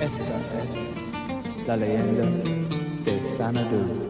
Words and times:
Esta 0.00 0.08
es 0.08 1.66
la 1.66 1.76
leyenda 1.76 2.24
de 3.04 3.22
Sanadu. 3.22 4.09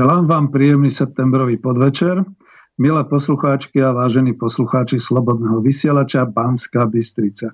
Želám 0.00 0.32
vám 0.32 0.46
príjemný 0.48 0.88
septembrový 0.88 1.60
podvečer. 1.60 2.24
Milé 2.80 3.04
poslucháčky 3.04 3.84
a 3.84 3.92
vážení 3.92 4.32
poslucháči 4.32 4.96
Slobodného 4.96 5.60
vysielača 5.60 6.24
Banská 6.24 6.88
Bystrica. 6.88 7.52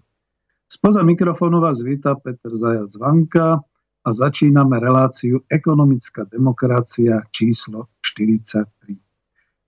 Spoza 0.71 1.03
mikrofónu 1.03 1.59
vás 1.59 1.83
víta 1.83 2.15
Peter 2.15 2.55
Zajac 2.55 2.95
Vanka 3.03 3.59
a 4.07 4.09
začíname 4.15 4.79
reláciu 4.79 5.43
Ekonomická 5.51 6.23
demokracia 6.31 7.27
číslo 7.35 7.91
43. 8.15 8.95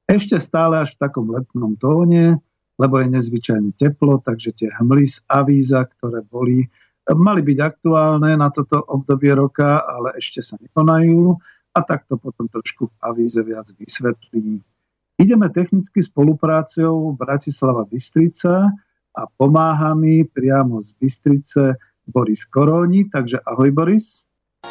Ešte 0.06 0.38
stále 0.38 0.78
až 0.78 0.94
v 0.94 1.02
takom 1.02 1.34
letnom 1.34 1.74
tóne, 1.82 2.38
lebo 2.78 3.02
je 3.02 3.10
nezvyčajne 3.10 3.74
teplo, 3.74 4.22
takže 4.22 4.54
tie 4.54 4.70
hmly 4.78 5.02
z 5.02 5.26
avíza, 5.26 5.82
ktoré 5.82 6.22
boli, 6.22 6.70
mali 7.10 7.42
byť 7.42 7.58
aktuálne 7.58 8.38
na 8.38 8.54
toto 8.54 8.78
obdobie 8.86 9.34
roka, 9.34 9.82
ale 9.82 10.14
ešte 10.14 10.46
sa 10.46 10.54
nekonajú 10.62 11.42
a 11.78 11.86
tak 11.86 12.10
to 12.10 12.18
potom 12.18 12.50
trošku 12.50 12.90
v 12.90 12.94
avíze 13.06 13.38
viac 13.46 13.70
vysvetlím. 13.78 14.66
Ideme 15.14 15.46
technicky 15.50 16.02
spoluprácou 16.02 17.14
Bratislava 17.14 17.86
Bystrica 17.86 18.70
a 19.14 19.22
pomáha 19.38 19.94
mi 19.94 20.26
priamo 20.26 20.82
z 20.82 20.94
Bystrice 20.98 21.78
Boris 22.06 22.42
Koróni, 22.46 23.06
takže 23.06 23.38
ahoj 23.46 23.70
Boris. 23.70 24.26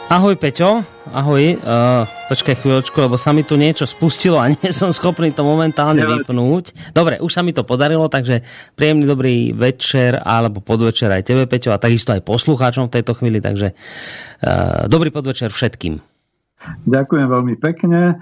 Ahoj 0.08 0.36
Peťo, 0.36 0.84
ahoj, 1.16 1.64
uh, 1.64 2.04
počkaj 2.28 2.60
chvíľočku, 2.60 2.96
lebo 2.96 3.16
sa 3.16 3.32
mi 3.32 3.48
tu 3.48 3.56
niečo 3.56 3.88
spustilo 3.88 4.36
a 4.36 4.52
nie 4.56 4.72
som 4.76 4.92
schopný 4.92 5.32
to 5.32 5.48
momentálne 5.48 6.04
vypnúť. 6.04 6.92
Dobre, 6.92 7.24
už 7.24 7.32
sa 7.32 7.44
mi 7.44 7.56
to 7.56 7.64
podarilo, 7.64 8.08
takže 8.12 8.44
príjemný 8.76 9.08
dobrý 9.08 9.56
večer 9.56 10.20
alebo 10.20 10.60
podvečer 10.60 11.12
aj 11.12 11.28
tebe 11.28 11.44
Peťo 11.48 11.72
a 11.72 11.80
takisto 11.80 12.12
aj 12.12 12.24
poslucháčom 12.24 12.92
v 12.92 13.00
tejto 13.00 13.16
chvíli, 13.16 13.40
takže 13.40 13.76
uh, 14.44 14.88
dobrý 14.92 15.12
podvečer 15.12 15.52
všetkým. 15.52 16.17
Ďakujem 16.90 17.28
veľmi 17.30 17.56
pekne, 17.62 18.02
e, 18.12 18.16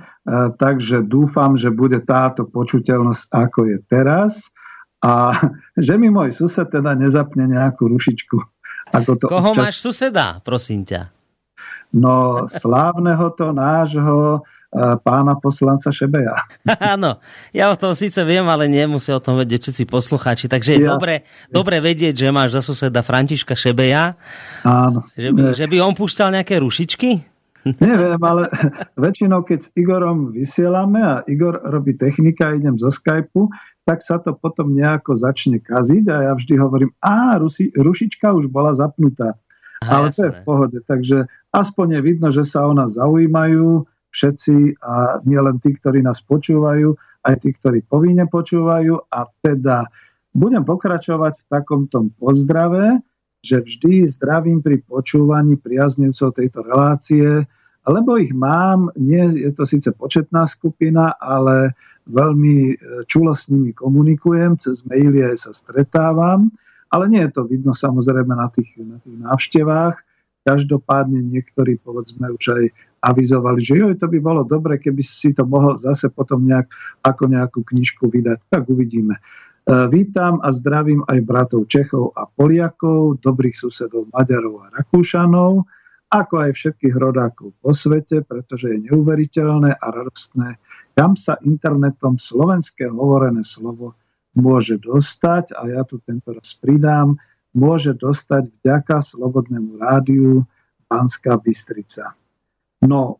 takže 0.59 1.07
dúfam, 1.07 1.55
že 1.55 1.71
bude 1.71 2.03
táto 2.03 2.43
počuteľnosť 2.43 3.31
ako 3.31 3.59
je 3.71 3.77
teraz 3.87 4.51
a 4.99 5.37
že 5.85 5.95
mi 5.95 6.11
môj 6.11 6.35
sused 6.35 6.67
teda 6.67 6.97
nezapne 6.97 7.47
nejakú 7.47 7.87
rušičku. 7.87 8.37
Ako 8.93 9.11
to 9.17 9.25
Koho 9.31 9.55
občas... 9.55 9.61
máš 9.61 9.75
suseda, 9.81 10.43
prosím 10.43 10.85
ťa? 10.85 11.09
No, 11.95 12.43
slávneho 12.51 13.31
to 13.39 13.55
nášho 13.55 14.19
e, 14.35 14.39
pána 14.99 15.39
poslanca 15.39 15.87
Šebeja. 15.95 16.43
Áno, 16.93 17.23
ja 17.55 17.71
o 17.71 17.79
tom 17.79 17.95
síce 17.95 18.19
viem, 18.27 18.43
ale 18.51 18.67
nemusia 18.67 19.15
o 19.15 19.23
tom 19.23 19.39
vedieť 19.39 19.71
všetci 19.71 19.83
poslucháči, 19.87 20.45
takže 20.51 20.75
je 20.75 20.79
ja. 20.83 20.91
dobre, 20.91 21.23
dobre 21.47 21.79
vedieť, 21.79 22.27
že 22.27 22.35
máš 22.35 22.59
za 22.59 22.61
suseda 22.61 22.99
Františka 22.99 23.55
Šebeja. 23.55 24.19
Áno. 24.67 25.07
Že 25.15 25.29
by, 25.31 25.41
že 25.55 25.65
by 25.71 25.77
on 25.79 25.95
púšťal 25.95 26.35
nejaké 26.35 26.59
rušičky? 26.59 27.34
Neviem, 27.65 28.21
ale 28.21 28.45
väčšinou, 29.05 29.41
keď 29.41 29.59
s 29.65 29.69
Igorom 29.73 30.29
vysielame 30.37 31.01
a 31.01 31.15
Igor 31.25 31.57
robí 31.65 31.97
technika, 31.97 32.53
idem 32.53 32.77
zo 32.77 32.93
Skypeu, 32.93 33.49
tak 33.89 34.05
sa 34.05 34.21
to 34.21 34.37
potom 34.37 34.77
nejako 34.77 35.17
začne 35.17 35.57
kaziť 35.57 36.05
a 36.13 36.17
ja 36.29 36.33
vždy 36.37 36.53
hovorím, 36.61 36.93
a 37.01 37.41
rusi, 37.41 37.73
rušička 37.73 38.37
už 38.37 38.53
bola 38.53 38.69
zapnutá. 38.77 39.33
A, 39.81 40.01
ale 40.01 40.13
jasné. 40.13 40.17
to 40.17 40.21
je 40.21 40.31
v 40.31 40.41
pohode, 40.45 40.77
takže 40.85 41.17
aspoň 41.49 41.87
je 41.97 42.01
vidno, 42.05 42.29
že 42.29 42.45
sa 42.45 42.69
o 42.69 42.73
nás 42.77 42.97
zaujímajú 42.97 43.85
všetci 44.13 44.79
a 44.79 45.19
nie 45.27 45.41
len 45.41 45.57
tí, 45.59 45.75
ktorí 45.75 45.99
nás 46.05 46.21
počúvajú, 46.23 46.95
aj 47.25 47.35
tí, 47.41 47.49
ktorí 47.51 47.83
povinne 47.83 48.29
počúvajú 48.29 49.09
a 49.09 49.25
teda 49.41 49.89
budem 50.31 50.61
pokračovať 50.61 51.33
v 51.41 51.45
takomto 51.49 51.97
pozdrave, 52.21 53.01
že 53.45 53.61
vždy 53.61 54.09
zdravím 54.09 54.65
pri 54.65 54.81
počúvaní 54.81 55.61
priaznivcov 55.61 56.33
tejto 56.33 56.65
relácie, 56.65 57.45
lebo 57.85 58.17
ich 58.17 58.33
mám, 58.33 58.89
nie 58.97 59.21
je 59.37 59.53
to 59.53 59.61
síce 59.61 59.93
početná 59.93 60.49
skupina, 60.49 61.13
ale 61.21 61.77
veľmi 62.09 62.57
e, 62.73 62.75
čulo 63.05 63.37
s 63.37 63.45
nimi 63.53 63.77
komunikujem, 63.77 64.57
cez 64.57 64.81
maily 64.89 65.21
aj 65.21 65.45
sa 65.45 65.51
stretávam, 65.53 66.49
ale 66.89 67.05
nie 67.05 67.21
je 67.21 67.31
to 67.37 67.45
vidno 67.45 67.77
samozrejme 67.77 68.33
na 68.33 68.49
tých, 68.49 68.73
na 68.81 68.97
tých 68.97 69.17
návštevách. 69.21 70.01
Každopádne 70.45 71.21
niektorí 71.25 71.77
povedzme 71.81 72.29
už 72.33 72.45
aj 72.57 72.65
avizovali, 73.05 73.61
že 73.61 73.77
joj, 73.77 73.97
to 73.97 74.09
by 74.09 74.17
bolo 74.17 74.41
dobre, 74.45 74.81
keby 74.81 75.01
si 75.05 75.33
to 75.33 75.45
mohol 75.45 75.77
zase 75.77 76.09
potom 76.09 76.45
nejak, 76.45 76.69
ako 77.05 77.29
nejakú 77.29 77.59
knižku 77.61 78.09
vydať. 78.09 78.49
Tak 78.49 78.65
uvidíme. 78.69 79.21
E, 79.65 79.89
vítam 79.89 80.37
a 80.45 80.53
zdravím 80.53 81.01
aj 81.09 81.19
bratov 81.25 81.65
Čechov 81.65 82.13
a 82.13 82.29
Poliakov, 82.29 83.17
dobrých 83.25 83.57
susedov 83.57 84.13
Maďarov 84.13 84.61
a 84.61 84.67
Rakúšanov, 84.77 85.65
ako 86.13 86.33
aj 86.37 86.51
všetkých 86.53 86.93
rodákov 86.93 87.49
po 87.65 87.73
svete, 87.73 88.21
pretože 88.21 88.69
je 88.69 88.85
neuveriteľné 88.93 89.73
a 89.73 89.87
radostné, 89.89 90.61
kam 90.93 91.17
sa 91.17 91.41
internetom 91.41 92.21
slovenské 92.21 92.93
hovorené 92.93 93.41
slovo 93.41 93.97
môže 94.37 94.77
dostať, 94.77 95.57
a 95.57 95.65
ja 95.65 95.81
tu 95.81 95.97
tento 96.05 96.37
raz 96.37 96.53
pridám, 96.53 97.17
môže 97.57 97.97
dostať 97.97 98.53
vďaka 98.61 99.01
Slobodnému 99.01 99.81
rádiu 99.81 100.45
Banská 100.85 101.41
Bystrica. 101.41 102.13
No, 102.85 103.17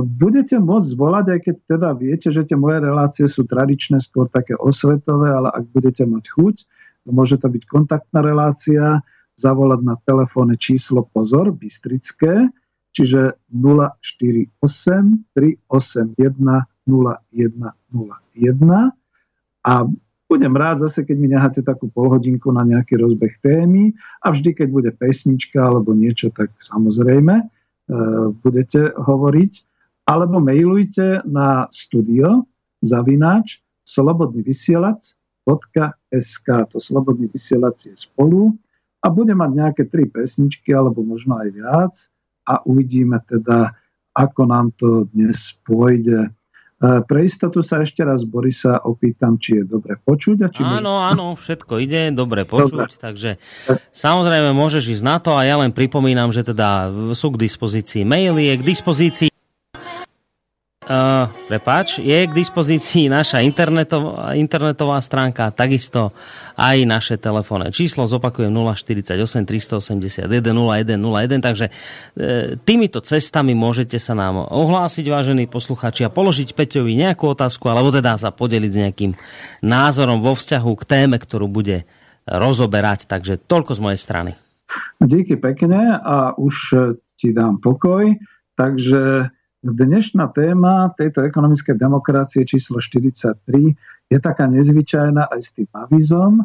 budete 0.00 0.56
môcť 0.56 0.88
zvolať, 0.96 1.26
aj 1.36 1.40
keď 1.44 1.56
teda 1.68 1.88
viete, 1.92 2.28
že 2.32 2.44
tie 2.48 2.56
moje 2.56 2.80
relácie 2.80 3.26
sú 3.28 3.44
tradičné, 3.44 4.00
skôr 4.00 4.28
také 4.32 4.56
osvetové, 4.56 5.28
ale 5.28 5.52
ak 5.52 5.68
budete 5.72 6.08
mať 6.08 6.24
chuť, 6.32 6.56
môže 7.08 7.36
to 7.36 7.52
byť 7.52 7.62
kontaktná 7.68 8.24
relácia, 8.24 9.04
zavolať 9.38 9.80
na 9.86 9.94
telefónne 10.02 10.58
číslo 10.58 11.06
Pozor, 11.14 11.54
Bystrické, 11.54 12.50
čiže 12.90 13.38
048 13.54 14.50
381 15.36 16.64
0101 16.88 17.72
a 19.68 19.74
budem 20.28 20.54
rád 20.56 20.84
zase, 20.84 21.04
keď 21.04 21.16
mi 21.16 21.28
necháte 21.28 21.64
takú 21.64 21.88
polhodinku 21.88 22.52
na 22.52 22.64
nejaký 22.64 23.00
rozbeh 23.00 23.40
témy 23.40 23.96
a 24.20 24.32
vždy, 24.32 24.52
keď 24.52 24.68
bude 24.68 24.90
pesnička 24.92 25.56
alebo 25.60 25.96
niečo, 25.96 26.28
tak 26.28 26.52
samozrejme. 26.60 27.34
e, 27.40 27.44
budete 28.44 28.92
hovoriť. 28.94 29.52
Alebo 30.08 30.40
mailujte 30.40 31.20
na 31.28 31.68
studio 31.68 32.48
zavináč 32.80 33.60
slobodnyvysielac.sk 33.84 36.48
To 36.72 36.80
slobodný 36.80 37.28
vysielac 37.32 37.84
je 37.84 37.96
spolu 37.96 38.58
a 39.04 39.10
bude 39.12 39.34
mať 39.36 39.50
nejaké 39.52 39.84
tri 39.88 40.06
pesničky 40.08 40.72
alebo 40.72 41.02
možno 41.04 41.36
aj 41.40 41.50
viac 41.52 42.10
a 42.48 42.62
uvidíme 42.64 43.20
teda, 43.28 43.76
ako 44.16 44.46
nám 44.48 44.72
to 44.80 45.04
dnes 45.12 45.52
pôjde. 45.68 46.32
E, 46.78 47.02
pre 47.10 47.26
istotu 47.26 47.58
sa 47.58 47.82
ešte 47.82 48.06
raz 48.06 48.22
Borisa 48.22 48.78
opýtam, 48.86 49.34
či 49.34 49.58
je 49.58 49.64
dobre 49.66 49.98
počuť. 49.98 50.36
A 50.42 50.48
či 50.48 50.62
áno, 50.62 51.02
môže... 51.02 51.08
áno, 51.10 51.26
všetko 51.34 51.74
ide, 51.82 52.14
dobre 52.14 52.46
počuť, 52.46 52.86
dobre. 52.86 53.02
takže 53.02 53.30
samozrejme 53.90 54.54
môžeš 54.54 54.94
ísť 54.94 55.04
na 55.04 55.18
to 55.18 55.34
a 55.34 55.42
ja 55.42 55.58
len 55.58 55.74
pripomínam, 55.74 56.30
že 56.30 56.46
teda 56.46 56.86
sú 57.18 57.34
k 57.34 57.50
dispozícii 57.50 58.06
maily, 58.06 58.54
je 58.54 58.62
k 58.62 58.62
dispozícii 58.62 59.28
Uh, 60.88 61.28
prepáč, 61.52 62.00
je 62.00 62.16
k 62.24 62.32
dispozícii 62.32 63.12
naša 63.12 63.44
internetová, 63.44 64.32
internetová 64.32 64.96
stránka, 65.04 65.52
takisto 65.52 66.16
aj 66.56 66.80
naše 66.88 67.20
telefónne 67.20 67.68
číslo, 67.68 68.08
zopakujem 68.08 68.48
048 68.48 69.12
381 69.44 70.32
0101, 70.32 71.44
takže 71.44 71.68
e, 71.68 71.72
týmito 72.64 73.04
cestami 73.04 73.52
môžete 73.52 74.00
sa 74.00 74.16
nám 74.16 74.48
ohlásiť, 74.48 75.04
vážení 75.12 75.44
posluchači, 75.44 76.08
a 76.08 76.10
položiť 76.10 76.56
Peťovi 76.56 76.96
nejakú 76.96 77.36
otázku, 77.36 77.68
alebo 77.68 77.92
teda 77.92 78.16
sa 78.16 78.32
podeliť 78.32 78.70
s 78.72 78.80
nejakým 78.80 79.12
názorom 79.60 80.24
vo 80.24 80.32
vzťahu 80.32 80.72
k 80.72 80.88
téme, 80.88 81.20
ktorú 81.20 81.52
bude 81.52 81.84
rozoberať, 82.24 83.04
takže 83.04 83.36
toľko 83.44 83.76
z 83.76 83.80
mojej 83.84 84.00
strany. 84.00 84.32
Díky 85.04 85.36
pekne 85.36 86.00
a 86.00 86.32
už 86.32 86.72
ti 87.20 87.36
dám 87.36 87.60
pokoj, 87.60 88.08
takže 88.56 89.36
Dnešná 89.58 90.30
téma 90.30 90.94
tejto 90.94 91.26
ekonomickej 91.26 91.74
demokracie 91.74 92.46
číslo 92.46 92.78
43 92.78 93.42
je 94.06 94.18
taká 94.22 94.46
nezvyčajná 94.46 95.34
aj 95.34 95.40
s 95.42 95.50
tým 95.50 95.66
avizom. 95.74 96.32
E, 96.38 96.44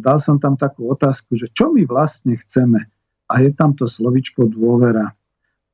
dal 0.00 0.16
som 0.16 0.40
tam 0.40 0.56
takú 0.56 0.88
otázku, 0.88 1.36
že 1.36 1.52
čo 1.52 1.76
my 1.76 1.84
vlastne 1.84 2.40
chceme. 2.40 2.88
A 3.28 3.44
je 3.44 3.52
tam 3.52 3.76
to 3.76 3.84
slovičko 3.84 4.48
dôvera. 4.48 5.12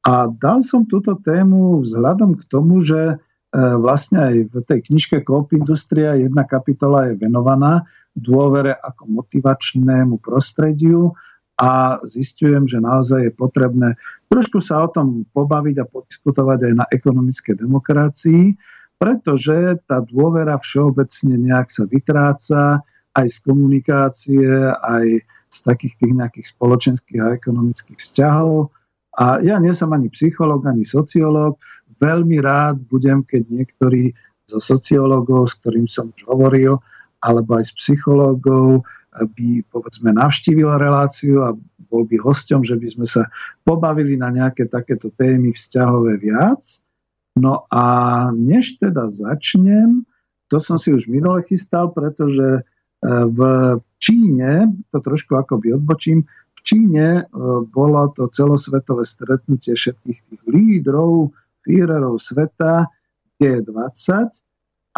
A 0.03 0.27
dal 0.27 0.67
som 0.67 0.83
túto 0.83 1.15
tému 1.15 1.87
vzhľadom 1.87 2.43
k 2.43 2.45
tomu, 2.51 2.83
že 2.83 2.99
e, 3.07 3.17
vlastne 3.55 4.19
aj 4.27 4.35
v 4.51 4.55
tej 4.67 4.81
knižke 4.91 5.23
Coop 5.23 5.55
Industria 5.55 6.19
jedna 6.19 6.43
kapitola 6.43 7.07
je 7.07 7.23
venovaná 7.23 7.87
dôvere 8.19 8.75
ako 8.75 9.23
motivačnému 9.23 10.19
prostrediu 10.19 11.15
a 11.55 12.03
zistujem, 12.03 12.67
že 12.67 12.83
naozaj 12.83 13.31
je 13.31 13.33
potrebné 13.33 13.95
trošku 14.35 14.59
sa 14.59 14.83
o 14.83 14.89
tom 14.91 15.23
pobaviť 15.31 15.77
a 15.79 15.87
podiskutovať 15.87 16.59
aj 16.67 16.75
na 16.75 16.87
ekonomické 16.91 17.55
demokracii, 17.55 18.59
pretože 18.99 19.79
tá 19.87 20.03
dôvera 20.03 20.59
všeobecne 20.59 21.39
nejak 21.39 21.71
sa 21.71 21.87
vytráca 21.87 22.83
aj 23.15 23.27
z 23.31 23.37
komunikácie, 23.47 24.43
aj 24.75 25.23
z 25.55 25.59
takých 25.63 25.95
tých 26.03 26.13
nejakých 26.19 26.47
spoločenských 26.51 27.21
a 27.23 27.39
ekonomických 27.39 27.99
vzťahov. 28.03 28.75
A 29.15 29.39
ja 29.39 29.63
nie 29.63 29.71
som 29.71 29.95
ani 29.95 30.11
psychológ, 30.11 30.67
ani 30.67 30.83
sociológ. 30.83 31.63
Veľmi 32.03 32.43
rád 32.43 32.83
budem, 32.91 33.23
keď 33.23 33.47
niektorí 33.47 34.11
zo 34.51 34.59
sociológov, 34.59 35.55
s 35.55 35.63
ktorým 35.63 35.87
som 35.87 36.11
už 36.11 36.27
hovoril, 36.27 36.83
alebo 37.23 37.63
aj 37.63 37.71
z 37.71 37.73
psychológov, 37.79 38.83
by 39.23 39.63
povedzme 39.71 40.11
navštívil 40.11 40.75
reláciu 40.75 41.47
a 41.47 41.55
bol 41.87 42.03
by 42.03 42.19
hosťom, 42.19 42.67
že 42.67 42.75
by 42.75 42.89
sme 42.91 43.07
sa 43.07 43.31
pobavili 43.63 44.19
na 44.19 44.35
nejaké 44.35 44.67
takéto 44.67 45.15
témy 45.15 45.55
vzťahové 45.55 46.19
viac. 46.19 46.63
No 47.39 47.67
a 47.71 47.85
než 48.35 48.79
teda 48.83 49.11
začnem, 49.11 50.03
to 50.51 50.59
som 50.59 50.79
si 50.79 50.91
už 50.91 51.07
minule 51.07 51.43
chystal, 51.47 51.91
pretože 51.91 52.43
e, 52.43 52.63
v 53.07 53.41
Číne, 53.99 54.71
to 54.91 54.99
trošku 55.03 55.35
akoby 55.35 55.75
odbočím, 55.75 56.27
v 56.27 56.61
Číne 56.63 57.07
e, 57.19 57.25
bolo 57.71 58.11
to 58.15 58.31
celosvetové 58.31 59.03
stretnutie 59.03 59.75
všetkých 59.75 60.19
tých 60.31 60.43
lídrov, 60.47 61.35
Führerov 61.65 62.21
sveta 62.21 62.93
G20 63.41 64.31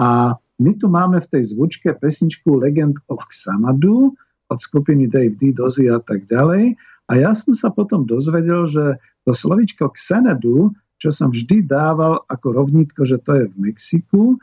a 0.02 0.34
my 0.56 0.72
tu 0.80 0.88
máme 0.88 1.20
v 1.20 1.30
tej 1.30 1.52
zvučke 1.52 1.92
pesničku 2.00 2.60
Legend 2.60 2.96
of 3.12 3.20
Xanadu 3.28 4.16
od 4.48 4.58
skupiny 4.62 5.10
Dave 5.10 5.36
D, 5.36 5.52
Dozy 5.52 5.90
a 5.90 6.00
tak 6.00 6.24
ďalej. 6.30 6.78
A 7.06 7.12
ja 7.18 7.36
som 7.36 7.52
sa 7.54 7.68
potom 7.70 8.08
dozvedel, 8.08 8.66
že 8.66 8.98
to 9.26 9.34
slovičko 9.34 9.92
Xanadu, 9.94 10.72
čo 10.96 11.12
som 11.12 11.30
vždy 11.30 11.66
dával 11.66 12.24
ako 12.30 12.56
rovnítko, 12.56 13.04
že 13.04 13.20
to 13.20 13.36
je 13.36 13.44
v 13.52 13.56
Mexiku, 13.58 14.22
e, 14.32 14.36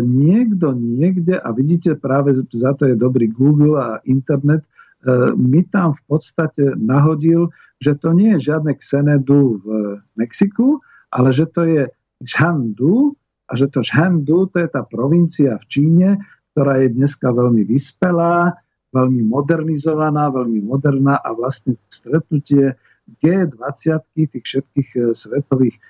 niekto 0.00 0.70
niekde, 0.76 1.40
a 1.40 1.50
vidíte, 1.50 1.98
práve 1.98 2.36
za 2.36 2.72
to 2.78 2.84
je 2.86 2.94
dobrý 2.94 3.26
Google 3.32 3.74
a 3.76 3.88
internet, 4.06 4.62
e, 4.62 4.68
mi 5.34 5.66
tam 5.66 5.98
v 5.98 6.02
podstate 6.06 6.78
nahodil, 6.78 7.50
že 7.82 7.98
to 7.98 8.14
nie 8.14 8.38
je 8.38 8.54
žiadne 8.54 8.72
Xanadu 8.78 9.60
v 9.60 9.66
Mexiku, 10.14 10.78
ale 11.10 11.34
že 11.34 11.48
to 11.50 11.66
je 11.66 11.82
Žandu, 12.22 13.18
a 13.46 13.52
že 13.54 13.70
to 13.70 13.80
Shandu, 13.82 14.50
to 14.50 14.58
je 14.58 14.68
tá 14.68 14.82
provincia 14.82 15.54
v 15.62 15.64
Číne, 15.70 16.08
ktorá 16.52 16.82
je 16.82 16.88
dneska 16.94 17.30
veľmi 17.30 17.62
vyspelá, 17.62 18.58
veľmi 18.90 19.22
modernizovaná, 19.28 20.32
veľmi 20.32 20.64
moderná 20.64 21.20
a 21.20 21.30
vlastne 21.36 21.76
stretnutie 21.92 22.74
G20, 23.22 24.02
tých 24.16 24.44
všetkých 24.44 24.88
e, 24.96 25.00
svetových 25.14 25.76
e, 25.76 25.80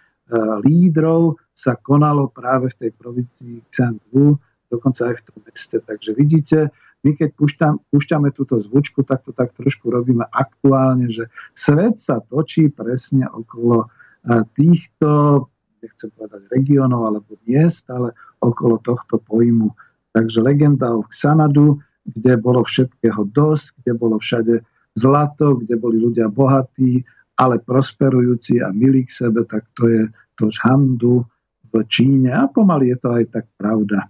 lídrov 0.66 1.40
sa 1.56 1.78
konalo 1.78 2.28
práve 2.28 2.68
v 2.76 2.78
tej 2.82 2.90
provincii 2.92 3.56
Xandu, 3.72 4.36
dokonca 4.68 5.08
aj 5.08 5.14
v 5.22 5.24
tom 5.24 5.38
meste. 5.46 5.76
Takže 5.80 6.10
vidíte, 6.12 6.58
my 7.06 7.14
keď 7.14 7.30
púšťam, 7.38 7.74
púšťame 7.88 8.34
túto 8.34 8.58
zvučku, 8.58 9.06
tak 9.06 9.22
to 9.22 9.30
tak 9.30 9.54
trošku 9.54 9.88
robíme 9.88 10.26
aktuálne, 10.26 11.08
že 11.08 11.30
svet 11.54 12.02
sa 12.02 12.18
točí 12.20 12.68
presne 12.68 13.30
okolo 13.30 13.86
e, 13.86 14.44
týchto 14.58 15.46
nechcem 15.82 16.10
povedať 16.14 16.48
regionov 16.52 17.08
alebo 17.08 17.36
miest, 17.44 17.88
ale 17.92 18.12
okolo 18.40 18.80
tohto 18.80 19.20
pojmu. 19.22 19.72
Takže 20.16 20.40
legenda 20.40 20.96
o 20.96 21.04
Xanadu, 21.08 21.80
kde 22.06 22.38
bolo 22.38 22.62
všetkého 22.64 23.28
dosť, 23.34 23.82
kde 23.82 23.92
bolo 23.98 24.16
všade 24.16 24.62
zlato, 24.96 25.60
kde 25.60 25.76
boli 25.76 26.00
ľudia 26.00 26.32
bohatí, 26.32 27.04
ale 27.36 27.60
prosperujúci 27.60 28.64
a 28.64 28.72
milí 28.72 29.04
k 29.04 29.12
sebe, 29.28 29.44
tak 29.44 29.68
to 29.76 29.84
je 29.92 30.02
to 30.40 30.48
Žhandu 30.48 31.24
v 31.68 31.72
Číne 31.92 32.32
a 32.32 32.48
pomaly 32.48 32.96
je 32.96 32.98
to 33.00 33.08
aj 33.12 33.24
tak 33.28 33.44
pravda. 33.60 34.08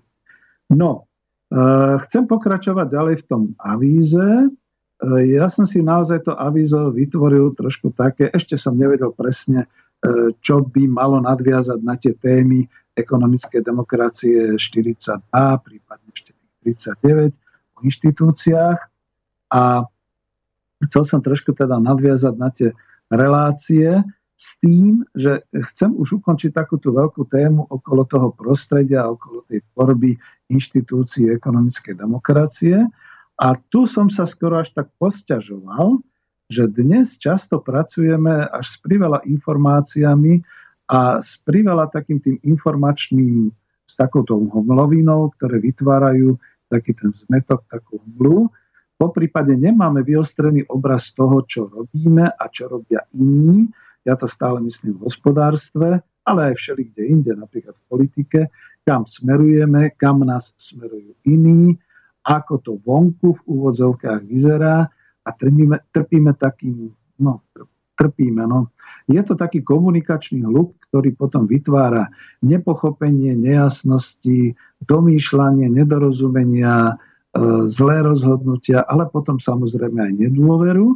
No, 0.71 1.11
e, 1.51 1.63
chcem 2.07 2.31
pokračovať 2.31 2.87
ďalej 2.87 3.17
v 3.23 3.27
tom 3.27 3.43
avíze. 3.59 4.23
E, 4.23 4.49
ja 5.35 5.51
som 5.51 5.67
si 5.67 5.83
naozaj 5.83 6.27
to 6.27 6.39
avízo 6.39 6.95
vytvoril 6.95 7.55
trošku 7.59 7.91
také, 7.95 8.31
ešte 8.31 8.55
som 8.55 8.79
nevedel 8.79 9.11
presne, 9.11 9.67
čo 10.41 10.55
by 10.63 10.83
malo 10.87 11.19
nadviazať 11.25 11.79
na 11.83 11.97
tie 11.97 12.15
témy 12.15 12.69
ekonomickej 12.97 13.61
demokracie 13.61 14.57
42, 14.57 15.21
prípadne 15.61 16.09
ešte 16.13 16.33
39 16.65 17.37
o 17.77 17.79
inštitúciách. 17.85 18.79
A 19.53 19.63
chcel 20.89 21.03
som 21.05 21.21
trošku 21.21 21.53
teda 21.53 21.77
nadviazať 21.77 22.35
na 22.35 22.49
tie 22.49 22.73
relácie 23.13 24.01
s 24.37 24.61
tým, 24.61 25.01
že 25.17 25.49
chcem 25.73 25.97
už 25.97 26.21
ukončiť 26.21 26.53
takúto 26.53 26.93
veľkú 26.93 27.25
tému 27.29 27.73
okolo 27.73 28.05
toho 28.05 28.29
prostredia, 28.37 29.09
okolo 29.09 29.49
tej 29.49 29.65
tvorby 29.73 30.13
inštitúcií 30.53 31.33
ekonomickej 31.33 31.97
demokracie. 31.97 32.85
A 33.37 33.49
tu 33.73 33.89
som 33.89 34.13
sa 34.13 34.29
skoro 34.29 34.61
až 34.61 34.73
tak 34.77 34.93
posťažoval, 35.01 36.01
že 36.47 36.71
dnes 36.71 37.19
často 37.19 37.59
pracujeme 37.59 38.47
až 38.47 38.67
s 38.67 38.77
priveľa 38.79 39.27
informáciami 39.27 40.43
a 40.87 41.19
s 41.19 41.43
priveľa 41.43 41.91
takým 41.91 42.23
tým 42.23 42.39
informačným, 42.47 43.51
s 43.87 43.95
takouto 43.99 44.39
homlovinou, 44.39 45.35
ktoré 45.35 45.59
vytvárajú 45.59 46.39
taký 46.71 46.95
ten 46.95 47.11
zmetok, 47.11 47.67
takú 47.71 47.99
hmlu. 48.03 48.51
Po 48.99 49.09
prípade 49.11 49.55
nemáme 49.55 50.03
vyostrený 50.07 50.67
obraz 50.71 51.11
toho, 51.15 51.43
čo 51.47 51.67
robíme 51.71 52.27
a 52.31 52.45
čo 52.51 52.71
robia 52.71 53.03
iní. 53.15 53.71
Ja 54.07 54.15
to 54.15 54.31
stále 54.31 54.63
myslím 54.63 55.03
v 55.03 55.11
hospodárstve, 55.11 56.03
ale 56.27 56.41
aj 56.51 56.55
všelikde 56.59 57.03
inde, 57.07 57.33
napríklad 57.35 57.75
v 57.75 57.87
politike, 57.91 58.41
kam 58.87 59.03
smerujeme, 59.07 59.95
kam 59.99 60.23
nás 60.23 60.55
smerujú 60.59 61.15
iní, 61.27 61.75
ako 62.27 62.55
to 62.63 62.73
vonku 62.83 63.39
v 63.39 63.43
úvodzovkách 63.47 64.27
vyzerá 64.27 64.91
a 65.27 65.35
trpíme, 65.35 65.91
trpíme 65.91 66.33
takým, 66.39 66.95
no, 67.19 67.43
trpíme. 67.99 68.47
No. 68.47 68.71
Je 69.11 69.19
to 69.27 69.35
taký 69.35 69.65
komunikačný 69.67 70.47
hluk, 70.47 70.79
ktorý 70.93 71.17
potom 71.19 71.51
vytvára 71.51 72.13
nepochopenie, 72.45 73.35
nejasnosti, 73.35 74.55
domýšľanie, 74.85 75.67
nedorozumenia, 75.73 76.95
e, 76.95 76.95
zlé 77.67 77.97
rozhodnutia, 78.07 78.85
ale 78.87 79.11
potom 79.11 79.43
samozrejme 79.43 79.99
aj 79.99 80.13
nedôveru. 80.29 80.95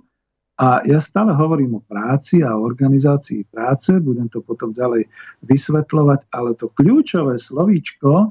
A 0.61 0.85
ja 0.85 1.01
stále 1.01 1.33
hovorím 1.33 1.81
o 1.81 1.83
práci 1.83 2.45
a 2.45 2.53
organizácii 2.53 3.49
práce, 3.49 3.97
budem 3.97 4.29
to 4.29 4.45
potom 4.45 4.77
ďalej 4.77 5.09
vysvetľovať, 5.49 6.29
ale 6.37 6.53
to 6.61 6.69
kľúčové 6.77 7.41
slovíčko, 7.41 8.29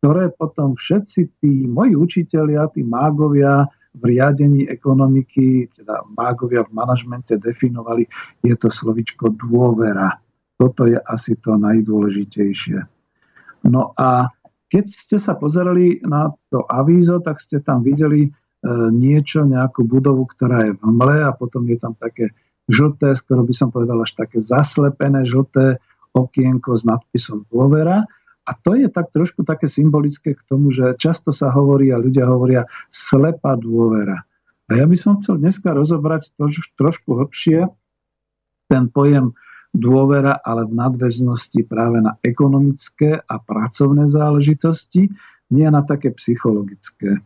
ktoré 0.00 0.32
potom 0.32 0.72
všetci 0.72 1.20
tí 1.36 1.68
moji 1.68 1.92
učitelia, 1.92 2.72
tí 2.72 2.80
mágovia 2.80 3.68
v 3.96 4.02
riadení 4.12 4.68
ekonomiky, 4.68 5.72
teda 5.72 6.04
mágovia 6.12 6.68
v 6.68 6.76
manažmente 6.76 7.40
definovali, 7.40 8.04
je 8.44 8.54
to 8.54 8.68
slovičko 8.68 9.32
dôvera. 9.32 10.20
Toto 10.56 10.84
je 10.84 11.00
asi 11.00 11.36
to 11.40 11.56
najdôležitejšie. 11.56 12.78
No 13.68 13.96
a 13.96 14.28
keď 14.68 14.84
ste 14.88 15.16
sa 15.16 15.32
pozerali 15.36 16.04
na 16.04 16.32
to 16.52 16.64
avízo, 16.68 17.24
tak 17.24 17.40
ste 17.40 17.64
tam 17.64 17.80
videli 17.80 18.32
E, 18.66 18.70
niečo, 18.90 19.46
nejakú 19.46 19.86
budovu, 19.86 20.26
ktorá 20.26 20.66
je 20.66 20.72
v 20.74 20.82
mle 20.90 21.22
a 21.22 21.30
potom 21.30 21.62
je 21.70 21.78
tam 21.78 21.94
také 21.94 22.34
žlté, 22.66 23.14
skoro 23.14 23.46
by 23.46 23.54
som 23.54 23.68
povedal 23.70 24.02
až 24.02 24.18
také 24.18 24.42
zaslepené 24.42 25.22
žlté 25.22 25.78
okienko 26.10 26.74
s 26.74 26.82
nadpisom 26.82 27.46
dôvera. 27.46 28.10
A 28.46 28.54
to 28.54 28.78
je 28.78 28.86
tak 28.86 29.10
trošku 29.10 29.42
také 29.42 29.66
symbolické 29.66 30.38
k 30.38 30.42
tomu, 30.46 30.70
že 30.70 30.94
často 31.02 31.34
sa 31.34 31.50
hovorí 31.50 31.90
a 31.90 31.98
ľudia 31.98 32.30
hovoria 32.30 32.62
slepá 32.94 33.58
dôvera. 33.58 34.22
A 34.70 34.78
ja 34.78 34.86
by 34.86 34.94
som 34.94 35.18
chcel 35.18 35.42
dneska 35.42 35.74
rozobrať 35.74 36.30
troš, 36.38 36.70
trošku 36.78 37.18
hlbšie 37.18 37.66
ten 38.70 38.90
pojem 38.90 39.34
dôvera, 39.74 40.38
ale 40.42 40.66
v 40.66 40.78
nadväznosti 40.78 41.66
práve 41.66 42.02
na 42.02 42.18
ekonomické 42.22 43.18
a 43.18 43.34
pracovné 43.38 44.10
záležitosti, 44.10 45.10
nie 45.50 45.66
na 45.70 45.82
také 45.86 46.10
psychologické. 46.14 47.22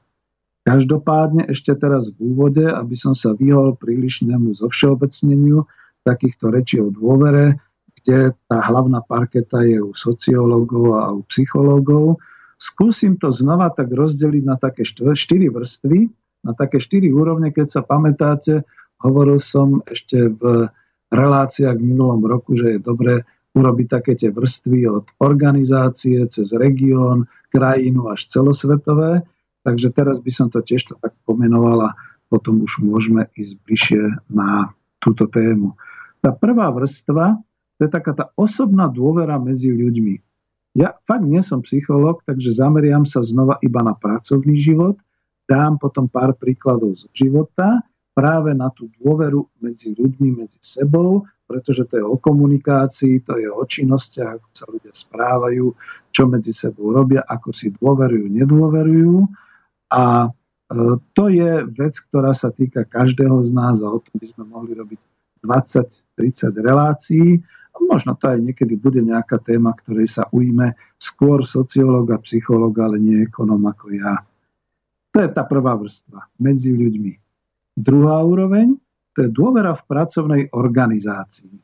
Každopádne 0.68 1.48
ešte 1.48 1.72
teraz 1.72 2.12
v 2.12 2.36
úvode, 2.36 2.64
aby 2.68 2.92
som 2.92 3.16
sa 3.16 3.32
vyhol 3.32 3.80
prílišnému 3.80 4.52
zovšeobecneniu 4.60 5.64
takýchto 6.04 6.52
rečí 6.52 6.76
o 6.80 6.92
dôvere, 6.92 7.56
kde 8.00 8.32
tá 8.48 8.58
hlavná 8.64 9.04
parketa 9.04 9.60
je 9.62 9.80
u 9.84 9.92
sociológov 9.92 10.86
a 10.96 11.12
u 11.12 11.20
psychológov, 11.28 12.18
skúsim 12.56 13.20
to 13.20 13.32
znova 13.32 13.72
tak 13.72 13.92
rozdeliť 13.92 14.44
na 14.44 14.56
také 14.56 14.84
štyri 14.88 15.48
vrstvy, 15.52 16.08
na 16.44 16.52
také 16.56 16.80
štyri 16.80 17.12
úrovne. 17.12 17.52
Keď 17.52 17.66
sa 17.68 17.82
pamätáte, 17.84 18.64
hovoril 19.00 19.40
som 19.40 19.84
ešte 19.84 20.32
v 20.32 20.68
reláciách 21.12 21.76
v 21.76 21.86
minulom 21.96 22.24
roku, 22.24 22.56
že 22.56 22.76
je 22.76 22.80
dobré 22.80 23.24
urobiť 23.50 23.86
také 23.90 24.12
tie 24.14 24.30
vrstvy 24.30 24.86
od 24.86 25.04
organizácie 25.18 26.22
cez 26.30 26.54
región, 26.54 27.26
krajinu 27.50 28.14
až 28.14 28.30
celosvetové. 28.30 29.26
Takže 29.66 29.92
teraz 29.92 30.22
by 30.22 30.30
som 30.32 30.46
to 30.48 30.62
tiež 30.62 30.88
to 30.88 30.94
tak 31.02 31.12
pomenoval 31.26 31.90
a 31.92 31.96
potom 32.30 32.62
už 32.62 32.80
môžeme 32.80 33.26
ísť 33.34 33.52
bližšie 33.66 34.02
na 34.30 34.70
túto 35.02 35.26
tému. 35.26 35.74
Tá 36.22 36.30
prvá 36.30 36.70
vrstva, 36.70 37.42
to 37.80 37.88
je 37.88 37.96
taká 37.96 38.12
tá 38.12 38.28
osobná 38.36 38.92
dôvera 38.92 39.40
medzi 39.40 39.72
ľuďmi. 39.72 40.20
Ja 40.76 41.00
fakt 41.08 41.24
nie 41.24 41.40
som 41.40 41.64
psychológ, 41.64 42.20
takže 42.28 42.52
zameriam 42.52 43.08
sa 43.08 43.24
znova 43.24 43.56
iba 43.64 43.80
na 43.80 43.96
pracovný 43.96 44.60
život, 44.60 45.00
dám 45.48 45.80
potom 45.80 46.04
pár 46.04 46.36
príkladov 46.36 47.00
z 47.00 47.08
života, 47.16 47.80
práve 48.12 48.52
na 48.52 48.68
tú 48.68 48.92
dôveru 49.00 49.48
medzi 49.64 49.96
ľuďmi, 49.96 50.44
medzi 50.44 50.60
sebou, 50.60 51.24
pretože 51.48 51.88
to 51.88 51.98
je 51.98 52.04
o 52.04 52.20
komunikácii, 52.20 53.24
to 53.24 53.40
je 53.40 53.48
o 53.48 53.64
činnostiach, 53.64 54.38
ako 54.38 54.48
sa 54.52 54.66
ľudia 54.68 54.92
správajú, 54.92 55.72
čo 56.12 56.28
medzi 56.28 56.52
sebou 56.52 56.92
robia, 56.92 57.24
ako 57.24 57.48
si 57.50 57.72
dôverujú, 57.72 58.28
nedôverujú. 58.28 59.24
A 59.90 60.28
e, 60.28 60.28
to 61.16 61.24
je 61.32 61.64
vec, 61.64 61.96
ktorá 61.96 62.36
sa 62.36 62.52
týka 62.52 62.84
každého 62.84 63.40
z 63.42 63.50
nás 63.56 63.80
a 63.80 63.88
o 63.88 63.98
tom 63.98 64.14
by 64.20 64.26
sme 64.28 64.44
mohli 64.46 64.76
robiť 64.76 65.00
20-30 65.42 66.60
relácií. 66.60 67.42
A 67.80 67.88
možno 67.88 68.12
to 68.20 68.28
aj 68.28 68.38
niekedy 68.44 68.76
bude 68.76 69.00
nejaká 69.00 69.40
téma, 69.40 69.72
ktorej 69.72 70.12
sa 70.12 70.28
ujme 70.28 70.76
skôr 71.00 71.48
sociológ 71.48 72.12
a 72.12 72.20
psychológ, 72.20 72.76
ale 72.76 73.00
nie 73.00 73.24
ekonom 73.24 73.64
ako 73.64 73.96
ja. 73.96 74.20
To 75.10 75.18
je 75.24 75.28
tá 75.32 75.42
prvá 75.48 75.74
vrstva 75.74 76.28
medzi 76.38 76.70
ľuďmi. 76.76 77.12
Druhá 77.80 78.20
úroveň, 78.20 78.76
to 79.16 79.26
je 79.26 79.30
dôvera 79.32 79.72
v 79.74 79.86
pracovnej 79.88 80.42
organizácii. 80.52 81.56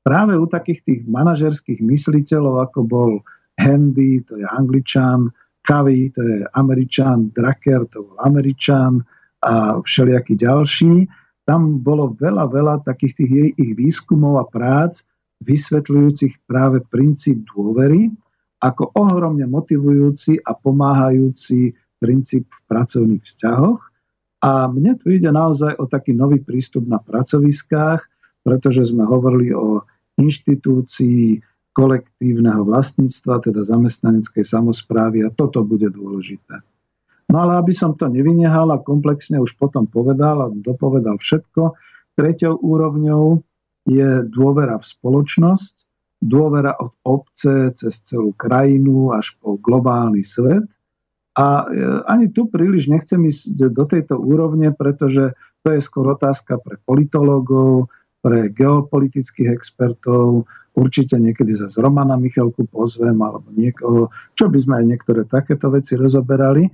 Práve 0.00 0.32
u 0.34 0.48
takých 0.48 0.80
tých 0.82 1.00
manažerských 1.04 1.84
mysliteľov, 1.84 2.66
ako 2.66 2.80
bol 2.88 3.10
Handy, 3.60 4.24
to 4.24 4.40
je 4.40 4.46
Angličan, 4.48 5.28
Covey, 5.60 6.08
to 6.10 6.24
je 6.24 6.38
Američan, 6.56 7.30
Drucker, 7.36 7.84
to 7.92 8.08
bol 8.08 8.16
Američan 8.24 9.04
a 9.44 9.76
všelijakí 9.78 10.34
ďalší. 10.40 11.04
Tam 11.44 11.84
bolo 11.84 12.16
veľa, 12.16 12.48
veľa 12.48 12.74
takých 12.82 13.12
tých 13.22 13.30
jej 13.30 13.50
ich 13.60 13.72
výskumov 13.76 14.40
a 14.40 14.44
prác 14.48 15.04
vysvetľujúcich 15.40 16.44
práve 16.44 16.84
princíp 16.84 17.48
dôvery 17.52 18.12
ako 18.60 18.92
ohromne 18.92 19.48
motivujúci 19.48 20.44
a 20.44 20.52
pomáhajúci 20.52 21.72
princíp 21.96 22.44
v 22.48 22.60
pracovných 22.68 23.24
vzťahoch. 23.24 23.80
A 24.40 24.68
mne 24.68 24.96
tu 25.00 25.12
ide 25.12 25.28
naozaj 25.28 25.76
o 25.80 25.84
taký 25.88 26.16
nový 26.16 26.40
prístup 26.40 26.84
na 26.88 27.00
pracoviskách, 27.00 28.04
pretože 28.44 28.88
sme 28.88 29.04
hovorili 29.04 29.52
o 29.52 29.84
inštitúcii 30.16 31.40
kolektívneho 31.72 32.64
vlastníctva, 32.64 33.44
teda 33.44 33.64
zamestnaneckej 33.64 34.44
samozprávy 34.44 35.24
a 35.24 35.32
toto 35.32 35.64
bude 35.64 35.88
dôležité. 35.92 36.60
No 37.30 37.46
ale 37.46 37.62
aby 37.62 37.70
som 37.70 37.94
to 37.94 38.10
nevynehal 38.10 38.74
a 38.74 38.82
komplexne 38.82 39.38
už 39.38 39.54
potom 39.54 39.86
povedal 39.86 40.40
a 40.44 40.50
dopovedal 40.50 41.16
všetko, 41.20 41.78
treťou 42.18 42.58
úrovňou 42.58 43.38
je 43.90 44.22
dôvera 44.30 44.78
v 44.78 44.86
spoločnosť, 44.86 45.74
dôvera 46.22 46.78
od 46.78 46.94
obce 47.02 47.74
cez 47.74 47.94
celú 48.06 48.36
krajinu 48.38 49.10
až 49.10 49.34
po 49.42 49.58
globálny 49.58 50.22
svet. 50.22 50.68
A 51.34 51.64
e, 51.64 52.04
ani 52.06 52.30
tu 52.30 52.46
príliš 52.46 52.86
nechcem 52.86 53.18
ísť 53.26 53.72
do 53.72 53.84
tejto 53.88 54.20
úrovne, 54.20 54.70
pretože 54.70 55.34
to 55.66 55.68
je 55.74 55.80
skôr 55.82 56.12
otázka 56.12 56.60
pre 56.60 56.78
politológov, 56.84 57.88
pre 58.20 58.52
geopolitických 58.52 59.48
expertov, 59.48 60.44
určite 60.76 61.16
niekedy 61.16 61.56
za 61.56 61.72
Romana 61.80 62.20
Michalku 62.20 62.68
pozvem 62.68 63.16
alebo 63.18 63.48
niekoho, 63.56 64.12
čo 64.36 64.46
by 64.52 64.58
sme 64.60 64.74
aj 64.80 64.84
niektoré 64.86 65.22
takéto 65.26 65.72
veci 65.72 65.96
rozoberali, 65.96 66.68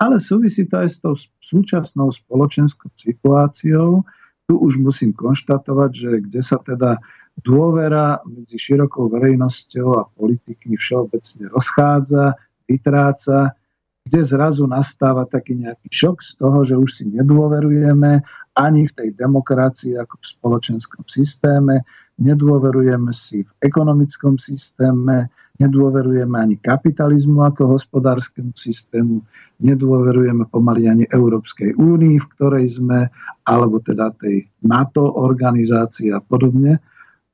ale 0.00 0.16
súvisí 0.16 0.64
to 0.68 0.80
aj 0.80 0.88
s 0.88 0.98
tou 1.00 1.14
súčasnou 1.40 2.08
spoločenskou 2.08 2.88
situáciou. 2.96 4.04
Tu 4.50 4.58
už 4.58 4.82
musím 4.82 5.14
konštatovať, 5.14 5.90
že 5.94 6.10
kde 6.26 6.42
sa 6.42 6.58
teda 6.58 6.98
dôvera 7.38 8.18
medzi 8.26 8.58
širokou 8.58 9.06
verejnosťou 9.06 9.88
a 9.94 10.10
politikmi 10.18 10.74
všeobecne 10.74 11.54
rozchádza, 11.54 12.34
vytráca, 12.66 13.54
kde 14.02 14.20
zrazu 14.26 14.66
nastáva 14.66 15.22
taký 15.30 15.54
nejaký 15.54 15.86
šok 15.86 16.16
z 16.18 16.30
toho, 16.34 16.58
že 16.66 16.74
už 16.74 16.90
si 16.90 17.04
nedôverujeme 17.06 18.26
ani 18.58 18.90
v 18.90 18.92
tej 18.98 19.14
demokracii 19.14 19.94
ako 19.94 20.18
v 20.18 20.26
spoločenskom 20.26 21.06
systéme, 21.06 21.86
nedôverujeme 22.18 23.14
si 23.14 23.46
v 23.46 23.50
ekonomickom 23.62 24.34
systéme, 24.42 25.30
nedôverujeme 25.60 26.36
ani 26.40 26.56
kapitalizmu 26.56 27.44
ako 27.44 27.76
hospodárskemu 27.76 28.56
systému, 28.56 29.20
nedôverujeme 29.60 30.48
pomaly 30.48 30.88
ani 30.88 31.04
Európskej 31.12 31.76
únii, 31.76 32.16
v 32.16 32.30
ktorej 32.34 32.80
sme, 32.80 33.12
alebo 33.44 33.78
teda 33.84 34.16
tej 34.16 34.48
NATO 34.64 35.04
organizácii 35.04 36.10
a 36.16 36.24
podobne. 36.24 36.80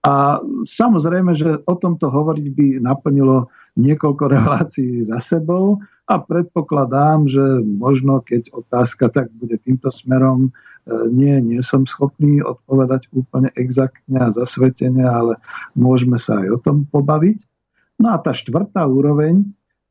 A 0.07 0.39
samozrejme, 0.67 1.35
že 1.35 1.63
o 1.67 1.75
tomto 1.79 2.11
hovoriť 2.11 2.47
by 2.55 2.67
naplnilo 2.83 3.51
niekoľko 3.79 4.25
relácií 4.37 5.07
za 5.07 5.23
sebou 5.23 5.79
a 6.07 6.19
predpokladám, 6.19 7.31
že 7.31 7.63
možno 7.63 8.23
keď 8.23 8.51
otázka 8.55 9.11
tak 9.11 9.31
bude 9.35 9.59
týmto 9.63 9.91
smerom, 9.91 10.51
nie, 11.11 11.35
nie 11.43 11.61
som 11.67 11.83
schopný 11.83 12.39
odpovedať 12.47 13.11
úplne 13.11 13.51
exaktne 13.59 14.23
a 14.23 14.31
zasvetene, 14.31 15.03
ale 15.03 15.43
môžeme 15.75 16.15
sa 16.15 16.39
aj 16.39 16.49
o 16.55 16.59
tom 16.63 16.87
pobaviť. 16.87 17.43
No 17.97 18.13
a 18.13 18.21
tá 18.21 18.37
štvrtá 18.37 18.85
úroveň, 18.85 19.45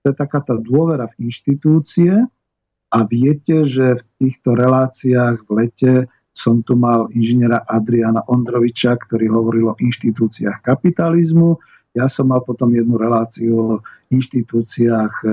to 0.06 0.14
je 0.14 0.16
taká 0.16 0.42
tá 0.46 0.54
dôvera 0.54 1.10
v 1.10 1.30
inštitúcie 1.30 2.14
A 2.94 3.04
viete, 3.04 3.66
že 3.66 3.98
v 3.98 4.04
týchto 4.22 4.54
reláciách 4.56 5.44
v 5.44 5.50
lete 5.58 5.94
som 6.36 6.62
tu 6.62 6.76
mal 6.76 7.08
inžiniera 7.16 7.64
Adriana 7.64 8.24
Ondroviča, 8.28 9.00
ktorý 9.00 9.32
hovoril 9.32 9.66
o 9.72 9.80
inštitúciách 9.80 10.62
kapitalizmu. 10.62 11.60
Ja 11.96 12.12
som 12.12 12.32
mal 12.32 12.44
potom 12.44 12.76
jednu 12.76 13.00
reláciu 13.00 13.52
o 13.56 13.70
inštitúciách, 14.12 15.14
e, 15.24 15.28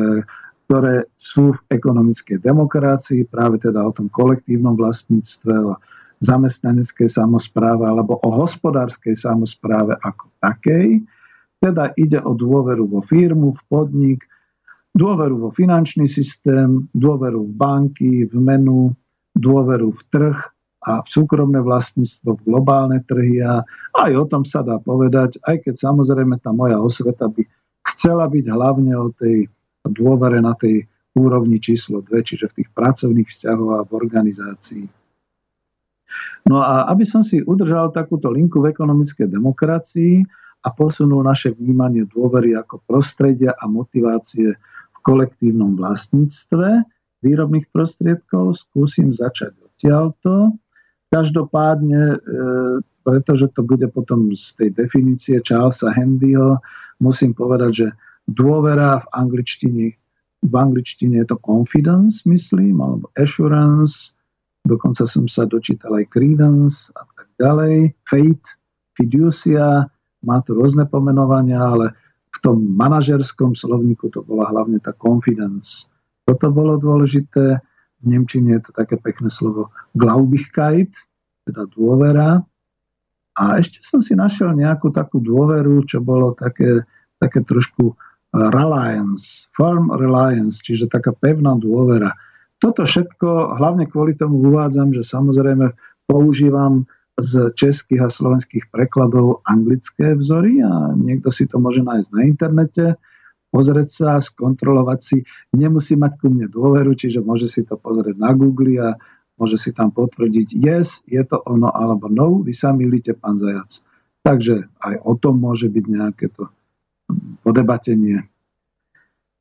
ktoré 0.66 1.10
sú 1.18 1.58
v 1.58 1.60
ekonomickej 1.74 2.38
demokracii, 2.38 3.26
práve 3.26 3.58
teda 3.58 3.82
o 3.82 3.90
tom 3.90 4.06
kolektívnom 4.08 4.78
vlastníctve, 4.78 5.54
o 5.58 5.74
zamestnaneckej 6.22 7.10
samozpráve 7.10 7.82
alebo 7.82 8.22
o 8.22 8.30
hospodárskej 8.30 9.18
samozpráve 9.18 9.98
ako 9.98 10.30
takej. 10.38 11.02
Teda 11.62 11.94
ide 11.94 12.18
o 12.18 12.34
dôveru 12.34 12.90
vo 12.90 13.00
firmu, 13.06 13.54
v 13.54 13.62
podnik, 13.70 14.26
dôveru 14.98 15.46
vo 15.46 15.50
finančný 15.54 16.10
systém, 16.10 16.90
dôveru 16.90 17.46
v 17.46 17.52
banky, 17.54 18.14
v 18.26 18.34
menu, 18.34 18.90
dôveru 19.38 19.94
v 19.94 20.02
trh 20.10 20.38
a 20.82 21.06
v 21.06 21.08
súkromné 21.08 21.62
vlastníctvo, 21.62 22.42
v 22.42 22.44
globálne 22.50 22.98
trhy 23.06 23.38
a 23.46 23.62
aj 23.94 24.12
o 24.18 24.24
tom 24.26 24.42
sa 24.42 24.66
dá 24.66 24.82
povedať, 24.82 25.38
aj 25.46 25.62
keď 25.62 25.74
samozrejme 25.78 26.42
tá 26.42 26.50
moja 26.50 26.82
osveta 26.82 27.30
by 27.30 27.46
chcela 27.94 28.26
byť 28.26 28.44
hlavne 28.50 28.92
o 28.98 29.14
tej 29.14 29.46
dôvere 29.86 30.42
na 30.42 30.58
tej 30.58 30.90
úrovni 31.14 31.62
číslo 31.62 32.02
2, 32.02 32.10
čiže 32.26 32.50
v 32.50 32.56
tých 32.62 32.70
pracovných 32.74 33.28
vzťahoch 33.30 33.72
a 33.78 33.86
v 33.86 33.90
organizácii. 33.94 34.84
No 36.50 36.58
a 36.58 36.90
aby 36.90 37.06
som 37.06 37.22
si 37.22 37.38
udržal 37.38 37.94
takúto 37.94 38.26
linku 38.26 38.58
v 38.58 38.74
ekonomickej 38.74 39.30
demokracii 39.30 40.26
a 40.62 40.68
posunul 40.70 41.26
naše 41.26 41.50
vnímanie 41.50 42.06
dôvery 42.06 42.54
ako 42.54 42.82
prostredia 42.86 43.50
a 43.58 43.66
motivácie 43.66 44.54
kolektívnom 45.02 45.74
vlastníctve 45.74 46.86
výrobných 47.22 47.66
prostriedkov. 47.74 48.62
Skúsim 48.62 49.10
začať 49.10 49.58
odtiaľto. 49.58 50.54
Každopádne, 51.10 52.02
e, 52.14 52.18
pretože 53.02 53.50
to 53.52 53.66
bude 53.66 53.84
potom 53.90 54.30
z 54.32 54.54
tej 54.56 54.70
definície 54.72 55.42
Charlesa 55.42 55.90
Handyho, 55.92 56.62
musím 57.02 57.34
povedať, 57.34 57.70
že 57.74 57.88
dôvera 58.30 59.02
v 59.02 59.06
angličtine, 59.12 59.86
v 60.42 60.54
angličtine 60.54 61.20
je 61.20 61.26
to 61.26 61.38
confidence, 61.42 62.22
myslím, 62.24 62.78
alebo 62.78 63.10
assurance, 63.18 64.14
dokonca 64.62 65.04
som 65.10 65.26
sa 65.26 65.44
dočítal 65.44 65.98
aj 65.98 66.06
credence 66.08 66.88
a 66.94 67.02
tak 67.12 67.28
ďalej, 67.36 67.98
faith, 68.06 68.46
fiducia, 68.94 69.90
má 70.22 70.40
to 70.42 70.54
rôzne 70.54 70.86
pomenovania, 70.86 71.60
ale 71.62 71.86
v 72.32 72.38
tom 72.40 72.56
manažerskom 72.78 73.52
slovníku 73.52 74.08
to 74.08 74.24
bola 74.24 74.48
hlavne 74.48 74.80
tá 74.80 74.96
confidence. 74.96 75.90
Toto 76.24 76.48
bolo 76.48 76.80
dôležité. 76.80 77.60
V 78.02 78.04
Nemčine 78.06 78.58
je 78.58 78.62
to 78.66 78.72
také 78.74 78.98
pekné 78.98 79.30
slovo 79.30 79.70
Glaubigkeit, 79.94 80.90
teda 81.46 81.68
dôvera. 81.70 82.42
A 83.38 83.42
ešte 83.58 83.82
som 83.84 84.00
si 84.00 84.16
našiel 84.16 84.52
nejakú 84.56 84.90
takú 84.90 85.22
dôveru, 85.22 85.86
čo 85.86 86.02
bolo 86.02 86.34
také, 86.34 86.82
také 87.20 87.44
trošku 87.46 87.94
reliance, 88.32 89.46
firm 89.52 89.92
reliance, 89.92 90.60
čiže 90.64 90.88
taká 90.88 91.12
pevná 91.12 91.52
dôvera. 91.60 92.16
Toto 92.56 92.86
všetko, 92.86 93.58
hlavne 93.60 93.90
kvôli 93.90 94.16
tomu 94.16 94.40
uvádzam, 94.48 94.94
že 94.96 95.04
samozrejme 95.04 95.74
používam 96.08 96.88
z 97.20 97.52
českých 97.52 98.08
a 98.08 98.08
slovenských 98.08 98.72
prekladov 98.72 99.44
anglické 99.44 100.16
vzory 100.16 100.64
a 100.64 100.96
niekto 100.96 101.28
si 101.28 101.44
to 101.44 101.60
môže 101.60 101.84
nájsť 101.84 102.08
na 102.08 102.22
internete, 102.24 102.84
pozrieť 103.52 103.88
sa, 103.92 104.10
skontrolovať 104.24 105.00
si. 105.04 105.18
Nemusí 105.52 105.92
mať 105.92 106.12
ku 106.16 106.32
mne 106.32 106.48
dôveru, 106.48 106.96
čiže 106.96 107.20
môže 107.20 107.52
si 107.52 107.68
to 107.68 107.76
pozrieť 107.76 108.16
na 108.16 108.32
Google 108.32 108.80
a 108.80 108.88
môže 109.36 109.60
si 109.60 109.76
tam 109.76 109.92
potvrdiť 109.92 110.56
yes, 110.56 111.04
je 111.04 111.20
to 111.20 111.40
ono 111.44 111.68
alebo 111.68 112.08
no, 112.08 112.40
vy 112.40 112.56
sa 112.56 112.72
milíte, 112.72 113.12
pán 113.12 113.36
Zajac. 113.36 113.84
Takže 114.22 114.70
aj 114.80 114.94
o 115.04 115.12
tom 115.18 115.42
môže 115.42 115.68
byť 115.68 115.84
nejaké 115.84 116.26
to 116.32 116.48
podebatenie. 117.42 118.24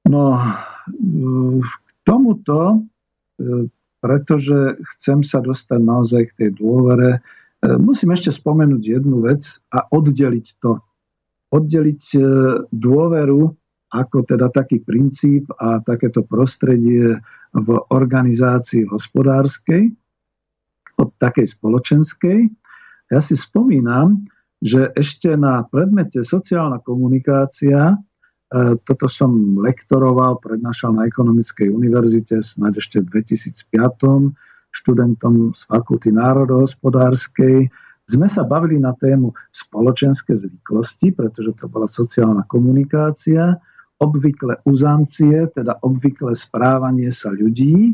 No, 0.09 0.41
k 1.61 1.71
tomuto, 2.01 2.81
e, 3.37 3.69
pretože 4.01 4.81
chcem 4.97 5.21
sa 5.21 5.39
dostať 5.39 5.79
naozaj 5.79 6.21
k 6.33 6.37
tej 6.41 6.49
dôvere, 6.57 7.21
musím 7.61 8.17
ešte 8.17 8.33
spomenúť 8.33 8.81
jednu 8.81 9.21
vec 9.21 9.61
a 9.69 9.85
oddeliť 9.85 10.47
to. 10.57 10.81
Oddeliť 11.53 12.03
e, 12.17 12.19
dôveru 12.73 13.41
ako 13.91 14.23
teda 14.23 14.47
taký 14.49 14.79
princíp 14.79 15.51
a 15.59 15.83
takéto 15.83 16.23
prostredie 16.23 17.19
v 17.51 17.69
organizácii 17.91 18.87
hospodárskej 18.87 19.91
od 20.95 21.11
takej 21.19 21.47
spoločenskej. 21.59 22.47
Ja 23.11 23.19
si 23.19 23.35
spomínam, 23.35 24.31
že 24.63 24.95
ešte 24.95 25.35
na 25.35 25.67
predmete 25.67 26.23
sociálna 26.23 26.79
komunikácia, 26.79 27.93
e, 27.93 27.95
toto 28.87 29.11
som 29.11 29.59
lektoroval, 29.59 30.39
prednášal 30.39 30.95
na 30.95 31.03
Ekonomickej 31.11 31.67
univerzite, 31.69 32.39
snáď 32.39 32.79
ešte 32.79 32.97
v 33.03 33.21
2005 33.21 34.31
študentom 34.71 35.51
z 35.53 35.61
Fakulty 35.67 36.09
národohospodárskej. 36.15 37.67
Sme 38.07 38.27
sa 38.27 38.43
bavili 38.43 38.81
na 38.81 38.91
tému 38.97 39.31
spoločenské 39.51 40.35
zvyklosti, 40.35 41.15
pretože 41.15 41.53
to 41.55 41.69
bola 41.69 41.87
sociálna 41.87 42.43
komunikácia, 42.49 43.55
obvykle 44.01 44.65
uzancie, 44.65 45.45
teda 45.53 45.77
obvykle 45.85 46.33
správanie 46.33 47.13
sa 47.13 47.29
ľudí, 47.29 47.93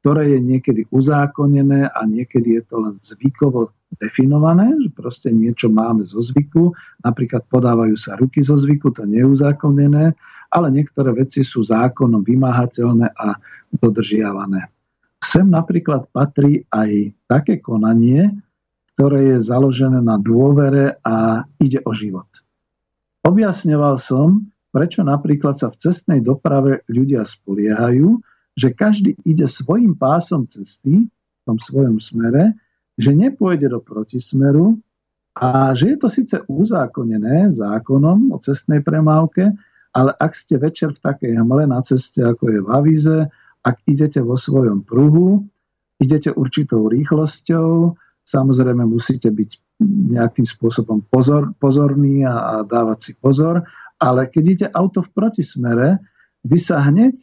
ktoré 0.00 0.32
je 0.32 0.40
niekedy 0.40 0.82
uzákonené 0.88 1.92
a 1.92 2.00
niekedy 2.08 2.56
je 2.56 2.62
to 2.64 2.76
len 2.80 2.94
zvykovo 3.04 3.74
definované, 4.00 4.72
že 4.80 4.88
proste 4.94 5.28
niečo 5.28 5.68
máme 5.68 6.06
zo 6.06 6.22
zvyku, 6.24 6.72
napríklad 7.04 7.44
podávajú 7.50 7.98
sa 7.98 8.16
ruky 8.16 8.40
zo 8.40 8.56
zvyku, 8.56 8.94
to 8.94 9.04
nie 9.04 9.20
je 9.20 9.28
uzákonené, 9.28 10.16
ale 10.50 10.66
niektoré 10.72 11.12
veci 11.12 11.44
sú 11.44 11.60
zákonom 11.66 12.24
vymáhateľné 12.24 13.12
a 13.12 13.36
dodržiavané. 13.76 14.79
Sem 15.20 15.46
napríklad 15.52 16.08
patrí 16.10 16.64
aj 16.72 17.12
také 17.28 17.60
konanie, 17.60 18.40
ktoré 18.96 19.36
je 19.36 19.38
založené 19.44 20.00
na 20.00 20.16
dôvere 20.16 20.96
a 21.04 21.44
ide 21.60 21.80
o 21.84 21.92
život. 21.92 22.28
Objasňoval 23.24 24.00
som, 24.00 24.48
prečo 24.72 25.04
napríklad 25.04 25.60
sa 25.60 25.68
v 25.68 25.76
cestnej 25.76 26.20
doprave 26.24 26.84
ľudia 26.88 27.28
spoliehajú, 27.28 28.20
že 28.56 28.72
každý 28.72 29.16
ide 29.28 29.44
svojim 29.44 29.92
pásom 29.96 30.48
cesty 30.48 31.04
v 31.08 31.40
tom 31.44 31.60
svojom 31.60 32.00
smere, 32.00 32.56
že 32.96 33.12
nepôjde 33.16 33.72
do 33.72 33.80
protismeru 33.80 34.76
a 35.36 35.72
že 35.76 35.94
je 35.94 35.96
to 35.96 36.08
síce 36.12 36.36
uzákonené 36.48 37.52
zákonom 37.52 38.32
o 38.32 38.36
cestnej 38.40 38.84
premávke, 38.84 39.52
ale 39.96 40.10
ak 40.16 40.32
ste 40.36 40.60
večer 40.60 40.92
v 40.92 41.02
takej 41.02 41.32
hmle 41.40 41.64
na 41.68 41.80
ceste, 41.80 42.20
ako 42.20 42.44
je 42.52 42.60
v 42.60 42.68
avíze, 42.68 43.16
ak 43.60 43.84
idete 43.84 44.24
vo 44.24 44.40
svojom 44.40 44.84
pruhu, 44.84 45.44
idete 46.00 46.32
určitou 46.32 46.88
rýchlosťou, 46.88 47.96
samozrejme 48.24 48.88
musíte 48.88 49.28
byť 49.28 49.50
nejakým 50.12 50.48
spôsobom 50.48 51.04
pozor, 51.08 51.52
pozorní 51.60 52.24
a, 52.24 52.36
a 52.36 52.54
dávať 52.64 52.98
si 53.00 53.12
pozor, 53.16 53.64
ale 54.00 54.28
keď 54.28 54.44
ide 54.48 54.66
auto 54.72 55.04
v 55.04 55.12
protismere, 55.12 56.00
vy 56.44 56.56
sa 56.56 56.80
hneď 56.80 57.20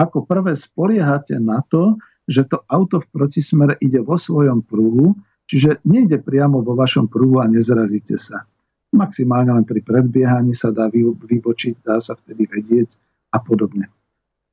ako 0.00 0.24
prvé 0.24 0.56
spoliehate 0.56 1.36
na 1.36 1.60
to, 1.68 2.00
že 2.24 2.48
to 2.48 2.64
auto 2.72 3.04
v 3.04 3.08
protismere 3.12 3.76
ide 3.84 4.00
vo 4.00 4.16
svojom 4.16 4.64
pruhu, 4.64 5.12
čiže 5.44 5.84
nejde 5.84 6.24
priamo 6.24 6.64
vo 6.64 6.72
vašom 6.72 7.12
pruhu 7.12 7.44
a 7.44 7.46
nezrazíte 7.48 8.16
sa. 8.16 8.48
Maximálne 8.96 9.52
len 9.52 9.66
pri 9.68 9.84
predbiehaní 9.84 10.56
sa 10.56 10.72
dá 10.72 10.88
vybočiť, 10.88 11.84
dá 11.84 12.00
sa 12.00 12.16
vtedy 12.16 12.48
vedieť 12.48 12.96
a 13.36 13.42
podobne 13.42 13.92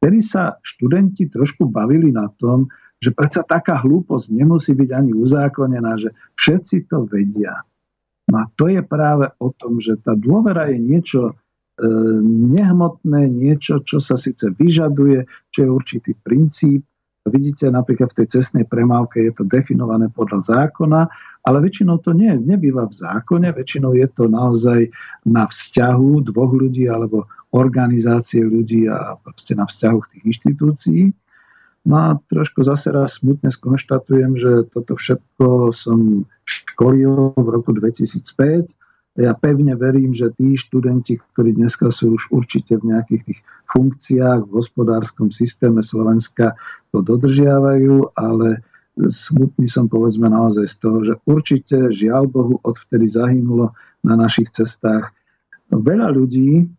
vtedy 0.02 0.26
sa 0.26 0.58
študenti 0.66 1.30
trošku 1.30 1.70
bavili 1.70 2.10
na 2.10 2.26
tom, 2.42 2.66
že 2.98 3.14
predsa 3.14 3.46
taká 3.46 3.78
hlúposť 3.78 4.34
nemusí 4.34 4.74
byť 4.74 4.90
ani 4.90 5.14
uzákonená, 5.14 6.02
že 6.02 6.10
všetci 6.38 6.90
to 6.90 7.06
vedia. 7.06 7.62
No 8.30 8.42
a 8.42 8.50
to 8.58 8.70
je 8.70 8.82
práve 8.82 9.30
o 9.38 9.54
tom, 9.54 9.78
že 9.78 9.98
tá 10.02 10.18
dôvera 10.18 10.70
je 10.70 10.78
niečo 10.78 11.22
e, 11.30 11.34
nehmotné, 12.58 13.30
niečo, 13.30 13.82
čo 13.82 13.98
sa 13.98 14.18
síce 14.18 14.54
vyžaduje, 14.54 15.26
čo 15.54 15.60
je 15.66 15.70
určitý 15.70 16.12
princíp. 16.18 16.86
Vidíte, 17.22 17.70
napríklad 17.70 18.14
v 18.14 18.26
tej 18.26 18.42
cestnej 18.42 18.66
premávke 18.66 19.22
je 19.22 19.34
to 19.34 19.46
definované 19.46 20.10
podľa 20.10 20.66
zákona, 20.66 21.06
ale 21.46 21.58
väčšinou 21.62 22.02
to 22.02 22.14
nie, 22.18 22.34
nebýva 22.34 22.90
v 22.90 22.98
zákone, 22.98 23.50
väčšinou 23.54 23.94
je 23.98 24.08
to 24.10 24.26
naozaj 24.30 24.90
na 25.26 25.46
vzťahu 25.46 26.26
dvoch 26.30 26.54
ľudí 26.54 26.90
alebo 26.90 27.30
organizácie 27.52 28.44
ľudí 28.44 28.88
a 28.88 29.20
proste 29.20 29.54
na 29.56 29.68
vzťahoch 29.68 30.08
tých 30.12 30.24
inštitúcií. 30.24 31.12
No 31.82 31.96
a 31.98 32.08
trošku 32.30 32.62
zase 32.62 32.94
raz 32.94 33.20
smutne 33.20 33.50
skonštatujem, 33.50 34.38
že 34.38 34.52
toto 34.70 34.96
všetko 34.96 35.74
som 35.74 36.30
školil 36.46 37.36
v 37.36 37.48
roku 37.48 37.74
2005 37.74 38.72
ja 39.20 39.36
pevne 39.36 39.76
verím, 39.76 40.16
že 40.16 40.32
tí 40.32 40.56
študenti, 40.56 41.20
ktorí 41.20 41.52
dneska 41.52 41.92
sú 41.92 42.16
už 42.16 42.32
určite 42.32 42.80
v 42.80 42.96
nejakých 42.96 43.22
tých 43.28 43.40
funkciách 43.68 44.48
v 44.48 44.52
hospodárskom 44.56 45.36
systéme 45.36 45.84
Slovenska, 45.84 46.56
to 46.96 47.04
dodržiavajú, 47.04 48.16
ale 48.16 48.64
smutný 48.96 49.68
som 49.68 49.92
povedzme 49.92 50.32
naozaj 50.32 50.64
z 50.64 50.76
toho, 50.80 50.98
že 51.04 51.14
určite 51.28 51.92
žiaľ 51.92 52.24
Bohu 52.32 52.56
odvtedy 52.64 53.12
zahynulo 53.12 53.76
na 54.00 54.16
našich 54.16 54.48
cestách 54.48 55.12
veľa 55.72 56.16
ľudí, 56.16 56.72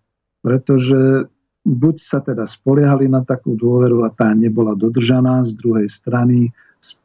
pretože 0.42 1.31
buď 1.62 1.96
sa 2.02 2.18
teda 2.18 2.44
spoliehali 2.44 3.07
na 3.07 3.22
takú 3.22 3.55
dôveru 3.55 4.02
a 4.02 4.11
tá 4.11 4.35
nebola 4.35 4.74
dodržaná 4.74 5.46
z 5.46 5.55
druhej 5.55 5.88
strany 5.88 6.50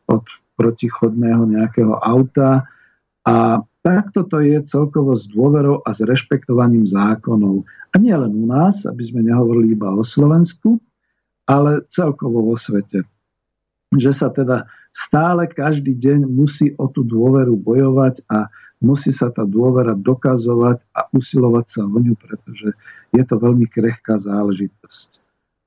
od 0.09 0.25
protichodného 0.57 1.45
nejakého 1.45 1.93
auta 2.01 2.65
a 3.21 3.61
Takto 3.87 4.27
to 4.27 4.43
je 4.43 4.59
celkovo 4.67 5.15
s 5.15 5.23
dôverou 5.31 5.79
a 5.87 5.95
s 5.95 6.03
rešpektovaním 6.03 6.83
zákonov. 6.83 7.63
A 7.63 7.95
nie 7.95 8.11
len 8.11 8.35
u 8.35 8.43
nás, 8.43 8.83
aby 8.83 8.99
sme 8.99 9.23
nehovorili 9.23 9.79
iba 9.79 9.87
o 9.95 10.03
Slovensku, 10.03 10.75
ale 11.47 11.87
celkovo 11.87 12.51
vo 12.51 12.59
svete. 12.59 13.07
Že 13.95 14.11
sa 14.11 14.27
teda 14.27 14.67
stále 14.91 15.47
každý 15.47 15.95
deň 15.95 16.27
musí 16.27 16.75
o 16.75 16.91
tú 16.91 17.07
dôveru 17.07 17.55
bojovať 17.55 18.27
a 18.27 18.51
musí 18.81 19.09
sa 19.09 19.33
tá 19.33 19.41
dôvera 19.41 19.97
dokazovať 19.97 20.85
a 20.93 21.09
usilovať 21.09 21.65
sa 21.65 21.81
o 21.85 21.97
ňu, 21.97 22.13
pretože 22.13 22.77
je 23.13 23.23
to 23.25 23.35
veľmi 23.41 23.65
krehká 23.69 24.17
záležitosť. 24.21 25.09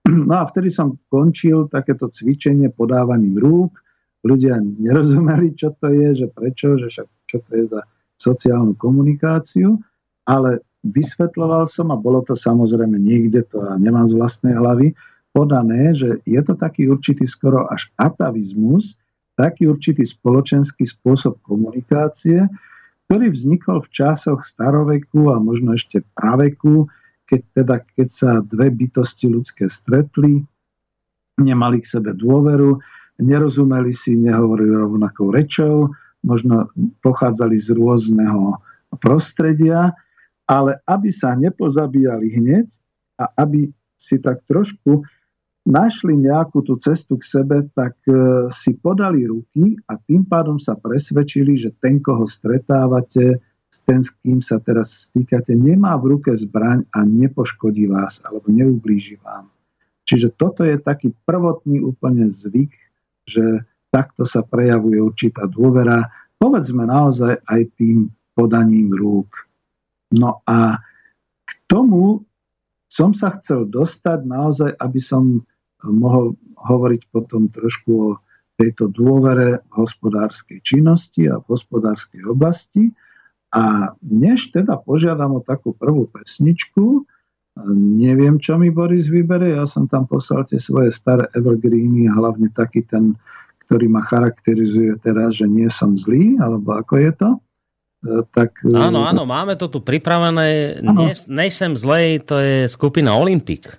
No 0.31 0.41
a 0.41 0.49
vtedy 0.49 0.73
som 0.73 0.97
končil 1.13 1.69
takéto 1.69 2.09
cvičenie 2.09 2.73
podávaním 2.73 3.37
rúk. 3.37 3.77
Ľudia 4.25 4.57
nerozumeli, 4.59 5.53
čo 5.55 5.77
to 5.77 5.93
je, 5.93 6.25
že 6.25 6.27
prečo, 6.33 6.81
že 6.81 6.89
však 6.89 7.09
čo 7.29 7.39
to 7.45 7.51
je 7.53 7.65
za 7.69 7.83
sociálnu 8.21 8.75
komunikáciu, 8.77 9.81
ale 10.25 10.65
vysvetloval 10.85 11.69
som, 11.69 11.93
a 11.93 11.97
bolo 11.97 12.25
to 12.25 12.33
samozrejme 12.33 12.97
niekde, 12.97 13.45
to 13.49 13.61
a 13.65 13.77
nemám 13.77 14.09
z 14.09 14.17
vlastnej 14.17 14.57
hlavy, 14.57 14.97
podané, 15.33 15.95
že 15.95 16.19
je 16.27 16.41
to 16.43 16.57
taký 16.57 16.91
určitý 16.91 17.25
skoro 17.29 17.69
až 17.71 17.89
atavizmus, 17.97 18.97
taký 19.39 19.71
určitý 19.71 20.05
spoločenský 20.05 20.85
spôsob 20.85 21.41
komunikácie, 21.45 22.45
ktorý 23.11 23.35
vznikol 23.35 23.83
v 23.83 23.91
časoch 23.91 24.47
staroveku 24.47 25.35
a 25.35 25.43
možno 25.43 25.75
ešte 25.75 26.07
praveku, 26.15 26.87
keď, 27.27 27.41
teda, 27.59 27.77
keď 27.83 28.09
sa 28.15 28.31
dve 28.39 28.71
bytosti 28.71 29.27
ľudské 29.27 29.67
stretli, 29.67 30.47
nemali 31.35 31.83
k 31.83 31.91
sebe 31.91 32.15
dôveru, 32.15 32.79
nerozumeli 33.19 33.91
si, 33.91 34.15
nehovorili 34.15 34.79
rovnakou 34.79 35.35
rečou, 35.35 35.91
možno 36.23 36.71
pochádzali 37.03 37.59
z 37.59 37.75
rôzneho 37.75 38.63
prostredia, 39.03 39.91
ale 40.47 40.79
aby 40.87 41.11
sa 41.11 41.35
nepozabíjali 41.35 42.31
hneď 42.31 42.71
a 43.19 43.27
aby 43.43 43.75
si 43.99 44.23
tak 44.23 44.47
trošku 44.47 45.03
našli 45.71 46.19
nejakú 46.19 46.67
tú 46.67 46.77
cestu 46.83 47.17
k 47.17 47.25
sebe, 47.25 47.57
tak 47.73 47.95
e, 48.05 48.51
si 48.51 48.75
podali 48.75 49.25
ruky 49.25 49.79
a 49.87 49.95
tým 49.97 50.27
pádom 50.27 50.59
sa 50.59 50.75
presvedčili, 50.75 51.55
že 51.55 51.71
ten, 51.79 52.03
koho 52.03 52.27
stretávate, 52.27 53.39
ten, 53.87 54.03
s 54.03 54.11
kým 54.19 54.43
sa 54.43 54.59
teraz 54.59 54.91
stýkate, 55.09 55.55
nemá 55.55 55.95
v 55.95 56.19
ruke 56.19 56.35
zbraň 56.35 56.91
a 56.91 57.07
nepoškodí 57.07 57.87
vás 57.87 58.19
alebo 58.27 58.51
neublíži 58.51 59.23
vám. 59.23 59.47
Čiže 60.11 60.35
toto 60.35 60.67
je 60.67 60.75
taký 60.83 61.15
prvotný 61.23 61.79
úplne 61.87 62.27
zvyk, 62.27 62.75
že 63.31 63.63
takto 63.95 64.27
sa 64.27 64.43
prejavuje 64.43 64.99
určitá 64.99 65.47
dôvera, 65.47 66.11
povedzme 66.43 66.83
naozaj 66.83 67.47
aj 67.47 67.63
tým 67.79 68.11
podaním 68.35 68.91
rúk. 68.91 69.31
No 70.11 70.43
a 70.43 70.83
k 71.47 71.51
tomu 71.71 72.27
som 72.91 73.15
sa 73.15 73.31
chcel 73.39 73.71
dostať 73.71 74.27
naozaj, 74.27 74.71
aby 74.75 74.99
som 74.99 75.47
mohol 75.87 76.37
hovoriť 76.61 77.03
potom 77.09 77.49
trošku 77.49 77.91
o 77.93 78.11
tejto 78.61 78.93
dôvere 78.93 79.65
v 79.69 79.73
hospodárskej 79.73 80.61
činnosti 80.61 81.25
a 81.29 81.41
v 81.41 81.47
hospodárskej 81.49 82.29
oblasti. 82.29 82.93
A 83.51 83.97
než 84.05 84.53
teda 84.53 84.79
požiadam 84.79 85.41
o 85.41 85.45
takú 85.45 85.73
prvú 85.75 86.07
pesničku, 86.07 87.09
neviem, 87.75 88.39
čo 88.39 88.61
mi 88.61 88.71
Boris 88.71 89.11
vybere, 89.11 89.59
ja 89.59 89.67
som 89.67 89.91
tam 89.91 90.07
poslal 90.07 90.47
tie 90.47 90.63
svoje 90.63 90.95
staré 90.95 91.27
evergreeny, 91.35 92.07
hlavne 92.07 92.53
taký 92.55 92.87
ten 92.87 93.19
ktorý 93.71 93.87
ma 93.87 94.03
charakterizuje 94.03 94.99
teraz, 94.99 95.39
že 95.39 95.47
nie 95.47 95.71
som 95.71 95.95
zlý, 95.95 96.35
alebo 96.43 96.75
ako 96.75 96.95
je 96.99 97.13
to. 97.15 97.31
E, 98.03 98.11
tak, 98.35 98.51
e, 98.67 98.75
áno, 98.75 99.07
áno, 99.07 99.23
máme 99.23 99.55
to 99.55 99.71
tu 99.71 99.79
pripravené. 99.79 100.83
Nie, 100.83 101.15
nejsem 101.31 101.79
zlej, 101.79 102.27
to 102.27 102.43
je 102.43 102.67
skupina 102.67 103.15
Olympik. 103.15 103.79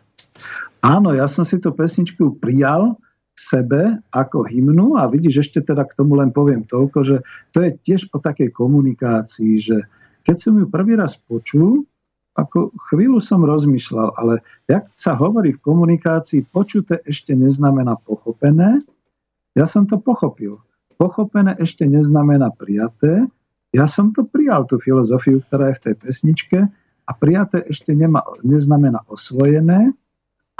Áno, 0.81 1.13
ja 1.13 1.29
som 1.29 1.45
si 1.45 1.61
tú 1.61 1.69
pesničku 1.69 2.41
prijal 2.41 2.97
sebe 3.37 4.01
ako 4.13 4.45
hymnu 4.45 4.97
a 4.97 5.05
vidíš, 5.09 5.47
ešte 5.49 5.61
teda 5.61 5.85
k 5.85 5.97
tomu 5.97 6.17
len 6.17 6.33
poviem 6.33 6.65
toľko, 6.65 6.99
že 7.05 7.15
to 7.53 7.63
je 7.63 7.77
tiež 7.85 8.09
o 8.13 8.17
takej 8.17 8.53
komunikácii, 8.53 9.61
že 9.61 9.77
keď 10.25 10.35
som 10.37 10.53
ju 10.57 10.65
prvý 10.69 10.97
raz 10.97 11.17
počul, 11.17 11.85
ako 12.37 12.71
chvíľu 12.89 13.19
som 13.19 13.43
rozmýšľal, 13.43 14.15
ale 14.15 14.41
jak 14.69 14.87
sa 14.95 15.17
hovorí 15.17 15.57
v 15.57 15.63
komunikácii, 15.63 16.47
počuté 16.47 17.03
ešte 17.03 17.35
neznamená 17.35 17.97
pochopené, 18.01 18.81
ja 19.51 19.67
som 19.67 19.83
to 19.83 19.99
pochopil. 19.99 20.63
Pochopené 20.95 21.59
ešte 21.59 21.83
neznamená 21.83 22.55
prijaté. 22.55 23.27
Ja 23.75 23.83
som 23.83 24.15
to 24.15 24.23
prijal, 24.23 24.63
tú 24.63 24.79
filozofiu, 24.79 25.43
ktorá 25.43 25.73
je 25.73 25.77
v 25.81 25.83
tej 25.91 25.95
pesničke 25.99 26.59
a 27.03 27.11
prijaté 27.11 27.67
ešte 27.67 27.91
nemá, 27.91 28.23
neznamená 28.45 29.03
osvojené, 29.11 29.91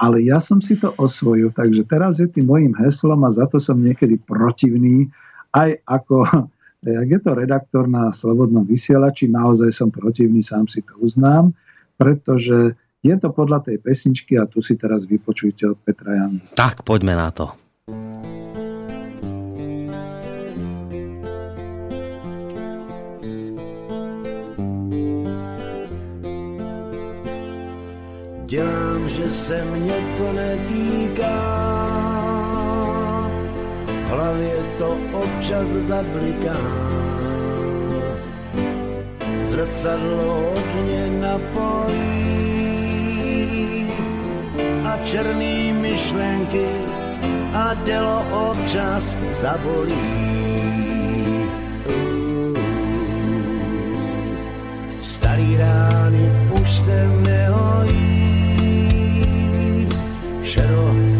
ale 0.02 0.26
ja 0.26 0.42
som 0.42 0.58
si 0.58 0.74
to 0.82 0.98
osvojil. 0.98 1.54
Takže 1.54 1.86
teraz 1.86 2.18
je 2.18 2.26
tým 2.26 2.50
mojim 2.50 2.74
heslom 2.82 3.22
a 3.22 3.30
za 3.30 3.46
to 3.46 3.62
som 3.62 3.78
niekedy 3.78 4.18
protivný, 4.18 5.14
aj 5.54 5.78
ako, 5.86 6.26
jak 6.98 7.08
je 7.14 7.20
to 7.22 7.32
redaktor 7.38 7.86
na 7.86 8.10
Slobodnom 8.10 8.66
vysielači, 8.66 9.30
naozaj 9.30 9.70
som 9.70 9.94
protivný, 9.94 10.42
sám 10.42 10.66
si 10.66 10.82
to 10.82 10.98
uznám, 10.98 11.54
pretože 12.02 12.74
je 13.06 13.16
to 13.18 13.30
podľa 13.30 13.62
tej 13.70 13.78
pesničky 13.78 14.42
a 14.42 14.50
tu 14.50 14.66
si 14.66 14.74
teraz 14.74 15.06
vypočujte 15.06 15.70
od 15.70 15.78
Petra 15.86 16.18
Jana. 16.18 16.42
Tak, 16.58 16.82
poďme 16.82 17.14
na 17.14 17.30
to. 17.30 17.54
Dělám, 29.02 29.10
že 29.10 29.32
se 29.32 29.66
mě 29.66 29.94
to 30.18 30.34
netýká, 30.34 31.42
v 33.86 34.10
hlavě 34.10 34.54
to 34.78 34.98
občas 35.14 35.68
zabliká. 35.68 36.58
Zrcadlo 39.44 40.54
hodně 40.54 41.10
napojí 41.10 42.12
a 44.86 44.98
černý 45.04 45.74
myšlenky 45.74 46.68
a 47.54 47.74
dělo 47.74 48.26
občas 48.52 49.18
zabolí. 49.32 50.32
Starý 55.02 55.58
rány 55.58 56.32
už 56.62 56.80
se 56.80 57.08
nehojí 57.08 58.11
shadow 60.52 61.11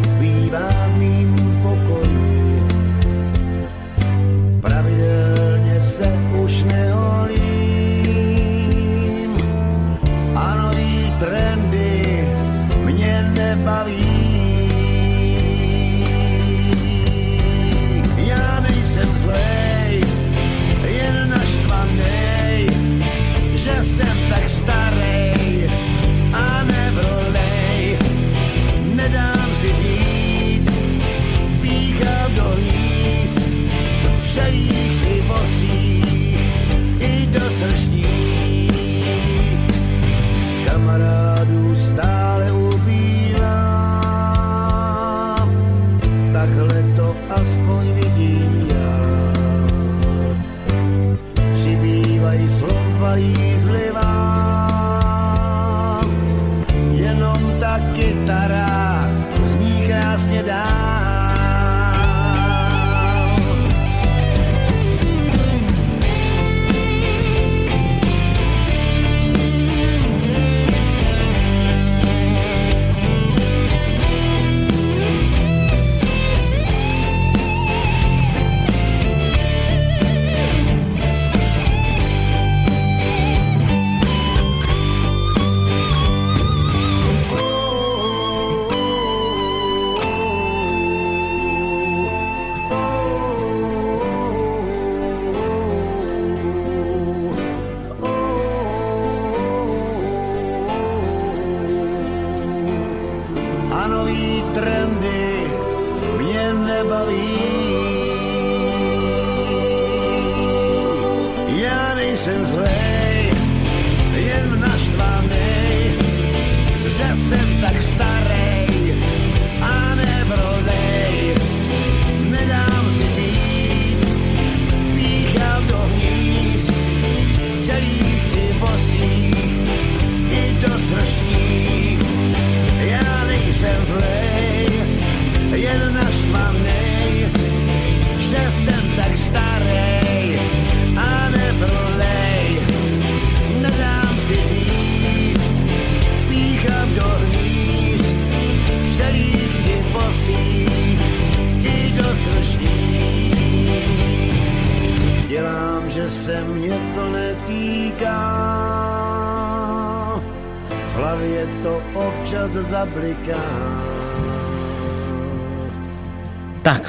joli 34.36 34.71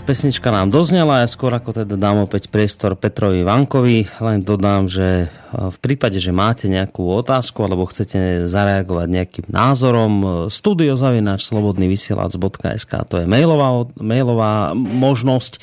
Pesnička 0.03 0.51
nám 0.51 0.75
doznela 0.75 1.23
a 1.23 1.31
skôr 1.31 1.55
ako 1.55 1.79
teda 1.79 1.95
dám 1.95 2.27
opäť 2.27 2.51
priestor 2.51 2.99
Petrovi 2.99 3.47
Vankovi, 3.47 4.11
len 4.19 4.43
dodám, 4.43 4.91
že 4.91 5.31
v 5.55 5.79
prípade, 5.79 6.19
že 6.19 6.35
máte 6.35 6.67
nejakú 6.67 7.07
otázku 7.23 7.63
alebo 7.63 7.87
chcete 7.87 8.51
zareagovať 8.51 9.07
nejakým 9.07 9.47
názorom, 9.47 10.13
studiozavináč 10.51 11.47
slobodnyvysielac.sk 11.47 12.93
to 13.07 13.23
je 13.23 13.27
mailová, 13.31 13.87
mailová 13.95 14.75
možnosť, 14.75 15.63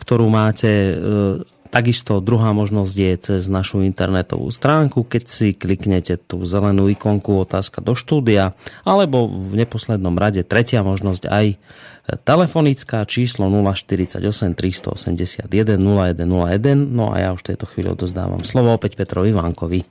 ktorú 0.00 0.32
máte 0.32 0.96
Takisto 1.74 2.22
druhá 2.22 2.54
možnosť 2.54 2.94
je 2.94 3.12
cez 3.18 3.42
našu 3.50 3.82
internetovú 3.82 4.46
stránku, 4.54 5.02
keď 5.02 5.22
si 5.26 5.58
kliknete 5.58 6.22
tú 6.22 6.46
zelenú 6.46 6.86
ikonku 6.86 7.34
otázka 7.42 7.82
do 7.82 7.98
štúdia, 7.98 8.54
alebo 8.86 9.26
v 9.26 9.58
neposlednom 9.58 10.14
rade 10.14 10.46
tretia 10.46 10.86
možnosť 10.86 11.26
aj 11.26 11.58
telefonická 12.22 13.02
číslo 13.10 13.50
048 13.50 14.22
381 14.54 15.50
0101. 15.50 16.78
No 16.78 17.10
a 17.10 17.18
ja 17.18 17.34
už 17.34 17.42
v 17.42 17.48
tejto 17.50 17.66
chvíli 17.66 17.90
odozdávam 17.90 18.46
slovo 18.46 18.70
opäť 18.70 18.94
Petrovi 18.94 19.34
Vánkovi. 19.34 19.82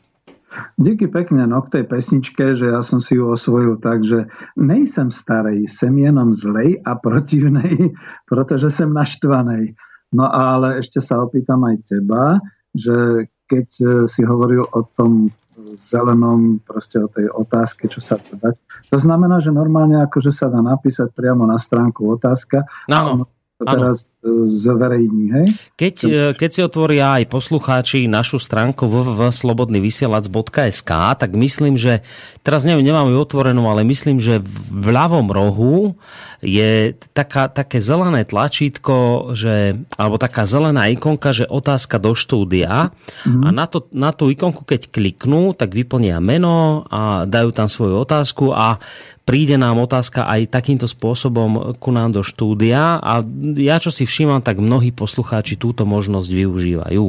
Díky 0.80 1.12
pekne 1.12 1.52
no 1.52 1.66
k 1.68 1.82
tej 1.82 1.84
pesničke, 1.90 2.56
že 2.56 2.72
ja 2.72 2.80
som 2.80 3.04
si 3.04 3.20
ju 3.20 3.28
osvojil 3.28 3.82
tak, 3.84 4.08
že 4.08 4.32
nejsem 4.56 5.12
starej, 5.12 5.68
sem 5.68 5.92
jenom 6.00 6.32
zlej 6.32 6.80
a 6.88 6.96
protivnej, 6.96 7.92
pretože 8.32 8.72
som 8.72 8.96
naštvanej. 8.96 9.76
No 10.14 10.30
ale 10.30 10.80
ešte 10.80 11.02
sa 11.02 11.20
opýtam 11.20 11.66
aj 11.66 11.76
teba, 11.90 12.38
že 12.74 13.28
keď 13.50 13.68
e, 13.82 13.86
si 14.06 14.22
hovoril 14.22 14.66
o 14.70 14.82
tom 14.94 15.34
zelenom, 15.78 16.62
proste 16.62 17.02
o 17.02 17.10
tej 17.10 17.30
otázke, 17.30 17.90
čo 17.90 18.02
sa 18.02 18.18
to 18.18 18.38
dať. 18.38 18.56
To 18.90 18.98
znamená, 18.98 19.42
že 19.42 19.54
normálne 19.54 20.02
akože 20.06 20.30
sa 20.34 20.50
dá 20.50 20.62
napísať 20.62 21.14
priamo 21.14 21.46
na 21.46 21.58
stránku 21.58 22.06
otázka. 22.14 22.66
No, 22.90 23.26
to 23.64 23.72
teraz 23.72 24.12
ano. 24.22 24.44
zverejní, 24.44 25.26
hej? 25.32 25.48
Keď, 25.80 25.96
e, 26.04 26.36
keď 26.36 26.50
si 26.52 26.62
otvoria 26.62 27.16
aj 27.18 27.32
poslucháči 27.32 28.12
našu 28.12 28.38
stránku 28.38 28.86
www.slobodnyvysielac.sk, 28.86 30.92
tak 30.92 31.32
myslím, 31.34 31.80
že 31.80 32.04
teraz 32.44 32.68
neviem, 32.68 32.84
nemám 32.84 33.08
ju 33.08 33.18
otvorenú, 33.18 33.72
ale 33.72 33.88
myslím, 33.88 34.20
že 34.20 34.44
v 34.70 34.88
ľavom 34.92 35.32
rohu 35.32 35.96
je 36.44 36.92
taká, 37.16 37.48
také 37.48 37.80
zelené 37.80 38.28
tlačítko, 38.28 39.32
že, 39.32 39.80
alebo 39.96 40.20
taká 40.20 40.44
zelená 40.44 40.92
ikonka, 40.92 41.32
že 41.32 41.48
otázka 41.48 42.04
do 42.04 42.12
štúdia 42.12 42.92
mm-hmm. 42.92 43.44
a 43.44 43.48
na, 43.56 43.66
to, 43.66 43.88
na 43.96 44.12
tú 44.12 44.28
ikonku, 44.28 44.68
keď 44.68 44.92
kliknú, 44.92 45.56
tak 45.56 45.72
vyplnia 45.72 46.20
meno 46.20 46.84
a 46.92 47.24
dajú 47.24 47.56
tam 47.56 47.72
svoju 47.72 48.04
otázku 48.04 48.52
a 48.52 48.84
príde 49.24 49.56
nám 49.56 49.80
otázka 49.80 50.28
aj 50.28 50.52
takýmto 50.52 50.88
spôsobom 50.88 51.76
ku 51.80 51.90
nám 51.96 52.12
do 52.12 52.22
štúdia 52.22 53.00
a 53.00 53.24
ja 53.60 53.80
čo 53.80 53.90
si 53.90 54.04
všímam, 54.04 54.44
tak 54.44 54.60
mnohí 54.60 54.92
poslucháči 54.92 55.56
túto 55.56 55.88
možnosť 55.88 56.30
využívajú. 56.30 57.06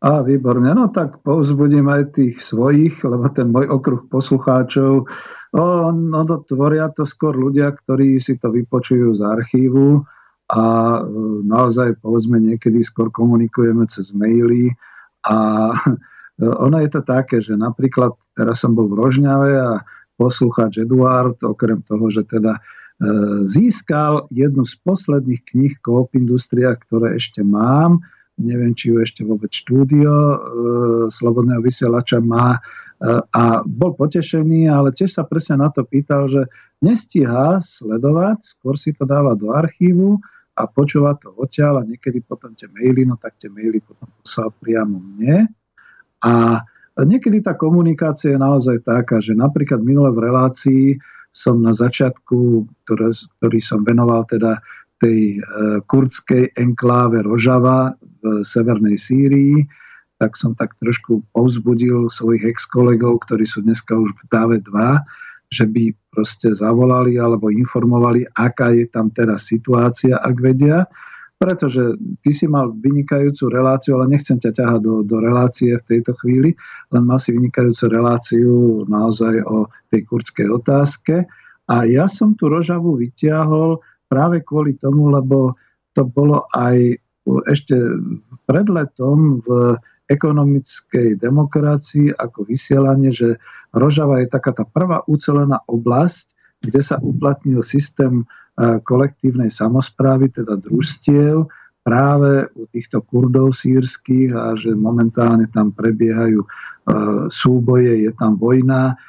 A 0.00 0.24
výborne, 0.24 0.72
no 0.72 0.88
tak 0.88 1.20
povzbudím 1.20 1.92
aj 1.92 2.16
tých 2.16 2.40
svojich, 2.40 3.04
lebo 3.04 3.28
ten 3.36 3.52
môj 3.52 3.68
okruh 3.68 4.00
poslucháčov, 4.08 5.04
o, 5.52 5.64
no 5.92 6.20
to 6.24 6.40
tvoria 6.48 6.88
to 6.88 7.04
skôr 7.04 7.36
ľudia, 7.36 7.68
ktorí 7.68 8.16
si 8.16 8.40
to 8.40 8.48
vypočujú 8.48 9.12
z 9.12 9.20
archívu 9.20 10.00
a 10.48 10.64
e, 10.64 11.00
naozaj 11.44 12.00
povedzme 12.00 12.40
niekedy 12.40 12.80
skôr 12.80 13.12
komunikujeme 13.12 13.84
cez 13.92 14.16
maily 14.16 14.72
a 15.28 15.36
ono 16.64 16.80
je 16.80 16.90
to 16.96 17.04
také, 17.04 17.44
že 17.44 17.52
napríklad 17.52 18.16
teraz 18.32 18.64
som 18.64 18.72
bol 18.72 18.88
v 18.88 18.96
Rožňave 19.04 19.52
a 19.60 19.84
poslucháč 20.20 20.84
Eduard, 20.84 21.40
okrem 21.40 21.80
toho, 21.88 22.12
že 22.12 22.28
teda 22.28 22.60
e, 22.60 22.60
získal 23.48 24.28
jednu 24.28 24.68
z 24.68 24.76
posledných 24.84 25.42
kníh 25.48 25.74
Coop 25.80 26.12
Industria, 26.12 26.76
ktoré 26.76 27.16
ešte 27.16 27.40
mám. 27.40 28.04
Neviem, 28.36 28.76
či 28.76 28.92
ju 28.92 29.00
ešte 29.00 29.24
vôbec 29.24 29.48
štúdio 29.48 30.12
e, 30.12 30.36
Slobodného 31.08 31.64
vysielača 31.64 32.20
má. 32.20 32.60
E, 32.60 32.60
a 33.32 33.64
bol 33.64 33.96
potešený, 33.96 34.68
ale 34.68 34.92
tiež 34.92 35.16
sa 35.16 35.24
presne 35.24 35.64
na 35.64 35.72
to 35.72 35.88
pýtal, 35.88 36.28
že 36.28 36.44
nestíha 36.84 37.64
sledovať, 37.64 38.44
skôr 38.44 38.76
si 38.76 38.92
to 38.92 39.08
dáva 39.08 39.32
do 39.32 39.56
archívu 39.56 40.20
a 40.60 40.68
počúva 40.68 41.16
to 41.16 41.32
odtiaľ 41.32 41.80
a 41.80 41.88
niekedy 41.88 42.20
potom 42.20 42.52
tie 42.52 42.68
maily, 42.68 43.08
no 43.08 43.16
tak 43.16 43.40
tie 43.40 43.48
maily 43.48 43.80
potom 43.80 44.12
poslal 44.20 44.52
priamo 44.60 45.00
mne. 45.00 45.48
A 46.20 46.60
Niekedy 47.00 47.40
tá 47.40 47.56
komunikácia 47.56 48.36
je 48.36 48.40
naozaj 48.40 48.84
taká, 48.84 49.20
že 49.24 49.32
napríklad 49.32 49.80
minule 49.80 50.12
v 50.12 50.24
relácii 50.28 50.84
som 51.30 51.62
na 51.62 51.70
začiatku, 51.70 52.66
ktoré, 52.84 53.14
ktorý 53.38 53.58
som 53.62 53.86
venoval 53.86 54.26
teda 54.26 54.58
tej 55.00 55.38
e, 55.38 55.80
kurdskej 55.88 56.52
enkláve 56.60 57.24
Rožava 57.24 57.96
v 58.20 58.44
severnej 58.44 59.00
Sýrii, 59.00 59.64
tak 60.20 60.36
som 60.36 60.52
tak 60.52 60.76
trošku 60.76 61.24
povzbudil 61.32 62.12
svojich 62.12 62.44
ex-kolegov, 62.52 63.24
ktorí 63.24 63.48
sú 63.48 63.64
dneska 63.64 63.96
už 63.96 64.12
v 64.12 64.22
DAVE 64.28 64.58
2, 64.68 65.00
že 65.50 65.64
by 65.64 65.96
proste 66.12 66.52
zavolali 66.52 67.16
alebo 67.16 67.48
informovali, 67.48 68.28
aká 68.36 68.76
je 68.76 68.84
tam 68.92 69.08
teraz 69.08 69.48
situácia, 69.48 70.20
ak 70.20 70.36
vedia 70.36 70.84
pretože 71.40 71.96
ty 72.20 72.36
si 72.36 72.44
mal 72.44 72.68
vynikajúcu 72.76 73.48
reláciu, 73.48 73.96
ale 73.96 74.12
nechcem 74.12 74.36
ťa 74.36 74.60
ťahať 74.60 74.80
do, 74.84 75.00
do 75.00 75.16
relácie 75.24 75.72
v 75.72 75.88
tejto 75.88 76.12
chvíli, 76.20 76.52
len 76.92 77.02
mal 77.08 77.16
si 77.16 77.32
vynikajúcu 77.32 77.88
reláciu 77.88 78.84
naozaj 78.84 79.40
o 79.48 79.72
tej 79.88 80.04
kurdskej 80.04 80.52
otázke. 80.52 81.24
A 81.64 81.88
ja 81.88 82.12
som 82.12 82.36
tu 82.36 82.52
Rožavu 82.52 82.92
vyťahol 83.00 83.80
práve 84.04 84.44
kvôli 84.44 84.76
tomu, 84.76 85.08
lebo 85.08 85.56
to 85.96 86.04
bolo 86.04 86.44
aj 86.52 87.00
ešte 87.48 87.72
pred 88.44 88.68
letom 88.68 89.40
v 89.40 89.80
ekonomickej 90.12 91.16
demokracii 91.16 92.12
ako 92.20 92.44
vysielanie, 92.44 93.16
že 93.16 93.40
Rožava 93.72 94.20
je 94.20 94.28
taká 94.28 94.52
tá 94.52 94.68
prvá 94.68 95.08
ucelená 95.08 95.64
oblasť, 95.64 96.36
kde 96.60 96.84
sa 96.84 97.00
uplatnil 97.00 97.64
systém 97.64 98.28
kolektívnej 98.84 99.48
samozprávy, 99.48 100.32
teda 100.32 100.60
družstiev, 100.60 101.48
práve 101.80 102.44
u 102.52 102.68
týchto 102.68 103.00
kurdov 103.08 103.56
sírskych 103.56 104.36
a 104.36 104.52
že 104.52 104.76
momentálne 104.76 105.48
tam 105.48 105.72
prebiehajú 105.72 106.44
e, 106.44 106.48
súboje, 107.32 108.04
je 108.04 108.12
tam 108.12 108.36
vojna. 108.36 109.00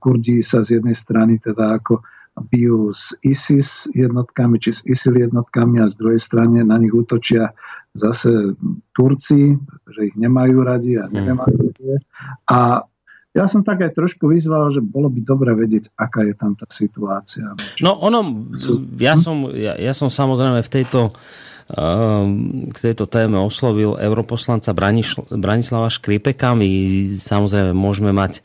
Kurdi 0.00 0.40
sa 0.40 0.64
z 0.64 0.80
jednej 0.80 0.96
strany 0.96 1.36
teda 1.40 1.76
ako 1.76 2.00
bijú 2.48 2.94
s 2.94 3.12
ISIS 3.20 3.90
jednotkami 3.92 4.56
či 4.56 4.72
s 4.72 4.80
ISIL 4.88 5.18
jednotkami 5.18 5.82
a 5.82 5.92
z 5.92 5.94
druhej 6.00 6.20
strany 6.22 6.64
na 6.64 6.80
nich 6.80 6.94
útočia 6.94 7.52
zase 7.92 8.56
Turci, 8.96 9.60
že 9.90 10.00
ich 10.08 10.16
nemajú 10.16 10.64
radi 10.64 10.96
a 10.96 11.10
neviem, 11.10 11.36
mm. 11.36 12.00
A 12.48 12.86
ja 13.30 13.46
som 13.46 13.62
tak 13.62 13.86
aj 13.86 13.94
trošku 13.94 14.26
vyzval, 14.26 14.74
že 14.74 14.82
bolo 14.82 15.06
by 15.06 15.20
dobre 15.22 15.54
vedieť, 15.54 15.94
aká 15.94 16.26
je 16.26 16.34
tam 16.34 16.58
tá 16.58 16.66
situácia. 16.66 17.46
No 17.78 17.94
ono, 18.02 18.50
ja 18.98 19.14
som, 19.14 19.54
ja, 19.54 19.78
ja 19.78 19.94
som 19.94 20.10
samozrejme 20.10 20.58
v 20.66 20.70
tejto 20.70 21.14
um, 21.70 22.66
k 22.70 22.76
tejto 22.90 23.06
téme 23.06 23.38
oslovil 23.38 23.94
europoslanca 23.94 24.74
Branislava 25.30 25.88
Škripeka. 25.90 26.58
My 26.58 26.68
samozrejme 27.14 27.70
môžeme 27.70 28.10
mať 28.10 28.42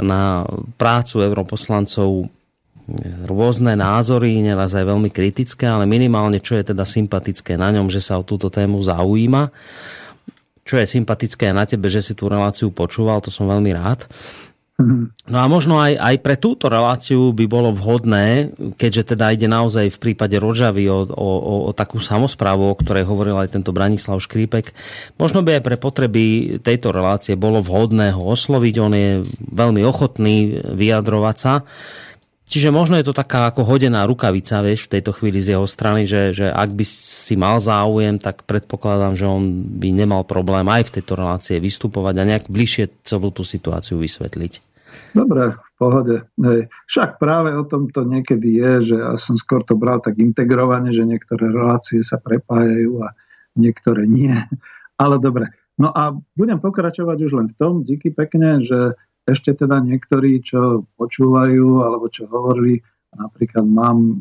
na 0.00 0.48
prácu 0.80 1.20
europoslancov 1.20 2.32
rôzne 3.28 3.78
názory, 3.78 4.42
neraz 4.42 4.74
aj 4.74 4.88
veľmi 4.88 5.12
kritické, 5.12 5.70
ale 5.70 5.86
minimálne 5.86 6.42
čo 6.42 6.58
je 6.58 6.74
teda 6.74 6.82
sympatické 6.82 7.54
na 7.54 7.70
ňom, 7.70 7.86
že 7.86 8.02
sa 8.02 8.18
o 8.18 8.26
túto 8.26 8.50
tému 8.50 8.82
zaujíma. 8.82 9.54
Čo 10.72 10.80
je 10.80 10.88
sympatické 10.88 11.52
na 11.52 11.68
tebe, 11.68 11.92
že 11.92 12.00
si 12.00 12.16
tú 12.16 12.32
reláciu 12.32 12.72
počúval, 12.72 13.20
to 13.20 13.28
som 13.28 13.44
veľmi 13.44 13.76
rád. 13.76 14.08
No 15.28 15.38
a 15.38 15.46
možno 15.46 15.76
aj, 15.76 16.00
aj 16.00 16.16
pre 16.24 16.40
túto 16.40 16.66
reláciu 16.66 17.30
by 17.36 17.44
bolo 17.44 17.76
vhodné, 17.76 18.56
keďže 18.80 19.14
teda 19.14 19.36
ide 19.36 19.44
naozaj 19.46 19.92
v 19.94 20.00
prípade 20.00 20.40
Rožavy 20.40 20.88
o, 20.88 21.04
o, 21.06 21.28
o, 21.38 21.54
o 21.68 21.70
takú 21.76 22.00
samozprávu, 22.00 22.72
o 22.72 22.78
ktorej 22.80 23.04
hovoril 23.04 23.36
aj 23.36 23.52
tento 23.52 23.70
Branislav 23.70 24.18
Škrípek, 24.18 24.72
možno 25.20 25.44
by 25.44 25.60
aj 25.60 25.62
pre 25.68 25.76
potreby 25.76 26.24
tejto 26.64 26.88
relácie 26.88 27.36
bolo 27.36 27.60
vhodné 27.60 28.16
ho 28.16 28.24
osloviť, 28.32 28.74
on 28.80 28.92
je 28.96 29.10
veľmi 29.52 29.84
ochotný 29.84 30.64
vyjadrovať 30.72 31.36
sa. 31.36 31.68
Čiže 32.52 32.68
možno 32.68 33.00
je 33.00 33.08
to 33.08 33.16
taká 33.16 33.48
ako 33.48 33.64
hodená 33.64 34.04
rukavica, 34.04 34.60
vieš, 34.60 34.84
v 34.84 35.00
tejto 35.00 35.16
chvíli 35.16 35.40
z 35.40 35.56
jeho 35.56 35.64
strany, 35.64 36.04
že, 36.04 36.36
že 36.36 36.52
ak 36.52 36.68
by 36.76 36.84
si 36.84 37.32
mal 37.32 37.56
záujem, 37.64 38.20
tak 38.20 38.44
predpokladám, 38.44 39.16
že 39.16 39.24
on 39.24 39.64
by 39.80 39.88
nemal 39.88 40.20
problém 40.28 40.68
aj 40.68 40.92
v 40.92 41.00
tejto 41.00 41.16
relácie 41.16 41.56
vystupovať 41.56 42.12
a 42.20 42.28
nejak 42.28 42.52
bližšie 42.52 43.08
celú 43.08 43.32
tú 43.32 43.40
situáciu 43.40 43.96
vysvetliť. 43.96 44.68
Dobre, 45.16 45.56
v 45.56 45.70
pohode. 45.80 46.16
Hej. 46.36 46.68
Však 46.92 47.16
práve 47.16 47.56
o 47.56 47.64
tom 47.64 47.88
to 47.88 48.04
niekedy 48.04 48.60
je, 48.60 48.72
že 48.92 48.96
ja 49.00 49.16
som 49.16 49.40
skôr 49.40 49.64
to 49.64 49.72
bral 49.72 50.04
tak 50.04 50.20
integrovane, 50.20 50.92
že 50.92 51.08
niektoré 51.08 51.48
relácie 51.48 52.04
sa 52.04 52.20
prepájajú 52.20 53.00
a 53.00 53.16
niektoré 53.56 54.04
nie. 54.04 54.36
Ale 55.02 55.16
dobre. 55.16 55.48
No 55.80 55.88
a 55.88 56.12
budem 56.36 56.60
pokračovať 56.60 57.16
už 57.16 57.32
len 57.32 57.48
v 57.48 57.56
tom, 57.56 57.72
díky 57.80 58.12
pekne, 58.12 58.60
že 58.60 58.92
ešte 59.26 59.54
teda 59.54 59.78
niektorí, 59.78 60.42
čo 60.42 60.86
počúvajú 60.98 61.86
alebo 61.86 62.10
čo 62.10 62.26
hovorili, 62.26 62.82
napríklad 63.14 63.66
mám, 63.68 64.18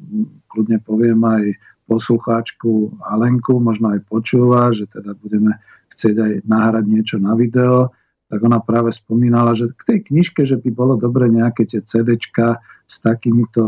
kľudne 0.52 0.78
poviem 0.84 1.22
aj 1.26 1.44
poslucháčku 1.90 3.02
Alenku, 3.04 3.60
možno 3.60 3.92
aj 3.98 4.06
počúva, 4.08 4.72
že 4.72 4.88
teda 4.88 5.18
budeme 5.20 5.60
chcieť 5.92 6.16
aj 6.16 6.34
nahrať 6.48 6.86
niečo 6.88 7.18
na 7.20 7.36
video, 7.36 7.92
tak 8.32 8.48
ona 8.48 8.64
práve 8.64 8.96
spomínala, 8.96 9.52
že 9.52 9.76
k 9.76 9.82
tej 9.84 10.00
knižke, 10.08 10.48
že 10.48 10.56
by 10.56 10.72
bolo 10.72 10.96
dobre 10.96 11.28
nejaké 11.28 11.68
tie 11.68 11.84
CDčka 11.84 12.64
s 12.88 13.04
takýmito 13.04 13.62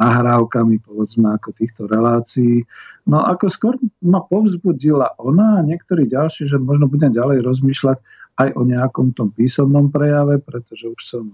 nahrávkami, 0.00 0.80
povedzme, 0.80 1.36
ako 1.36 1.52
týchto 1.52 1.84
relácií. 1.84 2.64
No 3.04 3.20
ako 3.28 3.52
skôr 3.52 3.74
ma 4.00 4.24
povzbudila 4.24 5.20
ona 5.20 5.60
a 5.60 5.66
niektorí 5.68 6.08
ďalší, 6.08 6.48
že 6.48 6.56
možno 6.56 6.88
budem 6.88 7.12
ďalej 7.12 7.44
rozmýšľať, 7.44 8.00
aj 8.36 8.48
o 8.52 8.62
nejakom 8.68 9.16
tom 9.16 9.32
písomnom 9.32 9.88
prejave, 9.88 10.38
pretože 10.44 10.86
už 10.88 11.00
som 11.02 11.24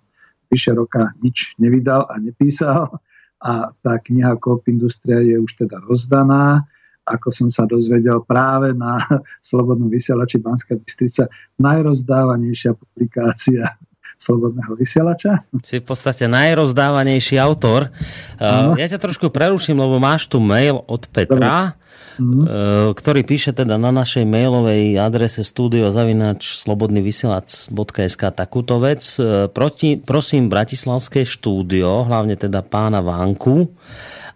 vyše 0.53 0.77
roka 0.77 1.11
nič 1.25 1.57
nevydal 1.59 2.07
a 2.07 2.21
nepísal 2.21 3.03
a 3.43 3.75
tá 3.83 3.99
kniha 3.99 4.39
Coop 4.39 4.71
Industria 4.71 5.19
je 5.19 5.35
už 5.41 5.67
teda 5.67 5.83
rozdaná. 5.83 6.63
Ako 7.03 7.35
som 7.35 7.51
sa 7.51 7.67
dozvedel 7.67 8.23
práve 8.23 8.71
na 8.71 9.03
Slobodnom 9.43 9.91
vysielači 9.91 10.39
Banská 10.39 10.79
Bystrica, 10.79 11.27
najrozdávanejšia 11.59 12.79
publikácia 12.79 13.75
Slobodného 14.23 14.79
vysielača. 14.79 15.43
Si 15.67 15.83
v 15.83 15.87
podstate 15.89 16.31
najrozdávanejší 16.31 17.43
autor. 17.43 17.91
No. 18.39 18.79
Ja 18.79 18.87
ťa 18.87 19.03
trošku 19.03 19.35
preruším, 19.35 19.83
lebo 19.83 19.99
máš 19.99 20.31
tu 20.31 20.39
mail 20.39 20.79
od 20.87 21.11
Petra. 21.11 21.75
Dobre 21.75 21.82
mm-hmm. 22.19 22.95
ktorý 22.97 23.23
píše 23.25 23.53
teda 23.57 23.79
na 23.81 23.93
našej 23.95 24.27
mailovej 24.29 24.99
adrese 24.99 25.45
studiozavinač.slobodnyvysielac.sk 25.47 28.23
takúto 28.33 28.81
vec. 28.83 29.17
E, 29.17 29.49
proti, 29.49 29.97
prosím 30.01 30.49
Bratislavské 30.53 31.25
štúdio, 31.29 32.05
hlavne 32.05 32.37
teda 32.37 32.63
pána 32.67 33.01
Vánku, 33.01 33.69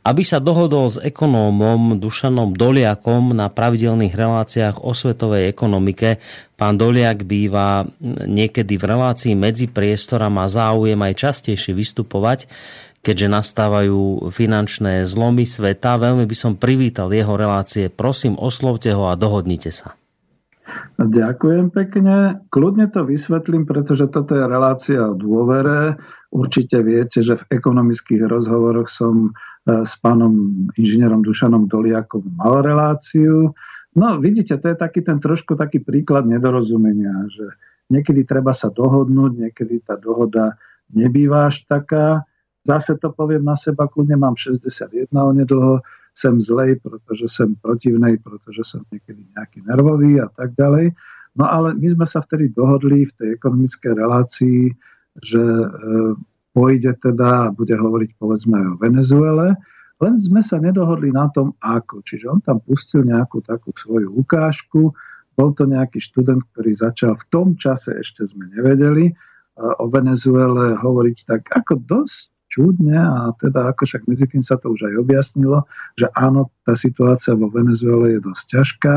aby 0.06 0.22
sa 0.22 0.38
dohodol 0.38 0.86
s 0.86 1.02
ekonómom 1.02 1.98
Dušanom 1.98 2.54
Doliakom 2.54 3.34
na 3.34 3.50
pravidelných 3.50 4.14
reláciách 4.14 4.86
o 4.86 4.94
svetovej 4.94 5.50
ekonomike. 5.50 6.22
Pán 6.54 6.78
Doliak 6.78 7.26
býva 7.26 7.90
niekedy 8.24 8.78
v 8.78 8.84
relácii 8.86 9.34
medzi 9.34 9.66
priestorom 9.66 10.38
a 10.38 10.46
záujem 10.46 11.02
aj 11.02 11.14
častejšie 11.18 11.74
vystupovať 11.74 12.46
keďže 13.07 13.31
nastávajú 13.31 14.27
finančné 14.35 15.07
zlomy 15.07 15.47
sveta. 15.47 15.95
Veľmi 15.95 16.27
by 16.27 16.35
som 16.35 16.59
privítal 16.59 17.14
jeho 17.14 17.38
relácie. 17.38 17.87
Prosím, 17.87 18.35
oslovte 18.35 18.90
ho 18.90 19.07
a 19.07 19.14
dohodnite 19.14 19.71
sa. 19.71 19.95
Ďakujem 20.99 21.71
pekne. 21.71 22.42
Kľudne 22.51 22.90
to 22.90 23.07
vysvetlím, 23.07 23.71
pretože 23.71 24.11
toto 24.11 24.35
je 24.35 24.42
relácia 24.42 24.99
o 24.99 25.14
dôvere. 25.14 25.95
Určite 26.35 26.83
viete, 26.83 27.23
že 27.23 27.38
v 27.38 27.62
ekonomických 27.62 28.27
rozhovoroch 28.27 28.90
som 28.90 29.31
e, 29.31 29.87
s 29.87 29.95
pánom 30.03 30.66
inžinierom 30.75 31.23
Dušanom 31.23 31.71
Doliakom 31.71 32.27
mal 32.35 32.66
reláciu. 32.66 33.55
No 33.95 34.19
vidíte, 34.19 34.59
to 34.59 34.75
je 34.75 34.77
taký 34.77 35.07
ten 35.07 35.23
trošku 35.23 35.55
taký 35.55 35.79
príklad 35.87 36.27
nedorozumenia, 36.27 37.14
že 37.31 37.47
niekedy 37.87 38.27
treba 38.27 38.51
sa 38.51 38.69
dohodnúť, 38.69 39.47
niekedy 39.47 39.87
tá 39.87 39.95
dohoda 39.95 40.59
nebýva 40.90 41.47
až 41.47 41.62
taká. 41.71 42.27
Zase 42.66 42.98
to 42.98 43.14
poviem 43.14 43.46
na 43.46 43.55
seba, 43.55 43.87
kľudne 43.87 44.18
mám 44.18 44.35
61 44.35 45.14
onedlho, 45.14 45.87
sem 46.16 46.35
zlej, 46.42 46.83
pretože 46.83 47.31
som 47.31 47.55
protivnej, 47.62 48.18
pretože 48.18 48.66
som 48.66 48.83
niekedy 48.90 49.22
nejaký 49.38 49.62
nervový 49.62 50.18
a 50.18 50.26
tak 50.35 50.59
ďalej. 50.59 50.90
No 51.37 51.44
ale 51.46 51.76
my 51.76 51.87
sme 51.92 52.07
sa 52.09 52.24
vtedy 52.24 52.50
dohodli 52.50 53.07
v 53.07 53.12
tej 53.14 53.29
ekonomickej 53.37 53.92
relácii, 53.92 54.72
že 55.20 55.44
e, 55.44 55.66
pôjde 56.57 56.96
teda 56.98 57.48
a 57.48 57.52
bude 57.52 57.76
hovoriť 57.76 58.16
povedzme 58.16 58.57
aj 58.57 58.66
o 58.72 58.81
Venezuele, 58.81 59.46
len 60.00 60.14
sme 60.16 60.40
sa 60.40 60.57
nedohodli 60.57 61.12
na 61.12 61.29
tom, 61.33 61.52
ako. 61.61 62.00
Čiže 62.05 62.26
on 62.29 62.40
tam 62.40 62.59
pustil 62.64 63.05
nejakú 63.05 63.44
takú 63.44 63.76
svoju 63.76 64.12
ukážku, 64.16 64.96
bol 65.37 65.52
to 65.52 65.68
nejaký 65.68 66.00
študent, 66.00 66.40
ktorý 66.57 66.72
začal 66.72 67.12
v 67.12 67.24
tom 67.29 67.46
čase, 67.61 67.92
ešte 68.00 68.24
sme 68.24 68.48
nevedeli, 68.57 69.12
e, 69.12 69.14
o 69.61 69.85
Venezuele 69.92 70.81
hovoriť 70.81 71.16
tak 71.29 71.42
ako 71.52 71.76
dosť 71.85 72.36
čudne 72.57 72.97
a 72.97 73.37
teda 73.37 73.69
ako 73.69 73.85
však 73.85 74.09
medzi 74.09 74.25
tým 74.25 74.40
sa 74.40 74.57
to 74.57 74.73
už 74.73 74.88
aj 74.88 74.95
objasnilo, 74.97 75.69
že 76.01 76.09
áno, 76.16 76.49
tá 76.64 76.73
situácia 76.73 77.37
vo 77.37 77.53
Venezuele 77.53 78.16
je 78.16 78.21
dosť 78.25 78.45
ťažká, 78.57 78.95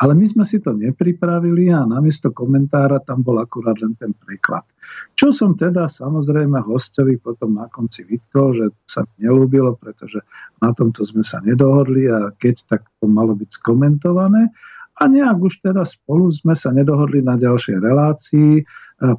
ale 0.00 0.12
my 0.18 0.26
sme 0.26 0.42
si 0.42 0.58
to 0.58 0.74
nepripravili 0.74 1.70
a 1.70 1.86
namiesto 1.86 2.34
komentára 2.34 2.98
tam 3.04 3.22
bol 3.22 3.38
akurát 3.38 3.78
len 3.78 3.94
ten 3.94 4.10
preklad. 4.10 4.66
Čo 5.14 5.30
som 5.30 5.54
teda 5.54 5.86
samozrejme 5.86 6.58
hostovi 6.64 7.20
potom 7.20 7.60
na 7.60 7.70
konci 7.70 8.02
vytkol, 8.02 8.58
že 8.58 8.66
sa 8.88 9.06
mi 9.06 9.28
nelúbilo, 9.28 9.78
pretože 9.78 10.24
na 10.58 10.74
tomto 10.74 11.06
sme 11.06 11.22
sa 11.22 11.38
nedohodli 11.44 12.10
a 12.10 12.34
keď 12.34 12.54
tak 12.66 12.82
to 12.98 13.06
malo 13.06 13.38
byť 13.38 13.50
skomentované. 13.54 14.50
A 14.98 15.10
nejak 15.10 15.38
už 15.42 15.62
teda 15.62 15.82
spolu 15.86 16.30
sme 16.30 16.54
sa 16.54 16.70
nedohodli 16.70 17.22
na 17.22 17.34
ďalšej 17.38 17.76
relácii 17.82 18.62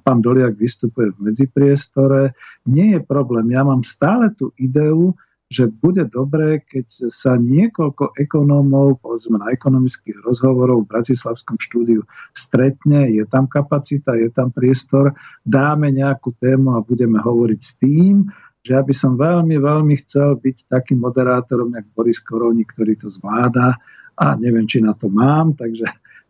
pán 0.01 0.25
Doliak 0.25 0.57
vystupuje 0.57 1.13
v 1.13 1.29
medzipriestore. 1.29 2.33
Nie 2.65 2.97
je 2.97 3.01
problém. 3.05 3.53
Ja 3.53 3.61
mám 3.61 3.85
stále 3.85 4.33
tú 4.33 4.49
ideu, 4.57 5.13
že 5.45 5.69
bude 5.69 6.09
dobré, 6.09 6.65
keď 6.65 7.13
sa 7.13 7.37
niekoľko 7.37 8.17
ekonómov, 8.17 8.97
povedzme 9.05 9.37
na 9.37 9.53
ekonomických 9.53 10.25
rozhovorov 10.25 10.83
v 10.83 10.91
Bratislavskom 10.97 11.61
štúdiu 11.61 12.01
stretne, 12.33 13.13
je 13.13 13.21
tam 13.29 13.45
kapacita, 13.45 14.17
je 14.17 14.33
tam 14.33 14.49
priestor, 14.49 15.13
dáme 15.45 15.93
nejakú 15.93 16.33
tému 16.41 16.73
a 16.73 16.81
budeme 16.81 17.21
hovoriť 17.21 17.61
s 17.61 17.71
tým, 17.77 18.25
že 18.65 18.73
ja 18.73 18.81
by 18.81 18.93
som 18.97 19.13
veľmi, 19.13 19.61
veľmi 19.61 19.93
chcel 20.01 20.41
byť 20.41 20.65
takým 20.65 20.97
moderátorom, 20.97 21.69
jak 21.77 21.85
Boris 21.93 22.17
Koroni, 22.17 22.65
ktorý 22.65 22.97
to 22.97 23.13
zvláda 23.13 23.77
a 24.17 24.33
neviem, 24.41 24.65
či 24.65 24.81
na 24.81 24.97
to 24.97 25.13
mám, 25.13 25.53
takže 25.53 25.85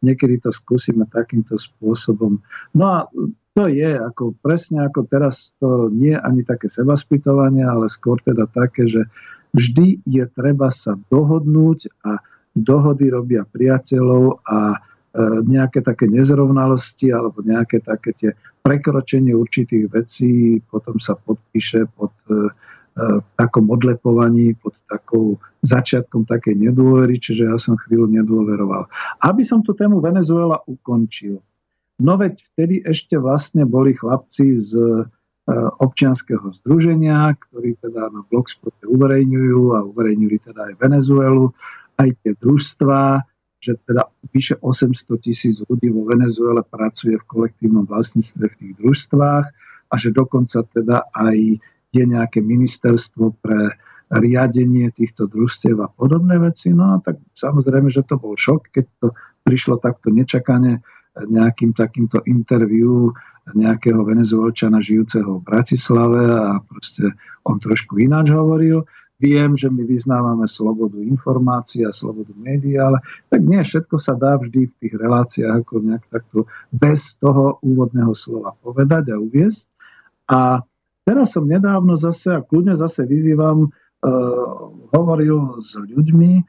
niekedy 0.05 0.37
to 0.37 0.53
skúsime 0.53 1.09
takýmto 1.09 1.57
spôsobom. 1.57 2.37
No 2.77 2.85
a 2.85 2.99
to 3.55 3.71
je 3.71 3.97
ako 3.97 4.35
presne 4.43 4.83
ako 4.85 5.07
teraz 5.09 5.55
to 5.57 5.87
nie 5.89 6.13
je 6.13 6.19
ani 6.19 6.45
také 6.45 6.69
sebaspytovanie, 6.69 7.63
ale 7.65 7.89
skôr 7.89 8.21
teda 8.21 8.45
také, 8.51 8.85
že 8.85 9.07
vždy 9.55 10.03
je 10.05 10.23
treba 10.29 10.69
sa 10.69 10.99
dohodnúť 11.09 11.89
a 12.03 12.19
dohody 12.51 13.07
robia 13.07 13.47
priateľov 13.47 14.43
a 14.43 14.59
e, 14.75 14.77
nejaké 15.47 15.79
také 15.83 16.11
nezrovnalosti 16.11 17.15
alebo 17.15 17.39
nejaké 17.43 17.79
také 17.79 18.11
tie 18.15 18.31
prekročenie 18.63 19.31
určitých 19.31 19.87
vecí 19.91 20.59
potom 20.67 20.99
sa 20.99 21.15
podpíše 21.15 21.87
pod 21.95 22.11
e, 22.27 22.51
takom 23.35 23.67
odlepovaní, 23.75 24.55
pod 24.55 24.71
takou 24.87 25.35
začiatkom 25.67 26.23
takej 26.23 26.55
nedôvery, 26.55 27.19
čiže 27.19 27.51
ja 27.51 27.57
som 27.59 27.75
chvíľu 27.75 28.07
nedôveroval. 28.07 28.87
Aby 29.19 29.43
som 29.43 29.59
tú 29.59 29.75
tému 29.75 29.99
Venezuela 29.99 30.63
ukončil. 30.63 31.43
No 31.99 32.15
veď 32.15 32.39
vtedy 32.55 32.75
ešte 32.83 33.19
vlastne 33.19 33.67
boli 33.67 33.95
chlapci 33.95 34.59
z 34.59 34.71
e, 34.75 35.03
občianského 35.79 36.55
združenia, 36.59 37.35
ktorí 37.39 37.79
teda 37.79 38.11
na 38.11 38.21
Blogspote 38.27 38.83
uverejňujú 38.83 39.61
a 39.75 39.79
uverejnili 39.83 40.39
teda 40.43 40.71
aj 40.71 40.73
Venezuelu, 40.79 41.51
aj 41.95 42.09
tie 42.19 42.31
družstvá, 42.35 43.23
že 43.63 43.79
teda 43.87 44.11
vyše 44.29 44.59
800 44.59 45.23
tisíc 45.23 45.55
ľudí 45.63 45.87
vo 45.89 46.03
Venezuele 46.03 46.61
pracuje 46.67 47.15
v 47.15 47.27
kolektívnom 47.27 47.87
vlastníctve 47.87 48.43
v 48.43 48.55
tých 48.59 48.73
družstvách 48.83 49.45
a 49.89 49.95
že 49.95 50.11
dokonca 50.11 50.67
teda 50.67 51.07
aj 51.15 51.63
je 51.95 52.05
nejaké 52.05 52.43
ministerstvo 52.43 53.39
pre 53.39 53.79
riadenie 54.11 54.91
týchto 54.93 55.25
družstiev 55.25 55.81
a 55.81 55.89
podobné 55.89 56.37
veci. 56.37 56.69
No 56.75 56.93
a 56.93 57.01
tak 57.01 57.17
samozrejme, 57.33 57.89
že 57.89 58.05
to 58.05 58.21
bol 58.21 58.37
šok, 58.37 58.69
keď 58.69 58.85
to 59.01 59.07
prišlo 59.41 59.81
takto 59.81 60.13
nečakane 60.13 60.83
nejakým 61.15 61.71
takýmto 61.71 62.21
interviu 62.27 63.15
nejakého 63.45 64.01
venezuelčana 64.01 64.81
žijúceho 64.81 65.39
v 65.39 65.45
Bratislave 65.45 66.21
a 66.33 66.59
proste 66.65 67.13
on 67.45 67.61
trošku 67.61 68.01
ináč 68.01 68.33
hovoril. 68.33 68.89
Viem, 69.15 69.55
že 69.55 69.71
my 69.71 69.87
vyznávame 69.87 70.43
slobodu 70.43 70.99
informácií 70.99 71.87
a 71.87 71.95
slobodu 71.95 72.35
médií, 72.35 72.75
ale 72.75 72.99
tak 73.31 73.47
nie 73.47 73.63
všetko 73.63 73.95
sa 73.95 74.11
dá 74.11 74.35
vždy 74.35 74.67
v 74.67 74.75
tých 74.75 74.93
reláciách 74.99 75.63
ako 75.63 75.73
nejak 75.87 76.03
takto 76.11 76.51
bez 76.67 77.15
toho 77.15 77.63
úvodného 77.63 78.11
slova 78.11 78.51
povedať 78.59 79.15
a 79.15 79.21
uviesť. 79.21 79.65
A 80.25 80.59
teraz 81.05 81.37
som 81.37 81.45
nedávno 81.45 81.95
zase, 81.95 82.35
a 82.35 82.43
kľudne 82.43 82.73
zase 82.75 83.05
vyzývam, 83.05 83.69
uh, 83.69 83.71
hovoril 84.91 85.61
s 85.61 85.77
ľuďmi, 85.77 86.43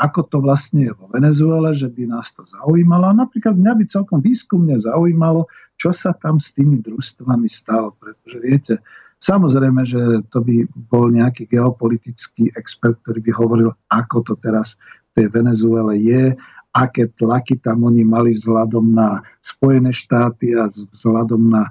ako 0.00 0.20
to 0.32 0.36
vlastne 0.40 0.88
je 0.88 0.92
vo 0.96 1.12
Venezuele, 1.12 1.76
že 1.76 1.92
by 1.92 2.08
nás 2.08 2.32
to 2.32 2.48
zaujímalo. 2.48 3.12
A 3.12 3.18
napríklad 3.20 3.52
mňa 3.52 3.72
by 3.76 3.84
celkom 3.84 4.24
výskumne 4.24 4.80
zaujímalo, 4.80 5.44
čo 5.76 5.92
sa 5.92 6.16
tam 6.16 6.40
s 6.40 6.56
tými 6.56 6.80
družstvami 6.80 7.44
stalo. 7.44 7.92
Pretože 8.00 8.36
viete, 8.40 8.74
samozrejme, 9.20 9.84
že 9.84 10.00
to 10.32 10.40
by 10.40 10.64
bol 10.88 11.12
nejaký 11.12 11.44
geopolitický 11.52 12.48
expert, 12.56 12.96
ktorý 13.04 13.20
by 13.20 13.32
hovoril, 13.36 13.70
ako 13.92 14.24
to 14.24 14.34
teraz 14.40 14.80
v 15.12 15.20
tej 15.20 15.26
Venezuele 15.36 16.00
je, 16.00 16.32
aké 16.72 17.12
tlaky 17.12 17.60
tam 17.60 17.84
oni 17.84 18.00
mali 18.00 18.32
vzhľadom 18.32 18.94
na 18.94 19.20
Spojené 19.44 19.92
štáty 19.92 20.56
a 20.56 20.70
vzhľadom 20.70 21.50
na, 21.50 21.68
e, 21.68 21.70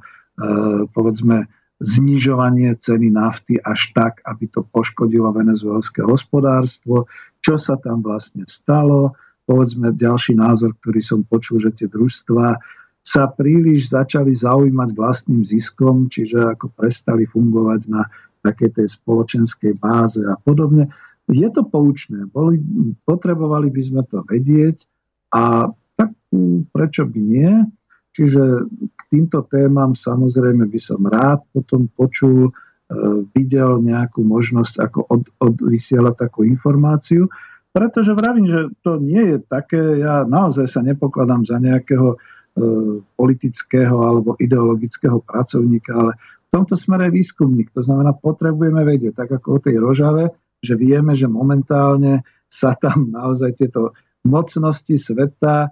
povedzme, 0.92 1.50
znižovanie 1.80 2.76
ceny 2.76 3.08
nafty 3.12 3.56
až 3.60 3.96
tak, 3.96 4.20
aby 4.28 4.52
to 4.52 4.68
poškodilo 4.68 5.32
venezuelské 5.32 6.04
hospodárstvo, 6.04 7.08
čo 7.40 7.56
sa 7.56 7.80
tam 7.80 8.04
vlastne 8.04 8.44
stalo. 8.48 9.16
Povedzme 9.48 9.96
ďalší 9.96 10.36
názor, 10.36 10.76
ktorý 10.84 11.02
som 11.02 11.20
počul, 11.24 11.64
že 11.64 11.74
tie 11.74 11.88
družstva 11.90 12.60
sa 13.00 13.24
príliš 13.32 13.96
začali 13.96 14.36
zaujímať 14.36 14.90
vlastným 14.94 15.48
ziskom, 15.48 16.12
čiže 16.12 16.54
ako 16.54 16.70
prestali 16.76 17.26
fungovať 17.26 17.82
na 17.90 18.06
takej 18.44 18.76
tej 18.76 18.88
spoločenskej 18.92 19.80
báze 19.80 20.22
a 20.22 20.36
podobne. 20.44 20.92
Je 21.32 21.48
to 21.50 21.64
poučné, 21.64 22.28
boli, 22.30 22.60
potrebovali 23.08 23.72
by 23.72 23.82
sme 23.82 24.02
to 24.06 24.22
vedieť 24.28 24.84
a 25.32 25.72
tak 25.96 26.10
prečo 26.74 27.06
by 27.06 27.20
nie? 27.20 27.52
Čiže 28.20 28.67
k 28.67 29.01
týmto 29.07 29.47
témam 29.47 29.95
samozrejme 29.95 30.67
by 30.67 30.80
som 30.84 30.99
rád 31.07 31.39
potom 31.55 31.88
počul, 31.88 32.51
e, 32.51 32.53
videl 33.32 33.80
nejakú 33.80 34.28
možnosť, 34.28 34.76
ako 34.76 34.99
od, 35.07 35.24
odvysielať 35.39 36.28
takú 36.28 36.43
informáciu, 36.43 37.32
pretože 37.72 38.11
vravím, 38.11 38.43
že 38.43 38.76
to 38.84 38.99
nie 38.99 39.24
je 39.24 39.38
také, 39.39 40.03
ja 40.03 40.28
naozaj 40.28 40.67
sa 40.67 40.84
nepokladám 40.84 41.47
za 41.47 41.63
nejakého 41.63 42.11
e, 42.11 42.17
politického 43.15 43.95
alebo 44.03 44.36
ideologického 44.36 45.24
pracovníka, 45.24 45.95
ale 45.95 46.11
v 46.20 46.59
tomto 46.59 46.76
smere 46.76 47.07
je 47.07 47.24
výskumník. 47.24 47.72
To 47.72 47.80
znamená, 47.80 48.20
potrebujeme 48.20 48.84
vedieť, 48.84 49.15
tak 49.15 49.32
ako 49.32 49.47
o 49.47 49.63
tej 49.63 49.80
rožave, 49.80 50.36
že 50.59 50.76
vieme, 50.76 51.15
že 51.15 51.32
momentálne 51.32 52.28
sa 52.51 52.76
tam 52.76 53.15
naozaj 53.15 53.55
tieto 53.55 53.95
mocnosti 54.28 54.99
sveta 54.99 55.72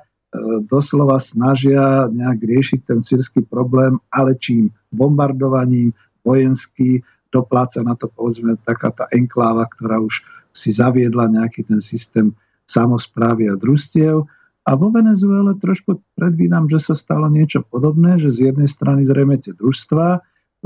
doslova 0.67 1.17
snažia 1.23 2.11
nejak 2.11 2.39
riešiť 2.43 2.79
ten 2.83 2.99
sírsky 2.99 3.43
problém, 3.43 3.99
ale 4.11 4.35
čím? 4.35 4.75
Bombardovaním, 4.91 5.95
vojenský, 6.23 7.03
dopláca 7.31 7.79
na 7.83 7.95
to 7.95 8.11
povedzme 8.11 8.59
taká 8.63 8.91
tá 8.91 9.05
enkláva, 9.11 9.67
ktorá 9.67 10.03
už 10.03 10.23
si 10.51 10.75
zaviedla 10.75 11.31
nejaký 11.31 11.67
ten 11.67 11.79
systém 11.79 12.35
samozprávy 12.67 13.47
a 13.47 13.55
družstiev. 13.55 14.27
A 14.67 14.71
vo 14.75 14.91
Venezuele 14.91 15.55
trošku 15.55 16.03
predvídam, 16.19 16.67
že 16.67 16.83
sa 16.83 16.95
stalo 16.97 17.31
niečo 17.31 17.63
podobné, 17.63 18.19
že 18.19 18.35
z 18.35 18.51
jednej 18.51 18.67
strany 18.67 19.07
zrejme 19.07 19.39
tie 19.39 19.55
družstva, 19.55 20.19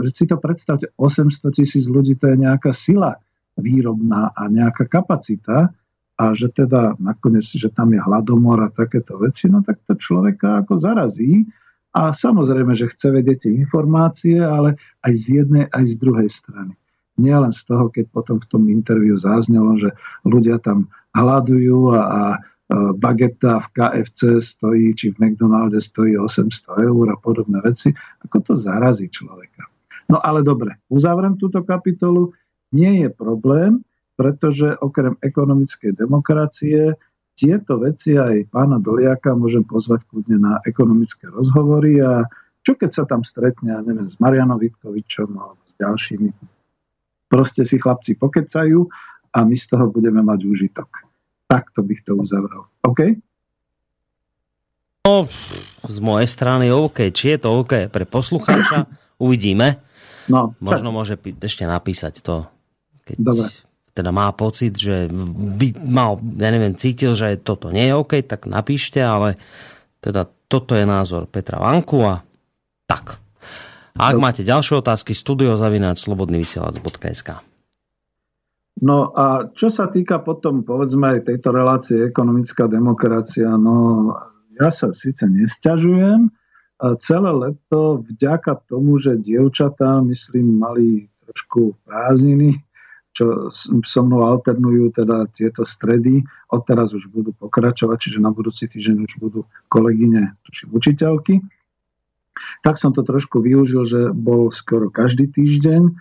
si 0.09 0.25
to 0.25 0.41
predstavte, 0.41 0.89
800 0.97 1.53
tisíc 1.53 1.85
ľudí 1.85 2.17
to 2.17 2.33
je 2.33 2.41
nejaká 2.41 2.73
sila 2.73 3.21
výrobná 3.59 4.33
a 4.33 4.49
nejaká 4.49 4.89
kapacita, 4.89 5.69
a 6.21 6.37
že 6.37 6.53
teda 6.53 7.01
nakoniec, 7.01 7.41
že 7.49 7.73
tam 7.73 7.97
je 7.97 8.01
hladomor 8.05 8.61
a 8.61 8.69
takéto 8.69 9.17
veci, 9.17 9.49
no 9.49 9.65
tak 9.65 9.81
to 9.89 9.97
človeka 9.97 10.61
ako 10.61 10.77
zarazí 10.77 11.49
a 11.97 12.13
samozrejme, 12.13 12.77
že 12.77 12.93
chce 12.93 13.09
vedieť 13.09 13.49
informácie, 13.49 14.37
ale 14.37 14.77
aj 15.01 15.13
z 15.17 15.25
jednej, 15.41 15.65
aj 15.73 15.83
z 15.89 15.95
druhej 15.97 16.29
strany. 16.29 16.77
Nie 17.17 17.41
len 17.41 17.49
z 17.49 17.65
toho, 17.65 17.89
keď 17.89 18.05
potom 18.13 18.37
v 18.37 18.47
tom 18.47 18.63
interviu 18.69 19.17
záznelo, 19.17 19.81
že 19.81 19.89
ľudia 20.21 20.61
tam 20.61 20.93
hľadujú 21.17 21.79
a, 21.91 21.99
a 21.99 22.21
bageta 22.95 23.59
v 23.59 23.67
KFC 23.75 24.39
stojí, 24.39 24.95
či 24.95 25.11
v 25.11 25.19
McDonalde 25.19 25.83
stojí 25.83 26.15
800 26.15 26.87
eur 26.87 27.05
a 27.11 27.17
podobné 27.19 27.59
veci, 27.59 27.91
ako 28.23 28.37
to 28.45 28.53
zarazí 28.55 29.11
človeka. 29.11 29.67
No 30.07 30.23
ale 30.23 30.45
dobre, 30.45 30.79
uzavriem 30.87 31.35
túto 31.35 31.65
kapitolu. 31.67 32.31
Nie 32.71 33.03
je 33.03 33.09
problém, 33.11 33.83
pretože 34.21 34.77
okrem 34.77 35.17
ekonomickej 35.17 35.97
demokracie 35.97 36.93
tieto 37.33 37.81
veci 37.81 38.13
aj 38.13 38.53
pána 38.53 38.77
Doliaka 38.77 39.33
môžem 39.33 39.65
pozvať 39.65 40.05
kľudne 40.05 40.37
na 40.37 40.53
ekonomické 40.61 41.25
rozhovory 41.25 41.97
a 42.05 42.29
čo 42.61 42.77
keď 42.77 42.91
sa 42.93 43.03
tam 43.09 43.25
stretne, 43.25 43.73
ja 43.73 43.81
neviem, 43.81 44.05
s 44.05 44.21
Marianom 44.21 44.61
Vitkovičom 44.61 45.33
alebo 45.41 45.65
s 45.65 45.73
ďalšími. 45.73 46.29
Proste 47.33 47.65
si 47.65 47.81
chlapci 47.81 48.13
pokecajú 48.13 48.85
a 49.33 49.41
my 49.41 49.57
z 49.57 49.65
toho 49.73 49.89
budeme 49.89 50.21
mať 50.21 50.45
úžitok. 50.45 51.09
Takto 51.49 51.81
bych 51.81 52.05
to 52.05 52.13
uzavrel. 52.13 52.69
OK? 52.85 53.17
No, 55.09 55.25
z 55.89 55.97
mojej 55.97 56.29
strany 56.29 56.69
OK. 56.69 57.09
Či 57.09 57.25
je 57.33 57.37
to 57.41 57.57
OK 57.57 57.89
pre 57.89 58.05
poslucháča? 58.05 58.85
Uvidíme. 59.17 59.81
No, 60.29 60.53
Možno 60.61 60.93
môže 60.93 61.17
ešte 61.17 61.65
napísať 61.65 62.21
to. 62.21 62.45
Keď... 63.09 63.17
Dobre 63.17 63.49
teda 63.91 64.09
má 64.15 64.31
pocit, 64.31 64.75
že 64.79 65.11
by 65.11 65.83
mal, 65.83 66.19
ja 66.39 66.49
neviem, 66.51 66.75
cítil, 66.79 67.15
že 67.15 67.39
toto 67.43 67.69
nie 67.71 67.91
je 67.91 67.93
OK, 67.95 68.23
tak 68.23 68.47
napíšte, 68.47 69.03
ale 69.03 69.35
teda 69.99 70.27
toto 70.47 70.75
je 70.75 70.87
názor 70.87 71.27
Petra 71.27 71.59
Vanku 71.59 71.99
a 72.03 72.23
tak. 72.87 73.19
A 73.99 74.11
ak 74.11 74.17
no. 74.17 74.23
máte 74.23 74.41
ďalšie 74.47 74.79
otázky, 74.79 75.11
studiozavináč 75.11 76.07
slobodnyvysielac.sk 76.07 77.29
No 78.81 79.11
a 79.13 79.51
čo 79.51 79.67
sa 79.67 79.91
týka 79.91 80.23
potom, 80.23 80.63
povedzme 80.63 81.19
aj 81.19 81.27
tejto 81.27 81.51
relácie 81.51 82.01
ekonomická 82.01 82.65
demokracia, 82.71 83.53
no 83.59 84.09
ja 84.57 84.71
sa 84.71 84.95
síce 84.95 85.27
nesťažujem, 85.27 86.31
celé 86.97 87.31
leto 87.35 88.01
vďaka 88.01 88.65
tomu, 88.65 88.97
že 88.97 89.21
dievčatá, 89.21 90.01
myslím, 90.01 90.57
mali 90.57 91.11
trošku 91.27 91.77
prázdniny, 91.85 92.57
čo 93.11 93.51
so 93.83 94.01
mnou 94.03 94.23
alternujú 94.23 94.95
teda 94.95 95.27
tieto 95.35 95.67
stredy. 95.67 96.23
Odteraz 96.47 96.95
už 96.95 97.11
budú 97.11 97.35
pokračovať, 97.35 97.97
čiže 97.99 98.19
na 98.23 98.31
budúci 98.31 98.71
týždeň 98.71 98.97
už 99.03 99.13
budú 99.19 99.39
kolegyne, 99.67 100.35
tuším, 100.47 100.71
učiteľky. 100.71 101.43
Tak 102.63 102.79
som 102.79 102.95
to 102.95 103.03
trošku 103.03 103.43
využil, 103.43 103.83
že 103.83 104.01
bol 104.15 104.49
skoro 104.55 104.87
každý 104.87 105.27
týždeň. 105.27 105.81
E, 105.83 105.93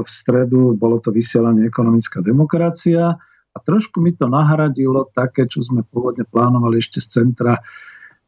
v 0.00 0.08
stredu 0.08 0.78
bolo 0.78 1.02
to 1.02 1.10
vysielanie 1.10 1.66
ekonomická 1.66 2.22
demokracia 2.22 3.18
a 3.52 3.56
trošku 3.58 3.98
mi 3.98 4.14
to 4.14 4.30
nahradilo 4.30 5.10
také, 5.12 5.50
čo 5.50 5.60
sme 5.66 5.82
pôvodne 5.82 6.22
plánovali 6.24 6.78
ešte 6.78 7.02
z 7.02 7.20
Centra 7.20 7.58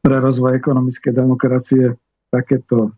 pre 0.04 0.20
rozvoj 0.20 0.58
ekonomickej 0.58 1.12
demokracie, 1.16 1.96
takéto 2.28 2.92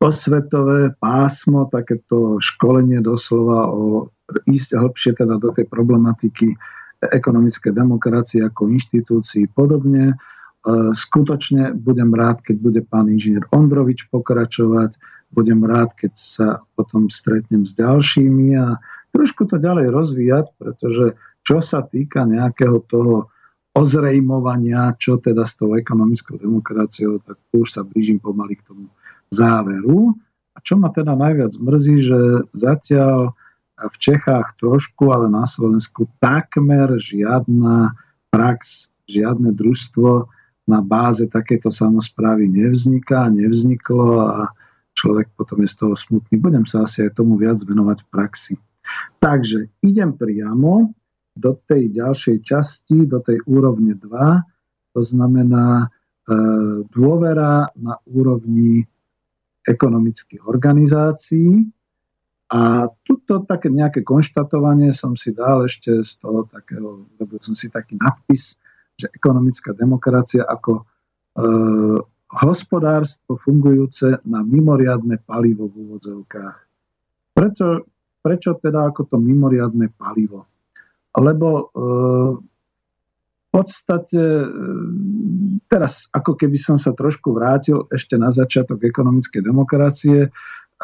osvetové 0.00 0.96
pásmo, 0.96 1.68
takéto 1.68 2.40
školenie 2.40 3.04
doslova 3.04 3.68
o 3.68 4.08
ísť 4.48 4.80
hĺbšie 4.80 5.12
teda 5.20 5.36
do 5.36 5.52
tej 5.52 5.68
problematiky 5.68 6.56
ekonomické 7.04 7.68
demokracie 7.72 8.44
ako 8.44 8.72
inštitúcií 8.72 9.52
podobne. 9.52 10.12
E, 10.12 10.14
skutočne 10.96 11.76
budem 11.76 12.12
rád, 12.16 12.40
keď 12.40 12.56
bude 12.60 12.80
pán 12.84 13.12
inžinier 13.12 13.44
Ondrovič 13.52 14.08
pokračovať, 14.08 14.96
budem 15.32 15.64
rád, 15.64 15.92
keď 15.96 16.12
sa 16.16 16.48
potom 16.76 17.12
stretnem 17.12 17.68
s 17.68 17.76
ďalšími 17.76 18.56
a 18.56 18.80
trošku 19.12 19.48
to 19.48 19.60
ďalej 19.60 19.92
rozvíjať, 19.92 20.46
pretože 20.56 21.16
čo 21.44 21.60
sa 21.64 21.84
týka 21.84 22.24
nejakého 22.24 22.84
toho 22.88 23.32
ozrejmovania, 23.76 24.96
čo 24.98 25.22
teda 25.22 25.46
s 25.46 25.54
tou 25.56 25.78
ekonomickou 25.78 26.36
demokraciou, 26.36 27.22
tak 27.22 27.38
už 27.54 27.68
sa 27.70 27.86
blížim 27.86 28.18
pomaly 28.18 28.58
k 28.58 28.66
tomu 28.66 28.90
záveru. 29.30 30.14
A 30.54 30.58
čo 30.60 30.76
ma 30.76 30.90
teda 30.90 31.14
najviac 31.14 31.56
mrzí, 31.56 31.96
že 32.04 32.20
zatiaľ 32.52 33.32
v 33.80 33.96
Čechách 33.96 34.60
trošku, 34.60 35.08
ale 35.08 35.32
na 35.32 35.48
Slovensku 35.48 36.04
takmer 36.20 37.00
žiadna 37.00 37.96
prax, 38.28 38.92
žiadne 39.08 39.56
družstvo 39.56 40.28
na 40.68 40.84
báze 40.84 41.24
takéto 41.26 41.72
samozprávy 41.72 42.46
nevzniká, 42.46 43.32
nevzniklo 43.32 44.20
a 44.20 44.52
človek 44.94 45.32
potom 45.34 45.64
je 45.64 45.68
z 45.72 45.76
toho 45.80 45.94
smutný. 45.96 46.36
Budem 46.36 46.68
sa 46.68 46.84
asi 46.84 47.08
aj 47.08 47.16
tomu 47.16 47.40
viac 47.40 47.58
venovať 47.64 48.04
v 48.04 48.08
praxi. 48.12 48.54
Takže 49.22 49.70
idem 49.80 50.12
priamo 50.14 50.92
do 51.34 51.56
tej 51.64 51.94
ďalšej 51.94 52.36
časti, 52.42 53.06
do 53.06 53.22
tej 53.22 53.40
úrovne 53.46 53.96
2, 53.96 54.92
to 54.92 55.00
znamená 55.00 55.86
e, 55.86 55.88
dôvera 56.90 57.70
na 57.78 57.94
úrovni 58.10 58.84
ekonomických 59.66 60.46
organizácií. 60.46 61.68
A 62.50 62.90
tuto 63.06 63.46
také 63.46 63.70
nejaké 63.70 64.02
konštatovanie 64.02 64.90
som 64.90 65.14
si 65.14 65.30
dal 65.30 65.70
ešte 65.70 66.02
z 66.02 66.18
toho 66.18 66.50
takého, 66.50 67.06
robil 67.14 67.38
som 67.38 67.54
si 67.54 67.70
taký 67.70 67.94
nadpis, 67.94 68.58
že 68.98 69.06
ekonomická 69.14 69.70
demokracia 69.70 70.42
ako 70.42 70.82
e, 70.82 70.84
hospodárstvo 72.30 73.38
fungujúce 73.38 74.18
na 74.26 74.42
mimoriadne 74.42 75.22
palivo 75.22 75.70
v 75.70 75.74
úvodzovkách. 75.88 76.56
Prečo, 77.38 77.86
prečo 78.18 78.50
teda 78.58 78.90
ako 78.90 79.14
to 79.14 79.16
mimoriadne 79.22 79.86
palivo? 79.94 80.50
Lebo 81.14 81.48
e, 81.50 81.64
v 83.46 83.48
podstate 83.50 84.18
e, 84.18 84.46
teraz 85.66 86.06
ako 86.14 86.36
keby 86.38 86.56
som 86.60 86.76
sa 86.78 86.94
trošku 86.94 87.34
vrátil 87.34 87.86
ešte 87.90 88.14
na 88.20 88.30
začiatok 88.30 88.82
ekonomickej 88.84 89.42
demokracie, 89.42 90.28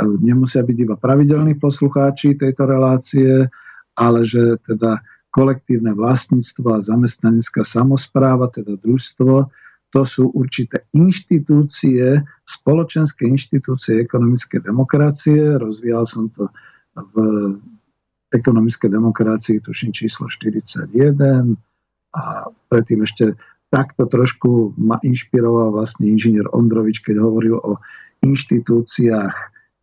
nemusia 0.03 0.61
byť 0.61 0.77
iba 0.77 0.97
pravidelní 0.99 1.57
poslucháči 1.57 2.37
tejto 2.37 2.69
relácie, 2.69 3.49
ale 3.97 4.21
že 4.29 4.61
teda 4.69 5.01
kolektívne 5.33 5.93
vlastníctvo 5.93 6.81
a 6.81 6.85
zamestnanecká 6.85 7.65
samozpráva, 7.65 8.49
teda 8.49 8.77
družstvo, 8.81 9.49
to 9.93 10.03
sú 10.05 10.29
určité 10.33 10.85
inštitúcie, 10.93 12.21
spoločenské 12.45 13.25
inštitúcie 13.25 14.01
ekonomické 14.03 14.61
demokracie. 14.61 15.57
Rozvíjal 15.57 16.05
som 16.05 16.29
to 16.33 16.53
v 16.97 17.15
ekonomickej 18.33 18.91
demokracii, 18.93 19.65
tuším 19.65 19.93
číslo 19.97 20.29
41 20.29 20.93
a 22.17 22.23
predtým 22.69 23.01
ešte 23.05 23.37
takto 23.71 24.07
trošku 24.07 24.75
ma 24.79 25.03
inšpiroval 25.03 25.75
vlastne 25.75 26.07
inžinier 26.07 26.47
Ondrovič, 26.55 27.03
keď 27.03 27.17
hovoril 27.19 27.59
o 27.59 27.83
inštitúciách 28.23 29.35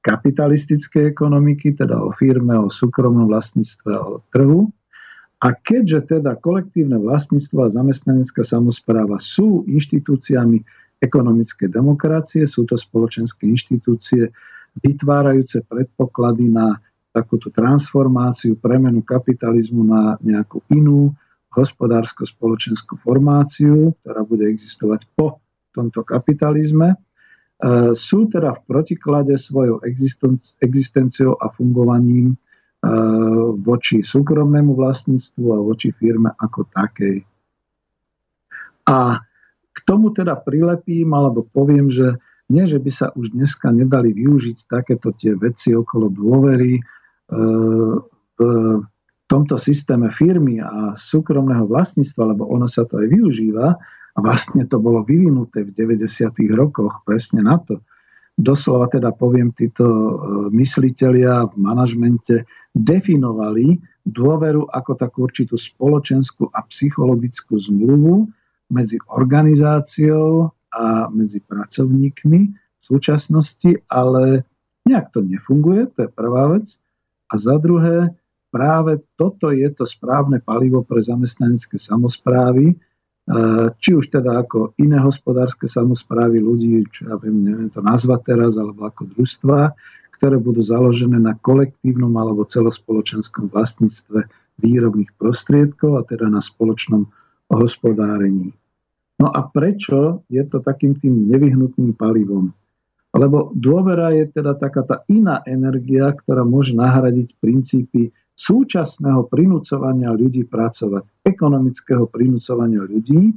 kapitalistickej 0.03 1.15
ekonomiky, 1.15 1.75
teda 1.79 1.95
o 1.95 2.11
firme, 2.11 2.59
o 2.59 2.67
súkromnom 2.67 3.31
vlastníctve, 3.31 3.91
o 3.95 4.19
trhu. 4.35 4.67
A 5.43 5.51
keďže 5.51 6.19
teda 6.19 6.39
kolektívne 6.39 6.99
vlastníctvo 6.99 7.67
a 7.67 7.73
zamestnanecká 7.73 8.47
samozpráva 8.47 9.19
sú 9.19 9.67
inštitúciami 9.67 10.63
ekonomickej 11.03 11.67
demokracie, 11.67 12.47
sú 12.47 12.63
to 12.63 12.79
spoločenské 12.79 13.43
inštitúcie 13.51 14.31
vytvárajúce 14.79 15.67
predpoklady 15.67 16.47
na 16.47 16.79
takúto 17.11 17.51
transformáciu, 17.51 18.57
premenu 18.57 19.03
kapitalizmu 19.03 19.83
na 19.83 20.15
nejakú 20.23 20.63
inú 20.71 21.13
hospodársko-spoločenskú 21.53 22.97
formáciu, 22.97 23.93
ktorá 24.01 24.25
bude 24.25 24.49
existovať 24.49 25.05
po 25.13 25.39
tomto 25.73 26.01
kapitalizme 26.01 26.97
E, 27.63 27.95
sú 27.95 28.27
teda 28.27 28.59
v 28.59 28.61
protiklade 28.67 29.39
svojou 29.39 29.79
existenciou 30.59 31.39
a 31.39 31.47
fungovaním 31.47 32.35
e, 32.35 32.37
voči 33.63 34.03
súkromnému 34.03 34.75
vlastníctvu 34.75 35.45
a 35.53 35.63
voči 35.63 35.95
firme 35.95 36.35
ako 36.35 36.67
takej. 36.67 37.23
A 38.83 39.15
k 39.73 39.79
tomu 39.87 40.11
teda 40.11 40.35
prilepím 40.35 41.15
alebo 41.15 41.47
poviem, 41.47 41.87
že 41.87 42.19
nie, 42.51 42.67
že 42.67 42.83
by 42.83 42.91
sa 42.91 43.07
už 43.15 43.31
dneska 43.31 43.71
nedali 43.71 44.11
využiť 44.11 44.67
takéto 44.67 45.15
tie 45.15 45.39
veci 45.39 45.71
okolo 45.71 46.11
dôvery 46.11 46.75
e, 46.75 46.81
v 48.33 48.39
tomto 49.33 49.57
systéme 49.57 50.13
firmy 50.13 50.61
a 50.61 50.93
súkromného 50.93 51.65
vlastníctva, 51.65 52.37
lebo 52.37 52.45
ono 52.53 52.69
sa 52.69 52.85
to 52.85 53.01
aj 53.01 53.09
využíva, 53.09 53.73
a 54.13 54.17
vlastne 54.21 54.61
to 54.69 54.77
bolo 54.77 55.01
vyvinuté 55.01 55.65
v 55.65 55.73
90. 55.73 56.05
rokoch 56.53 57.01
presne 57.01 57.41
na 57.41 57.57
to. 57.57 57.81
Doslova 58.37 58.85
teda 58.89 59.09
poviem, 59.13 59.49
títo 59.53 59.85
e, 59.85 60.13
mysliteľia 60.53 61.49
v 61.49 61.55
manažmente 61.57 62.45
definovali 62.73 63.81
dôveru 64.05 64.69
ako 64.69 64.91
takú 64.97 65.25
určitú 65.25 65.57
spoločenskú 65.57 66.49
a 66.53 66.61
psychologickú 66.69 67.57
zmluvu 67.57 68.29
medzi 68.69 69.01
organizáciou 69.09 70.53
a 70.73 71.09
medzi 71.09 71.41
pracovníkmi 71.41 72.41
v 72.53 72.83
súčasnosti, 72.85 73.81
ale 73.89 74.45
nejak 74.85 75.13
to 75.13 75.25
nefunguje, 75.25 75.89
to 75.93 76.05
je 76.05 76.09
prvá 76.09 76.57
vec. 76.57 76.77
A 77.29 77.37
za 77.37 77.57
druhé, 77.57 78.13
práve 78.53 79.01
toto 79.17 79.49
je 79.49 79.65
to 79.73 79.89
správne 79.89 80.37
palivo 80.37 80.85
pre 80.85 81.01
zamestnanecké 81.01 81.81
samozprávy, 81.81 82.77
či 83.79 83.89
už 83.95 84.13
teda 84.13 84.45
ako 84.45 84.77
iné 84.77 85.01
hospodárske 85.01 85.65
samozprávy 85.65 86.37
ľudí, 86.43 86.85
čo 86.93 87.09
ja 87.09 87.15
viem, 87.17 87.41
neviem 87.41 87.71
to 87.73 87.81
nazvať 87.81 88.35
teraz, 88.35 88.53
alebo 88.59 88.85
ako 88.85 89.09
družstva, 89.17 89.73
ktoré 90.19 90.37
budú 90.37 90.61
založené 90.61 91.17
na 91.17 91.33
kolektívnom 91.39 92.13
alebo 92.13 92.45
celospoločenskom 92.45 93.49
vlastníctve 93.49 94.29
výrobných 94.61 95.11
prostriedkov 95.17 95.97
a 95.97 96.05
teda 96.05 96.29
na 96.29 96.43
spoločnom 96.43 97.09
hospodárení. 97.49 98.53
No 99.17 99.31
a 99.31 99.39
prečo 99.47 100.27
je 100.27 100.43
to 100.43 100.59
takým 100.59 100.99
tým 100.99 101.25
nevyhnutným 101.31 101.95
palivom? 101.95 102.51
Lebo 103.13 103.53
dôvera 103.53 104.09
je 104.09 104.25
teda 104.35 104.57
taká 104.57 104.81
tá 104.83 104.95
iná 105.05 105.39
energia, 105.45 106.09
ktorá 106.11 106.41
môže 106.43 106.73
nahradiť 106.73 107.37
princípy 107.37 108.09
súčasného 108.33 109.29
prinúcovania 109.29 110.09
ľudí 110.13 110.45
pracovať, 110.49 111.05
ekonomického 111.25 112.09
prinúcovania 112.09 112.81
ľudí 112.81 113.33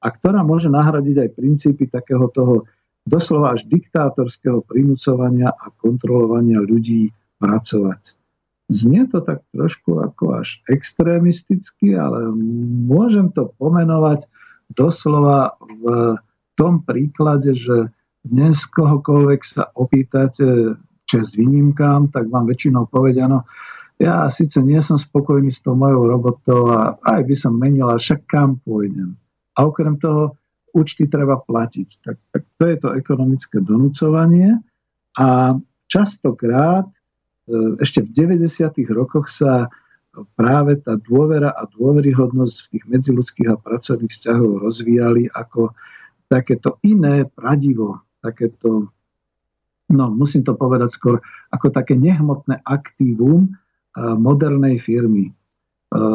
a 0.00 0.08
ktorá 0.08 0.40
môže 0.40 0.72
nahradiť 0.72 1.16
aj 1.28 1.30
princípy 1.36 1.84
takého 1.92 2.28
toho 2.32 2.64
doslova 3.04 3.56
až 3.56 3.68
diktátorského 3.68 4.64
prinúcovania 4.64 5.52
a 5.52 5.66
kontrolovania 5.76 6.60
ľudí 6.60 7.12
pracovať. 7.40 8.16
Znie 8.70 9.10
to 9.10 9.18
tak 9.20 9.42
trošku 9.50 9.98
ako 9.98 10.40
až 10.46 10.62
extrémisticky, 10.70 11.98
ale 11.98 12.30
môžem 12.86 13.34
to 13.34 13.50
pomenovať 13.58 14.30
doslova 14.70 15.58
v 15.58 16.16
tom 16.54 16.86
príklade, 16.86 17.58
že 17.58 17.90
dnes 18.22 18.62
kohokoľvek 18.70 19.40
sa 19.42 19.74
opýtate, 19.74 20.78
čes 21.08 21.34
výnimkám, 21.34 22.14
tak 22.14 22.30
vám 22.30 22.46
väčšinou 22.46 22.86
povedia, 22.86 23.26
no 23.26 23.42
ja 24.00 24.24
síce 24.32 24.64
nie 24.64 24.80
som 24.80 24.96
spokojný 24.96 25.52
s 25.52 25.60
tou 25.60 25.76
mojou 25.76 26.08
robotou 26.08 26.72
a 26.72 26.96
aj 27.04 27.20
by 27.28 27.34
som 27.36 27.52
menil, 27.52 27.84
ale 27.84 28.00
však 28.00 28.24
kam 28.24 28.56
pôjdem. 28.64 29.12
A 29.60 29.68
okrem 29.68 30.00
toho 30.00 30.40
účty 30.72 31.04
treba 31.04 31.36
platiť. 31.36 31.88
Tak, 32.00 32.16
tak 32.32 32.42
to 32.56 32.64
je 32.64 32.76
to 32.80 32.88
ekonomické 32.96 33.60
donúcovanie 33.60 34.56
a 35.20 35.58
častokrát 35.90 36.88
e, 36.88 37.76
ešte 37.82 38.00
v 38.06 38.40
90. 38.40 38.72
rokoch 38.88 39.28
sa 39.28 39.68
práve 40.34 40.80
tá 40.80 40.96
dôvera 40.96 41.52
a 41.52 41.68
dôveryhodnosť 41.68 42.56
v 42.56 42.70
tých 42.72 42.84
medziludských 42.88 43.48
a 43.52 43.60
pracovných 43.60 44.10
vzťahov 44.10 44.64
rozvíjali 44.64 45.30
ako 45.30 45.76
takéto 46.30 46.78
iné 46.86 47.26
pradivo, 47.26 48.06
takéto, 48.22 48.90
no 49.90 50.04
musím 50.14 50.46
to 50.46 50.54
povedať 50.54 50.94
skôr, 50.94 51.18
ako 51.50 51.74
také 51.74 51.98
nehmotné 51.98 52.62
aktívum, 52.62 53.50
modernej 54.16 54.80
firmy. 54.80 55.32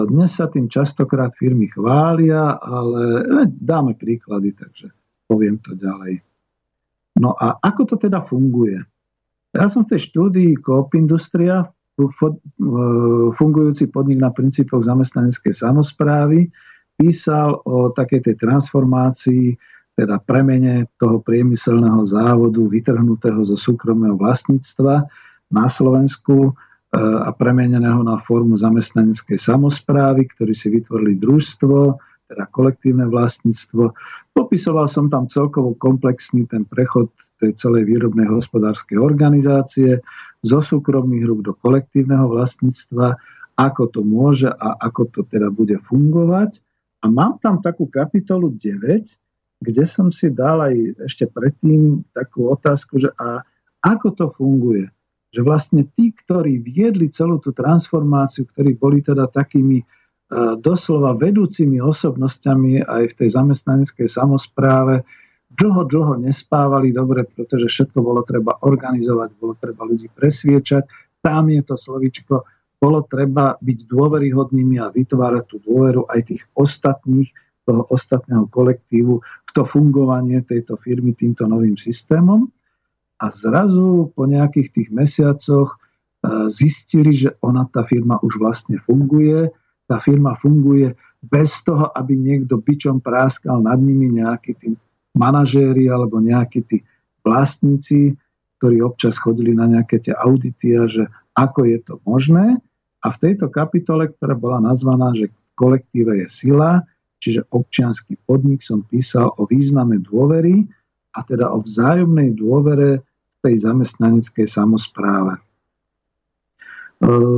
Dnes 0.08 0.40
sa 0.40 0.48
tým 0.48 0.72
častokrát 0.72 1.36
firmy 1.36 1.68
chvália, 1.68 2.56
ale 2.64 3.02
e, 3.28 3.52
dáme 3.52 3.92
príklady, 4.00 4.56
takže 4.56 4.88
poviem 5.28 5.60
to 5.60 5.76
ďalej. 5.76 6.24
No 7.20 7.36
a 7.36 7.60
ako 7.60 7.84
to 7.84 7.96
teda 8.00 8.24
funguje? 8.24 8.80
Ja 9.52 9.68
som 9.68 9.84
v 9.84 9.96
tej 9.96 10.08
štúdii 10.08 10.64
Coop 10.64 10.96
Industria, 10.96 11.68
e, 11.68 12.08
fungujúci 13.36 13.92
podnik 13.92 14.24
na 14.24 14.32
princípoch 14.32 14.88
zamestnaneckej 14.88 15.52
samozprávy, 15.52 16.48
písal 16.96 17.60
o 17.68 17.92
takej 17.92 18.32
tej 18.32 18.36
transformácii, 18.40 19.60
teda 20.00 20.24
premene 20.24 20.88
toho 20.96 21.20
priemyselného 21.20 22.00
závodu 22.08 22.64
vytrhnutého 22.64 23.44
zo 23.44 23.60
súkromného 23.60 24.16
vlastníctva 24.16 25.04
na 25.52 25.66
Slovensku 25.68 26.56
a 26.96 27.30
premeneného 27.36 28.00
na 28.08 28.16
formu 28.16 28.56
zamestnaneckej 28.56 29.36
samozprávy, 29.36 30.32
ktorí 30.32 30.56
si 30.56 30.72
vytvorili 30.72 31.20
družstvo, 31.20 32.00
teda 32.26 32.50
kolektívne 32.50 33.06
vlastníctvo. 33.06 33.94
Popisoval 34.34 34.90
som 34.90 35.12
tam 35.14 35.30
celkovo 35.30 35.78
komplexný 35.78 36.50
ten 36.50 36.66
prechod 36.66 37.14
tej 37.38 37.54
celej 37.54 37.86
výrobnej 37.86 38.26
hospodárskej 38.26 38.98
organizácie 38.98 40.02
zo 40.42 40.60
súkromných 40.64 41.26
rúk 41.28 41.46
do 41.46 41.54
kolektívneho 41.54 42.26
vlastníctva, 42.26 43.20
ako 43.56 43.84
to 43.94 44.02
môže 44.02 44.50
a 44.50 44.74
ako 44.82 45.12
to 45.14 45.22
teda 45.30 45.54
bude 45.54 45.78
fungovať. 45.86 46.60
A 47.04 47.12
mám 47.12 47.38
tam 47.38 47.62
takú 47.62 47.86
kapitolu 47.86 48.58
9, 48.58 49.62
kde 49.62 49.84
som 49.86 50.10
si 50.10 50.34
dal 50.34 50.66
aj 50.66 51.06
ešte 51.06 51.30
predtým 51.30 52.02
takú 52.12 52.50
otázku, 52.50 52.98
že 52.98 53.14
a 53.22 53.46
ako 53.86 54.08
to 54.18 54.26
funguje. 54.34 54.90
Že 55.36 55.42
vlastne 55.44 55.82
tí, 55.84 56.16
ktorí 56.16 56.64
viedli 56.64 57.12
celú 57.12 57.44
tú 57.44 57.52
transformáciu, 57.52 58.48
ktorí 58.48 58.80
boli 58.80 59.04
teda 59.04 59.28
takými 59.28 59.84
e, 59.84 59.86
doslova 60.64 61.12
vedúcimi 61.12 61.84
osobnosťami 61.84 62.88
aj 62.88 63.04
v 63.12 63.18
tej 63.20 63.30
zamestnaneckej 63.36 64.08
samozpráve, 64.08 65.04
dlho, 65.52 65.84
dlho 65.92 66.14
nespávali 66.24 66.96
dobre, 66.96 67.28
pretože 67.28 67.68
všetko 67.68 68.00
bolo 68.00 68.24
treba 68.24 68.56
organizovať, 68.64 69.30
bolo 69.36 69.60
treba 69.60 69.84
ľudí 69.84 70.08
presviečať. 70.16 70.88
Tam 71.20 71.52
je 71.52 71.60
to 71.60 71.76
slovičko 71.76 72.48
bolo 72.86 73.02
treba 73.08 73.56
byť 73.58 73.80
dôveryhodnými 73.88 74.78
a 74.78 74.92
vytvárať 74.92 75.44
tú 75.50 75.58
dôveru 75.64 76.06
aj 76.12 76.22
tých 76.30 76.44
ostatných, 76.54 77.32
toho 77.66 77.82
ostatného 77.90 78.46
kolektívu 78.54 79.14
v 79.26 79.52
to 79.58 79.66
fungovanie 79.66 80.46
tejto 80.46 80.78
firmy 80.78 81.18
týmto 81.18 81.50
novým 81.50 81.82
systémom. 81.82 82.46
A 83.16 83.32
zrazu 83.32 84.12
po 84.12 84.28
nejakých 84.28 84.70
tých 84.76 84.90
mesiacoch 84.92 85.76
e, 85.76 85.78
zistili, 86.52 87.16
že 87.16 87.40
ona, 87.40 87.64
tá 87.72 87.88
firma 87.88 88.20
už 88.20 88.38
vlastne 88.40 88.76
funguje. 88.84 89.52
Tá 89.88 90.04
firma 90.04 90.36
funguje 90.36 90.98
bez 91.24 91.64
toho, 91.64 91.90
aby 91.96 92.14
niekto 92.20 92.60
byčom 92.60 93.00
práskal 93.00 93.64
nad 93.64 93.80
nimi 93.80 94.12
nejakí 94.12 94.52
tí 94.60 94.76
manažéri 95.16 95.88
alebo 95.88 96.20
nejakí 96.20 96.60
tí 96.68 96.78
vlastníci, 97.24 98.14
ktorí 98.60 98.84
občas 98.84 99.16
chodili 99.18 99.56
na 99.56 99.66
nejaké 99.66 100.04
tie 100.04 100.14
audity 100.14 100.76
a 100.76 100.84
že 100.86 101.04
ako 101.34 101.66
je 101.66 101.80
to 101.82 101.94
možné. 102.04 102.60
A 103.06 103.08
v 103.14 103.22
tejto 103.22 103.48
kapitole, 103.48 104.12
ktorá 104.12 104.36
bola 104.36 104.60
nazvaná, 104.60 105.14
že 105.16 105.30
v 105.30 105.36
kolektíve 105.56 106.26
je 106.26 106.28
sila, 106.28 106.84
čiže 107.22 107.48
občianský 107.54 108.20
podnik, 108.28 108.60
som 108.66 108.84
písal 108.86 109.32
o 109.40 109.48
význame 109.48 110.02
dôvery 110.04 110.68
a 111.16 111.20
teda 111.24 111.48
o 111.50 111.64
vzájomnej 111.64 112.36
dôvere 112.36 113.00
v 113.02 113.38
tej 113.40 113.56
zamestnaneckej 113.64 114.48
samozpráve. 114.52 115.40
E, 115.40 115.42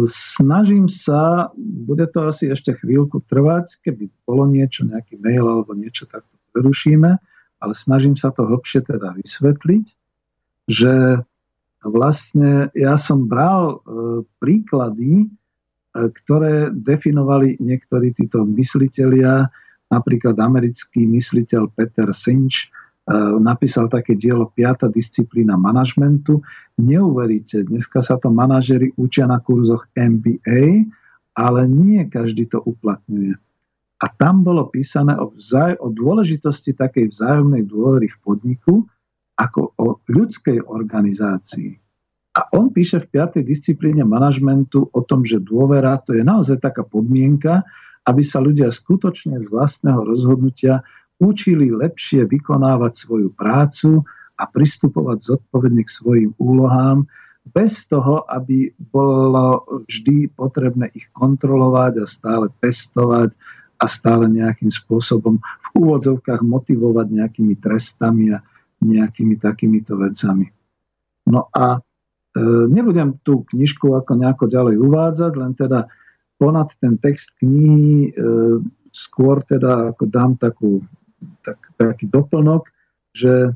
snažím 0.09 0.89
sa, 0.89 1.53
bude 1.57 2.09
to 2.09 2.25
asi 2.25 2.49
ešte 2.49 2.73
chvíľku 2.73 3.21
trvať, 3.30 3.78
keby 3.86 4.09
bolo 4.25 4.49
niečo, 4.49 4.89
nejaký 4.89 5.21
mail 5.21 5.45
alebo 5.45 5.78
niečo 5.78 6.09
takto 6.09 6.34
prerušíme, 6.57 7.11
ale 7.61 7.73
snažím 7.78 8.17
sa 8.17 8.34
to 8.34 8.49
hlbšie 8.49 8.82
teda 8.82 9.13
vysvetliť, 9.17 9.86
že 10.67 11.21
vlastne 11.86 12.73
ja 12.73 12.97
som 12.97 13.30
bral 13.30 13.78
e, 13.78 14.25
príklady 14.41 15.30
ktoré 16.05 16.69
definovali 16.69 17.57
niektorí 17.57 18.13
títo 18.13 18.45
mysliteľia, 18.45 19.49
napríklad 19.89 20.38
americký 20.38 21.07
mysliteľ 21.09 21.73
Peter 21.73 22.11
Sinch, 22.13 22.69
napísal 23.39 23.88
také 23.88 24.20
dielo 24.20 24.51
5. 24.51 24.91
disciplína 24.91 25.55
manažmentu. 25.55 26.43
Neuveríte, 26.76 27.64
dneska 27.64 28.03
sa 28.03 28.20
to 28.20 28.28
manažery 28.28 28.91
učia 28.99 29.24
na 29.26 29.39
kurzoch 29.39 29.88
MBA, 29.95 30.91
ale 31.32 31.62
nie 31.72 32.03
každý 32.12 32.51
to 32.51 32.60
uplatňuje. 32.60 33.39
A 33.97 34.05
tam 34.14 34.45
bolo 34.45 34.70
písané 34.70 35.18
o, 35.18 35.34
vzaj- 35.34 35.80
o 35.82 35.89
dôležitosti 35.89 36.78
takej 36.78 37.10
vzájomnej 37.16 37.66
dôvery 37.66 38.12
v 38.12 38.18
podniku 38.22 38.86
ako 39.38 39.74
o 39.78 39.88
ľudskej 40.05 40.66
organizácii. 40.66 41.78
A 42.38 42.45
on 42.53 42.70
píše 42.70 43.01
v 43.01 43.10
5. 43.18 43.41
disciplíne 43.41 44.05
manažmentu 44.05 44.86
o 44.93 45.01
tom, 45.01 45.26
že 45.26 45.41
dôvera 45.41 45.97
to 45.97 46.14
je 46.14 46.22
naozaj 46.22 46.62
taká 46.62 46.86
podmienka, 46.86 47.66
aby 48.05 48.22
sa 48.22 48.38
ľudia 48.38 48.70
skutočne 48.70 49.41
z 49.41 49.47
vlastného 49.49 50.05
rozhodnutia 50.05 50.86
učili 51.18 51.74
lepšie 51.74 52.26
vykonávať 52.30 52.93
svoju 52.93 53.30
prácu 53.34 54.05
a 54.38 54.43
pristupovať 54.45 55.36
zodpovedne 55.36 55.82
k 55.82 55.89
svojim 55.89 56.32
úlohám, 56.38 57.09
bez 57.47 57.88
toho, 57.88 58.28
aby 58.28 58.76
bolo 58.91 59.63
vždy 59.88 60.28
potrebné 60.36 60.91
ich 60.91 61.07
kontrolovať 61.15 62.03
a 62.03 62.05
stále 62.05 62.51
testovať 62.59 63.32
a 63.80 63.86
stále 63.88 64.28
nejakým 64.28 64.68
spôsobom 64.68 65.39
v 65.39 65.68
úvodzovkách 65.80 66.43
motivovať 66.43 67.07
nejakými 67.07 67.55
trestami 67.55 68.36
a 68.36 68.43
nejakými 68.84 69.39
takýmito 69.39 69.95
vecami. 69.95 70.51
No 71.32 71.47
a 71.55 71.80
E, 72.38 72.41
nebudem 72.70 73.18
tú 73.26 73.47
knižku 73.49 73.97
ako 73.97 74.13
nejako 74.13 74.45
ďalej 74.45 74.76
uvádzať, 74.78 75.32
len 75.34 75.51
teda 75.57 75.89
ponad 76.38 76.70
ten 76.78 77.01
text 77.01 77.34
knihy 77.41 78.13
e, 78.13 78.22
skôr 78.93 79.41
teda 79.41 79.95
ako 79.95 80.03
dám 80.05 80.38
takú, 80.38 80.86
tak, 81.45 81.59
taký 81.78 82.05
doplnok, 82.09 82.70
že 83.13 83.53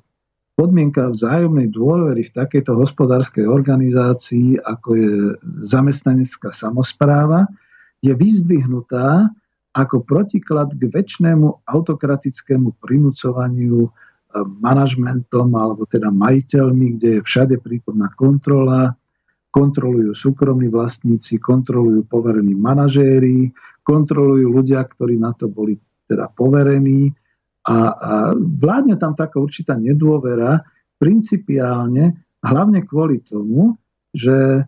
podmienka 0.57 1.09
vzájomnej 1.09 1.73
dôvery 1.73 2.27
v 2.27 2.35
takejto 2.35 2.77
hospodárskej 2.77 3.49
organizácii, 3.49 4.61
ako 4.61 4.89
je 4.93 5.11
zamestnanecká 5.65 6.53
samozpráva, 6.53 7.49
je 8.01 8.13
vyzdvihnutá 8.13 9.29
ako 9.71 10.03
protiklad 10.03 10.75
k 10.75 10.91
väčšnému 10.91 11.63
autokratickému 11.63 12.75
prinúcovaniu 12.83 13.87
manažmentom 14.59 15.47
alebo 15.55 15.87
teda 15.87 16.11
majiteľmi, 16.11 16.99
kde 16.99 17.09
je 17.19 17.21
všade 17.23 17.55
prítomná 17.59 18.11
kontrola, 18.15 18.95
kontrolujú 19.51 20.15
súkromní 20.15 20.71
vlastníci, 20.71 21.39
kontrolujú 21.39 22.07
poverení 22.07 22.55
manažéri, 22.55 23.51
kontrolujú 23.83 24.47
ľudia, 24.47 24.79
ktorí 24.87 25.19
na 25.19 25.35
to 25.35 25.51
boli 25.51 25.75
teda 26.07 26.31
poverení 26.31 27.11
a, 27.61 27.77
a 27.93 28.11
vládne 28.35 28.97
tam 28.97 29.13
taká 29.13 29.37
určitá 29.37 29.77
nedôvera 29.77 30.65
principiálne, 30.97 32.25
hlavne 32.41 32.81
kvôli 32.85 33.21
tomu, 33.21 33.77
že 34.09 34.61
e, 34.61 34.63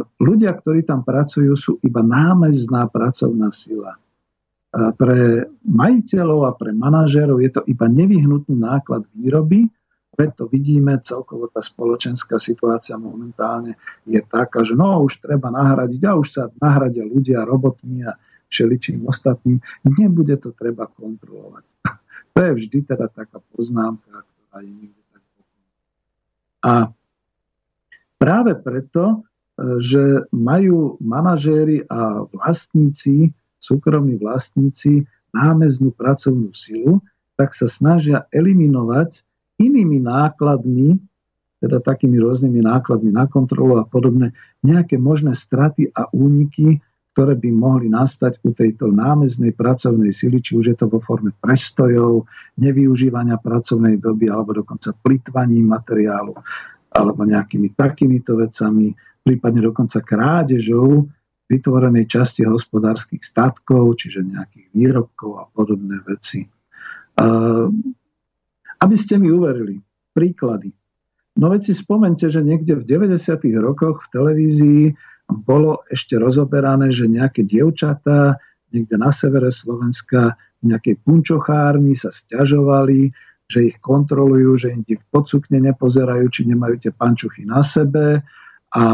ľudia, 0.00 0.52
ktorí 0.56 0.88
tam 0.88 1.04
pracujú, 1.04 1.52
sú 1.52 1.72
iba 1.84 2.00
námezná 2.00 2.88
pracovná 2.88 3.52
sila 3.52 3.96
pre 4.74 5.46
majiteľov 5.62 6.50
a 6.50 6.52
pre 6.58 6.74
manažérov 6.74 7.38
je 7.38 7.50
to 7.54 7.62
iba 7.70 7.86
nevyhnutný 7.86 8.58
náklad 8.58 9.06
výroby, 9.14 9.70
preto 10.14 10.46
vidíme, 10.46 11.02
celkovo 11.02 11.50
tá 11.50 11.58
spoločenská 11.58 12.38
situácia 12.38 12.94
momentálne 12.94 13.74
je 14.06 14.22
taká, 14.22 14.62
že 14.62 14.78
no 14.78 15.02
už 15.02 15.18
treba 15.18 15.50
nahradiť 15.50 16.02
a 16.06 16.14
už 16.14 16.28
sa 16.30 16.42
nahradia 16.62 17.02
ľudia 17.02 17.42
robotmi 17.42 18.06
a 18.06 18.14
všeličím 18.46 19.02
ostatným. 19.10 19.58
Nebude 19.82 20.38
to 20.38 20.54
treba 20.54 20.86
kontrolovať. 20.86 21.66
To 22.34 22.38
je 22.42 22.50
vždy 22.50 22.78
teda 22.82 23.06
taká 23.10 23.38
poznámka, 23.54 24.26
ktorá 24.26 24.58
je 24.66 24.70
niekde 24.74 25.02
tak 25.14 25.22
A 26.66 26.72
práve 28.18 28.52
preto, 28.58 29.22
že 29.78 30.26
majú 30.34 30.98
manažéri 30.98 31.86
a 31.86 32.26
vlastníci 32.26 33.30
súkromní 33.62 34.18
vlastníci 34.18 35.06
námeznú 35.30 35.94
pracovnú 35.94 36.50
silu, 36.52 37.00
tak 37.38 37.56
sa 37.56 37.70
snažia 37.70 38.26
eliminovať 38.30 39.24
inými 39.58 40.02
nákladmi, 40.02 41.00
teda 41.64 41.80
takými 41.80 42.20
rôznymi 42.20 42.60
nákladmi 42.60 43.14
na 43.14 43.24
kontrolu 43.24 43.80
a 43.80 43.88
podobne, 43.88 44.36
nejaké 44.60 45.00
možné 45.00 45.32
straty 45.32 45.90
a 45.96 46.10
úniky, 46.12 46.84
ktoré 47.14 47.38
by 47.38 47.50
mohli 47.54 47.86
nastať 47.86 48.42
u 48.42 48.50
tejto 48.50 48.90
námeznej 48.90 49.54
pracovnej 49.54 50.10
sily, 50.10 50.42
či 50.42 50.58
už 50.58 50.74
je 50.74 50.76
to 50.82 50.90
vo 50.90 50.98
forme 50.98 51.30
prestojov, 51.38 52.26
nevyužívania 52.58 53.38
pracovnej 53.38 54.02
doby 54.02 54.26
alebo 54.26 54.50
dokonca 54.50 54.90
plitvaní 54.98 55.62
materiálu 55.62 56.34
alebo 56.90 57.22
nejakými 57.22 57.78
takýmito 57.78 58.34
vecami, 58.34 58.90
prípadne 59.22 59.62
dokonca 59.62 60.02
krádežou 60.02 61.06
vytvorenej 61.46 62.10
časti 62.10 62.42
hospodárskych 62.42 63.22
statkov, 63.22 63.94
čiže 63.94 64.26
nejakých 64.26 64.66
výrobkov 64.74 65.30
a 65.38 65.44
podobné 65.54 66.02
veci. 66.02 66.42
Aby 68.74 68.96
ste 68.98 69.22
mi 69.22 69.30
uverili, 69.30 69.78
príklady. 70.10 70.74
No 71.38 71.50
veď 71.50 71.70
si 71.70 71.74
spomente, 71.78 72.26
že 72.26 72.42
niekde 72.42 72.78
v 72.78 72.86
90. 72.86 73.38
rokoch 73.62 74.06
v 74.06 74.10
televízii 74.14 74.82
bolo 75.28 75.84
ešte 75.88 76.20
rozoberané, 76.20 76.92
že 76.92 77.08
nejaké 77.08 77.44
dievčatá 77.44 78.36
niekde 78.74 78.96
na 78.98 79.14
severe 79.14 79.54
Slovenska 79.54 80.34
v 80.60 80.74
nejakej 80.74 81.00
punčochárni 81.06 81.94
sa 81.94 82.10
stiažovali, 82.10 83.14
že 83.46 83.70
ich 83.70 83.76
kontrolujú, 83.78 84.56
že 84.56 84.68
im 84.72 84.82
v 84.82 85.04
podsukne 85.12 85.60
nepozerajú, 85.60 86.26
či 86.32 86.48
nemajú 86.48 86.80
tie 86.80 86.92
pančuchy 86.92 87.44
na 87.44 87.60
sebe 87.60 88.24
a 88.74 88.84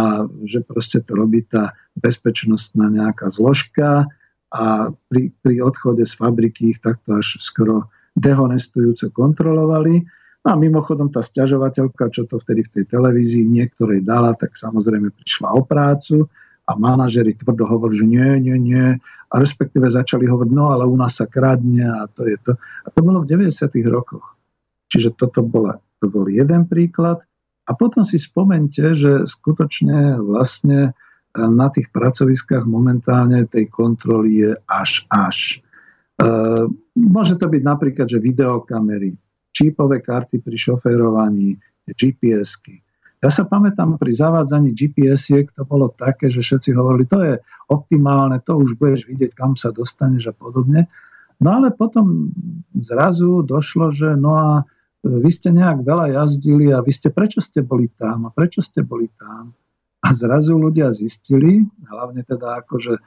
že 0.45 0.61
proste 0.67 1.01
to 1.01 1.17
robí 1.17 1.47
tá 1.47 1.73
bezpečnostná 1.97 2.91
nejaká 2.91 3.33
zložka 3.33 4.05
a 4.51 4.91
pri, 5.09 5.31
pri 5.41 5.63
odchode 5.63 6.03
z 6.05 6.13
fabriky 6.19 6.75
ich 6.77 6.83
takto 6.83 7.17
až 7.17 7.39
skoro 7.39 7.89
dehonestujúco 8.19 9.15
kontrolovali. 9.15 10.03
No 10.41 10.49
a 10.53 10.57
mimochodom 10.57 11.13
tá 11.13 11.21
stiažovateľka, 11.21 12.09
čo 12.09 12.25
to 12.25 12.41
vtedy 12.41 12.65
v 12.65 12.73
tej 12.81 12.85
televízii 12.97 13.45
niektorej 13.45 14.01
dala, 14.01 14.33
tak 14.33 14.57
samozrejme 14.57 15.13
prišla 15.13 15.53
o 15.53 15.61
prácu 15.61 16.25
a 16.65 16.73
manažeri 16.81 17.37
tvrdo 17.37 17.69
hovorili, 17.69 17.99
že 18.01 18.07
nie, 18.09 18.31
nie, 18.49 18.57
nie. 18.57 18.87
A 19.29 19.35
respektíve 19.37 19.93
začali 19.93 20.25
hovoriť, 20.25 20.53
no 20.55 20.73
ale 20.73 20.89
u 20.89 20.97
nás 20.97 21.21
sa 21.21 21.29
kradne 21.29 21.85
a 21.85 22.09
to 22.09 22.25
je 22.25 22.41
to. 22.41 22.57
A 22.57 22.89
to 22.89 23.01
bolo 23.05 23.21
v 23.21 23.29
90. 23.29 23.69
rokoch. 23.93 24.39
Čiže 24.89 25.13
toto 25.19 25.45
bola, 25.45 25.77
to 26.01 26.09
bol 26.09 26.25
jeden 26.25 26.65
príklad. 26.65 27.21
A 27.69 27.77
potom 27.77 28.01
si 28.01 28.17
spomente, 28.17 28.83
že 28.97 29.29
skutočne 29.29 30.19
vlastne 30.19 30.97
na 31.37 31.71
tých 31.71 31.95
pracoviskách 31.95 32.67
momentálne 32.67 33.47
tej 33.47 33.71
kontroly 33.71 34.43
je 34.43 34.53
až 34.67 35.07
až. 35.07 35.63
E, 36.19 36.27
môže 36.99 37.39
to 37.39 37.47
byť 37.47 37.63
napríklad, 37.63 38.11
že 38.11 38.19
videokamery, 38.19 39.15
čípové 39.51 40.03
karty 40.03 40.41
pri 40.41 40.57
šoférovaní, 40.57 41.59
GPS-ky. 41.91 42.81
Ja 43.21 43.29
sa 43.29 43.45
pamätám, 43.45 44.01
pri 44.01 44.17
zavádzaní 44.17 44.73
GPS-iek 44.73 45.53
to 45.53 45.69
bolo 45.69 45.93
také, 45.93 46.33
že 46.33 46.41
všetci 46.41 46.73
hovorili, 46.73 47.05
to 47.05 47.21
je 47.21 47.35
optimálne, 47.69 48.41
to 48.41 48.57
už 48.57 48.81
budeš 48.81 49.05
vidieť, 49.05 49.37
kam 49.37 49.61
sa 49.61 49.69
dostaneš 49.69 50.33
a 50.33 50.35
podobne. 50.35 50.89
No 51.37 51.61
ale 51.61 51.69
potom 51.73 52.33
zrazu 52.81 53.45
došlo, 53.45 53.93
že 53.93 54.17
no 54.17 54.33
a 54.41 54.49
vy 55.05 55.31
ste 55.33 55.53
nejak 55.53 55.85
veľa 55.85 56.17
jazdili 56.17 56.73
a 56.73 56.81
vy 56.85 56.93
ste, 56.93 57.13
prečo 57.13 57.45
ste 57.45 57.61
boli 57.65 57.89
tam 57.93 58.29
a 58.29 58.31
prečo 58.33 58.65
ste 58.65 58.85
boli 58.85 59.09
tam? 59.17 59.53
A 60.01 60.17
zrazu 60.17 60.57
ľudia 60.57 60.89
zistili, 60.93 61.61
hlavne 61.89 62.25
teda 62.25 62.65
akože 62.65 62.97
e, 62.97 63.03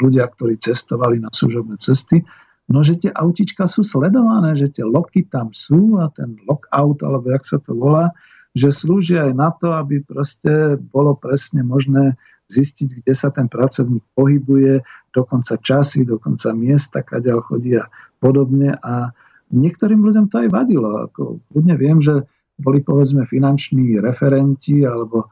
ľudia, 0.00 0.28
ktorí 0.28 0.60
cestovali 0.60 1.20
na 1.20 1.32
služobné 1.32 1.80
cesty, 1.80 2.20
no 2.68 2.80
že 2.80 2.96
tie 2.96 3.10
autička 3.12 3.68
sú 3.68 3.84
sledované, 3.84 4.56
že 4.56 4.72
tie 4.72 4.84
loky 4.84 5.26
tam 5.28 5.52
sú 5.52 6.00
a 6.00 6.08
ten 6.12 6.36
lockout, 6.48 7.04
alebo 7.04 7.32
jak 7.32 7.44
sa 7.44 7.58
to 7.60 7.76
volá, 7.76 8.12
že 8.54 8.70
slúži 8.70 9.18
aj 9.18 9.32
na 9.34 9.50
to, 9.50 9.74
aby 9.74 10.00
proste 10.00 10.78
bolo 10.78 11.18
presne 11.18 11.66
možné 11.66 12.14
zistiť, 12.46 13.02
kde 13.02 13.14
sa 13.16 13.32
ten 13.34 13.50
pracovník 13.50 14.04
pohybuje, 14.14 14.84
dokonca 15.10 15.58
časy, 15.58 16.06
dokonca 16.06 16.52
miesta, 16.54 17.02
kade 17.02 17.32
chodí 17.40 17.80
a 17.80 17.88
podobne. 18.20 18.76
A 18.78 19.10
niektorým 19.50 20.04
ľuďom 20.04 20.30
to 20.30 20.44
aj 20.44 20.48
vadilo. 20.52 21.08
Ako, 21.08 21.40
ľudne 21.50 21.74
viem, 21.74 21.98
že 21.98 22.28
boli 22.60 22.84
povedzme 22.84 23.26
finanční 23.26 23.98
referenti 23.98 24.86
alebo 24.86 25.26
e, 25.26 25.28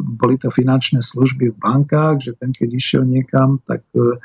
boli 0.00 0.40
to 0.40 0.48
finančné 0.48 1.04
služby 1.04 1.52
v 1.52 1.60
bankách, 1.60 2.24
že 2.24 2.32
ten, 2.38 2.56
keď 2.56 2.68
išiel 2.72 3.04
niekam, 3.04 3.60
tak 3.68 3.84
e, 3.92 4.16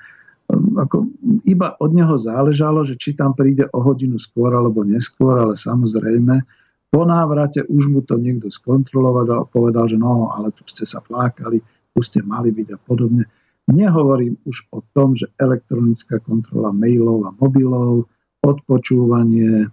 ako, 0.55 1.11
iba 1.43 1.75
od 1.77 1.91
neho 1.91 2.15
záležalo, 2.15 2.87
že 2.87 2.95
či 2.95 3.17
tam 3.17 3.35
príde 3.35 3.67
o 3.71 3.83
hodinu 3.83 4.15
skôr 4.15 4.55
alebo 4.55 4.87
neskôr, 4.87 5.35
ale 5.35 5.59
samozrejme 5.59 6.43
po 6.87 7.03
návrate 7.03 7.67
už 7.67 7.91
mu 7.91 7.99
to 7.99 8.15
niekto 8.15 8.47
skontrolovať 8.47 9.27
a 9.35 9.43
povedal, 9.43 9.91
že 9.91 9.99
no, 9.99 10.31
ale 10.31 10.55
tu 10.55 10.63
ste 10.71 10.87
sa 10.87 11.03
flákali, 11.03 11.59
tu 11.91 11.99
ste 11.99 12.23
mali 12.23 12.55
byť 12.55 12.67
a 12.71 12.79
podobne. 12.79 13.27
Nehovorím 13.67 14.39
už 14.47 14.71
o 14.71 14.79
tom, 14.95 15.19
že 15.19 15.27
elektronická 15.35 16.23
kontrola 16.23 16.71
mailov 16.71 17.27
a 17.27 17.35
mobilov, 17.35 18.07
odpočúvanie, 18.39 19.67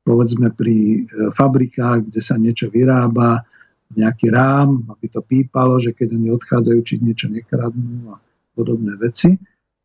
povedzme 0.00 0.48
pri 0.56 1.04
e, 1.04 1.28
fabrikách, 1.36 2.08
kde 2.08 2.20
sa 2.24 2.40
niečo 2.40 2.72
vyrába, 2.72 3.44
nejaký 3.92 4.32
rám, 4.32 4.88
aby 4.96 5.06
to 5.12 5.20
pípalo, 5.20 5.76
že 5.76 5.92
keď 5.92 6.16
oni 6.16 6.28
odchádzajú, 6.32 6.80
či 6.80 7.04
niečo 7.04 7.28
nekradnú 7.28 8.16
a 8.16 8.18
podobné 8.56 8.96
veci. 8.96 9.36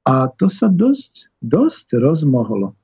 A 0.08 0.32
to 0.32 0.47
sa 0.47 0.72
dosť, 0.72 1.32
dosť 1.43 2.00
rozmohlo. 2.00 2.76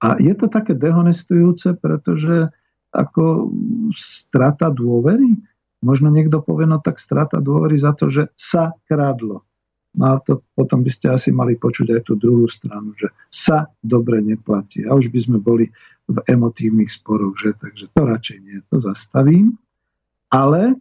A 0.00 0.16
je 0.16 0.32
to 0.32 0.48
také 0.48 0.72
dehonestujúce, 0.76 1.76
pretože 1.76 2.48
ako 2.90 3.52
strata 3.94 4.72
dôvery? 4.72 5.36
Možno 5.80 6.12
niekto 6.12 6.44
povie, 6.44 6.68
no 6.68 6.80
tak 6.80 7.00
strata 7.00 7.40
dôvery 7.40 7.76
za 7.76 7.96
to, 7.96 8.12
že 8.12 8.28
sa 8.36 8.76
kradlo. 8.88 9.44
No 9.90 10.14
a 10.14 10.22
to 10.22 10.46
potom 10.54 10.86
by 10.86 10.90
ste 10.92 11.10
asi 11.10 11.34
mali 11.34 11.58
počuť 11.58 11.98
aj 11.98 12.00
tú 12.06 12.14
druhú 12.14 12.46
stranu, 12.46 12.94
že 12.94 13.10
sa 13.26 13.66
dobre 13.82 14.22
neplatí. 14.22 14.86
A 14.86 14.94
už 14.94 15.10
by 15.10 15.18
sme 15.18 15.38
boli 15.42 15.66
v 16.06 16.18
emotívnych 16.30 16.90
sporoch, 16.90 17.34
že 17.34 17.58
takže 17.58 17.90
to 17.90 18.00
radšej 18.06 18.38
nie, 18.38 18.58
to 18.70 18.76
zastavím. 18.78 19.58
Ale 20.30 20.78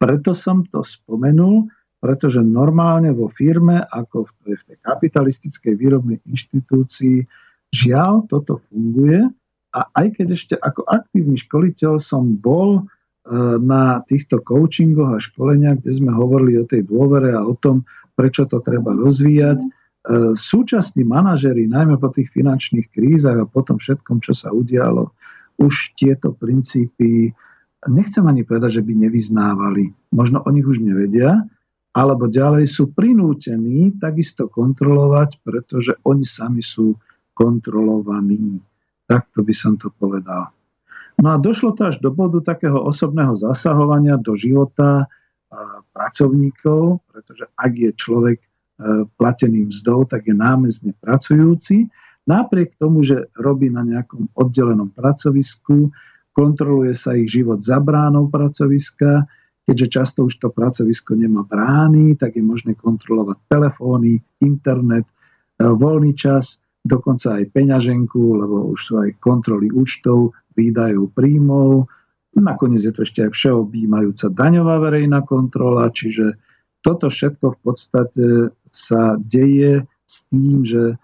preto 0.00 0.32
som 0.32 0.64
to 0.64 0.80
spomenul, 0.80 1.68
pretože 2.00 2.40
normálne 2.40 3.12
vo 3.12 3.28
firme, 3.28 3.84
ako 3.84 4.24
v 4.48 4.62
tej 4.64 4.78
kapitalistickej 4.80 5.76
výrobnej 5.76 6.18
inštitúcii, 6.24 7.28
žiaľ, 7.70 8.26
toto 8.26 8.64
funguje 8.72 9.28
a 9.70 9.80
aj 9.94 10.18
keď 10.18 10.26
ešte 10.34 10.54
ako 10.58 10.82
aktívny 10.88 11.38
školiteľ 11.38 12.02
som 12.02 12.34
bol 12.34 12.80
e, 12.80 12.82
na 13.62 14.02
týchto 14.02 14.42
coachingoch 14.42 15.14
a 15.14 15.22
školeniach, 15.22 15.84
kde 15.84 15.92
sme 15.94 16.10
hovorili 16.10 16.58
o 16.58 16.66
tej 16.66 16.88
dôvere 16.88 17.36
a 17.36 17.46
o 17.46 17.54
tom, 17.54 17.86
prečo 18.18 18.48
to 18.50 18.58
treba 18.64 18.90
rozvíjať, 18.96 19.60
e, 19.62 19.68
súčasní 20.34 21.06
manažeri, 21.06 21.70
najmä 21.70 22.02
po 22.02 22.10
tých 22.10 22.32
finančných 22.34 22.90
krízach 22.90 23.38
a 23.38 23.46
po 23.46 23.62
tom 23.62 23.78
všetkom, 23.78 24.18
čo 24.24 24.34
sa 24.34 24.50
udialo, 24.50 25.14
už 25.60 25.94
tieto 25.94 26.32
princípy, 26.34 27.30
nechcem 27.86 28.24
ani 28.24 28.42
povedať, 28.42 28.80
že 28.80 28.82
by 28.82 28.92
nevyznávali. 29.06 29.92
Možno 30.10 30.42
o 30.42 30.50
nich 30.50 30.64
už 30.64 30.80
nevedia, 30.82 31.46
alebo 31.90 32.30
ďalej 32.30 32.70
sú 32.70 32.94
prinútení 32.94 33.98
takisto 33.98 34.46
kontrolovať, 34.46 35.42
pretože 35.42 35.98
oni 36.06 36.22
sami 36.22 36.62
sú 36.62 36.94
kontrolovaní. 37.34 38.62
Takto 39.10 39.42
by 39.42 39.54
som 39.54 39.74
to 39.74 39.90
povedal. 39.90 40.54
No 41.18 41.34
a 41.34 41.36
došlo 41.36 41.74
to 41.74 41.90
až 41.90 41.98
do 41.98 42.14
bodu 42.14 42.40
takého 42.40 42.78
osobného 42.78 43.34
zasahovania 43.34 44.16
do 44.16 44.38
života 44.38 45.10
pracovníkov, 45.90 47.02
pretože 47.10 47.44
ak 47.58 47.72
je 47.74 47.90
človek 47.92 48.38
e, 48.38 48.46
platený 49.18 49.68
mzdou, 49.68 50.06
tak 50.06 50.30
je 50.30 50.34
námezne 50.34 50.94
pracujúci. 51.02 51.90
Napriek 52.24 52.78
tomu, 52.78 53.02
že 53.02 53.28
robí 53.34 53.66
na 53.66 53.82
nejakom 53.82 54.30
oddelenom 54.38 54.94
pracovisku, 54.94 55.90
kontroluje 56.30 56.94
sa 56.94 57.18
ich 57.18 57.34
život 57.34 57.60
za 57.60 57.82
bránou 57.82 58.30
pracoviska, 58.30 59.26
keďže 59.70 59.86
často 59.86 60.26
už 60.26 60.42
to 60.42 60.50
pracovisko 60.50 61.14
nemá 61.14 61.46
brány, 61.46 62.18
tak 62.18 62.34
je 62.34 62.42
možné 62.42 62.74
kontrolovať 62.74 63.38
telefóny, 63.46 64.18
internet, 64.42 65.06
e, 65.06 65.14
voľný 65.62 66.18
čas 66.18 66.58
dokonca 66.82 67.38
aj 67.38 67.54
peňaženku, 67.54 68.18
lebo 68.18 68.66
už 68.74 68.80
sú 68.82 68.94
aj 68.98 69.22
kontroly 69.22 69.70
účtov, 69.70 70.34
výdajov, 70.58 71.14
príjmov. 71.14 71.86
Nakoniec 72.34 72.82
je 72.82 72.90
to 72.90 73.06
ešte 73.06 73.20
aj 73.22 73.30
všeobjímajúca 73.30 74.26
daňová 74.34 74.82
verejná 74.82 75.22
kontrola, 75.22 75.86
čiže 75.94 76.34
toto 76.82 77.06
všetko 77.06 77.54
v 77.54 77.58
podstate 77.62 78.26
sa 78.74 79.14
deje 79.22 79.86
s 80.02 80.26
tým, 80.34 80.66
že 80.66 80.82
e, 80.90 80.96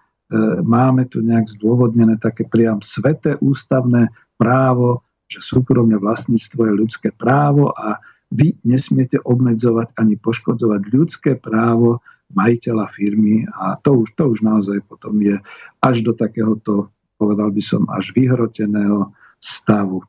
máme 0.66 1.06
tu 1.06 1.22
nejak 1.22 1.46
zdôvodnené 1.54 2.18
také 2.18 2.42
priam 2.42 2.82
sveté 2.82 3.38
ústavné 3.38 4.10
právo, 4.34 5.06
že 5.30 5.38
súkromné 5.38 6.02
vlastníctvo 6.02 6.66
je 6.66 6.72
ľudské 6.74 7.08
právo 7.14 7.70
a 7.70 8.02
vy 8.32 8.58
nesmiete 8.66 9.22
obmedzovať 9.22 9.94
ani 9.98 10.18
poškodzovať 10.18 10.82
ľudské 10.90 11.32
právo 11.38 12.02
majiteľa 12.34 12.90
firmy 12.90 13.46
a 13.46 13.78
to 13.78 14.02
už, 14.02 14.18
to 14.18 14.24
už 14.34 14.42
naozaj 14.42 14.82
potom 14.90 15.14
je 15.22 15.38
až 15.78 16.02
do 16.02 16.10
takéhoto, 16.10 16.90
povedal 17.22 17.54
by 17.54 17.62
som, 17.62 17.86
až 17.86 18.10
vyhroteného 18.10 19.14
stavu. 19.38 20.02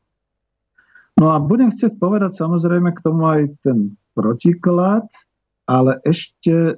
No 1.18 1.34
a 1.34 1.42
budem 1.42 1.70
chcieť 1.74 1.98
povedať 1.98 2.38
samozrejme 2.38 2.94
k 2.94 3.04
tomu 3.06 3.26
aj 3.26 3.42
ten 3.62 3.98
protiklad, 4.18 5.06
ale 5.70 6.02
ešte 6.02 6.74
e, 6.74 6.76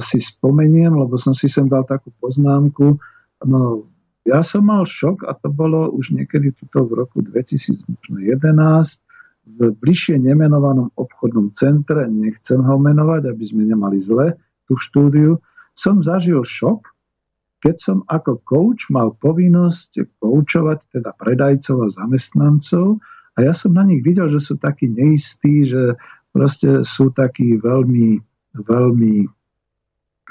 si 0.00 0.18
spomeniem, 0.20 0.92
lebo 0.92 1.16
som 1.16 1.32
si 1.32 1.48
sem 1.48 1.68
dal 1.68 1.84
takú 1.88 2.12
poznámku, 2.20 3.00
no 3.44 3.88
ja 4.24 4.40
som 4.40 4.64
mal 4.64 4.88
šok 4.88 5.28
a 5.28 5.36
to 5.36 5.52
bolo 5.52 5.92
už 5.92 6.16
niekedy 6.16 6.56
tuto 6.56 6.88
v 6.88 7.04
roku 7.04 7.20
2011 7.20 7.84
v 9.44 9.76
bližšie 9.76 10.16
nemenovanom 10.20 10.92
obchodnom 10.96 11.52
centre, 11.52 12.08
nechcem 12.08 12.64
ho 12.64 12.76
menovať, 12.80 13.28
aby 13.28 13.44
sme 13.44 13.68
nemali 13.68 14.00
zle, 14.00 14.32
tú 14.64 14.80
štúdiu, 14.80 15.36
som 15.76 16.00
zažil 16.00 16.40
šok, 16.40 16.88
keď 17.60 17.76
som 17.80 17.98
ako 18.12 18.44
coach 18.44 18.92
mal 18.92 19.16
povinnosť 19.20 20.20
koučovať 20.20 21.00
teda 21.00 21.16
predajcov 21.16 21.88
a 21.88 21.88
zamestnancov 21.92 23.00
a 23.34 23.38
ja 23.42 23.52
som 23.56 23.72
na 23.72 23.82
nich 23.82 24.04
videl, 24.04 24.30
že 24.30 24.40
sú 24.40 24.54
takí 24.60 24.86
neistí, 24.86 25.66
že 25.66 25.96
proste 26.30 26.84
sú 26.86 27.10
takí 27.10 27.56
veľmi, 27.58 28.20
veľmi, 28.58 29.14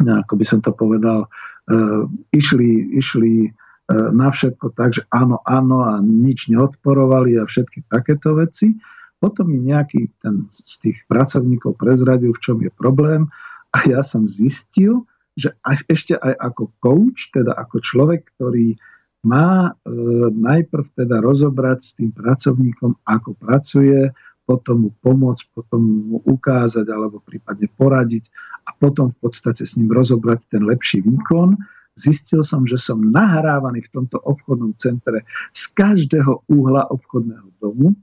ako 0.03 0.33
by 0.37 0.45
som 0.45 0.59
to 0.61 0.71
povedal, 0.71 1.25
uh, 1.27 2.03
išli, 2.31 2.95
išli 2.95 3.49
uh, 3.49 4.13
na 4.13 4.31
všetko 4.31 4.77
tak, 4.77 4.95
že 4.95 5.03
áno, 5.11 5.43
áno 5.43 5.83
a 5.83 5.99
nič 5.99 6.47
neodporovali 6.53 7.41
a 7.41 7.49
všetky 7.49 7.89
takéto 7.91 8.39
veci. 8.39 8.77
Potom 9.23 9.47
mi 9.47 9.63
nejaký 9.63 10.11
ten 10.19 10.51
z 10.51 10.75
tých 10.83 10.99
pracovníkov 11.07 11.79
prezradil, 11.79 12.35
v 12.35 12.43
čom 12.43 12.59
je 12.59 12.67
problém 12.75 13.31
a 13.71 13.79
ja 13.87 14.03
som 14.03 14.27
zistil, 14.27 15.07
že 15.39 15.55
až 15.63 15.87
ešte 15.87 16.19
aj 16.19 16.35
ako 16.43 16.63
coach, 16.83 17.31
teda 17.31 17.55
ako 17.55 17.79
človek, 17.79 18.27
ktorý 18.35 18.75
má 19.23 19.71
e, 19.71 19.91
najprv 20.35 20.91
teda 20.99 21.23
rozobrať 21.23 21.79
s 21.79 21.91
tým 21.95 22.11
pracovníkom, 22.11 22.99
ako 23.07 23.39
pracuje, 23.39 24.11
potom 24.43 24.87
mu 24.87 24.91
pomôcť, 24.99 25.55
potom 25.55 25.81
mu 26.11 26.19
ukázať 26.27 26.83
alebo 26.91 27.23
prípadne 27.23 27.71
poradiť 27.79 28.27
a 28.67 28.75
potom 28.75 29.15
v 29.15 29.17
podstate 29.23 29.63
s 29.63 29.79
ním 29.79 29.87
rozobrať 29.87 30.51
ten 30.51 30.67
lepší 30.67 30.99
výkon. 30.99 31.55
Zistil 31.95 32.43
som, 32.43 32.67
že 32.67 32.75
som 32.75 32.99
nahrávaný 32.99 33.87
v 33.87 34.03
tomto 34.03 34.19
obchodnom 34.19 34.75
centre 34.75 35.23
z 35.55 35.63
každého 35.71 36.43
úhla 36.51 36.91
obchodného 36.91 37.47
domu 37.63 37.95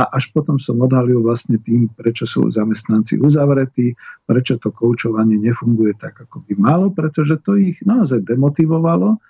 a 0.00 0.08
až 0.16 0.32
potom 0.32 0.56
som 0.56 0.80
odhalil 0.80 1.20
vlastne 1.20 1.60
tým, 1.60 1.92
prečo 1.92 2.24
sú 2.24 2.48
zamestnanci 2.48 3.20
uzavretí, 3.20 3.92
prečo 4.24 4.56
to 4.56 4.72
koučovanie 4.72 5.36
nefunguje 5.36 5.92
tak, 6.00 6.24
ako 6.24 6.40
by 6.48 6.54
malo, 6.56 6.88
pretože 6.88 7.36
to 7.44 7.60
ich 7.60 7.76
naozaj 7.84 8.24
demotivovalo 8.24 9.20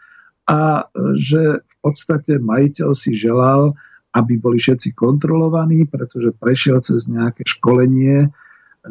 a 0.47 0.87
že 1.19 1.67
v 1.67 1.75
podstate 1.83 2.39
majiteľ 2.39 2.95
si 2.95 3.19
želal, 3.19 3.75
aby 4.15 4.39
boli 4.39 4.63
všetci 4.63 4.95
kontrolovaní, 4.95 5.91
pretože 5.91 6.31
prešiel 6.39 6.79
cez 6.87 7.11
nejaké 7.11 7.43
školenie, 7.43 8.31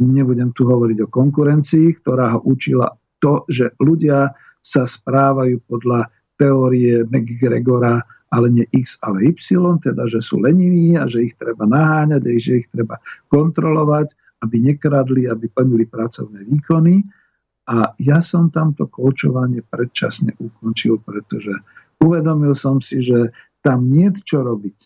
nebudem 0.03 0.51
tu 0.51 0.67
hovoriť 0.67 1.07
o 1.07 1.11
konkurencii, 1.11 1.95
ktorá 2.03 2.35
ho 2.35 2.39
učila 2.43 2.91
to, 3.23 3.47
že 3.47 3.71
ľudia 3.79 4.35
sa 4.59 4.83
správajú 4.83 5.63
podľa 5.63 6.11
teórie 6.35 7.07
McGregora 7.07 8.03
ale 8.29 8.47
nie 8.53 8.65
X, 8.69 9.01
ale 9.01 9.33
Y, 9.33 9.57
teda 9.81 10.05
že 10.05 10.21
sú 10.21 10.41
leniví 10.41 10.97
a 10.97 11.09
že 11.09 11.29
ich 11.29 11.35
treba 11.37 11.65
naháňať 11.65 12.21
a 12.25 12.31
že 12.37 12.61
ich 12.65 12.69
treba 12.69 13.01
kontrolovať, 13.33 14.13
aby 14.45 14.55
nekradli, 14.61 15.27
aby 15.27 15.49
plnili 15.51 15.85
pracovné 15.89 16.45
výkony. 16.45 17.03
A 17.69 17.93
ja 18.01 18.21
som 18.25 18.49
tamto 18.49 18.89
koučovanie 18.89 19.61
predčasne 19.61 20.33
ukončil, 20.41 20.97
pretože 21.05 21.53
uvedomil 22.01 22.57
som 22.57 22.81
si, 22.81 23.01
že 23.05 23.29
tam 23.61 23.89
nie 23.89 24.09
čo 24.25 24.41
robiť. 24.41 24.77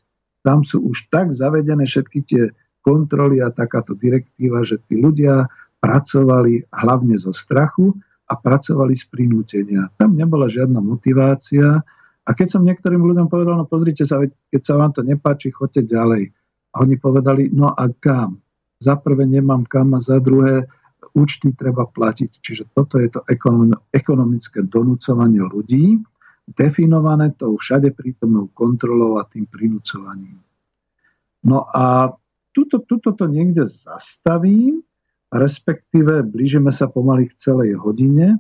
Tam 0.44 0.68
sú 0.68 0.84
už 0.84 1.08
tak 1.08 1.32
zavedené 1.32 1.88
všetky 1.88 2.20
tie 2.28 2.44
kontroly 2.84 3.40
a 3.40 3.48
takáto 3.56 3.96
direktíva, 3.96 4.68
že 4.68 4.84
tí 4.92 5.00
ľudia 5.00 5.48
pracovali 5.80 6.68
hlavne 6.76 7.16
zo 7.16 7.32
strachu 7.32 7.96
a 8.28 8.36
pracovali 8.36 8.92
z 8.92 9.04
prinútenia. 9.08 9.88
Tam 9.96 10.20
nebola 10.20 10.52
žiadna 10.52 10.84
motivácia, 10.84 11.80
a 12.24 12.30
keď 12.32 12.48
som 12.56 12.64
niektorým 12.64 13.04
ľuďom 13.04 13.28
povedal, 13.28 13.60
no 13.60 13.68
pozrite 13.68 14.08
sa, 14.08 14.24
keď 14.24 14.62
sa 14.64 14.80
vám 14.80 14.96
to 14.96 15.04
nepáči, 15.04 15.52
choďte 15.52 15.92
ďalej. 15.92 16.32
A 16.74 16.76
oni 16.82 16.96
povedali, 16.96 17.52
no 17.52 17.68
a 17.68 17.84
kam? 18.00 18.40
Za 18.80 18.96
prvé 18.96 19.28
nemám 19.28 19.68
kam 19.68 19.96
a 19.96 20.00
za 20.00 20.24
druhé 20.24 20.68
účty 21.14 21.52
treba 21.54 21.84
platiť. 21.86 22.32
Čiže 22.40 22.64
toto 22.72 22.98
je 22.98 23.12
to 23.12 23.22
ekonomické 23.92 24.64
donúcovanie 24.66 25.44
ľudí, 25.44 26.00
definované 26.48 27.32
tou 27.36 27.56
všade 27.56 27.92
prítomnou 27.96 28.52
kontrolou 28.52 29.20
a 29.20 29.28
tým 29.28 29.48
prinúcovaním. 29.48 30.40
No 31.44 31.68
a 31.72 32.16
tuto, 32.56 32.80
tuto 32.84 33.12
to 33.12 33.28
niekde 33.28 33.68
zastavím, 33.68 34.84
respektíve 35.32 36.24
blížime 36.24 36.72
sa 36.72 36.88
pomaly 36.88 37.28
k 37.32 37.40
celej 37.40 37.80
hodine, 37.80 38.40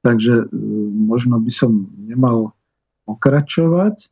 takže 0.00 0.44
e, 0.44 0.56
možno 0.96 1.40
by 1.40 1.52
som 1.52 1.92
nemal 1.98 2.56
pokračovať, 3.10 4.06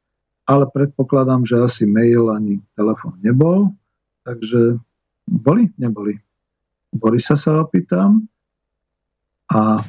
ale 0.49 0.64
predpokladám, 0.66 1.46
že 1.46 1.62
asi 1.62 1.84
mail 1.86 2.34
ani 2.34 2.59
telefon 2.74 3.14
nebol, 3.22 3.70
takže 4.26 4.80
boli? 5.28 5.70
Neboli. 5.78 6.18
Borisa 6.88 7.36
sa 7.36 7.62
opýtam 7.62 8.24
a 9.49 9.80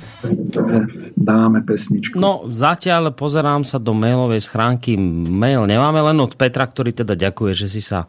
dáme 1.16 1.64
pesničku. 1.68 2.16
No, 2.16 2.48
zatiaľ 2.48 3.12
pozerám 3.12 3.68
sa 3.68 3.76
do 3.76 3.92
mailovej 3.92 4.48
schránky. 4.48 4.96
Mail 5.28 5.68
nemáme 5.68 6.00
len 6.00 6.20
od 6.20 6.36
Petra, 6.36 6.64
ktorý 6.64 6.96
teda 6.96 7.16
ďakuje, 7.16 7.52
že 7.56 7.68
si 7.68 7.84
sa 7.84 8.08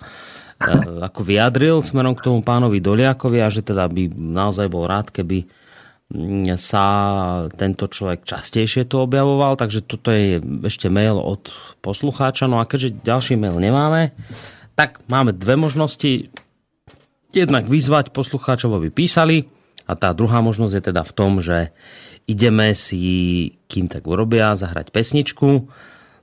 e, 0.62 0.70
ako 1.06 1.26
vyjadril 1.26 1.82
smerom 1.82 2.14
k 2.14 2.22
tomu 2.22 2.46
pánovi 2.46 2.78
Doliakovi 2.78 3.42
a 3.42 3.50
že 3.50 3.66
teda 3.66 3.90
by 3.90 4.10
naozaj 4.14 4.66
bol 4.70 4.86
rád, 4.86 5.10
keby 5.10 5.46
sa 6.58 6.86
tento 7.54 7.86
človek 7.86 8.26
častejšie 8.26 8.90
tu 8.90 8.98
objavoval, 8.98 9.54
takže 9.54 9.86
toto 9.86 10.10
je 10.10 10.42
ešte 10.66 10.90
mail 10.90 11.14
od 11.14 11.54
poslucháča. 11.86 12.50
No 12.50 12.58
a 12.58 12.66
keďže 12.66 12.98
ďalší 13.06 13.38
mail 13.38 13.62
nemáme, 13.62 14.10
tak 14.74 14.98
máme 15.06 15.30
dve 15.30 15.54
možnosti. 15.54 16.34
Jednak 17.30 17.70
vyzvať 17.70 18.10
poslucháčov, 18.10 18.74
aby 18.74 18.90
písali 18.90 19.46
a 19.86 19.94
tá 19.94 20.10
druhá 20.10 20.42
možnosť 20.42 20.74
je 20.74 20.82
teda 20.90 21.02
v 21.06 21.12
tom, 21.14 21.38
že 21.38 21.70
ideme 22.26 22.74
si, 22.74 23.54
kým 23.70 23.86
tak 23.86 24.02
urobia, 24.10 24.58
zahrať 24.58 24.90
pesničku. 24.90 25.70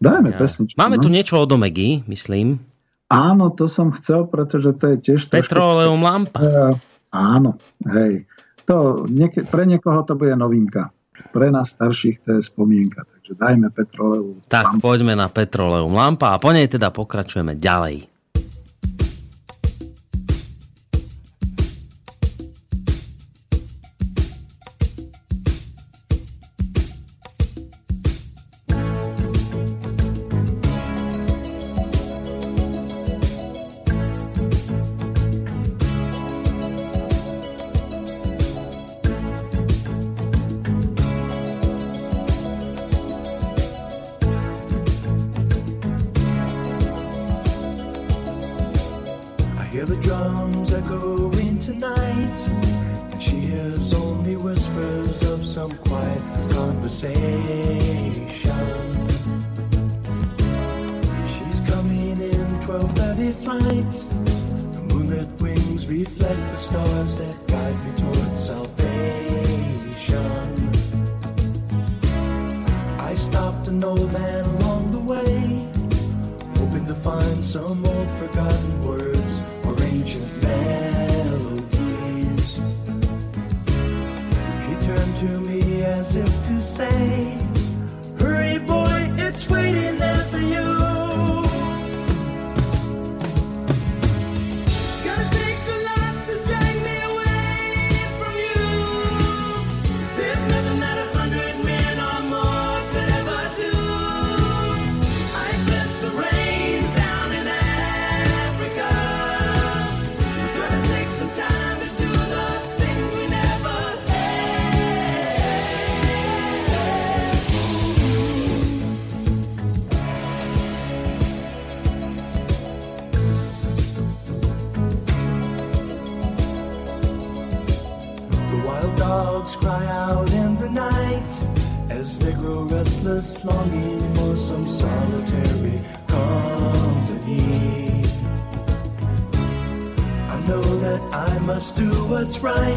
Dajme 0.03 0.35
pesničku. 0.35 0.75
Máme 0.75 0.99
no. 0.99 1.03
tu 1.03 1.07
niečo 1.07 1.39
od 1.39 1.47
Omegy, 1.47 2.03
myslím. 2.11 2.59
Áno, 3.07 3.55
to 3.55 3.71
som 3.71 3.95
chcel, 3.95 4.27
pretože 4.27 4.75
to 4.75 4.91
je 4.91 4.97
tiež... 4.99 5.31
Petroleum 5.31 5.95
trošku... 5.95 6.11
lampa. 6.11 6.39
Uh, 6.43 6.75
áno, 7.15 7.55
hej 7.87 8.27
to, 8.67 9.07
niek- 9.07 9.47
pre 9.47 9.63
niekoho 9.63 10.03
to 10.03 10.19
bude 10.19 10.35
novinka. 10.35 10.91
Pre 11.33 11.47
nás 11.49 11.73
starších 11.73 12.21
to 12.21 12.37
je 12.37 12.41
spomienka. 12.45 13.01
Takže 13.01 13.33
dajme 13.39 13.67
petroleum. 13.73 14.37
Tak 14.45 14.77
lampa. 14.77 14.83
poďme 14.83 15.13
na 15.17 15.27
petroleum 15.31 15.89
lampa 15.89 16.35
a 16.35 16.37
po 16.37 16.53
nej 16.53 16.69
teda 16.69 16.93
pokračujeme 16.93 17.57
ďalej. 17.57 18.05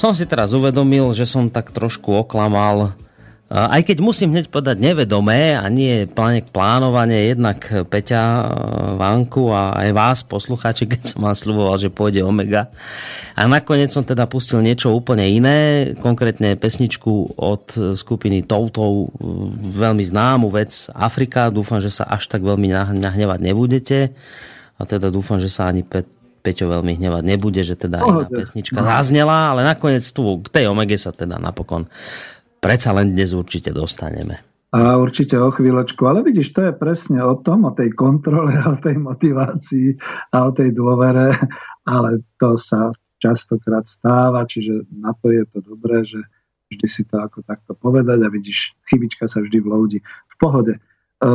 Som 0.00 0.16
si 0.16 0.24
teraz 0.24 0.56
uvedomil, 0.56 1.12
že 1.12 1.28
som 1.28 1.52
tak 1.52 1.76
trošku 1.76 2.24
oklamal 2.24 2.96
aj 3.50 3.82
keď 3.82 3.98
musím 3.98 4.30
hneď 4.30 4.46
povedať 4.46 4.78
nevedomé 4.78 5.58
a 5.58 5.66
nie 5.66 6.06
plánek 6.06 6.54
plánovanie, 6.54 7.34
jednak 7.34 7.58
Peťa 7.90 8.22
e, 8.22 8.42
Vanku 8.94 9.50
a 9.50 9.74
aj 9.74 9.90
vás, 9.90 10.18
poslucháči, 10.22 10.86
keď 10.86 11.02
som 11.02 11.26
vám 11.26 11.34
sluboval, 11.34 11.74
že 11.82 11.90
pôjde 11.90 12.22
Omega. 12.22 12.70
A 13.34 13.50
nakoniec 13.50 13.90
som 13.90 14.06
teda 14.06 14.30
pustil 14.30 14.62
niečo 14.62 14.94
úplne 14.94 15.26
iné, 15.26 15.58
konkrétne 15.98 16.54
pesničku 16.54 17.34
od 17.34 17.98
skupiny 17.98 18.46
Toutov, 18.46 19.10
veľmi 19.74 20.06
známu 20.06 20.46
vec 20.54 20.86
Afrika. 20.94 21.50
Dúfam, 21.50 21.82
že 21.82 21.90
sa 21.90 22.06
až 22.06 22.30
tak 22.30 22.46
veľmi 22.46 22.70
nahnevať 23.02 23.38
nebudete. 23.42 24.14
A 24.78 24.86
teda 24.86 25.10
dúfam, 25.10 25.42
že 25.42 25.50
sa 25.50 25.66
ani 25.66 25.82
Pe- 25.82 26.19
Peťo 26.40 26.72
veľmi 26.72 26.96
hnevať 26.96 27.24
nebude, 27.24 27.60
že 27.60 27.76
teda 27.76 28.00
iná 28.00 28.24
pesnička 28.24 28.80
zaznela, 28.80 29.52
ale 29.52 29.60
nakoniec 29.64 30.04
tu 30.08 30.40
k 30.40 30.48
tej 30.48 30.72
Omege 30.72 30.96
sa 30.96 31.12
teda 31.12 31.36
napokon 31.36 31.84
predsa 32.60 32.92
len 32.92 33.12
dnes 33.16 33.32
určite 33.32 33.72
dostaneme. 33.72 34.40
A 34.70 34.94
určite 35.02 35.34
o 35.34 35.50
chvíľočku. 35.50 36.06
Ale 36.06 36.22
vidíš, 36.22 36.54
to 36.54 36.70
je 36.70 36.72
presne 36.72 37.18
o 37.26 37.34
tom, 37.42 37.66
o 37.66 37.74
tej 37.74 37.90
kontrole, 37.90 38.54
o 38.72 38.78
tej 38.78 39.02
motivácii 39.02 39.98
a 40.30 40.46
o 40.46 40.50
tej 40.54 40.70
dôvere. 40.70 41.34
Ale 41.90 42.22
to 42.38 42.54
sa 42.54 42.94
častokrát 43.18 43.90
stáva, 43.90 44.46
čiže 44.46 44.86
na 44.94 45.10
to 45.18 45.34
je 45.34 45.42
to 45.50 45.58
dobré, 45.60 46.06
že 46.06 46.22
vždy 46.70 46.86
si 46.86 47.02
to 47.02 47.18
ako 47.18 47.42
takto 47.42 47.74
povedať 47.74 48.22
a 48.22 48.30
vidíš, 48.30 48.78
chybička 48.86 49.26
sa 49.26 49.42
vždy 49.42 49.58
vloudí. 49.58 49.98
V 50.06 50.34
pohode. 50.38 50.78
E, 51.20 51.28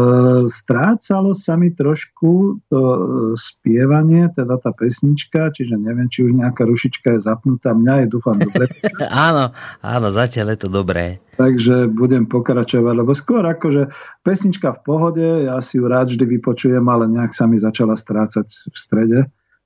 strácalo 0.49 1.37
sa 1.37 1.53
mi 1.53 1.69
trošku 1.69 2.57
to 2.73 2.81
e, 2.81 2.99
spievanie, 3.37 4.33
teda 4.33 4.57
tá 4.57 4.73
pesnička, 4.73 5.53
čiže 5.53 5.77
neviem, 5.77 6.09
či 6.09 6.25
už 6.25 6.33
nejaká 6.33 6.65
rušička 6.65 7.13
je 7.13 7.19
zapnutá. 7.21 7.77
Mňa 7.77 8.01
je, 8.01 8.05
dúfam, 8.09 8.33
dobre. 8.33 8.65
áno, 9.29 9.53
áno, 9.85 10.07
zatiaľ 10.09 10.57
je 10.57 10.59
to 10.65 10.69
dobré. 10.73 11.21
Takže 11.37 11.85
budem 11.93 12.25
pokračovať, 12.25 12.93
lebo 12.97 13.13
skôr 13.13 13.45
akože 13.45 13.93
pesnička 14.25 14.73
v 14.73 14.79
pohode, 14.81 15.27
ja 15.45 15.61
si 15.61 15.77
ju 15.77 15.85
rád 15.85 16.09
vždy 16.09 16.33
vypočujem, 16.33 16.81
ale 16.89 17.05
nejak 17.05 17.37
sa 17.37 17.45
mi 17.45 17.61
začala 17.61 17.93
strácať 17.93 18.65
v 18.65 18.77
strede. 18.81 19.19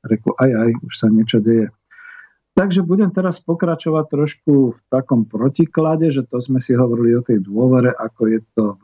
Reku, 0.04 0.36
aj, 0.36 0.52
aj, 0.52 0.70
už 0.84 0.94
sa 1.00 1.08
niečo 1.08 1.40
deje. 1.40 1.72
Takže 2.60 2.84
budem 2.84 3.08
teraz 3.08 3.40
pokračovať 3.40 4.06
trošku 4.12 4.76
v 4.76 4.80
takom 4.92 5.24
protiklade, 5.24 6.12
že 6.12 6.28
to 6.28 6.44
sme 6.44 6.60
si 6.60 6.76
hovorili 6.76 7.16
o 7.16 7.24
tej 7.24 7.40
dôvere, 7.40 7.96
ako 7.96 8.22
je 8.28 8.40
to 8.52 8.76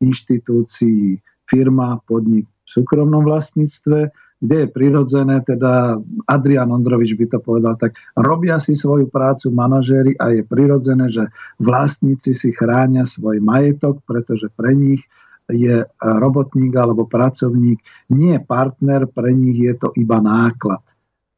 inštitúcií 0.00 1.20
firma, 1.46 2.02
podnik 2.04 2.44
v 2.46 2.68
súkromnom 2.68 3.22
vlastníctve, 3.22 4.10
kde 4.36 4.56
je 4.66 4.68
prirodzené, 4.68 5.40
teda 5.40 5.96
Adrian 6.28 6.68
Ondrovič 6.68 7.16
by 7.16 7.26
to 7.30 7.38
povedal 7.40 7.72
tak, 7.80 7.96
robia 8.20 8.60
si 8.60 8.76
svoju 8.76 9.08
prácu 9.08 9.48
manažéri 9.48 10.12
a 10.20 10.28
je 10.34 10.44
prirodzené, 10.44 11.08
že 11.08 11.32
vlastníci 11.56 12.36
si 12.36 12.52
chránia 12.52 13.08
svoj 13.08 13.40
majetok, 13.40 14.04
pretože 14.04 14.52
pre 14.52 14.76
nich 14.76 15.00
je 15.46 15.86
robotník 16.02 16.74
alebo 16.74 17.06
pracovník 17.06 17.78
nie 18.12 18.36
partner, 18.42 19.06
pre 19.06 19.30
nich 19.30 19.56
je 19.56 19.74
to 19.78 19.88
iba 19.96 20.18
náklad. 20.18 20.82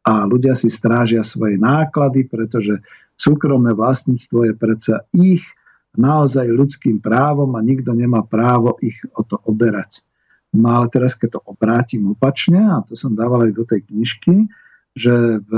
A 0.09 0.25
ľudia 0.25 0.57
si 0.57 0.73
strážia 0.73 1.21
svoje 1.21 1.61
náklady, 1.61 2.25
pretože 2.25 2.81
súkromné 3.21 3.77
vlastníctvo 3.77 4.49
je 4.49 4.55
predsa 4.57 5.05
ich 5.13 5.45
naozaj 5.97 6.45
ľudským 6.51 7.01
právom 7.01 7.57
a 7.57 7.65
nikto 7.65 7.97
nemá 7.97 8.27
právo 8.27 8.77
ich 8.85 8.99
o 9.17 9.25
to 9.25 9.41
oberať. 9.49 10.05
No 10.53 10.81
ale 10.81 10.87
teraz, 10.89 11.13
keď 11.17 11.39
to 11.39 11.41
obrátim 11.45 12.09
opačne, 12.09 12.61
a 12.61 12.81
to 12.85 12.97
som 12.97 13.13
dával 13.13 13.49
aj 13.49 13.53
do 13.53 13.65
tej 13.69 13.85
knižky, 13.89 14.49
že 14.97 15.39
v 15.45 15.53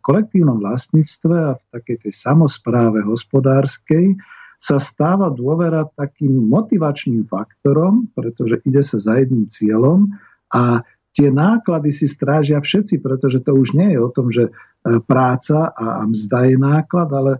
kolektívnom 0.00 0.62
vlastníctve 0.62 1.34
a 1.36 1.52
v 1.58 1.62
takej 1.74 2.08
tej 2.08 2.12
samozpráve 2.16 3.04
hospodárskej 3.04 4.16
sa 4.56 4.80
stáva 4.80 5.28
dôvera 5.28 5.84
takým 6.00 6.48
motivačným 6.48 7.28
faktorom, 7.28 8.08
pretože 8.16 8.64
ide 8.64 8.80
sa 8.80 8.96
za 8.96 9.20
jedným 9.20 9.52
cieľom 9.52 10.16
a 10.48 10.80
tie 11.12 11.28
náklady 11.28 11.92
si 11.92 12.08
strážia 12.08 12.60
všetci, 12.60 13.00
pretože 13.00 13.44
to 13.44 13.52
už 13.52 13.76
nie 13.76 13.96
je 13.96 14.00
o 14.00 14.10
tom, 14.12 14.28
že 14.32 14.48
e, 14.48 14.50
práca 15.04 15.72
a 15.72 16.04
mzda 16.08 16.52
je 16.52 16.56
náklad, 16.56 17.08
ale 17.12 17.32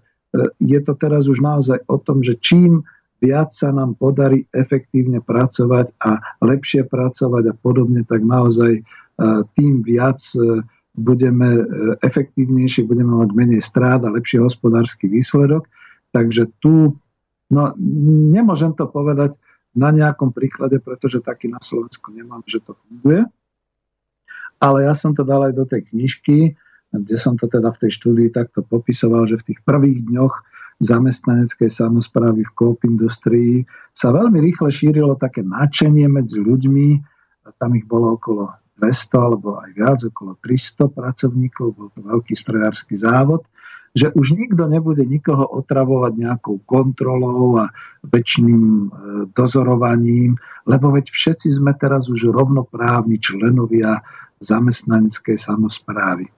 je 0.60 0.78
to 0.82 0.92
teraz 0.98 1.30
už 1.30 1.40
naozaj 1.40 1.80
o 1.86 1.96
tom, 2.00 2.20
že 2.20 2.36
čím 2.40 2.82
viac 3.20 3.52
sa 3.52 3.72
nám 3.72 3.96
podarí 3.96 4.44
efektívne 4.52 5.24
pracovať 5.24 5.96
a 6.04 6.20
lepšie 6.44 6.84
pracovať 6.84 7.44
a 7.52 7.54
podobne, 7.56 8.04
tak 8.04 8.20
naozaj 8.20 8.72
e, 8.76 8.82
tým 9.56 9.80
viac 9.80 10.20
e, 10.36 10.60
budeme 10.96 11.48
efektívnejší, 12.00 12.88
budeme 12.88 13.12
mať 13.20 13.30
menej 13.36 13.60
strát 13.60 14.00
a 14.04 14.12
lepší 14.12 14.40
hospodársky 14.40 15.12
výsledok. 15.12 15.68
Takže 16.12 16.48
tu 16.60 16.96
no, 17.52 17.62
nemôžem 18.32 18.72
to 18.72 18.88
povedať 18.88 19.36
na 19.76 19.92
nejakom 19.92 20.32
príklade, 20.32 20.80
pretože 20.80 21.20
taký 21.20 21.52
na 21.52 21.60
Slovensku 21.60 22.08
nemám, 22.16 22.40
že 22.48 22.64
to 22.64 22.72
funguje. 22.80 23.28
Ale 24.56 24.88
ja 24.88 24.96
som 24.96 25.12
to 25.12 25.20
dal 25.20 25.44
aj 25.44 25.52
do 25.52 25.68
tej 25.68 25.84
knižky, 25.92 26.56
kde 26.94 27.16
som 27.18 27.34
to 27.34 27.50
teda 27.50 27.74
v 27.74 27.80
tej 27.86 27.90
štúdii 27.98 28.28
takto 28.30 28.62
popisoval, 28.62 29.26
že 29.26 29.40
v 29.42 29.46
tých 29.52 29.60
prvých 29.66 30.06
dňoch 30.06 30.34
zamestnaneckej 30.80 31.72
samozprávy 31.72 32.44
v 32.44 32.54
Coop 32.54 32.84
Industrii 32.84 33.64
sa 33.96 34.12
veľmi 34.12 34.38
rýchle 34.38 34.68
šírilo 34.68 35.16
také 35.16 35.40
nadšenie 35.40 36.04
medzi 36.06 36.38
ľuďmi, 36.44 37.00
tam 37.56 37.78
ich 37.78 37.88
bolo 37.88 38.20
okolo 38.20 38.52
200 38.76 39.16
alebo 39.16 39.56
aj 39.56 39.70
viac, 39.72 39.98
okolo 40.04 40.36
300 40.44 40.92
pracovníkov, 40.92 41.66
bol 41.72 41.88
to 41.96 42.04
veľký 42.04 42.34
strojársky 42.36 42.92
závod, 42.92 43.48
že 43.96 44.12
už 44.12 44.36
nikto 44.36 44.68
nebude 44.68 45.00
nikoho 45.08 45.48
otravovať 45.48 46.12
nejakou 46.20 46.60
kontrolou 46.68 47.64
a 47.64 47.72
väčšným 48.04 48.62
e, 48.68 48.86
dozorovaním, 49.32 50.36
lebo 50.68 50.92
veď 50.92 51.08
všetci 51.08 51.48
sme 51.56 51.72
teraz 51.72 52.12
už 52.12 52.28
rovnoprávni 52.28 53.16
členovia 53.16 54.04
zamestnaneckej 54.44 55.40
samozprávy. 55.40 56.28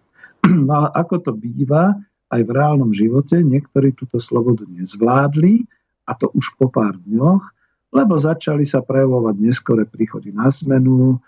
No 0.68 0.72
ale 0.84 0.88
ako 0.96 1.14
to 1.20 1.32
býva, 1.36 1.96
aj 2.28 2.40
v 2.44 2.50
reálnom 2.52 2.92
živote 2.92 3.40
niektorí 3.40 3.96
túto 3.96 4.20
slobodu 4.20 4.68
nezvládli, 4.68 5.64
a 6.08 6.12
to 6.16 6.32
už 6.32 6.56
po 6.56 6.72
pár 6.72 6.96
dňoch, 7.04 7.44
lebo 7.92 8.14
začali 8.20 8.64
sa 8.64 8.84
prejavovať 8.84 9.36
neskore 9.40 9.84
príchody 9.88 10.32
na 10.32 10.52
zmenu, 10.52 11.16
e, 11.16 11.18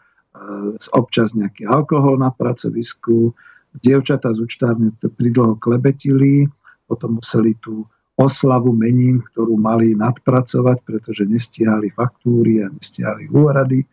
občas 0.93 1.33
nejaký 1.33 1.68
alkohol 1.68 2.21
na 2.21 2.33
pracovisku, 2.33 3.33
dievčatá 3.81 4.33
z 4.33 4.45
učtárne 4.45 4.93
pridlho 4.97 5.57
klebetili, 5.57 6.49
potom 6.85 7.21
museli 7.21 7.57
tú 7.61 7.87
oslavu 8.21 8.77
menín, 8.77 9.25
ktorú 9.33 9.57
mali 9.57 9.97
nadpracovať, 9.97 10.85
pretože 10.85 11.25
nestihali 11.25 11.89
faktúry 11.89 12.61
a 12.61 12.68
nestihali 12.68 13.31
úhrady 13.33 13.89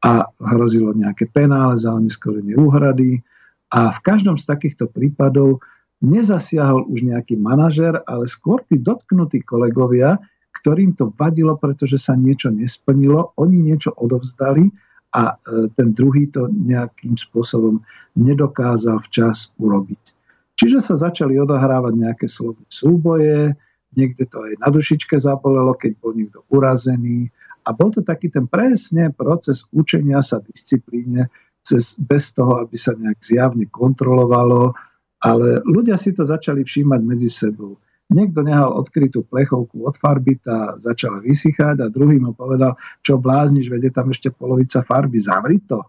a 0.00 0.24
hrozilo 0.40 0.96
nejaké 0.96 1.28
penále 1.28 1.76
za 1.76 1.92
oneskorenie 1.92 2.56
úhrady 2.56 3.20
a 3.68 3.92
v 3.92 4.00
každom 4.00 4.40
z 4.40 4.48
takýchto 4.48 4.88
prípadov 4.88 5.60
nezasiahol 6.00 6.88
už 6.88 7.04
nejaký 7.04 7.36
manažer, 7.36 8.00
ale 8.06 8.24
skôr 8.24 8.62
tí 8.64 8.78
dotknutí 8.78 9.42
kolegovia, 9.42 10.16
ktorým 10.62 10.94
to 10.96 11.12
vadilo, 11.14 11.54
pretože 11.58 12.00
sa 12.00 12.16
niečo 12.16 12.50
nesplnilo, 12.50 13.36
oni 13.36 13.62
niečo 13.62 13.94
odovzdali 13.94 14.70
a 15.14 15.34
e, 15.34 15.68
ten 15.74 15.94
druhý 15.94 16.28
to 16.30 16.50
nejakým 16.50 17.14
spôsobom 17.18 17.82
nedokázal 18.18 19.00
včas 19.04 19.52
urobiť. 19.58 20.16
Čiže 20.58 20.82
sa 20.82 20.94
začali 20.98 21.38
odohrávať 21.38 21.94
nejaké 21.94 22.26
slovné 22.26 22.66
súboje, 22.66 23.54
niekde 23.94 24.26
to 24.26 24.42
aj 24.42 24.52
na 24.58 24.68
dušičke 24.74 25.14
zabolelo, 25.14 25.78
keď 25.78 25.92
bol 26.02 26.12
niekto 26.18 26.42
urazený. 26.50 27.30
A 27.62 27.70
bol 27.76 27.92
to 27.94 28.00
taký 28.02 28.32
ten 28.32 28.48
presne 28.48 29.12
proces 29.12 29.62
učenia 29.70 30.24
sa 30.24 30.40
disciplíne, 30.42 31.30
cez, 31.62 31.98
bez 32.00 32.32
toho, 32.32 32.64
aby 32.64 32.76
sa 32.78 32.96
nejak 32.96 33.20
zjavne 33.20 33.66
kontrolovalo, 33.68 34.72
ale 35.18 35.60
ľudia 35.66 35.98
si 35.98 36.14
to 36.14 36.22
začali 36.22 36.62
všímať 36.62 37.00
medzi 37.02 37.28
sebou. 37.28 37.76
Niekto 38.08 38.40
nehal 38.40 38.72
odkrytú 38.72 39.28
plechovku 39.28 39.84
od 39.84 40.00
farby, 40.00 40.40
tá 40.40 40.80
začala 40.80 41.20
vysychať 41.20 41.84
a 41.84 41.92
druhý 41.92 42.16
mu 42.16 42.32
povedal, 42.32 42.80
čo 43.04 43.20
blázniš, 43.20 43.68
vede 43.68 43.92
tam 43.92 44.08
ešte 44.08 44.32
polovica 44.32 44.80
farby, 44.80 45.20
zavri 45.20 45.60
to 45.60 45.84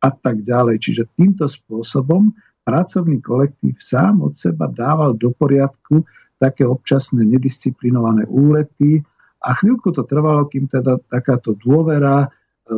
a 0.00 0.08
tak 0.08 0.40
ďalej. 0.40 0.80
Čiže 0.80 1.12
týmto 1.12 1.44
spôsobom 1.44 2.32
pracovný 2.64 3.20
kolektív 3.20 3.76
sám 3.76 4.24
od 4.24 4.32
seba 4.32 4.72
dával 4.72 5.12
do 5.20 5.36
poriadku 5.36 6.08
také 6.40 6.64
občasné 6.64 7.28
nedisciplinované 7.28 8.24
úlety 8.24 9.04
a 9.44 9.52
chvíľku 9.52 9.92
to 9.92 10.08
trvalo, 10.08 10.48
kým 10.48 10.64
teda 10.64 10.96
takáto 11.12 11.52
dôvera 11.60 12.32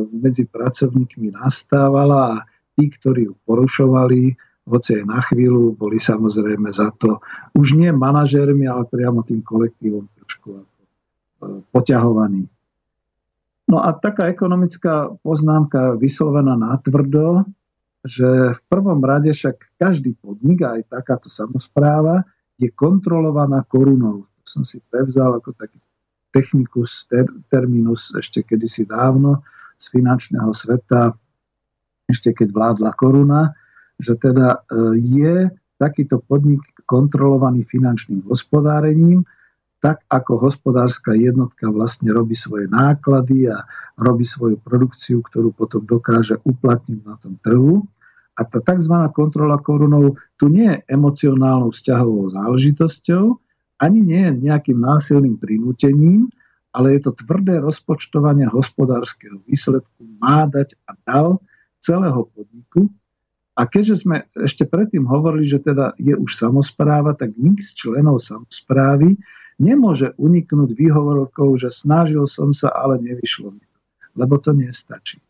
medzi 0.09 0.49
pracovníkmi 0.49 1.33
nastávala 1.37 2.19
a 2.33 2.35
tí, 2.73 2.89
ktorí 2.89 3.29
ju 3.29 3.33
porušovali, 3.45 4.33
hoci 4.63 5.03
aj 5.03 5.05
na 5.05 5.19
chvíľu, 5.19 5.75
boli 5.75 5.99
samozrejme 5.99 6.71
za 6.71 6.89
to 6.95 7.19
už 7.53 7.75
nie 7.75 7.91
manažérmi, 7.91 8.63
ale 8.63 8.87
priamo 8.87 9.21
tým 9.27 9.43
kolektívom 9.43 10.07
trošku 10.15 10.49
e, 10.55 10.61
poťahovaní. 11.69 12.47
No 13.67 13.83
a 13.83 13.91
taká 13.95 14.31
ekonomická 14.31 15.11
poznámka 15.23 15.95
vyslovená 15.99 16.55
natvrdo, 16.55 17.47
že 18.03 18.55
v 18.55 18.61
prvom 18.67 18.99
rade 18.99 19.31
však 19.31 19.79
každý 19.79 20.15
podnik, 20.19 20.63
aj 20.63 20.91
takáto 20.91 21.31
samozpráva, 21.31 22.27
je 22.59 22.67
kontrolovaná 22.71 23.63
korunou. 23.67 24.27
To 24.27 24.45
som 24.47 24.63
si 24.67 24.83
prevzal 24.91 25.39
ako 25.39 25.55
taký 25.55 25.79
technicus 26.35 27.07
ter, 27.07 27.23
terminus 27.47 28.11
ešte 28.11 28.43
kedysi 28.43 28.83
dávno 28.83 29.43
z 29.83 29.85
finančného 29.91 30.55
sveta, 30.55 31.11
ešte 32.07 32.31
keď 32.31 32.47
vládla 32.55 32.91
koruna, 32.95 33.51
že 33.99 34.15
teda 34.15 34.63
e, 34.63 34.97
je 34.99 35.35
takýto 35.75 36.23
podnik 36.23 36.63
kontrolovaný 36.87 37.67
finančným 37.67 38.23
hospodárením, 38.31 39.27
tak 39.83 39.99
ako 40.07 40.47
hospodárska 40.47 41.11
jednotka 41.11 41.67
vlastne 41.67 42.15
robí 42.15 42.39
svoje 42.39 42.71
náklady 42.71 43.51
a 43.51 43.67
robí 43.99 44.23
svoju 44.23 44.55
produkciu, 44.63 45.19
ktorú 45.19 45.51
potom 45.51 45.83
dokáže 45.83 46.39
uplatniť 46.47 46.99
na 47.03 47.19
tom 47.19 47.35
trhu. 47.43 47.83
A 48.39 48.47
tá 48.47 48.63
tzv. 48.63 48.95
kontrola 49.11 49.59
korunou 49.59 50.15
tu 50.39 50.47
nie 50.47 50.71
je 50.71 50.79
emocionálnou 50.87 51.75
vzťahovou 51.75 52.31
záležitosťou, 52.31 53.35
ani 53.83 53.99
nie 53.99 54.21
je 54.23 54.31
nejakým 54.47 54.79
násilným 54.79 55.35
prinútením, 55.35 56.31
ale 56.73 56.97
je 56.97 57.05
to 57.05 57.11
tvrdé 57.13 57.61
rozpočtovanie 57.61 58.49
hospodárskeho 58.49 59.45
výsledku 59.45 60.01
má 60.17 60.49
dať 60.49 60.73
a 60.89 60.97
dal 61.05 61.27
celého 61.77 62.25
podniku. 62.33 62.89
A 63.53 63.69
keďže 63.69 64.01
sme 64.01 64.25
ešte 64.33 64.65
predtým 64.65 65.05
hovorili, 65.05 65.45
že 65.45 65.61
teda 65.61 65.93
je 66.01 66.17
už 66.17 66.33
samozpráva, 66.33 67.13
tak 67.13 67.37
nik 67.37 67.61
z 67.61 67.77
členov 67.77 68.25
samozprávy 68.25 69.13
nemôže 69.61 70.17
uniknúť 70.17 70.73
výhovorkou, 70.73 71.53
že 71.61 71.69
snažil 71.69 72.25
som 72.25 72.57
sa, 72.57 72.73
ale 72.73 72.97
nevyšlo 72.97 73.53
mi 73.53 73.61
to. 73.61 73.79
Lebo 74.17 74.41
to 74.41 74.57
nestačí. 74.57 75.21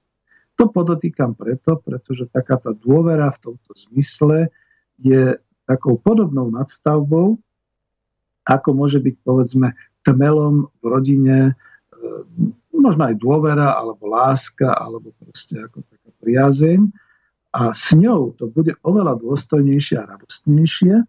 To 0.55 0.71
podotýkam 0.71 1.35
preto, 1.35 1.75
pretože 1.83 2.31
taká 2.31 2.55
tá 2.55 2.71
dôvera 2.71 3.27
v 3.35 3.51
tomto 3.51 3.71
zmysle 3.75 4.47
je 5.01 5.35
takou 5.67 5.99
podobnou 5.99 6.47
nadstavbou, 6.47 7.35
ako 8.47 8.69
môže 8.71 9.03
byť 9.03 9.15
povedzme 9.23 9.75
tmelom 10.03 10.69
v 10.79 10.83
rodine 10.83 11.37
e, 11.49 11.53
možno 12.75 13.07
aj 13.07 13.15
dôvera, 13.15 13.79
alebo 13.79 14.11
láska, 14.11 14.75
alebo 14.75 15.15
proste 15.15 15.59
ako 15.63 15.81
taká 15.87 16.11
priazeň. 16.19 16.79
A 17.53 17.71
s 17.71 17.93
ňou 17.93 18.33
to 18.35 18.49
bude 18.49 18.73
oveľa 18.81 19.21
dôstojnejšie 19.21 20.01
a 20.01 20.09
radostnejšie, 20.09 21.05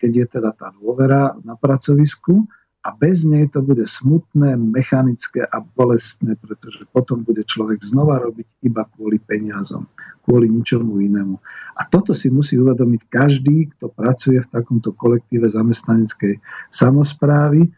keď 0.00 0.10
je 0.12 0.26
teda 0.28 0.50
tá 0.52 0.70
dôvera 0.76 1.34
na 1.42 1.56
pracovisku, 1.56 2.44
a 2.80 2.96
bez 2.96 3.28
nej 3.28 3.44
to 3.52 3.60
bude 3.60 3.84
smutné, 3.84 4.56
mechanické 4.56 5.44
a 5.44 5.60
bolestné, 5.60 6.40
pretože 6.40 6.88
potom 6.88 7.20
bude 7.20 7.44
človek 7.44 7.84
znova 7.84 8.16
robiť 8.24 8.48
iba 8.64 8.88
kvôli 8.96 9.20
peniazom, 9.20 9.84
kvôli 10.24 10.48
ničomu 10.48 10.96
inému. 10.96 11.36
A 11.76 11.84
toto 11.92 12.16
si 12.16 12.32
musí 12.32 12.56
uvedomiť 12.56 13.02
každý, 13.12 13.68
kto 13.76 13.92
pracuje 13.92 14.40
v 14.40 14.48
takomto 14.48 14.96
kolektíve 14.96 15.44
zamestnaneckej 15.52 16.40
samozprávy 16.72 17.68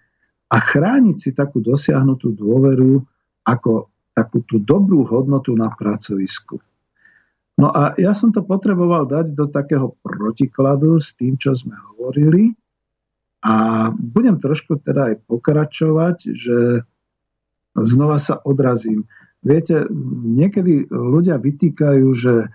a 0.52 0.56
chrániť 0.60 1.16
si 1.16 1.30
takú 1.32 1.64
dosiahnutú 1.64 2.36
dôveru 2.36 3.00
ako 3.48 3.88
takú 4.12 4.44
tú 4.44 4.60
dobrú 4.60 5.08
hodnotu 5.08 5.56
na 5.56 5.72
pracovisku. 5.72 6.60
No 7.56 7.72
a 7.72 7.96
ja 7.96 8.12
som 8.12 8.28
to 8.28 8.44
potreboval 8.44 9.08
dať 9.08 9.32
do 9.32 9.48
takého 9.48 9.96
protikladu 10.04 11.00
s 11.00 11.16
tým, 11.16 11.40
čo 11.40 11.56
sme 11.56 11.72
hovorili, 11.96 12.52
a 13.42 13.90
budem 13.90 14.38
trošku 14.38 14.78
teda 14.86 15.12
aj 15.12 15.14
pokračovať, 15.26 16.16
že 16.30 16.86
znova 17.74 18.22
sa 18.22 18.38
odrazím. 18.46 19.02
Viete, 19.42 19.90
niekedy 20.22 20.86
ľudia 20.86 21.42
vytýkajú, 21.42 22.06
že 22.14 22.46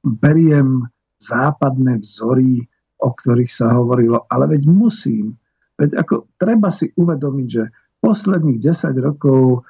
beriem 0.00 0.88
západné 1.20 2.00
vzory, 2.00 2.64
o 2.96 3.12
ktorých 3.12 3.52
sa 3.52 3.76
hovorilo, 3.76 4.24
ale 4.32 4.56
veď 4.56 4.64
musím. 4.64 5.36
Veď 5.76 6.00
ako 6.00 6.32
treba 6.40 6.72
si 6.72 6.88
uvedomiť, 6.92 7.46
že 7.48 7.64
posledných 8.00 8.58
10 8.60 8.96
rokov 9.00 9.40
e, 9.52 9.60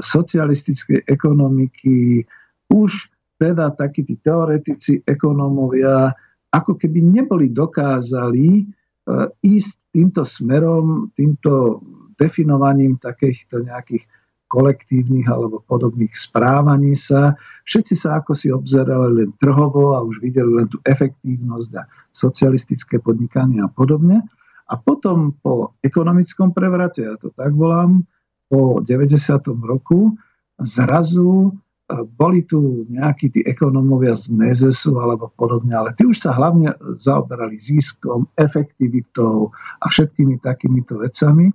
socialistickej 0.00 1.04
ekonomiky 1.04 2.24
už 2.72 3.12
teda 3.40 3.72
takí 3.72 4.04
tí 4.04 4.20
teoretici, 4.20 5.00
ekonómovia, 5.04 6.12
ako 6.52 6.76
keby 6.76 7.00
neboli 7.00 7.48
dokázali 7.52 8.68
E, 9.00 9.12
ísť 9.42 9.74
týmto 9.90 10.22
smerom, 10.22 11.10
týmto 11.16 11.82
definovaním 12.20 13.00
takýchto 13.00 13.64
nejakých 13.64 14.04
kolektívnych 14.50 15.30
alebo 15.30 15.62
podobných 15.64 16.10
správaní 16.12 16.98
sa. 16.98 17.38
Všetci 17.64 17.94
sa 17.96 18.20
ako 18.20 18.32
si 18.34 18.50
obzerali 18.50 19.24
len 19.24 19.30
trhovo 19.38 19.94
a 19.94 20.04
už 20.04 20.20
videli 20.20 20.50
len 20.62 20.68
tú 20.68 20.82
efektívnosť 20.84 21.70
a 21.78 21.86
socialistické 22.10 22.98
podnikanie 22.98 23.62
a 23.62 23.70
podobne. 23.70 24.26
A 24.70 24.78
potom 24.78 25.34
po 25.42 25.74
ekonomickom 25.82 26.54
prevrate, 26.54 27.02
ja 27.02 27.18
to 27.18 27.34
tak 27.34 27.50
volám, 27.50 28.06
po 28.46 28.78
90. 28.82 29.18
roku 29.66 30.14
zrazu 30.62 31.54
boli 31.90 32.46
tu 32.46 32.86
nejakí 32.86 33.34
tí 33.34 33.40
ekonómovia 33.42 34.14
z 34.14 34.30
Nezesu 34.30 34.94
alebo 35.02 35.26
podobne, 35.34 35.74
ale 35.74 35.90
tí 35.98 36.06
už 36.06 36.22
sa 36.22 36.30
hlavne 36.30 36.70
zaoberali 36.94 37.58
ziskom, 37.58 38.30
efektivitou 38.38 39.50
a 39.82 39.86
všetkými 39.90 40.38
takýmito 40.38 41.02
vecami. 41.02 41.50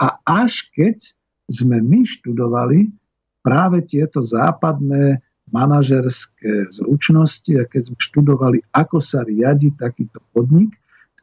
A 0.00 0.16
až 0.24 0.72
keď 0.72 1.04
sme 1.52 1.84
my 1.84 2.08
študovali 2.08 2.88
práve 3.44 3.84
tieto 3.84 4.24
západné 4.24 5.20
manažerské 5.52 6.72
zručnosti 6.72 7.52
a 7.60 7.68
keď 7.68 7.92
sme 7.92 7.98
študovali, 8.00 8.58
ako 8.72 9.04
sa 9.04 9.20
riadi 9.20 9.68
takýto 9.76 10.24
podnik, 10.32 10.72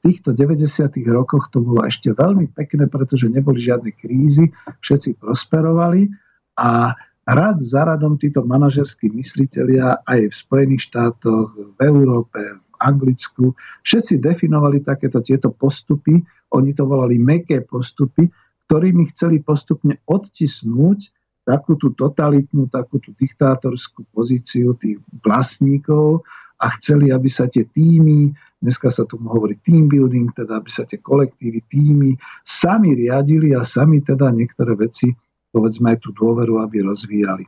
týchto 0.02 0.34
90. 0.34 0.66
rokoch 1.14 1.54
to 1.54 1.62
bolo 1.62 1.86
ešte 1.86 2.12
veľmi 2.12 2.50
pekné, 2.52 2.90
pretože 2.90 3.30
neboli 3.30 3.62
žiadne 3.62 3.94
krízy, 3.94 4.50
všetci 4.82 5.22
prosperovali 5.22 6.10
a 6.58 6.98
rad 7.26 7.58
za 7.62 7.86
radom 7.86 8.18
títo 8.18 8.42
manažerskí 8.42 9.14
mysliteľia 9.14 10.04
aj 10.04 10.20
v 10.28 10.36
Spojených 10.36 10.90
štátoch, 10.90 11.54
v 11.54 11.80
Európe, 11.86 12.42
v 12.42 12.76
Anglicku, 12.82 13.54
všetci 13.86 14.18
definovali 14.18 14.82
takéto 14.82 15.22
tieto 15.22 15.54
postupy, 15.54 16.18
oni 16.52 16.72
to 16.74 16.84
volali 16.90 17.22
meké 17.22 17.62
postupy, 17.62 18.26
ktorými 18.66 19.06
chceli 19.14 19.40
postupne 19.46 20.02
odtisnúť 20.10 21.00
takú 21.46 21.78
tú 21.78 21.94
totalitnú, 21.94 22.70
takú 22.70 23.02
tú 23.02 23.14
diktátorskú 23.18 24.06
pozíciu 24.14 24.78
tých 24.78 25.02
vlastníkov 25.26 26.22
a 26.62 26.70
chceli, 26.78 27.10
aby 27.10 27.30
sa 27.30 27.50
tie 27.50 27.66
týmy, 27.66 28.30
dneska 28.62 28.94
sa 28.94 29.04
tomu 29.10 29.34
hovorí 29.34 29.58
team 29.66 29.90
building, 29.90 30.32
teda 30.38 30.62
aby 30.62 30.70
sa 30.70 30.86
tie 30.86 31.02
kolektívy, 31.02 31.66
týmy 31.68 32.14
sami 32.46 32.94
riadili 32.94 33.58
a 33.58 33.66
sami 33.66 34.06
teda 34.06 34.30
niektoré 34.30 34.78
veci 34.78 35.10
povedzme 35.52 35.94
aj 35.94 36.00
tú 36.00 36.10
dôveru, 36.16 36.64
aby 36.64 36.88
rozvíjali. 36.88 37.46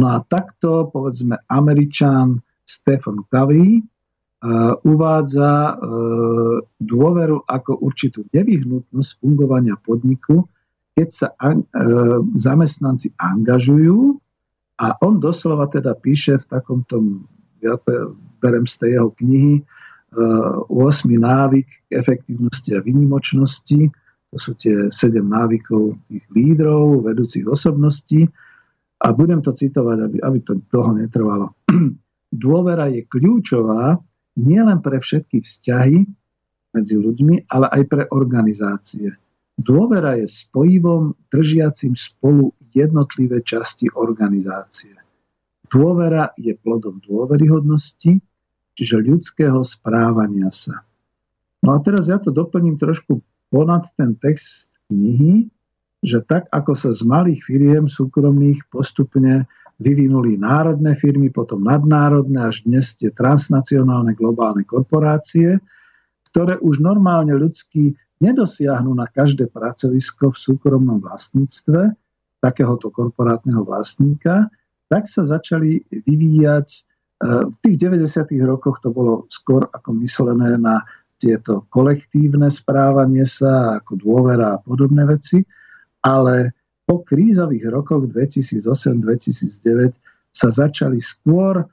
No 0.00 0.16
a 0.16 0.24
takto, 0.24 0.88
povedzme, 0.88 1.44
Američan 1.52 2.40
Stephen 2.64 3.20
Covey 3.28 3.84
uh, 3.84 4.80
uvádza 4.80 5.76
uh, 5.76 6.56
dôveru 6.80 7.44
ako 7.44 7.84
určitú 7.84 8.24
nevyhnutnosť 8.32 9.10
fungovania 9.20 9.76
podniku, 9.76 10.48
keď 10.96 11.08
sa 11.12 11.28
an, 11.36 11.68
uh, 11.68 12.24
zamestnanci 12.32 13.12
angažujú 13.20 14.16
a 14.80 14.96
on 15.04 15.20
doslova 15.20 15.68
teda 15.68 15.92
píše 16.00 16.40
v 16.40 16.44
takomto, 16.48 16.96
ja 17.62 17.74
berem 18.38 18.66
z 18.66 18.74
tej 18.78 18.90
jeho 18.98 19.10
knihy, 19.18 19.54
8 20.14 20.72
návyk 21.04 21.68
k 21.68 21.90
efektivnosti 21.92 22.70
a 22.72 22.80
vynimočnosti, 22.80 23.92
to 24.28 24.36
sú 24.36 24.52
tie 24.60 24.92
sedem 24.92 25.24
návykov 25.28 25.96
tých 26.08 26.24
lídrov, 26.32 27.08
vedúcich 27.08 27.48
osobností. 27.48 28.28
A 28.98 29.14
budem 29.14 29.40
to 29.40 29.54
citovať, 29.54 29.98
aby, 30.10 30.16
aby 30.20 30.38
to 30.42 30.58
dlho 30.68 30.92
netrvalo. 30.98 31.46
Dôvera 32.44 32.90
je 32.92 33.06
kľúčová 33.08 33.96
nielen 34.36 34.84
pre 34.84 35.00
všetky 35.00 35.40
vzťahy 35.40 35.96
medzi 36.76 36.94
ľuďmi, 36.98 37.48
ale 37.48 37.66
aj 37.72 37.82
pre 37.88 38.04
organizácie. 38.12 39.16
Dôvera 39.58 40.18
je 40.20 40.28
spojivom 40.28 41.16
držiacim 41.32 41.96
spolu 41.96 42.52
jednotlivé 42.74 43.40
časti 43.42 43.88
organizácie. 43.96 44.92
Dôvera 45.68 46.32
je 46.40 46.56
plodom 46.56 47.00
dôveryhodnosti, 47.04 48.20
čiže 48.74 48.96
ľudského 49.04 49.60
správania 49.64 50.48
sa. 50.48 50.84
No 51.60 51.76
a 51.76 51.78
teraz 51.82 52.08
ja 52.08 52.16
to 52.16 52.32
doplním 52.32 52.78
trošku 52.78 53.20
ponad 53.52 53.90
ten 53.98 54.14
text 54.16 54.70
knihy, 54.88 55.50
že 56.00 56.22
tak 56.22 56.46
ako 56.54 56.78
sa 56.78 56.94
z 56.94 57.02
malých 57.02 57.42
firiem 57.42 57.90
súkromných 57.90 58.70
postupne 58.70 59.50
vyvinuli 59.78 60.38
národné 60.38 60.94
firmy, 60.98 61.30
potom 61.30 61.62
nadnárodné, 61.62 62.50
až 62.50 62.66
dnes 62.66 62.94
tie 62.98 63.10
transnacionálne 63.14 64.14
globálne 64.14 64.66
korporácie, 64.66 65.58
ktoré 66.30 66.58
už 66.58 66.82
normálne 66.82 67.34
ľudský 67.34 67.94
nedosiahnu 68.18 68.90
na 68.94 69.06
každé 69.06 69.50
pracovisko 69.50 70.34
v 70.34 70.38
súkromnom 70.38 70.98
vlastníctve 70.98 71.94
takéhoto 72.38 72.90
korporátneho 72.90 73.66
vlastníka, 73.66 74.50
tak 74.88 75.06
sa 75.08 75.24
začali 75.24 75.84
vyvíjať. 75.92 76.68
E, 76.68 76.80
v 77.48 77.56
tých 77.60 77.76
90. 77.76 78.32
rokoch 78.48 78.80
to 78.80 78.90
bolo 78.90 79.28
skôr 79.28 79.68
ako 79.70 79.92
myslené 80.00 80.56
na 80.56 80.84
tieto 81.18 81.66
kolektívne 81.68 82.48
správanie 82.48 83.26
sa, 83.26 83.82
ako 83.82 83.98
dôvera 83.98 84.54
a 84.56 84.62
podobné 84.62 85.02
veci, 85.04 85.42
ale 86.00 86.54
po 86.88 87.04
krízových 87.04 87.68
rokoch 87.68 88.08
2008-2009 88.08 89.92
sa 90.32 90.48
začali 90.48 91.02
skôr 91.02 91.66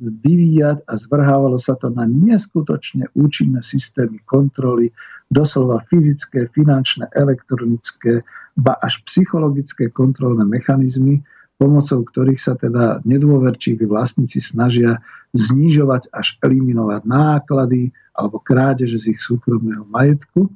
vyvíjať 0.00 0.88
a 0.88 0.96
zvrhávalo 0.96 1.60
sa 1.60 1.76
to 1.76 1.92
na 1.92 2.08
neskutočne 2.08 3.12
účinné 3.12 3.60
systémy 3.60 4.24
kontroly, 4.24 4.88
doslova 5.28 5.84
fyzické, 5.84 6.48
finančné, 6.48 7.12
elektronické, 7.12 8.24
ba 8.56 8.80
až 8.80 9.04
psychologické 9.04 9.92
kontrolné 9.92 10.48
mechanizmy, 10.48 11.20
pomocou 11.62 12.02
ktorých 12.02 12.42
sa 12.42 12.58
teda 12.58 13.06
nedôverčiví 13.06 13.86
vlastníci 13.86 14.42
snažia 14.42 14.98
znižovať 15.30 16.10
až 16.10 16.34
eliminovať 16.42 17.06
náklady 17.06 17.94
alebo 18.18 18.42
krádeže 18.42 18.98
z 18.98 19.14
ich 19.14 19.20
súkromného 19.22 19.86
majetku. 19.86 20.50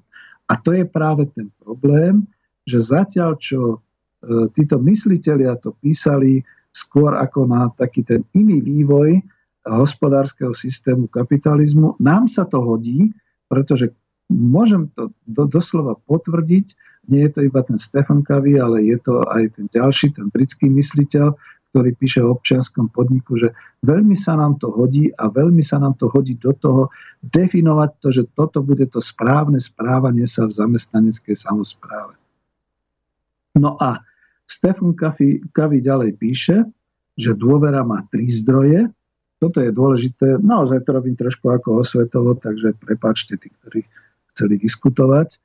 A 0.50 0.58
to 0.58 0.74
je 0.74 0.82
práve 0.82 1.30
ten 1.30 1.46
problém, 1.62 2.26
že 2.66 2.82
zatiaľ, 2.82 3.38
čo 3.38 3.78
e, 3.78 4.50
títo 4.50 4.82
mysliteľia 4.82 5.62
to 5.62 5.78
písali 5.78 6.42
skôr 6.74 7.14
ako 7.14 7.46
na 7.46 7.70
taký 7.78 8.02
ten 8.02 8.26
iný 8.34 8.58
vývoj 8.58 9.22
hospodárskeho 9.62 10.54
systému 10.54 11.06
kapitalizmu. 11.06 11.98
Nám 12.02 12.26
sa 12.26 12.46
to 12.46 12.58
hodí, 12.62 13.14
pretože 13.46 13.94
môžem 14.26 14.90
to 14.94 15.14
do, 15.26 15.46
doslova 15.46 15.98
potvrdiť, 16.06 16.74
nie 17.06 17.26
je 17.26 17.32
to 17.32 17.40
iba 17.46 17.60
ten 17.62 17.78
Stefan 17.78 18.22
Covey, 18.22 18.58
ale 18.58 18.82
je 18.86 18.98
to 18.98 19.22
aj 19.26 19.58
ten 19.58 19.66
ďalší, 19.70 20.14
ten 20.14 20.30
britský 20.30 20.70
mysliteľ, 20.70 21.34
ktorý 21.70 21.92
píše 21.92 22.24
o 22.24 22.32
občianskom 22.32 22.88
podniku, 22.88 23.36
že 23.36 23.52
veľmi 23.84 24.16
sa 24.16 24.32
nám 24.38 24.56
to 24.56 24.72
hodí 24.72 25.12
a 25.12 25.28
veľmi 25.28 25.60
sa 25.60 25.76
nám 25.76 26.00
to 26.00 26.08
hodí 26.08 26.32
do 26.40 26.56
toho 26.56 26.88
definovať 27.20 27.90
to, 28.00 28.08
že 28.08 28.22
toto 28.32 28.64
bude 28.64 28.88
to 28.88 29.02
správne 29.02 29.60
správanie 29.60 30.24
sa 30.24 30.48
v 30.48 30.56
zamestnaneckej 30.56 31.36
samozpráve. 31.36 32.16
No 33.60 33.76
a 33.76 34.00
Stefan 34.48 34.96
Covey 34.96 35.80
ďalej 35.82 36.16
píše, 36.16 36.64
že 37.16 37.36
dôvera 37.36 37.82
má 37.82 38.04
tri 38.08 38.28
zdroje. 38.28 38.92
Toto 39.36 39.60
je 39.60 39.68
dôležité. 39.68 40.40
Naozaj 40.40 40.84
to 40.84 40.96
robím 40.96 41.16
trošku 41.16 41.48
ako 41.52 41.84
osvetovo, 41.84 42.36
takže 42.40 42.76
prepáčte 42.76 43.36
tí, 43.36 43.52
ktorí 43.52 43.84
chceli 44.32 44.56
diskutovať. 44.60 45.40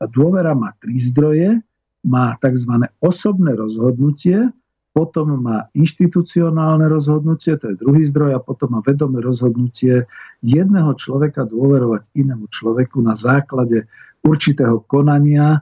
A 0.00 0.04
dôvera 0.08 0.52
má 0.52 0.76
tri 0.80 1.00
zdroje. 1.00 1.60
Má 2.06 2.38
tzv. 2.38 2.86
osobné 3.02 3.58
rozhodnutie, 3.58 4.54
potom 4.96 5.42
má 5.42 5.68
inštitucionálne 5.74 6.88
rozhodnutie, 6.88 7.58
to 7.60 7.74
je 7.74 7.82
druhý 7.82 8.08
zdroj, 8.08 8.38
a 8.38 8.40
potom 8.40 8.78
má 8.78 8.80
vedomé 8.80 9.20
rozhodnutie 9.20 10.08
jedného 10.40 10.94
človeka 10.96 11.44
dôverovať 11.44 12.06
inému 12.14 12.46
človeku 12.48 13.02
na 13.02 13.12
základe 13.12 13.90
určitého 14.24 14.86
konania, 14.88 15.60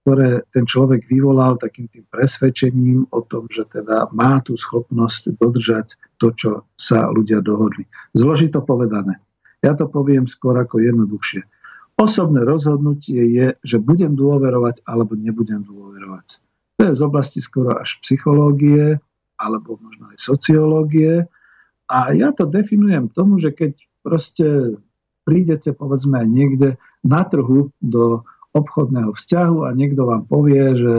ktoré 0.00 0.48
ten 0.54 0.64
človek 0.64 1.04
vyvolal 1.10 1.60
takým 1.60 1.92
tým 1.92 2.08
presvedčením 2.08 3.10
o 3.12 3.20
tom, 3.20 3.50
že 3.52 3.68
teda 3.68 4.08
má 4.16 4.40
tú 4.40 4.56
schopnosť 4.56 5.36
dodržať 5.36 6.00
to, 6.16 6.32
čo 6.32 6.50
sa 6.78 7.10
ľudia 7.12 7.44
dohodli. 7.44 7.84
Zložito 8.16 8.64
povedané. 8.64 9.20
Ja 9.60 9.76
to 9.76 9.92
poviem 9.92 10.24
skôr 10.24 10.56
ako 10.56 10.80
jednoduchšie. 10.80 11.44
Osobné 12.00 12.48
rozhodnutie 12.48 13.20
je, 13.28 13.46
že 13.60 13.76
budem 13.76 14.16
dôverovať 14.16 14.88
alebo 14.88 15.20
nebudem 15.20 15.60
dôverovať. 15.60 16.40
To 16.80 16.88
je 16.88 16.96
z 16.96 17.02
oblasti 17.04 17.44
skoro 17.44 17.76
až 17.76 18.00
psychológie 18.00 18.96
alebo 19.36 19.76
možno 19.76 20.08
aj 20.08 20.16
sociológie. 20.16 21.28
A 21.92 22.16
ja 22.16 22.32
to 22.32 22.48
definujem 22.48 23.12
tomu, 23.12 23.36
že 23.36 23.52
keď 23.52 23.76
proste 24.00 24.80
prídete 25.28 25.76
povedzme 25.76 26.24
niekde 26.24 26.80
na 27.04 27.20
trhu 27.20 27.68
do 27.84 28.24
obchodného 28.56 29.12
vzťahu 29.12 29.68
a 29.68 29.76
niekto 29.76 30.08
vám 30.08 30.24
povie, 30.24 30.80
že 30.80 30.94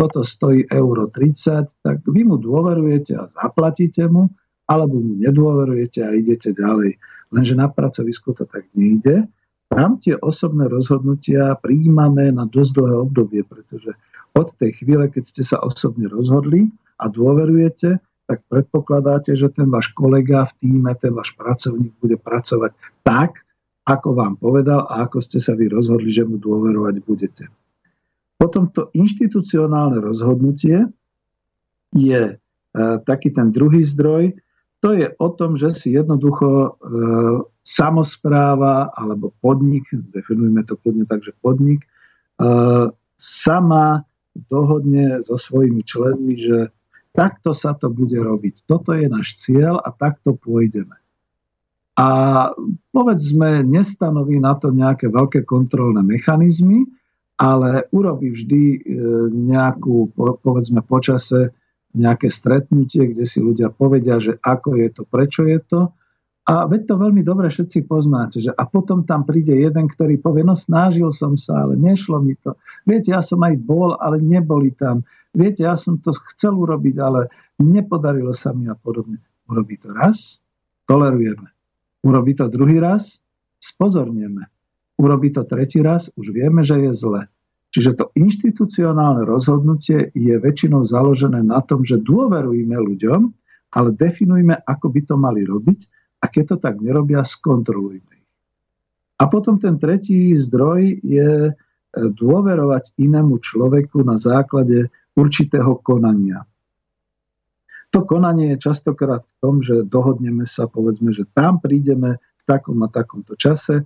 toto 0.00 0.24
stojí 0.24 0.64
euro 0.72 1.12
30, 1.12 1.84
tak 1.84 2.00
vy 2.08 2.24
mu 2.24 2.40
dôverujete 2.40 3.12
a 3.20 3.28
zaplatíte 3.28 4.08
mu, 4.08 4.32
alebo 4.64 4.96
mu 4.96 5.12
nedôverujete 5.20 6.08
a 6.08 6.16
idete 6.16 6.56
ďalej. 6.56 6.96
Lenže 7.36 7.52
na 7.52 7.68
pracovisku 7.68 8.32
to 8.32 8.48
tak 8.48 8.64
nejde. 8.72 9.28
Tam 9.68 10.00
tie 10.00 10.16
osobné 10.16 10.64
rozhodnutia 10.64 11.52
prijímame 11.60 12.32
na 12.32 12.48
dosť 12.48 12.72
dlhé 12.80 12.96
obdobie, 13.04 13.44
pretože 13.44 13.92
od 14.32 14.48
tej 14.56 14.80
chvíle, 14.80 15.12
keď 15.12 15.24
ste 15.28 15.42
sa 15.44 15.60
osobne 15.60 16.08
rozhodli 16.08 16.72
a 16.96 17.08
dôverujete, 17.12 18.00
tak 18.28 18.44
predpokladáte, 18.48 19.32
že 19.32 19.48
ten 19.48 19.72
váš 19.72 19.92
kolega 19.96 20.44
v 20.44 20.52
týme, 20.60 20.92
ten 21.00 21.16
váš 21.16 21.32
pracovník 21.32 21.96
bude 22.00 22.20
pracovať 22.20 22.76
tak, 23.00 23.40
ako 23.88 24.08
vám 24.12 24.36
povedal 24.36 24.84
a 24.84 25.08
ako 25.08 25.24
ste 25.24 25.40
sa 25.40 25.56
vy 25.56 25.72
rozhodli, 25.72 26.12
že 26.12 26.28
mu 26.28 26.36
dôverovať 26.36 26.94
budete. 27.08 27.48
Potom 28.36 28.68
to 28.68 28.92
inštitucionálne 28.92 29.96
rozhodnutie 30.04 30.92
je 31.96 32.22
e, 32.28 32.34
taký 33.08 33.32
ten 33.32 33.48
druhý 33.48 33.80
zdroj, 33.80 34.36
to 34.78 34.94
je 34.94 35.08
o 35.18 35.28
tom, 35.32 35.56
že 35.56 35.74
si 35.74 35.96
jednoducho 35.96 36.46
e, 36.46 36.70
samozpráva 37.68 38.96
alebo 38.96 39.36
podnik, 39.44 39.84
definujme 39.92 40.64
to 40.64 40.80
kľudne 40.80 41.04
tak, 41.04 41.20
že 41.20 41.36
podnik, 41.44 41.84
e, 41.84 41.88
sama 43.20 44.08
dohodne 44.32 45.20
so 45.20 45.36
svojimi 45.36 45.84
členmi, 45.84 46.40
že 46.40 46.58
takto 47.12 47.52
sa 47.52 47.76
to 47.76 47.92
bude 47.92 48.16
robiť. 48.16 48.64
Toto 48.64 48.96
je 48.96 49.10
náš 49.12 49.36
cieľ 49.36 49.84
a 49.84 49.92
takto 49.92 50.32
pôjdeme 50.32 50.96
a 51.98 52.08
povedzme 52.94 53.66
nestanoví 53.66 54.38
na 54.38 54.54
to 54.54 54.70
nejaké 54.70 55.10
veľké 55.10 55.42
kontrolné 55.42 55.98
mechanizmy, 56.06 56.86
ale 57.34 57.90
urobí 57.90 58.38
vždy 58.38 58.62
e, 58.70 58.78
nejakú, 59.34 60.14
povedzme 60.14 60.86
počase, 60.86 61.50
nejaké 61.98 62.30
stretnutie, 62.30 63.10
kde 63.10 63.26
si 63.26 63.42
ľudia 63.42 63.74
povedia, 63.74 64.22
že 64.22 64.38
ako 64.38 64.78
je 64.78 64.88
to, 64.94 65.02
prečo 65.10 65.42
je 65.50 65.58
to. 65.66 65.80
A 66.48 66.64
veď 66.64 66.88
to 66.88 66.94
veľmi 66.96 67.20
dobre 67.20 67.52
všetci 67.52 67.84
poznáte. 67.84 68.40
Že 68.40 68.56
a 68.56 68.64
potom 68.64 69.04
tam 69.04 69.28
príde 69.28 69.52
jeden, 69.52 69.84
ktorý 69.84 70.16
povie, 70.16 70.48
no 70.48 70.56
snažil 70.56 71.12
som 71.12 71.36
sa, 71.36 71.68
ale 71.68 71.76
nešlo 71.76 72.24
mi 72.24 72.40
to. 72.40 72.56
Viete, 72.88 73.12
ja 73.12 73.20
som 73.20 73.44
aj 73.44 73.60
bol, 73.60 74.00
ale 74.00 74.16
neboli 74.24 74.72
tam. 74.72 75.04
Viete, 75.36 75.68
ja 75.68 75.76
som 75.76 76.00
to 76.00 76.16
chcel 76.32 76.56
urobiť, 76.56 76.96
ale 77.04 77.28
nepodarilo 77.60 78.32
sa 78.32 78.56
mi 78.56 78.64
a 78.64 78.72
podobne. 78.72 79.20
Urobí 79.44 79.76
to 79.76 79.92
raz, 79.92 80.40
tolerujeme. 80.88 81.52
Urobí 82.00 82.32
to 82.32 82.48
druhý 82.48 82.80
raz, 82.80 83.20
spozorneme. 83.60 84.48
Urobí 84.96 85.28
to 85.28 85.44
tretí 85.44 85.84
raz, 85.84 86.08
už 86.16 86.32
vieme, 86.32 86.64
že 86.64 86.80
je 86.80 86.92
zle. 86.96 87.28
Čiže 87.76 87.92
to 87.92 88.04
inštitucionálne 88.16 89.28
rozhodnutie 89.28 90.16
je 90.16 90.34
väčšinou 90.40 90.88
založené 90.88 91.44
na 91.44 91.60
tom, 91.60 91.84
že 91.84 92.00
dôverujme 92.00 92.72
ľuďom, 92.72 93.20
ale 93.76 93.92
definujme, 93.92 94.56
ako 94.64 94.88
by 94.88 95.00
to 95.04 95.14
mali 95.20 95.44
robiť 95.44 95.97
a 96.18 96.24
keď 96.26 96.44
to 96.54 96.56
tak 96.58 96.82
nerobia, 96.82 97.22
skontrolujme 97.22 98.12
ich. 98.18 98.28
A 99.18 99.26
potom 99.26 99.58
ten 99.58 99.78
tretí 99.78 100.30
zdroj 100.34 101.02
je 101.02 101.30
e, 101.50 101.52
dôverovať 101.92 102.94
inému 102.98 103.42
človeku 103.42 104.06
na 104.06 104.14
základe 104.14 104.90
určitého 105.18 105.82
konania. 105.82 106.46
To 107.90 108.04
konanie 108.04 108.54
je 108.54 108.62
častokrát 108.68 109.24
v 109.24 109.34
tom, 109.40 109.54
že 109.64 109.82
dohodneme 109.82 110.44
sa, 110.44 110.68
povedzme, 110.68 111.10
že 111.10 111.26
tam 111.34 111.58
prídeme 111.58 112.20
v 112.20 112.42
takom 112.46 112.78
a 112.84 112.88
takomto 112.92 113.34
čase 113.34 113.82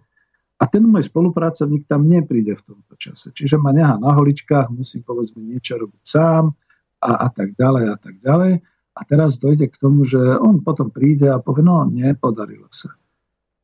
a 0.59 0.65
ten 0.67 0.83
môj 0.87 1.07
spolupracovník 1.11 1.91
tam 1.91 2.07
nepríde 2.07 2.59
v 2.59 2.63
tomto 2.63 2.95
čase. 2.99 3.31
Čiže 3.31 3.59
ma 3.59 3.71
nechá 3.71 3.99
na 3.99 4.15
holičkách, 4.15 4.75
musí 4.75 5.03
povedzme 5.03 5.43
niečo 5.43 5.79
robiť 5.79 6.03
sám 6.03 6.55
a, 7.03 7.27
a 7.27 7.29
tak 7.31 7.55
ďalej 7.59 7.85
a 7.89 7.97
tak 7.97 8.15
ďalej. 8.23 8.53
A 8.93 9.09
teraz 9.09 9.41
dojde 9.41 9.73
k 9.73 9.81
tomu, 9.81 10.05
že 10.05 10.21
on 10.21 10.61
potom 10.61 10.93
príde 10.93 11.33
a 11.33 11.41
povie, 11.41 11.65
no 11.65 11.89
nepodarilo 11.89 12.69
sa. 12.69 12.93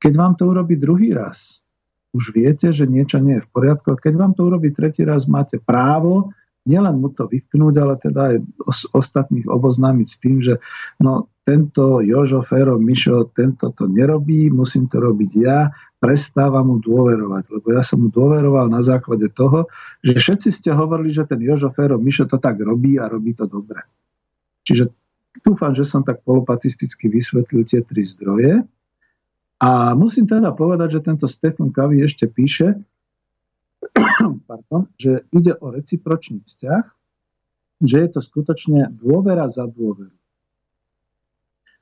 Keď 0.00 0.12
vám 0.14 0.32
to 0.40 0.48
urobí 0.48 0.78
druhý 0.80 1.12
raz, 1.12 1.60
už 2.16 2.32
viete, 2.32 2.72
že 2.72 2.88
niečo 2.88 3.20
nie 3.20 3.36
je 3.36 3.44
v 3.44 3.52
poriadku. 3.52 3.92
Keď 3.92 4.14
vám 4.16 4.32
to 4.32 4.48
urobí 4.48 4.72
tretí 4.72 5.04
raz, 5.04 5.28
máte 5.28 5.60
právo 5.60 6.32
nielen 6.68 7.00
mu 7.00 7.08
to 7.08 7.24
vytknúť, 7.24 7.74
ale 7.80 7.94
teda 7.96 8.20
aj 8.34 8.36
ostatných 8.92 9.48
oboznámiť 9.48 10.08
s 10.08 10.16
tým, 10.20 10.36
že 10.44 10.60
no, 11.00 11.32
tento 11.48 12.04
Jožo, 12.04 12.44
Fero, 12.44 12.76
Mišo, 12.76 13.32
tento 13.32 13.72
to 13.72 13.88
nerobí, 13.88 14.52
musím 14.52 14.84
to 14.84 15.00
robiť 15.00 15.32
ja, 15.40 15.72
prestávam 15.96 16.68
mu 16.68 16.76
dôverovať, 16.76 17.44
lebo 17.48 17.66
ja 17.72 17.80
som 17.80 18.04
mu 18.04 18.12
dôveroval 18.12 18.68
na 18.68 18.84
základe 18.84 19.32
toho, 19.32 19.64
že 20.04 20.20
všetci 20.20 20.48
ste 20.52 20.70
hovorili, 20.76 21.08
že 21.08 21.24
ten 21.24 21.40
Jožo, 21.40 21.72
Fero, 21.72 21.96
Mišo 21.96 22.28
to 22.28 22.36
tak 22.36 22.60
robí 22.60 23.00
a 23.00 23.08
robí 23.08 23.32
to 23.32 23.48
dobre. 23.48 23.80
Čiže 24.68 24.92
dúfam, 25.42 25.72
že 25.74 25.86
som 25.86 26.02
tak 26.04 26.22
polopatisticky 26.22 27.10
vysvetlil 27.10 27.64
tie 27.66 27.82
tri 27.82 28.02
zdroje. 28.04 28.64
A 29.58 29.94
musím 29.98 30.30
teda 30.30 30.54
povedať, 30.54 30.98
že 30.98 31.06
tento 31.06 31.26
Stefan 31.26 31.74
Kavi 31.74 32.02
ešte 32.06 32.30
píše, 32.30 32.78
pardon, 34.50 34.86
že 34.94 35.26
ide 35.34 35.58
o 35.58 35.74
recipročný 35.74 36.46
vzťah, 36.46 36.84
že 37.82 37.96
je 37.98 38.08
to 38.10 38.20
skutočne 38.22 38.90
dôvera 38.94 39.50
za 39.50 39.66
dôveru. 39.66 40.14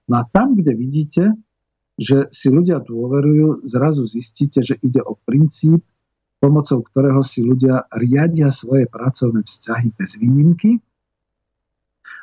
No 0.06 0.14
a 0.20 0.24
tam, 0.28 0.56
kde 0.56 0.72
vidíte, 0.72 1.24
že 1.96 2.28
si 2.32 2.52
ľudia 2.52 2.80
dôverujú, 2.84 3.64
zrazu 3.64 4.04
zistíte, 4.04 4.60
že 4.60 4.76
ide 4.84 5.00
o 5.00 5.16
princíp, 5.16 5.80
pomocou 6.36 6.84
ktorého 6.84 7.24
si 7.24 7.40
ľudia 7.40 7.88
riadia 7.96 8.52
svoje 8.52 8.84
pracovné 8.86 9.40
vzťahy 9.44 9.88
bez 9.96 10.20
výnimky 10.20 10.76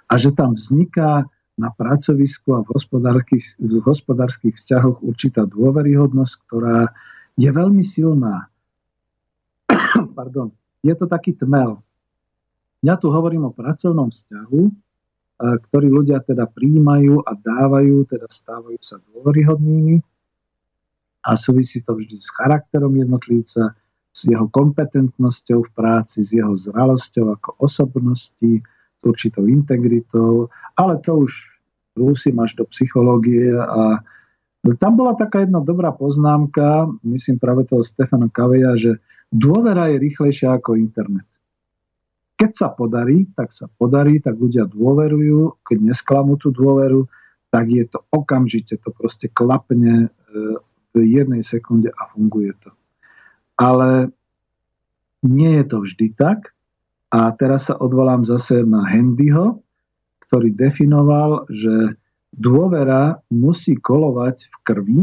a 0.08 0.14
že 0.20 0.32
tam 0.36 0.56
vzniká 0.56 1.28
na 1.54 1.70
pracovisku 1.70 2.58
a 2.58 2.66
v 2.66 2.70
v 2.74 3.74
hospodárskych 3.86 4.56
vzťahoch 4.58 5.06
určitá 5.06 5.46
dôveryhodnosť, 5.46 6.34
ktorá 6.50 6.90
je 7.38 7.50
veľmi 7.50 7.86
silná. 7.86 8.50
Pardon. 10.18 10.50
Je 10.82 10.94
to 10.98 11.06
taký 11.06 11.38
tmel. 11.38 11.80
Ja 12.84 13.00
tu 13.00 13.08
hovorím 13.14 13.48
o 13.48 13.56
pracovnom 13.56 14.12
vzťahu, 14.12 14.62
ktorý 15.44 15.88
ľudia 15.88 16.20
teda 16.20 16.50
príjmajú 16.52 17.24
a 17.24 17.32
dávajú, 17.36 18.06
teda 18.08 18.28
stávajú 18.28 18.80
sa 18.84 19.00
dôveryhodnými 19.12 20.04
a 21.24 21.40
súvisí 21.40 21.80
to 21.80 21.96
vždy 21.96 22.20
s 22.20 22.28
charakterom 22.36 22.92
jednotlivca, 23.00 23.76
s 24.14 24.20
jeho 24.28 24.46
kompetentnosťou 24.52 25.66
v 25.66 25.70
práci, 25.74 26.22
s 26.22 26.36
jeho 26.36 26.54
zralosťou 26.54 27.40
ako 27.40 27.50
osobnosti, 27.64 28.62
s 29.04 29.06
určitou 29.06 29.44
integritou, 29.52 30.48
ale 30.80 31.04
to 31.04 31.28
už 31.28 31.60
rúsim 32.00 32.40
až 32.40 32.56
do 32.56 32.64
psychológie 32.72 33.52
a 33.52 34.00
tam 34.80 34.96
bola 34.96 35.12
taká 35.20 35.44
jedna 35.44 35.60
dobrá 35.60 35.92
poznámka, 35.92 36.88
myslím 37.04 37.36
práve 37.36 37.68
toho 37.68 37.84
Stefana 37.84 38.32
Kaveja, 38.32 38.80
že 38.80 39.04
dôvera 39.28 39.92
je 39.92 40.00
rýchlejšia 40.00 40.56
ako 40.56 40.80
internet. 40.80 41.28
Keď 42.40 42.52
sa 42.56 42.72
podarí, 42.72 43.28
tak 43.36 43.52
sa 43.52 43.68
podarí, 43.68 44.24
tak 44.24 44.40
ľudia 44.40 44.64
dôverujú, 44.72 45.68
keď 45.68 45.78
nesklamú 45.84 46.40
tú 46.40 46.56
dôveru, 46.56 47.12
tak 47.52 47.70
je 47.70 47.86
to 47.86 48.08
okamžite, 48.10 48.80
to 48.80 48.90
proste 48.90 49.30
klapne 49.36 50.08
e, 50.08 50.10
v 50.96 50.98
jednej 51.06 51.44
sekunde 51.46 51.92
a 51.94 52.10
funguje 52.10 52.56
to. 52.64 52.72
Ale 53.60 54.10
nie 55.22 55.62
je 55.62 55.66
to 55.68 55.78
vždy 55.84 56.08
tak. 56.18 56.56
A 57.14 57.30
teraz 57.38 57.70
sa 57.70 57.78
odvolám 57.78 58.26
zase 58.26 58.66
na 58.66 58.90
Hendyho, 58.90 59.62
ktorý 60.26 60.50
definoval, 60.50 61.46
že 61.46 61.94
dôvera 62.34 63.22
musí 63.30 63.78
kolovať 63.78 64.50
v 64.50 64.56
krvi, 64.66 65.02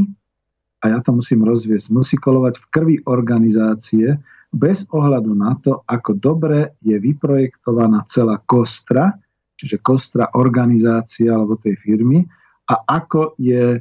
a 0.83 0.85
ja 0.91 0.99
to 0.99 1.15
musím 1.15 1.47
rozviesť, 1.47 1.93
musí 1.95 2.19
kolovať 2.19 2.59
v 2.59 2.67
krvi 2.73 2.97
organizácie 3.07 4.19
bez 4.51 4.83
ohľadu 4.91 5.33
na 5.39 5.55
to, 5.63 5.87
ako 5.87 6.19
dobre 6.19 6.75
je 6.83 6.99
vyprojektovaná 6.99 8.03
celá 8.11 8.43
kostra, 8.43 9.15
čiže 9.55 9.79
kostra 9.79 10.35
organizácia 10.35 11.31
alebo 11.31 11.61
tej 11.61 11.79
firmy 11.79 12.27
a 12.67 12.75
ako 12.91 13.39
je 13.39 13.79
e, 13.79 13.81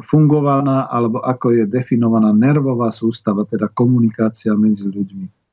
fungovaná 0.00 0.88
alebo 0.88 1.20
ako 1.20 1.60
je 1.60 1.64
definovaná 1.68 2.32
nervová 2.32 2.88
sústava, 2.88 3.44
teda 3.44 3.68
komunikácia 3.68 4.56
medzi 4.56 4.88
ľuďmi. 4.88 5.43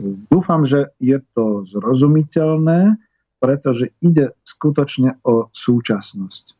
Dúfam, 0.00 0.66
že 0.66 0.90
je 0.98 1.22
to 1.34 1.62
zrozumiteľné 1.70 2.98
pretože 3.44 3.92
ide 4.00 4.32
skutočne 4.40 5.20
o 5.20 5.52
súčasnosť. 5.52 6.56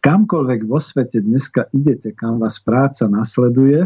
Kamkoľvek 0.00 0.60
vo 0.64 0.80
svete 0.80 1.20
dneska 1.20 1.68
idete, 1.76 2.16
kam 2.16 2.40
vás 2.40 2.56
práca 2.56 3.04
nasleduje, 3.04 3.84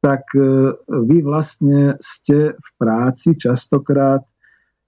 tak 0.00 0.24
e, 0.32 0.72
vy 0.88 1.20
vlastne 1.20 2.00
ste 2.00 2.56
v 2.56 2.68
práci 2.80 3.36
častokrát 3.36 4.24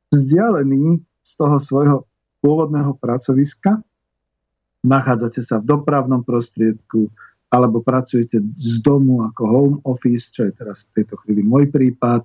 vzdialení 0.09 1.05
z 1.21 1.33
toho 1.37 1.61
svojho 1.61 1.99
pôvodného 2.41 2.97
pracoviska, 2.97 3.85
nachádzate 4.81 5.45
sa 5.45 5.61
v 5.61 5.69
dopravnom 5.69 6.25
prostriedku, 6.25 7.13
alebo 7.53 7.85
pracujete 7.85 8.41
z 8.57 8.75
domu 8.81 9.21
ako 9.29 9.43
home 9.45 9.79
office, 9.85 10.33
čo 10.33 10.49
je 10.49 10.57
teraz 10.57 10.89
v 10.89 11.05
tejto 11.05 11.21
chvíli 11.21 11.45
môj 11.45 11.69
prípad, 11.69 12.25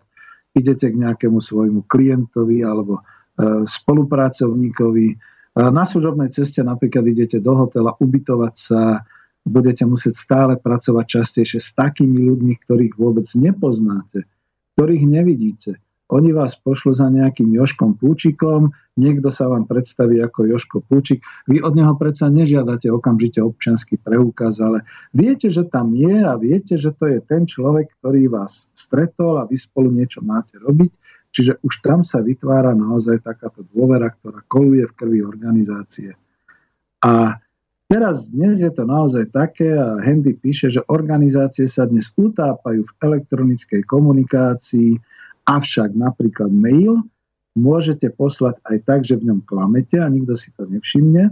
idete 0.56 0.90
k 0.90 0.96
nejakému 0.96 1.44
svojmu 1.44 1.86
klientovi 1.86 2.64
alebo 2.64 3.04
E, 3.36 3.68
spolupracovníkovi. 3.68 5.08
E, 5.12 5.16
na 5.60 5.84
služobnej 5.84 6.32
ceste 6.32 6.64
napríklad 6.64 7.04
idete 7.04 7.44
do 7.44 7.52
hotela 7.52 7.92
ubytovať 8.00 8.54
sa, 8.56 9.04
budete 9.44 9.84
musieť 9.84 10.16
stále 10.16 10.54
pracovať 10.56 11.06
častejšie 11.20 11.60
s 11.60 11.76
takými 11.76 12.32
ľuďmi, 12.32 12.54
ktorých 12.64 12.96
vôbec 12.96 13.28
nepoznáte, 13.36 14.24
ktorých 14.80 15.04
nevidíte. 15.04 15.84
Oni 16.14 16.30
vás 16.30 16.54
pošlu 16.54 16.94
za 16.94 17.10
nejakým 17.10 17.50
Joškom 17.50 17.98
Púčikom, 17.98 18.78
niekto 18.94 19.34
sa 19.34 19.50
vám 19.50 19.66
predstaví 19.66 20.22
ako 20.22 20.46
Joško 20.46 20.78
Púčik. 20.86 21.26
Vy 21.50 21.66
od 21.66 21.74
neho 21.74 21.98
predsa 21.98 22.30
nežiadate 22.30 22.94
okamžite 22.94 23.42
občanský 23.42 23.98
preukaz, 23.98 24.62
ale 24.62 24.86
viete, 25.18 25.50
že 25.50 25.66
tam 25.66 25.98
je 25.98 26.22
a 26.22 26.38
viete, 26.38 26.78
že 26.78 26.94
to 26.94 27.10
je 27.10 27.20
ten 27.26 27.50
človek, 27.50 27.90
ktorý 27.98 28.30
vás 28.30 28.70
stretol 28.78 29.42
a 29.42 29.50
vy 29.50 29.58
spolu 29.58 29.90
niečo 29.90 30.22
máte 30.22 30.62
robiť 30.62 30.94
Čiže 31.36 31.60
už 31.68 31.84
tam 31.84 32.08
sa 32.08 32.24
vytvára 32.24 32.72
naozaj 32.72 33.20
takáto 33.20 33.68
dôvera, 33.68 34.08
ktorá 34.08 34.40
koluje 34.48 34.88
v 34.88 34.96
krvi 34.96 35.20
organizácie. 35.20 36.16
A 37.04 37.44
teraz 37.92 38.32
dnes 38.32 38.64
je 38.64 38.72
to 38.72 38.88
naozaj 38.88 39.28
také, 39.36 39.68
a 39.76 40.00
Hendy 40.00 40.32
píše, 40.32 40.72
že 40.72 40.88
organizácie 40.88 41.68
sa 41.68 41.84
dnes 41.92 42.16
utápajú 42.16 42.88
v 42.88 42.96
elektronickej 43.04 43.84
komunikácii, 43.84 44.96
avšak 45.46 45.94
napríklad 45.94 46.50
mail 46.50 47.06
môžete 47.56 48.12
poslať 48.12 48.60
aj 48.68 48.78
tak, 48.84 49.00
že 49.08 49.16
v 49.16 49.32
ňom 49.32 49.40
klamete 49.48 49.98
a 50.02 50.12
nikto 50.12 50.36
si 50.36 50.52
to 50.52 50.68
nevšimne, 50.68 51.32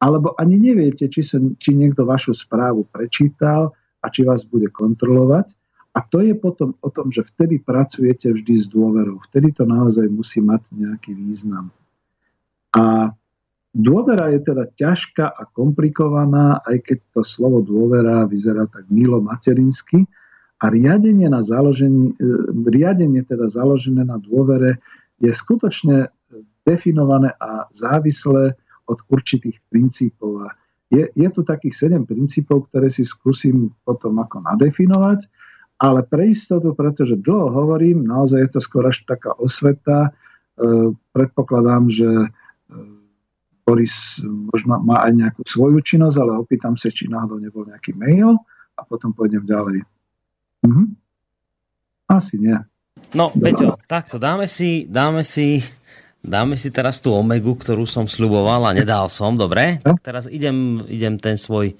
alebo 0.00 0.32
ani 0.38 0.56
neviete, 0.56 1.10
či, 1.10 1.20
sa, 1.20 1.36
či 1.58 1.74
niekto 1.74 2.06
vašu 2.08 2.32
správu 2.32 2.88
prečítal 2.88 3.74
a 4.00 4.06
či 4.08 4.24
vás 4.24 4.46
bude 4.46 4.70
kontrolovať. 4.70 5.52
A 5.98 6.04
to 6.06 6.22
je 6.22 6.30
potom 6.38 6.78
o 6.78 6.88
tom, 6.94 7.10
že 7.10 7.26
vtedy 7.26 7.58
pracujete 7.58 8.30
vždy 8.30 8.54
s 8.54 8.70
dôverou. 8.70 9.18
Vtedy 9.26 9.50
to 9.50 9.66
naozaj 9.66 10.06
musí 10.06 10.38
mať 10.38 10.70
nejaký 10.70 11.10
význam. 11.10 11.74
A 12.70 13.10
dôvera 13.74 14.30
je 14.30 14.40
teda 14.46 14.70
ťažká 14.78 15.26
a 15.26 15.42
komplikovaná, 15.50 16.62
aj 16.62 16.86
keď 16.86 16.98
to 17.18 17.20
slovo 17.26 17.66
dôvera 17.66 18.22
vyzerá 18.30 18.70
tak 18.70 18.86
milo 18.94 19.18
materinsky. 19.18 20.06
A 20.58 20.66
riadenie, 20.70 21.30
na 21.30 21.42
založení, 21.42 22.14
e, 22.18 22.34
riadenie 22.52 23.22
teda 23.22 23.46
založené 23.46 24.02
na 24.02 24.18
dôvere 24.18 24.82
je 25.22 25.30
skutočne 25.30 26.10
definované 26.66 27.34
a 27.38 27.70
závislé 27.70 28.58
od 28.90 28.98
určitých 29.08 29.62
princípov. 29.70 30.46
A 30.46 30.48
je, 30.88 31.06
je 31.14 31.28
tu 31.30 31.44
takých 31.44 31.86
sedem 31.86 32.02
princípov, 32.08 32.68
ktoré 32.68 32.90
si 32.90 33.04
skúsim 33.04 33.70
potom 33.84 34.18
ako 34.18 34.42
nadefinovať 34.44 35.28
ale 35.78 36.02
pre 36.02 36.34
istotu, 36.34 36.74
pretože 36.74 37.14
dlho 37.14 37.54
hovorím, 37.54 38.02
naozaj 38.02 38.38
je 38.42 38.50
to 38.50 38.60
skôr 38.60 38.84
až 38.90 39.06
taká 39.06 39.30
osveta. 39.38 40.10
E, 40.10 40.90
predpokladám, 41.14 41.86
že 41.86 42.10
e, 42.10 42.28
Boris 43.62 44.18
možno 44.26 44.82
má 44.82 45.06
aj 45.06 45.12
nejakú 45.14 45.42
svoju 45.46 45.78
činnosť, 45.78 46.16
ale 46.18 46.42
opýtam 46.42 46.74
sa, 46.74 46.90
či 46.90 47.06
náhodou 47.06 47.38
nebol 47.38 47.62
nejaký 47.62 47.94
mail 47.94 48.34
a 48.74 48.82
potom 48.82 49.14
pôjdem 49.14 49.46
ďalej. 49.46 49.86
Mhm. 50.64 50.96
Asi 52.08 52.40
nie. 52.40 52.56
No. 53.12 53.30
Peťo, 53.30 53.78
takto 53.86 54.16
dáme 54.16 54.48
si, 54.48 54.88
dáme 54.88 55.22
si 55.22 55.62
Dáme 56.18 56.58
si 56.58 56.74
teraz 56.74 56.98
tú 56.98 57.14
omegu, 57.14 57.54
ktorú 57.54 57.86
som 57.86 58.10
sluboval 58.10 58.66
a 58.66 58.74
nedal 58.74 59.06
som, 59.06 59.38
dobre? 59.38 59.78
Tak 59.86 60.02
teraz 60.02 60.26
idem, 60.26 60.82
idem 60.90 61.14
ten 61.14 61.38
svoj 61.38 61.78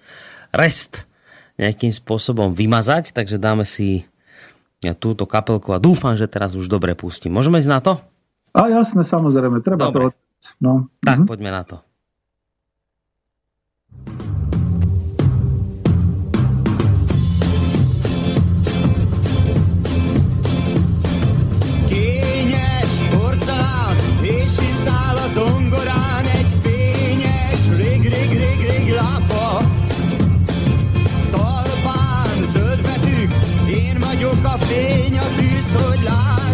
rest 0.55 1.11
nejakým 1.59 1.91
spôsobom 1.91 2.55
vymazať, 2.55 3.11
takže 3.11 3.35
dáme 3.35 3.67
si 3.67 4.07
túto 5.03 5.27
kapelku 5.27 5.75
a 5.75 5.83
dúfam, 5.83 6.15
že 6.15 6.31
teraz 6.31 6.55
už 6.55 6.71
dobre 6.71 6.95
pustím. 6.95 7.35
Môžeme 7.35 7.59
ísť 7.59 7.71
na 7.71 7.81
to? 7.83 7.93
A 8.55 8.71
jasne, 8.71 9.03
samozrejme, 9.03 9.59
treba 9.59 9.91
dobre. 9.91 10.15
to... 10.15 10.55
No. 10.63 10.87
Tak, 11.03 11.27
mhm. 11.27 11.27
poďme 11.27 11.51
na 11.51 11.63
to. 11.67 11.83
so 35.69 35.79
long. 36.03 36.48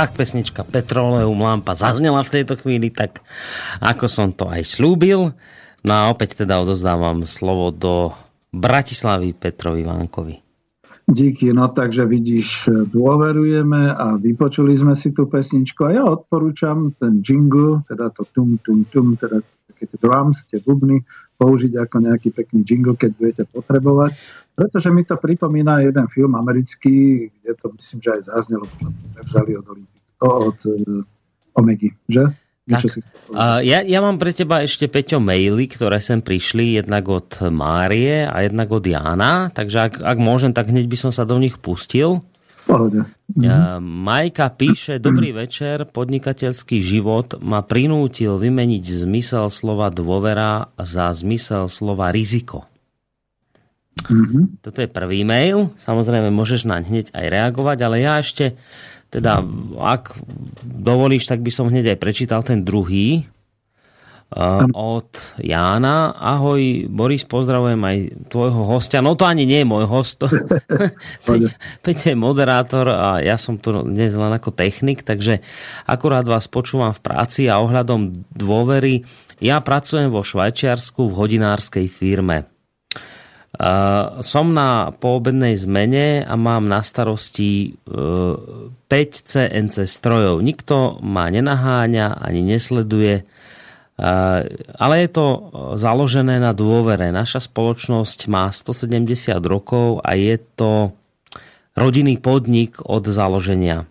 Tak 0.00 0.16
pesnička 0.16 0.64
Petroleum 0.64 1.36
lampa 1.36 1.76
zaznela 1.76 2.24
v 2.24 2.40
tejto 2.40 2.56
chvíli, 2.56 2.88
tak 2.88 3.20
ako 3.84 4.08
som 4.08 4.32
to 4.32 4.48
aj 4.48 4.64
slúbil. 4.64 5.36
No 5.84 5.92
a 5.92 6.08
opäť 6.08 6.40
teda 6.40 6.56
odozdávam 6.56 7.28
slovo 7.28 7.68
do 7.68 8.16
Bratislavy 8.48 9.36
Petrovi 9.36 9.84
Vánkovi. 9.84 10.40
Díky, 11.04 11.52
no 11.52 11.68
takže 11.68 12.08
vidíš, 12.08 12.72
dôverujeme 12.88 13.92
a 13.92 14.16
vypočuli 14.16 14.72
sme 14.72 14.96
si 14.96 15.12
tú 15.12 15.28
pesničku 15.28 15.84
a 15.84 15.92
ja 15.92 16.04
odporúčam 16.08 16.96
ten 16.96 17.20
jingle, 17.20 17.84
teda 17.84 18.08
to 18.16 18.24
tum, 18.32 18.56
tum, 18.64 18.88
tum, 18.88 19.20
teda 19.20 19.44
také 19.68 19.84
tie 19.84 20.00
drums, 20.00 20.48
tie 20.48 20.64
bubny, 20.64 21.04
použiť 21.36 21.76
ako 21.76 21.96
nejaký 22.08 22.32
pekný 22.32 22.64
jingle, 22.64 22.96
keď 22.96 23.10
budete 23.20 23.44
potrebovať. 23.52 24.16
Pretože 24.60 24.92
mi 24.92 25.08
to 25.08 25.16
pripomína 25.16 25.80
jeden 25.80 26.04
film 26.12 26.36
americký, 26.36 27.32
kde 27.40 27.56
to 27.56 27.72
myslím, 27.80 27.98
že 28.04 28.10
aj 28.12 28.22
zaznelo, 28.28 28.68
vzali 29.24 29.56
od, 29.56 29.66
od 30.20 30.58
uh, 30.68 31.56
Omegy, 31.56 31.96
že? 32.04 32.28
Tak, 32.70 32.86
ja, 33.66 33.82
ja 33.82 33.98
mám 33.98 34.20
pre 34.20 34.30
teba 34.30 34.62
ešte, 34.62 34.86
Peťo, 34.86 35.18
maily, 35.18 35.66
ktoré 35.66 35.98
sem 35.98 36.22
prišli, 36.22 36.78
jednak 36.78 37.02
od 37.08 37.50
Márie 37.50 38.28
a 38.28 38.46
jednak 38.46 38.70
od 38.70 38.84
Jána, 38.86 39.50
takže 39.50 39.90
ak, 39.90 39.94
ak 39.98 40.18
môžem, 40.22 40.54
tak 40.54 40.70
hneď 40.70 40.86
by 40.86 40.96
som 41.08 41.10
sa 41.10 41.26
do 41.26 41.40
nich 41.42 41.58
pustil. 41.58 42.22
Pohode. 42.70 43.02
Ja, 43.34 43.82
Majka 43.82 44.54
píše, 44.54 45.02
dobrý 45.02 45.34
večer, 45.34 45.82
podnikateľský 45.90 46.78
život 46.78 47.42
ma 47.42 47.66
prinútil 47.66 48.38
vymeniť 48.38 48.84
zmysel 49.08 49.50
slova 49.50 49.90
dôvera 49.90 50.70
za 50.78 51.10
zmysel 51.10 51.66
slova 51.66 52.14
riziko. 52.14 52.69
Mhm. 54.08 54.62
Toto 54.64 54.78
je 54.80 54.88
prvý 54.88 55.26
mail, 55.26 55.74
samozrejme 55.76 56.32
môžeš 56.32 56.64
naň 56.64 56.82
hneď 56.88 57.06
aj 57.12 57.26
reagovať, 57.28 57.78
ale 57.84 57.96
ja 58.00 58.22
ešte, 58.22 58.56
teda 59.10 59.42
ak 59.76 60.16
dovolíš, 60.62 61.26
tak 61.26 61.42
by 61.42 61.50
som 61.50 61.68
hneď 61.68 61.94
aj 61.96 61.98
prečítal 61.98 62.40
ten 62.46 62.62
druhý 62.62 63.26
uh, 64.30 64.66
od 64.70 65.10
Jána. 65.42 66.14
Ahoj, 66.14 66.86
Boris, 66.86 67.26
pozdravujem 67.26 67.80
aj 67.82 67.96
tvojho 68.30 68.62
hostia. 68.66 69.02
No 69.02 69.18
to 69.18 69.26
ani 69.26 69.44
nie 69.46 69.62
je 69.62 69.68
môj 69.68 69.84
host. 69.90 70.22
Peť, 71.26 71.42
Peť 71.82 71.98
je 72.12 72.14
moderátor 72.14 72.86
a 72.90 73.18
ja 73.18 73.34
som 73.34 73.58
tu 73.58 73.74
dnes 73.82 74.14
len 74.14 74.30
ako 74.30 74.54
technik, 74.54 75.02
takže 75.02 75.42
akurát 75.86 76.24
vás 76.26 76.46
počúvam 76.46 76.94
v 76.94 77.02
práci 77.02 77.50
a 77.50 77.58
ohľadom 77.58 78.30
dôvery. 78.30 79.02
Ja 79.40 79.58
pracujem 79.64 80.12
vo 80.12 80.20
Švajčiarsku 80.20 81.10
v 81.10 81.16
hodinárskej 81.16 81.86
firme. 81.88 82.59
Uh, 83.60 84.24
som 84.24 84.56
na 84.56 84.88
poobednej 84.88 85.52
zmene 85.52 86.24
a 86.24 86.32
mám 86.32 86.64
na 86.64 86.80
starosti 86.80 87.76
uh, 87.92 88.72
5 88.88 88.88
CNC 89.20 89.84
strojov. 89.84 90.40
Nikto 90.40 90.96
ma 91.04 91.28
nenaháňa 91.28 92.24
ani 92.24 92.40
nesleduje, 92.40 93.20
uh, 93.20 94.48
ale 94.80 94.94
je 95.04 95.08
to 95.12 95.26
založené 95.76 96.40
na 96.40 96.56
dôvere. 96.56 97.12
Naša 97.12 97.52
spoločnosť 97.52 98.32
má 98.32 98.48
170 98.48 99.04
rokov 99.44 100.00
a 100.08 100.16
je 100.16 100.40
to 100.56 100.96
rodinný 101.76 102.16
podnik 102.16 102.80
od 102.80 103.12
založenia. 103.12 103.84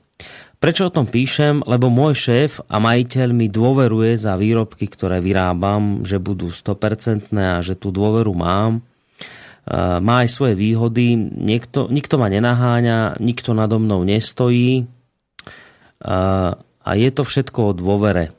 Prečo 0.57 0.89
o 0.89 0.93
tom 0.97 1.05
píšem? 1.05 1.61
Lebo 1.61 1.93
môj 1.93 2.17
šéf 2.17 2.57
a 2.65 2.81
majiteľ 2.81 3.37
mi 3.37 3.53
dôveruje 3.53 4.17
za 4.17 4.33
výrobky, 4.33 4.89
ktoré 4.89 5.21
vyrábam, 5.21 6.01
že 6.01 6.17
budú 6.17 6.49
100% 6.49 7.29
a 7.37 7.61
že 7.61 7.77
tú 7.77 7.93
dôveru 7.93 8.33
mám 8.33 8.88
má 9.77 10.25
aj 10.25 10.29
svoje 10.33 10.57
výhody. 10.57 11.13
Niekto, 11.19 11.93
nikto 11.93 12.17
ma 12.17 12.25
nenaháňa, 12.25 13.21
nikto 13.21 13.53
nado 13.53 13.77
mnou 13.77 14.01
nestojí 14.01 14.89
a 16.79 16.89
je 16.97 17.09
to 17.13 17.21
všetko 17.21 17.59
o 17.69 17.75
dôvere. 17.77 18.33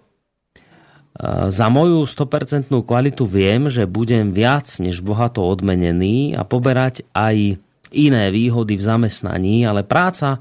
Za 1.53 1.69
moju 1.69 2.09
100% 2.09 2.73
kvalitu 2.73 3.29
viem, 3.29 3.69
že 3.69 3.85
budem 3.85 4.33
viac 4.33 4.67
než 4.81 5.05
bohato 5.05 5.45
odmenený 5.45 6.33
a 6.33 6.49
poberať 6.49 7.05
aj 7.13 7.61
iné 7.93 8.25
výhody 8.33 8.81
v 8.81 8.87
zamestnaní, 8.87 9.69
ale 9.69 9.85
práca, 9.85 10.41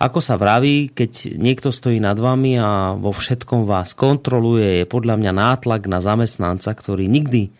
ako 0.00 0.18
sa 0.24 0.40
vraví, 0.40 0.96
keď 0.96 1.36
niekto 1.36 1.68
stojí 1.68 2.00
nad 2.00 2.16
vami 2.16 2.56
a 2.56 2.96
vo 2.96 3.12
všetkom 3.12 3.68
vás 3.68 3.92
kontroluje, 3.92 4.80
je 4.80 4.86
podľa 4.88 5.20
mňa 5.20 5.32
nátlak 5.36 5.84
na 5.84 6.00
zamestnanca, 6.00 6.72
ktorý 6.72 7.04
nikdy 7.04 7.52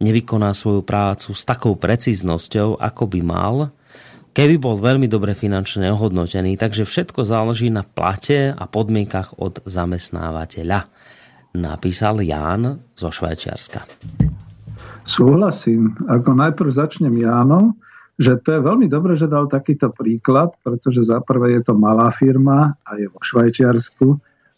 nevykoná 0.00 0.52
svoju 0.52 0.84
prácu 0.84 1.32
s 1.32 1.42
takou 1.48 1.76
precíznosťou, 1.76 2.76
ako 2.80 3.04
by 3.08 3.20
mal, 3.24 3.56
keby 4.36 4.60
bol 4.60 4.76
veľmi 4.76 5.08
dobre 5.08 5.32
finančne 5.32 5.88
ohodnotený. 5.92 6.60
Takže 6.60 6.84
všetko 6.84 7.24
záleží 7.24 7.72
na 7.72 7.80
plate 7.80 8.52
a 8.52 8.64
podmienkach 8.68 9.40
od 9.40 9.64
zamestnávateľa. 9.64 10.84
Napísal 11.56 12.20
Ján 12.20 12.84
zo 12.92 13.08
Švajčiarska. 13.08 13.88
Súhlasím. 15.06 15.96
Ako 16.10 16.36
najprv 16.36 16.68
začnem 16.68 17.14
Jánom, 17.16 17.72
že 18.20 18.36
to 18.42 18.56
je 18.56 18.60
veľmi 18.60 18.90
dobré, 18.90 19.16
že 19.16 19.30
dal 19.30 19.48
takýto 19.48 19.88
príklad, 19.92 20.52
pretože 20.60 21.04
za 21.08 21.20
prvé 21.24 21.56
je 21.56 21.72
to 21.72 21.74
malá 21.76 22.12
firma 22.12 22.76
a 22.84 22.90
je 23.00 23.08
vo 23.08 23.20
Švajčiarsku 23.24 24.06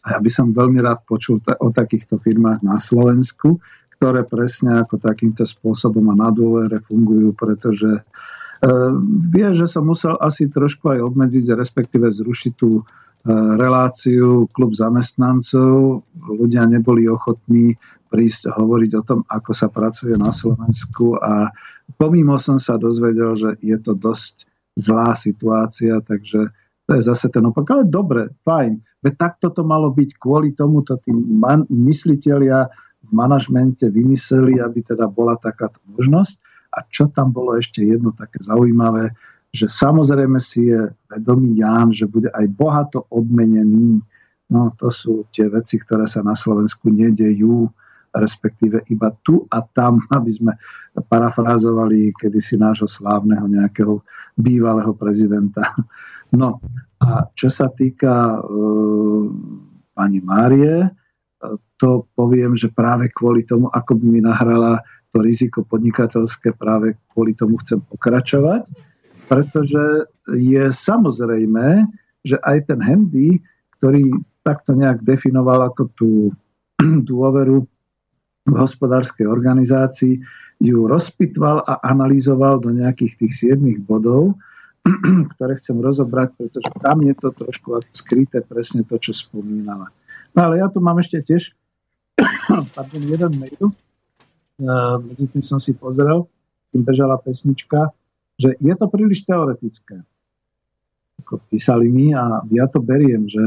a 0.02 0.16
ja 0.16 0.18
by 0.18 0.30
som 0.30 0.56
veľmi 0.56 0.78
rád 0.80 1.04
počul 1.04 1.42
o 1.42 1.68
takýchto 1.68 2.16
firmách 2.22 2.64
na 2.64 2.80
Slovensku, 2.80 3.60
ktoré 3.98 4.22
presne 4.22 4.78
ako 4.78 5.02
takýmto 5.02 5.42
spôsobom 5.42 6.14
a 6.14 6.14
na 6.14 6.30
dôvere 6.30 6.78
fungujú, 6.86 7.34
pretože 7.34 8.06
vie, 9.30 9.48
že 9.54 9.66
som 9.70 9.86
musel 9.86 10.18
asi 10.18 10.50
trošku 10.50 10.90
aj 10.90 10.98
obmedziť, 11.02 11.54
respektíve 11.54 12.10
zrušiť 12.10 12.52
tú 12.58 12.82
e, 12.82 12.84
reláciu 13.54 14.50
klub 14.50 14.74
zamestnancov. 14.74 16.02
Ľudia 16.26 16.66
neboli 16.66 17.06
ochotní 17.06 17.78
prísť 18.10 18.50
hovoriť 18.50 18.90
o 18.98 19.02
tom, 19.06 19.20
ako 19.30 19.52
sa 19.54 19.68
pracuje 19.70 20.16
na 20.18 20.34
Slovensku 20.34 21.20
a 21.22 21.54
pomimo 22.00 22.34
som 22.40 22.58
sa 22.58 22.80
dozvedel, 22.80 23.36
že 23.38 23.50
je 23.62 23.78
to 23.78 23.94
dosť 23.94 24.48
zlá 24.74 25.14
situácia, 25.14 26.00
takže 26.02 26.50
to 26.88 26.90
je 26.96 27.02
zase 27.04 27.28
ten 27.28 27.44
opak. 27.44 27.68
Ale 27.68 27.84
dobre, 27.84 28.32
fajn. 28.42 28.80
Veď 29.04 29.14
takto 29.14 29.54
to 29.54 29.62
malo 29.62 29.92
byť. 29.94 30.18
Kvôli 30.18 30.56
tomuto 30.56 30.98
tí 30.98 31.12
mysliteľia 31.68 32.66
v 33.08 33.12
manažmente 33.16 33.88
vymysleli, 33.88 34.60
aby 34.60 34.84
teda 34.84 35.08
bola 35.08 35.40
takáto 35.40 35.80
možnosť. 35.96 36.36
A 36.76 36.84
čo 36.92 37.08
tam 37.08 37.32
bolo 37.32 37.56
ešte 37.56 37.80
jedno 37.80 38.12
také 38.12 38.44
zaujímavé, 38.44 39.16
že 39.48 39.64
samozrejme 39.64 40.36
si 40.44 40.68
je 40.68 40.92
vedomý 41.08 41.56
Ján, 41.56 41.96
že 41.96 42.04
bude 42.04 42.28
aj 42.36 42.44
bohato 42.52 43.08
odmenený. 43.08 44.04
No 44.52 44.76
to 44.76 44.92
sú 44.92 45.24
tie 45.32 45.48
veci, 45.48 45.80
ktoré 45.80 46.04
sa 46.04 46.20
na 46.20 46.36
Slovensku 46.36 46.92
nedejú, 46.92 47.72
respektíve 48.12 48.84
iba 48.92 49.12
tu 49.24 49.48
a 49.48 49.64
tam, 49.64 50.04
aby 50.18 50.28
sme 50.28 50.52
parafrázovali 50.98 52.12
kedysi 52.20 52.60
nášho 52.60 52.88
slávneho 52.88 53.48
nejakého 53.48 54.04
bývalého 54.36 54.92
prezidenta. 54.92 55.72
No 56.28 56.60
a 57.00 57.24
čo 57.32 57.48
sa 57.48 57.72
týka 57.72 58.36
uh, 58.36 59.24
pani 59.96 60.20
Márie, 60.20 60.92
to 61.78 62.04
poviem, 62.18 62.58
že 62.58 62.68
práve 62.68 63.08
kvôli 63.14 63.46
tomu, 63.46 63.70
ako 63.70 63.96
by 63.96 64.06
mi 64.06 64.20
nahrala 64.20 64.82
to 65.14 65.24
riziko 65.24 65.64
podnikateľské, 65.64 66.52
práve 66.58 66.98
kvôli 67.14 67.32
tomu 67.32 67.56
chcem 67.64 67.80
pokračovať, 67.80 68.68
pretože 69.30 70.10
je 70.34 70.64
samozrejme, 70.68 71.86
že 72.26 72.36
aj 72.44 72.68
ten 72.68 72.80
Handy, 72.82 73.40
ktorý 73.78 74.10
takto 74.42 74.74
nejak 74.74 75.04
definoval 75.04 75.72
ako 75.72 75.82
tú 75.96 76.10
dôveru 77.10 77.64
v 78.48 78.54
hospodárskej 78.56 79.28
organizácii, 79.28 80.24
ju 80.58 80.78
rozpitval 80.88 81.62
a 81.68 81.84
analyzoval 81.84 82.58
do 82.58 82.72
nejakých 82.72 83.12
tých 83.20 83.54
7 83.54 83.60
bodov, 83.84 84.34
ktoré 85.36 85.52
chcem 85.60 85.76
rozobrať, 85.78 86.34
pretože 86.34 86.68
tam 86.80 87.04
je 87.04 87.14
to 87.14 87.28
trošku 87.36 87.78
skryté 87.92 88.40
presne 88.40 88.82
to, 88.88 88.96
čo 88.96 89.12
spomínala. 89.12 89.92
No 90.32 90.48
ale 90.48 90.64
ja 90.64 90.72
tu 90.72 90.80
mám 90.80 90.96
ešte 90.98 91.20
tiež 91.20 91.52
pardon, 92.74 93.02
jeden 93.02 93.32
mail, 93.38 93.64
medzi 95.06 95.26
tým 95.30 95.44
som 95.44 95.62
si 95.62 95.74
pozrel, 95.74 96.26
tým 96.74 96.82
bežala 96.82 97.16
pesnička, 97.22 97.94
že 98.38 98.54
je 98.58 98.74
to 98.74 98.86
príliš 98.90 99.26
teoretické. 99.26 100.02
Ako 101.26 101.42
písali 101.50 101.90
mi 101.90 102.14
a 102.14 102.42
ja 102.54 102.70
to 102.70 102.78
beriem, 102.78 103.26
že 103.26 103.42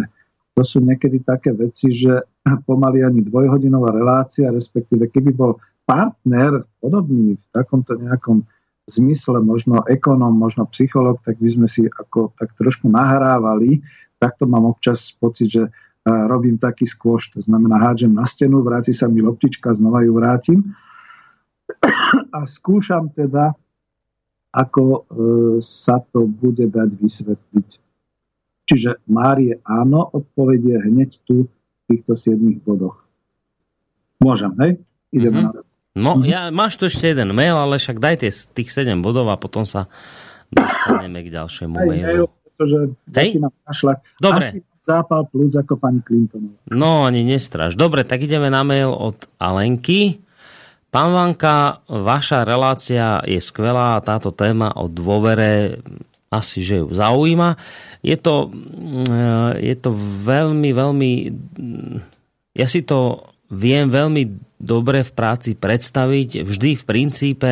to 0.52 0.62
sú 0.68 0.84
niekedy 0.84 1.24
také 1.24 1.56
veci, 1.56 1.96
že 1.96 2.28
pomaly 2.68 3.04
ani 3.04 3.24
dvojhodinová 3.24 3.96
relácia, 3.96 4.52
respektíve 4.52 5.08
keby 5.08 5.32
bol 5.32 5.60
partner 5.88 6.64
podobný 6.80 7.36
v 7.40 7.46
takomto 7.52 7.96
nejakom 8.00 8.44
zmysle, 8.88 9.40
možno 9.40 9.84
ekonom, 9.88 10.36
možno 10.36 10.68
psycholog, 10.72 11.24
tak 11.24 11.40
by 11.40 11.50
sme 11.50 11.68
si 11.72 11.88
ako 11.88 12.36
tak 12.36 12.52
trošku 12.60 12.92
nahrávali. 12.92 13.80
Takto 14.20 14.46
mám 14.46 14.68
občas 14.68 15.16
pocit, 15.16 15.48
že 15.48 15.64
robím 16.06 16.58
taký 16.58 16.90
skôš, 16.90 17.30
to 17.34 17.40
znamená 17.46 17.78
hádžem 17.78 18.14
na 18.14 18.26
stenu, 18.26 18.66
vráti 18.66 18.94
sa 18.94 19.06
mi 19.06 19.22
loptička, 19.22 19.74
znova 19.78 20.02
ju 20.02 20.12
vrátim 20.18 20.60
a 22.38 22.40
skúšam 22.50 23.14
teda, 23.14 23.54
ako 24.52 24.84
e, 24.84 25.00
sa 25.64 26.04
to 26.12 26.28
bude 26.28 26.68
dať 26.68 26.90
vysvetliť. 27.00 27.70
Čiže 28.68 29.04
Márie 29.08 29.64
áno, 29.64 30.04
odpovedie 30.12 30.80
hneď 30.80 31.22
tu 31.24 31.48
v 31.48 31.82
týchto 31.88 32.18
7 32.18 32.40
bodoch. 32.64 33.04
Môžem, 34.20 34.52
hej? 34.60 34.72
Ideme 35.12 35.48
mm-hmm. 35.48 35.56
na 35.56 35.70
No, 35.92 36.16
mm-hmm. 36.16 36.32
ja, 36.32 36.42
máš 36.56 36.80
tu 36.80 36.88
ešte 36.88 37.12
jeden 37.12 37.36
mail, 37.36 37.52
ale 37.52 37.76
však 37.76 38.00
dajte 38.00 38.32
tých 38.32 38.72
7 38.72 39.04
bodov 39.04 39.28
a 39.28 39.36
potom 39.36 39.68
sa 39.68 39.92
dostaneme 40.48 41.20
k 41.20 41.36
ďalšiemu 41.36 41.76
mailu. 41.76 42.32
Pretože 42.32 42.96
Hej? 43.12 43.30
Dobre. 44.24 44.46
Asi 44.48 44.64
zápal 44.82 45.30
plúc 45.30 45.54
ako 45.54 45.78
pani 45.78 46.02
Clintonová. 46.02 46.58
No, 46.74 47.06
ani 47.06 47.22
nestraž. 47.22 47.78
Dobre, 47.78 48.02
tak 48.02 48.26
ideme 48.26 48.50
na 48.50 48.66
mail 48.66 48.90
od 48.90 49.18
Alenky. 49.38 50.20
Pán 50.92 51.16
Vanka, 51.16 51.86
vaša 51.88 52.44
relácia 52.44 53.24
je 53.24 53.40
skvelá 53.40 53.96
a 53.96 54.04
táto 54.04 54.36
téma 54.36 54.76
o 54.76 54.92
dôvere 54.92 55.80
asi, 56.28 56.60
že 56.66 56.84
ju 56.84 56.92
zaujíma. 56.92 57.56
Je 58.04 58.18
to, 58.20 58.52
mm, 58.52 59.56
je 59.62 59.76
to 59.80 59.96
veľmi, 60.26 60.70
veľmi... 60.76 61.12
Ja 62.52 62.68
si 62.68 62.84
to 62.84 63.32
viem 63.52 63.88
veľmi 63.88 64.32
dobre 64.60 65.04
v 65.04 65.12
práci 65.12 65.56
predstaviť. 65.56 66.44
Vždy 66.44 66.70
v 66.80 66.84
princípe 66.84 67.52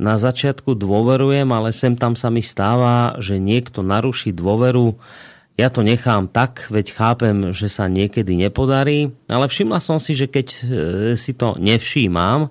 na 0.00 0.16
začiatku 0.16 0.76
dôverujem, 0.76 1.48
ale 1.52 1.76
sem 1.76 1.96
tam 1.96 2.16
sa 2.16 2.28
mi 2.28 2.40
stáva, 2.40 3.16
že 3.20 3.40
niekto 3.40 3.84
naruší 3.84 4.32
dôveru. 4.32 4.96
Ja 5.58 5.68
to 5.68 5.84
nechám 5.84 6.30
tak, 6.30 6.70
veď 6.72 6.86
chápem, 6.94 7.36
že 7.52 7.68
sa 7.68 7.90
niekedy 7.90 8.32
nepodarí, 8.38 9.12
ale 9.28 9.50
všimla 9.50 9.82
som 9.82 10.00
si, 10.00 10.16
že 10.16 10.30
keď 10.30 10.46
e, 10.46 10.60
si 11.20 11.36
to 11.36 11.58
nevšímam, 11.60 12.48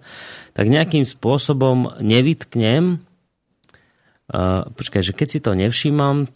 tak 0.53 0.67
nejakým 0.67 1.07
spôsobom 1.07 2.03
nevytknem, 2.03 2.99
uh, 2.99 4.67
počkaj, 4.75 5.07
že 5.07 5.15
keď 5.15 5.27
si 5.31 5.39
to 5.39 5.55
nevšímam, 5.55 6.27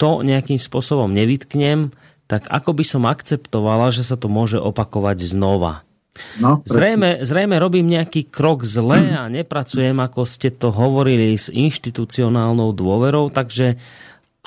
to 0.00 0.24
nejakým 0.24 0.56
spôsobom 0.56 1.12
nevytknem, 1.12 1.92
tak 2.30 2.48
ako 2.48 2.72
by 2.72 2.84
som 2.86 3.04
akceptovala, 3.04 3.92
že 3.92 4.06
sa 4.06 4.16
to 4.16 4.32
môže 4.32 4.56
opakovať 4.56 5.20
znova. 5.20 5.84
No, 6.42 6.66
zrejme, 6.66 7.22
zrejme 7.22 7.60
robím 7.62 7.86
nejaký 7.86 8.26
krok 8.26 8.66
zle 8.66 9.14
a 9.14 9.30
nepracujem, 9.30 9.94
ako 10.02 10.26
ste 10.26 10.50
to 10.50 10.74
hovorili, 10.74 11.36
s 11.36 11.46
inštitucionálnou 11.46 12.74
dôverou, 12.74 13.30
takže 13.30 13.78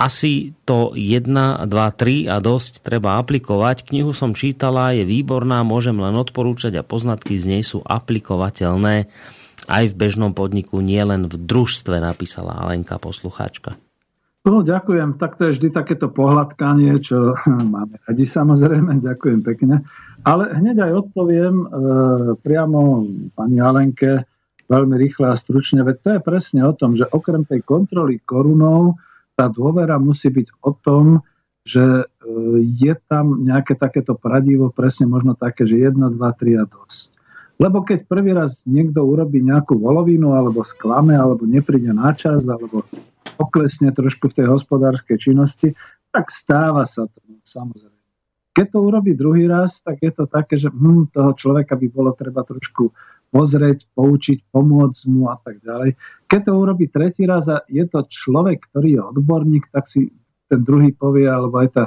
asi 0.01 0.57
to 0.65 0.97
1, 0.97 1.29
2, 1.29 1.69
3 1.69 2.33
a 2.33 2.41
dosť 2.41 2.81
treba 2.81 3.21
aplikovať. 3.21 3.85
Knihu 3.93 4.17
som 4.17 4.33
čítala, 4.33 4.97
je 4.97 5.05
výborná, 5.05 5.61
môžem 5.61 5.93
len 5.93 6.17
odporúčať 6.17 6.81
a 6.81 6.87
poznatky 6.87 7.37
z 7.37 7.45
nej 7.45 7.61
sú 7.61 7.85
aplikovateľné 7.85 9.05
aj 9.69 9.83
v 9.93 9.97
bežnom 9.97 10.33
podniku, 10.33 10.81
nielen 10.81 11.29
v 11.29 11.37
družstve, 11.37 12.01
napísala 12.01 12.57
Alenka 12.65 12.97
poslucháčka. 12.97 13.77
No, 14.41 14.65
ďakujem. 14.65 15.21
Tak 15.21 15.37
to 15.37 15.47
je 15.47 15.61
vždy 15.61 15.69
takéto 15.69 16.09
pohľadkanie, 16.09 16.97
čo 16.97 17.37
máme 17.77 18.01
radi 18.09 18.25
samozrejme. 18.25 18.97
Ďakujem 18.97 19.45
pekne. 19.45 19.85
Ale 20.25 20.49
hneď 20.57 20.89
aj 20.89 20.91
odpoviem 21.05 21.55
e, 21.61 21.65
priamo 22.41 23.05
pani 23.37 23.61
Alenke 23.61 24.25
veľmi 24.65 24.95
rýchle 24.97 25.29
a 25.29 25.35
stručne, 25.35 25.83
veď 25.83 25.97
to 25.99 26.09
je 26.15 26.21
presne 26.23 26.61
o 26.63 26.71
tom, 26.71 26.95
že 26.95 27.03
okrem 27.11 27.43
tej 27.43 27.59
kontroly 27.61 28.23
korunov 28.23 28.97
tá 29.35 29.51
dôvera 29.51 29.97
musí 29.97 30.29
byť 30.29 30.47
o 30.61 30.71
tom, 30.75 31.05
že 31.61 31.81
e, 31.81 32.05
je 32.65 32.93
tam 33.05 33.41
nejaké 33.41 33.77
takéto 33.77 34.17
pradivo, 34.17 34.73
presne 34.73 35.05
možno 35.05 35.37
také, 35.37 35.69
že 35.69 35.77
1, 35.77 35.93
2, 35.93 36.17
3 36.17 36.61
a 36.61 36.65
dosť. 36.65 37.09
Lebo 37.61 37.85
keď 37.85 38.09
prvý 38.09 38.33
raz 38.33 38.65
niekto 38.65 39.05
urobí 39.05 39.37
nejakú 39.45 39.77
volovinu, 39.77 40.33
alebo 40.33 40.65
sklame, 40.65 41.13
alebo 41.13 41.45
nepríde 41.45 41.93
na 41.93 42.09
čas, 42.17 42.49
alebo 42.49 42.81
oklesne 43.37 43.93
trošku 43.93 44.33
v 44.33 44.37
tej 44.41 44.47
hospodárskej 44.49 45.17
činnosti, 45.21 45.77
tak 46.09 46.33
stáva 46.33 46.89
sa 46.89 47.05
to, 47.05 47.21
samozrejme. 47.45 47.93
Keď 48.51 48.67
to 48.67 48.79
urobí 48.83 49.15
druhý 49.15 49.47
raz, 49.47 49.79
tak 49.79 50.01
je 50.03 50.11
to 50.11 50.27
také, 50.27 50.59
že 50.59 50.67
hm, 50.67 51.13
toho 51.13 51.31
človeka 51.37 51.77
by 51.77 51.87
bolo 51.87 52.11
treba 52.17 52.43
trošku 52.43 52.91
pozrieť, 53.31 53.87
poučiť, 53.95 54.51
pomôcť 54.51 55.01
mu 55.07 55.31
a 55.31 55.39
tak 55.39 55.63
ďalej. 55.63 55.95
Keď 56.27 56.41
to 56.45 56.51
urobí 56.51 56.85
tretí 56.91 57.23
raz 57.23 57.47
a 57.47 57.63
je 57.71 57.83
to 57.87 58.03
človek, 58.05 58.67
ktorý 58.69 58.89
je 58.99 59.01
odborník, 59.15 59.71
tak 59.71 59.87
si 59.87 60.11
ten 60.51 60.61
druhý 60.61 60.91
povie, 60.91 61.31
alebo 61.31 61.63
aj 61.63 61.69
tá 61.71 61.85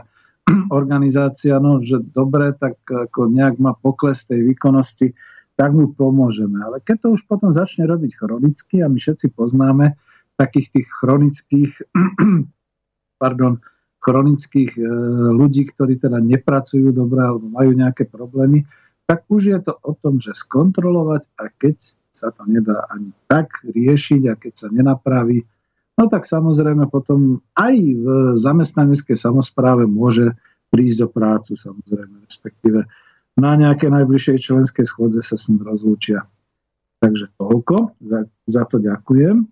organizácia, 0.81 1.61
no, 1.61 1.85
že 1.85 2.01
dobre, 2.01 2.57
tak 2.57 2.81
ako 2.89 3.29
nejak 3.29 3.61
má 3.61 3.77
pokles 3.77 4.25
tej 4.25 4.41
výkonnosti, 4.41 5.13
tak 5.55 5.71
mu 5.77 5.93
pomôžeme. 5.93 6.59
Ale 6.65 6.81
keď 6.81 7.07
to 7.07 7.09
už 7.15 7.29
potom 7.29 7.53
začne 7.53 7.87
robiť 7.87 8.19
chronicky 8.19 8.83
a 8.83 8.91
my 8.91 8.99
všetci 8.99 9.37
poznáme 9.37 9.95
takých 10.35 10.81
tých 10.81 10.89
chronických 10.91 11.73
pardon, 13.23 13.63
chronických 14.05 14.77
e, 14.77 14.85
ľudí, 15.33 15.65
ktorí 15.73 15.97
teda 15.97 16.21
nepracujú 16.21 16.93
dobre 16.93 17.25
alebo 17.25 17.49
majú 17.49 17.73
nejaké 17.73 18.05
problémy, 18.05 18.69
tak 19.05 19.29
už 19.29 19.43
je 19.53 19.59
to 19.61 19.73
o 19.85 19.93
tom, 19.93 20.21
že 20.21 20.33
skontrolovať 20.33 21.29
a 21.37 21.53
keď 21.53 21.77
sa 22.15 22.31
to 22.31 22.47
nedá 22.47 22.87
ani 22.89 23.11
tak 23.27 23.61
riešiť 23.67 24.23
a 24.31 24.35
keď 24.39 24.53
sa 24.55 24.69
nenapraví, 24.71 25.45
no 25.99 26.05
tak 26.07 26.25
samozrejme 26.25 26.89
potom 26.89 27.43
aj 27.59 27.75
v 27.77 28.07
zamestnaneckej 28.39 29.19
samozpráve 29.19 29.85
môže 29.85 30.33
prísť 30.71 31.07
do 31.07 31.09
prácu 31.11 31.53
samozrejme, 31.59 32.25
respektíve 32.25 32.87
na 33.35 33.53
nejaké 33.59 33.91
najbližšej 33.91 34.39
členskej 34.47 34.87
schôdze 34.87 35.21
sa 35.27 35.35
s 35.35 35.51
ním 35.51 35.67
rozlúčia. 35.67 36.23
Takže 37.03 37.35
toľko, 37.37 37.99
za, 38.01 38.31
za 38.47 38.63
to 38.65 38.79
ďakujem. 38.79 39.45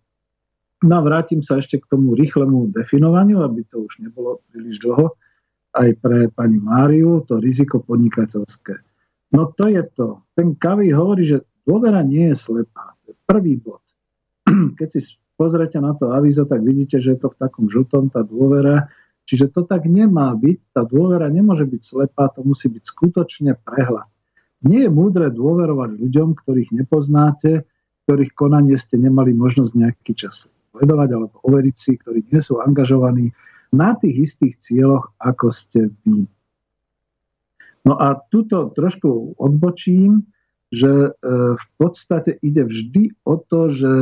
No 0.83 0.93
a 0.99 1.03
vrátim 1.03 1.43
sa 1.43 1.59
ešte 1.59 1.79
k 1.79 1.91
tomu 1.91 2.15
rýchlemu 2.15 2.70
definovaniu, 2.74 3.43
aby 3.43 3.66
to 3.66 3.87
už 3.87 4.03
nebolo 4.03 4.43
príliš 4.51 4.83
dlho, 4.83 5.15
aj 5.73 5.89
pre 5.99 6.31
pani 6.31 6.59
Máriu, 6.59 7.23
to 7.27 7.39
riziko 7.39 7.83
podnikateľské. 7.83 8.91
No 9.33 9.49
to 9.57 9.69
je 9.73 9.83
to. 9.97 10.21
Ten 10.37 10.55
Kavy 10.55 10.93
hovorí, 10.93 11.25
že 11.25 11.45
dôvera 11.65 12.05
nie 12.05 12.33
je 12.33 12.37
slepá. 12.37 12.97
To 13.05 13.13
je 13.13 13.17
prvý 13.25 13.57
bod. 13.57 13.81
Keď 14.79 14.89
si 14.93 15.17
pozrete 15.41 15.81
na 15.81 15.97
to 15.97 16.13
avizo, 16.13 16.45
tak 16.45 16.61
vidíte, 16.61 17.01
že 17.01 17.17
je 17.17 17.19
to 17.25 17.33
v 17.33 17.41
takom 17.41 17.67
žltom, 17.73 18.13
tá 18.13 18.21
dôvera. 18.21 18.93
Čiže 19.25 19.55
to 19.55 19.65
tak 19.65 19.89
nemá 19.89 20.37
byť. 20.37 20.77
Tá 20.77 20.85
dôvera 20.85 21.33
nemôže 21.33 21.65
byť 21.65 21.83
slepá, 21.83 22.29
to 22.29 22.45
musí 22.45 22.69
byť 22.69 22.85
skutočne 22.85 23.57
prehľad. 23.57 24.07
Nie 24.63 24.87
je 24.87 24.91
múdre 24.95 25.27
dôverovať 25.33 25.99
ľuďom, 25.99 26.39
ktorých 26.39 26.71
nepoznáte, 26.71 27.67
ktorých 28.07 28.37
konanie 28.37 28.79
ste 28.79 29.01
nemali 29.01 29.35
možnosť 29.35 29.73
nejaký 29.75 30.13
čas 30.15 30.47
sledovať 30.71 31.09
alebo 31.15 31.37
overiť 31.43 31.77
si, 31.77 31.93
ktorí 31.99 32.31
nie 32.31 32.41
sú 32.43 32.63
angažovaní 32.63 33.35
na 33.73 33.97
tých 33.97 34.31
istých 34.31 34.55
cieľoch, 34.61 35.11
ako 35.19 35.47
ste 35.51 35.91
vy. 36.05 36.29
No 37.83 37.99
a 37.99 38.15
tuto 38.31 38.71
trošku 38.71 39.35
odbočím, 39.39 40.27
že 40.73 40.89
e, 40.89 41.11
v 41.53 41.67
podstate 41.77 42.39
ide 42.41 42.65
vždy 42.65 43.13
o 43.27 43.37
to, 43.37 43.69
že 43.69 43.93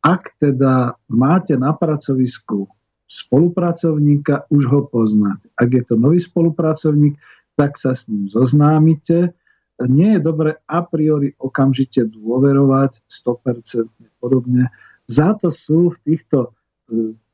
ak 0.00 0.38
teda 0.38 0.94
máte 1.10 1.58
na 1.58 1.74
pracovisku 1.74 2.70
spolupracovníka, 3.08 4.46
už 4.48 4.62
ho 4.70 4.80
poznáte. 4.86 5.50
Ak 5.58 5.68
je 5.74 5.82
to 5.84 5.94
nový 5.98 6.22
spolupracovník, 6.22 7.18
tak 7.58 7.74
sa 7.74 7.96
s 7.96 8.06
ním 8.06 8.30
zoznámite. 8.30 9.34
Nie 9.82 10.18
je 10.18 10.20
dobre 10.22 10.62
a 10.64 10.80
priori 10.86 11.34
okamžite 11.38 12.06
dôverovať 12.06 13.02
100% 13.04 13.90
podobne, 14.22 14.70
za 15.08 15.32
to 15.40 15.48
sú 15.48 15.96
v 15.96 15.98
týchto 16.04 16.52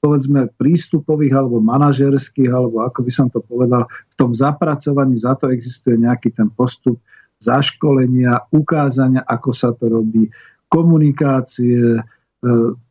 povedzme 0.02 0.51
prístupových 0.59 1.35
alebo 1.39 1.62
manažerských, 1.62 2.51
alebo 2.51 2.82
ako 2.85 3.01
by 3.06 3.12
som 3.12 3.26
to 3.31 3.40
povedal, 3.40 3.86
v 3.86 4.14
tom 4.18 4.35
zapracovaní 4.35 5.16
za 5.16 5.39
to 5.39 5.48
existuje 5.48 5.97
nejaký 5.97 6.35
ten 6.35 6.51
postup 6.51 6.98
zaškolenia, 7.39 8.51
ukázania, 8.52 9.22
ako 9.24 9.51
sa 9.55 9.70
to 9.72 9.89
robí, 9.90 10.28
komunikácie, 10.68 11.98
e, 11.98 12.02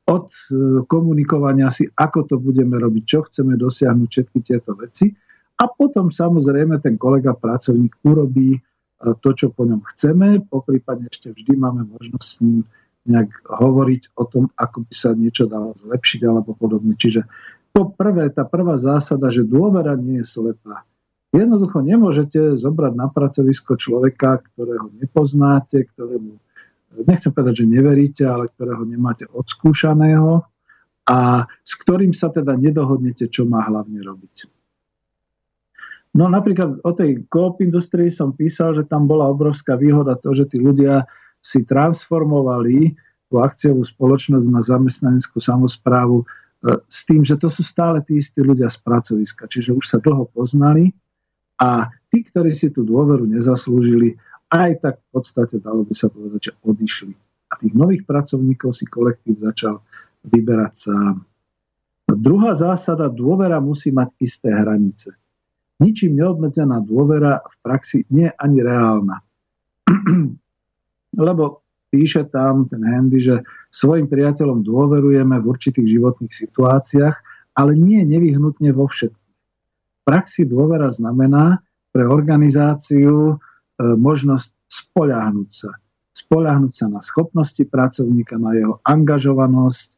od 0.03 0.27
e, 0.29 0.83
komunikovania 0.87 1.67
si, 1.69 1.87
ako 1.87 2.27
to 2.27 2.35
budeme 2.39 2.79
robiť, 2.79 3.03
čo 3.03 3.19
chceme 3.27 3.59
dosiahnuť, 3.59 4.09
všetky 4.09 4.39
tieto 4.43 4.73
veci. 4.75 5.11
A 5.59 5.69
potom 5.69 6.09
samozrejme 6.09 6.81
ten 6.81 6.97
kolega, 6.97 7.37
pracovník 7.37 8.03
urobí 8.03 8.57
to, 9.19 9.29
čo 9.35 9.51
po 9.51 9.67
ňom 9.67 9.83
chceme, 9.93 10.47
poprípadne 10.47 11.11
ešte 11.11 11.35
vždy 11.35 11.53
máme 11.59 11.83
možnosť 11.91 12.23
s 12.25 12.35
ním 12.39 12.63
nejak 13.03 13.29
hovoriť 13.47 14.15
o 14.15 14.23
tom, 14.23 14.43
ako 14.55 14.87
by 14.87 14.93
sa 14.95 15.11
niečo 15.11 15.47
dalo 15.47 15.75
zlepšiť 15.79 16.21
alebo 16.23 16.55
podobne. 16.55 16.95
Čiže 16.95 17.27
to 17.75 17.91
prvé, 17.91 18.31
tá 18.31 18.47
prvá 18.47 18.79
zásada, 18.79 19.33
že 19.33 19.43
dôvera 19.43 19.97
nie 19.97 20.23
je 20.23 20.27
slepá. 20.29 20.87
Jednoducho 21.33 21.81
nemôžete 21.81 22.61
zobrať 22.61 22.93
na 22.93 23.09
pracovisko 23.09 23.73
človeka, 23.73 24.45
ktorého 24.53 24.93
nepoznáte, 25.01 25.89
ktorému, 25.89 26.37
nechcem 27.09 27.33
povedať, 27.33 27.65
že 27.65 27.73
neveríte, 27.73 28.23
ale 28.29 28.53
ktorého 28.53 28.85
nemáte 28.85 29.25
odskúšaného 29.25 30.45
a 31.09 31.49
s 31.65 31.71
ktorým 31.81 32.13
sa 32.13 32.29
teda 32.29 32.53
nedohodnete, 32.53 33.27
čo 33.33 33.49
má 33.49 33.65
hlavne 33.65 33.99
robiť. 34.05 34.45
No 36.13 36.29
napríklad 36.29 36.85
o 36.85 36.91
tej 36.93 37.25
koop 37.25 37.65
industrii 37.65 38.13
som 38.13 38.37
písal, 38.37 38.77
že 38.77 38.85
tam 38.85 39.09
bola 39.09 39.25
obrovská 39.33 39.73
výhoda 39.73 40.13
to, 40.13 40.37
že 40.37 40.45
tí 40.53 40.61
ľudia 40.61 41.09
si 41.43 41.67
transformovali 41.67 42.95
tú 43.27 43.43
akciovú 43.43 43.83
spoločnosť 43.83 44.47
na 44.47 44.63
zamestnaneckú 44.63 45.43
samozprávu 45.43 46.23
e, 46.23 46.25
s 46.87 47.03
tým, 47.03 47.27
že 47.27 47.35
to 47.35 47.51
sú 47.51 47.61
stále 47.67 47.99
tí 47.99 48.23
istí 48.23 48.39
ľudia 48.39 48.71
z 48.71 48.79
pracoviska, 48.79 49.51
čiže 49.51 49.75
už 49.75 49.83
sa 49.83 49.99
dlho 49.99 50.31
poznali 50.31 50.95
a 51.59 51.91
tí, 52.07 52.23
ktorí 52.23 52.55
si 52.55 52.71
tú 52.71 52.87
dôveru 52.87 53.27
nezaslúžili, 53.27 54.15
aj 54.47 54.71
tak 54.79 54.95
v 55.03 55.07
podstate 55.11 55.59
dalo 55.59 55.83
by 55.83 55.93
sa 55.93 56.07
povedať, 56.07 56.39
že 56.49 56.53
odišli. 56.63 57.13
A 57.51 57.59
tých 57.59 57.73
nových 57.75 58.07
pracovníkov 58.07 58.71
si 58.73 58.87
kolektív 58.87 59.43
začal 59.43 59.83
vyberať 60.23 60.73
sám. 60.73 61.25
Druhá 62.07 62.53
zásada, 62.53 63.09
dôvera 63.09 63.57
musí 63.57 63.89
mať 63.89 64.13
isté 64.21 64.53
hranice. 64.53 65.17
Ničím 65.81 66.21
neobmedzená 66.21 66.79
dôvera 66.85 67.41
v 67.41 67.55
praxi 67.65 68.05
nie 68.13 68.29
je 68.29 68.33
ani 68.37 68.59
reálna 68.61 69.17
lebo 71.17 71.63
píše 71.93 72.25
tam 72.29 72.65
ten 72.65 72.81
Handy, 72.81 73.21
že 73.21 73.35
svojim 73.69 74.09
priateľom 74.09 74.65
dôverujeme 74.65 75.37
v 75.37 75.45
určitých 75.45 75.87
životných 75.97 76.33
situáciách, 76.33 77.15
ale 77.53 77.77
nie 77.77 78.01
nevyhnutne 78.01 78.73
vo 78.73 78.89
všetkých. 78.89 79.33
V 80.01 80.01
praxi 80.03 80.43
dôvera 80.49 80.89
znamená 80.89 81.61
pre 81.93 82.03
organizáciu 82.09 83.33
e, 83.33 83.35
možnosť 83.79 84.49
spoľahnúť 84.65 85.49
sa. 85.53 85.71
Spoľahnúť 86.13 86.73
sa 86.73 86.85
na 86.89 87.01
schopnosti 87.05 87.61
pracovníka, 87.61 88.41
na 88.41 88.57
jeho 88.57 88.81
angažovanosť 88.81 89.89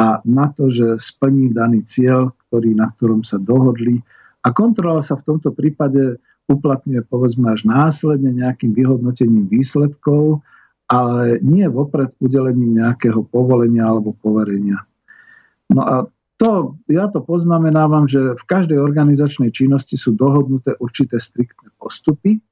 a 0.00 0.24
na 0.24 0.48
to, 0.50 0.72
že 0.72 0.96
splní 0.96 1.52
daný 1.52 1.84
cieľ, 1.84 2.32
ktorý, 2.48 2.72
na 2.72 2.90
ktorom 2.96 3.22
sa 3.22 3.36
dohodli. 3.36 4.00
A 4.42 4.50
kontrola 4.50 5.04
sa 5.04 5.20
v 5.20 5.36
tomto 5.36 5.52
prípade 5.52 6.18
uplatňuje 6.48 7.04
povedzme 7.08 7.52
až 7.52 7.64
následne 7.64 8.32
nejakým 8.32 8.76
vyhodnotením 8.76 9.48
výsledkov 9.48 10.44
ale 10.88 11.40
nie 11.40 11.64
vopred 11.68 12.12
udelením 12.20 12.76
nejakého 12.76 13.24
povolenia 13.28 13.88
alebo 13.88 14.12
poverenia. 14.12 14.84
No 15.72 15.82
a 15.82 15.94
to, 16.36 16.76
ja 16.90 17.08
to 17.08 17.22
poznamenávam, 17.22 18.10
že 18.10 18.36
v 18.36 18.44
každej 18.44 18.76
organizačnej 18.76 19.54
činnosti 19.54 19.94
sú 19.94 20.12
dohodnuté 20.18 20.76
určité 20.82 21.22
striktné 21.22 21.72
postupy, 21.78 22.42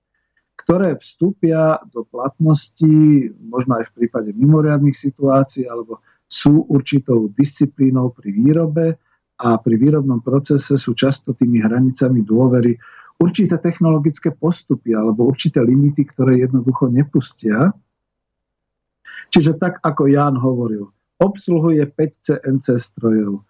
ktoré 0.63 0.95
vstúpia 0.97 1.83
do 1.91 2.07
platnosti, 2.07 3.29
možno 3.43 3.83
aj 3.83 3.91
v 3.91 3.95
prípade 4.05 4.31
mimoriadných 4.33 4.95
situácií, 4.95 5.67
alebo 5.67 5.99
sú 6.31 6.65
určitou 6.71 7.29
disciplínou 7.35 8.15
pri 8.15 8.31
výrobe 8.31 8.87
a 9.43 9.59
pri 9.59 9.75
výrobnom 9.75 10.23
procese 10.23 10.79
sú 10.79 10.95
často 10.95 11.35
tými 11.35 11.61
hranicami 11.61 12.23
dôvery 12.23 12.79
určité 13.19 13.59
technologické 13.59 14.31
postupy 14.33 14.95
alebo 14.95 15.27
určité 15.27 15.59
limity, 15.61 16.07
ktoré 16.09 16.41
jednoducho 16.41 16.89
nepustia 16.89 17.75
Čiže 19.33 19.57
tak, 19.57 19.81
ako 19.81 20.09
Jan 20.11 20.37
hovoril, 20.37 20.91
obsluhuje 21.23 21.87
5 21.87 22.27
CNC 22.27 22.67
strojov, 22.77 23.41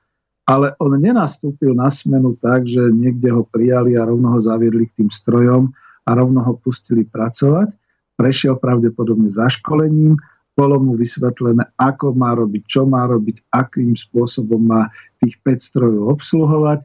ale 0.47 0.75
on 0.83 0.95
nenastúpil 0.99 1.73
na 1.73 1.89
smenu 1.89 2.37
tak, 2.39 2.69
že 2.69 2.93
niekde 2.93 3.33
ho 3.33 3.47
prijali 3.47 3.97
a 3.97 4.07
rovno 4.07 4.37
ho 4.37 4.41
zaviedli 4.43 4.91
k 4.91 5.03
tým 5.03 5.11
strojom 5.11 5.73
a 6.07 6.11
rovno 6.13 6.43
ho 6.43 6.55
pustili 6.59 7.07
pracovať. 7.07 7.73
Prešiel 8.19 8.61
pravdepodobne 8.61 9.31
zaškolením, 9.33 10.21
bolo 10.53 10.77
mu 10.77 10.93
vysvetlené, 11.01 11.65
ako 11.81 12.13
má 12.13 12.37
robiť, 12.37 12.63
čo 12.69 12.85
má 12.85 13.09
robiť, 13.09 13.49
akým 13.57 13.97
spôsobom 13.97 14.61
má 14.61 14.93
tých 15.25 15.41
5 15.41 15.69
strojov 15.73 16.21
obsluhovať, 16.21 16.85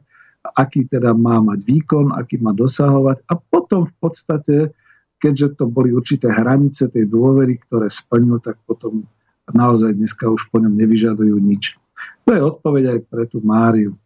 aký 0.56 0.88
teda 0.88 1.12
má 1.12 1.44
mať 1.44 1.68
výkon, 1.68 2.16
aký 2.16 2.40
má 2.40 2.56
dosahovať 2.56 3.20
a 3.28 3.36
potom 3.36 3.84
v 3.84 3.94
podstate 4.00 4.56
keďže 5.18 5.58
to 5.58 5.64
boli 5.66 5.90
určité 5.90 6.30
hranice 6.30 6.88
tej 6.88 7.10
dôvery, 7.10 7.58
ktoré 7.66 7.90
splnil, 7.90 8.38
tak 8.38 8.58
potom 8.64 9.04
naozaj 9.50 9.94
dneska 9.94 10.30
už 10.30 10.48
po 10.48 10.62
ňom 10.62 10.74
nevyžadujú 10.74 11.36
nič. 11.38 11.76
To 12.24 12.30
je 12.36 12.40
odpoveď 12.40 12.84
aj 12.96 13.00
pre 13.10 13.24
tú 13.26 13.42
Máriu. 13.42 13.98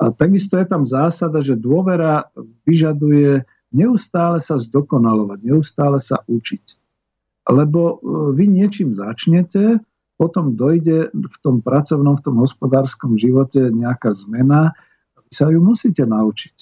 A 0.00 0.10
takisto 0.10 0.56
je 0.56 0.66
tam 0.66 0.88
zásada, 0.88 1.44
že 1.44 1.60
dôvera 1.60 2.32
vyžaduje 2.64 3.44
neustále 3.70 4.40
sa 4.40 4.58
zdokonalovať, 4.58 5.38
neustále 5.44 6.00
sa 6.02 6.24
učiť. 6.26 6.64
Lebo 7.52 7.80
e, 7.80 7.94
vy 8.34 8.44
niečím 8.48 8.96
začnete, 8.96 9.78
potom 10.16 10.56
dojde 10.56 11.12
v 11.12 11.36
tom 11.40 11.64
pracovnom, 11.64 12.16
v 12.16 12.24
tom 12.24 12.36
hospodárskom 12.40 13.16
živote 13.16 13.72
nejaká 13.72 14.12
zmena, 14.12 14.76
vy 15.16 15.32
sa 15.32 15.48
ju 15.48 15.60
musíte 15.62 16.04
naučiť. 16.04 16.56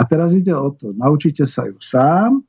A 0.00 0.08
teraz 0.08 0.32
ide 0.32 0.56
o 0.56 0.72
to, 0.72 0.96
naučíte 0.96 1.44
sa 1.44 1.68
ju 1.68 1.76
sám, 1.80 2.44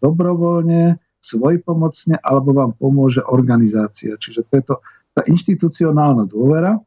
dobrovoľne, 0.00 0.98
svojpomocne, 1.22 2.18
alebo 2.18 2.50
vám 2.50 2.72
pomôže 2.74 3.22
organizácia. 3.22 4.18
Čiže 4.18 4.40
to 4.50 4.52
je 4.58 4.62
to, 4.66 4.74
tá 5.14 5.22
inštitucionálna 5.22 6.26
dôvera, 6.26 6.82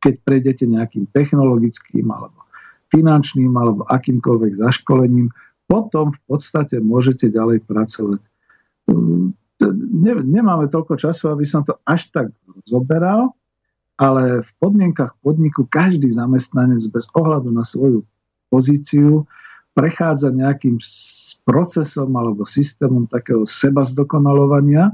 keď 0.00 0.14
prejdete 0.22 0.64
nejakým 0.70 1.10
technologickým 1.10 2.06
alebo 2.08 2.46
finančným 2.90 3.52
alebo 3.54 3.82
akýmkoľvek 3.90 4.52
zaškolením, 4.54 5.30
potom 5.70 6.10
v 6.10 6.20
podstate 6.26 6.82
môžete 6.82 7.30
ďalej 7.30 7.62
pracovať. 7.66 8.20
Ne, 8.90 10.12
nemáme 10.24 10.66
toľko 10.66 10.98
času, 10.98 11.30
aby 11.30 11.46
som 11.46 11.62
to 11.62 11.78
až 11.86 12.10
tak 12.10 12.26
zoberal, 12.66 13.34
ale 14.00 14.40
v 14.40 14.50
podmienkach 14.58 15.14
podniku 15.20 15.68
každý 15.68 16.08
zamestnanec 16.08 16.80
bez 16.88 17.06
ohľadu 17.12 17.52
na 17.52 17.62
svoju 17.62 18.02
pozíciu 18.48 19.28
prechádza 19.80 20.28
nejakým 20.28 20.76
procesom 21.48 22.12
alebo 22.12 22.44
systémom 22.44 23.08
takého 23.08 23.48
seba 23.48 23.80
zdokonalovania 23.80 24.92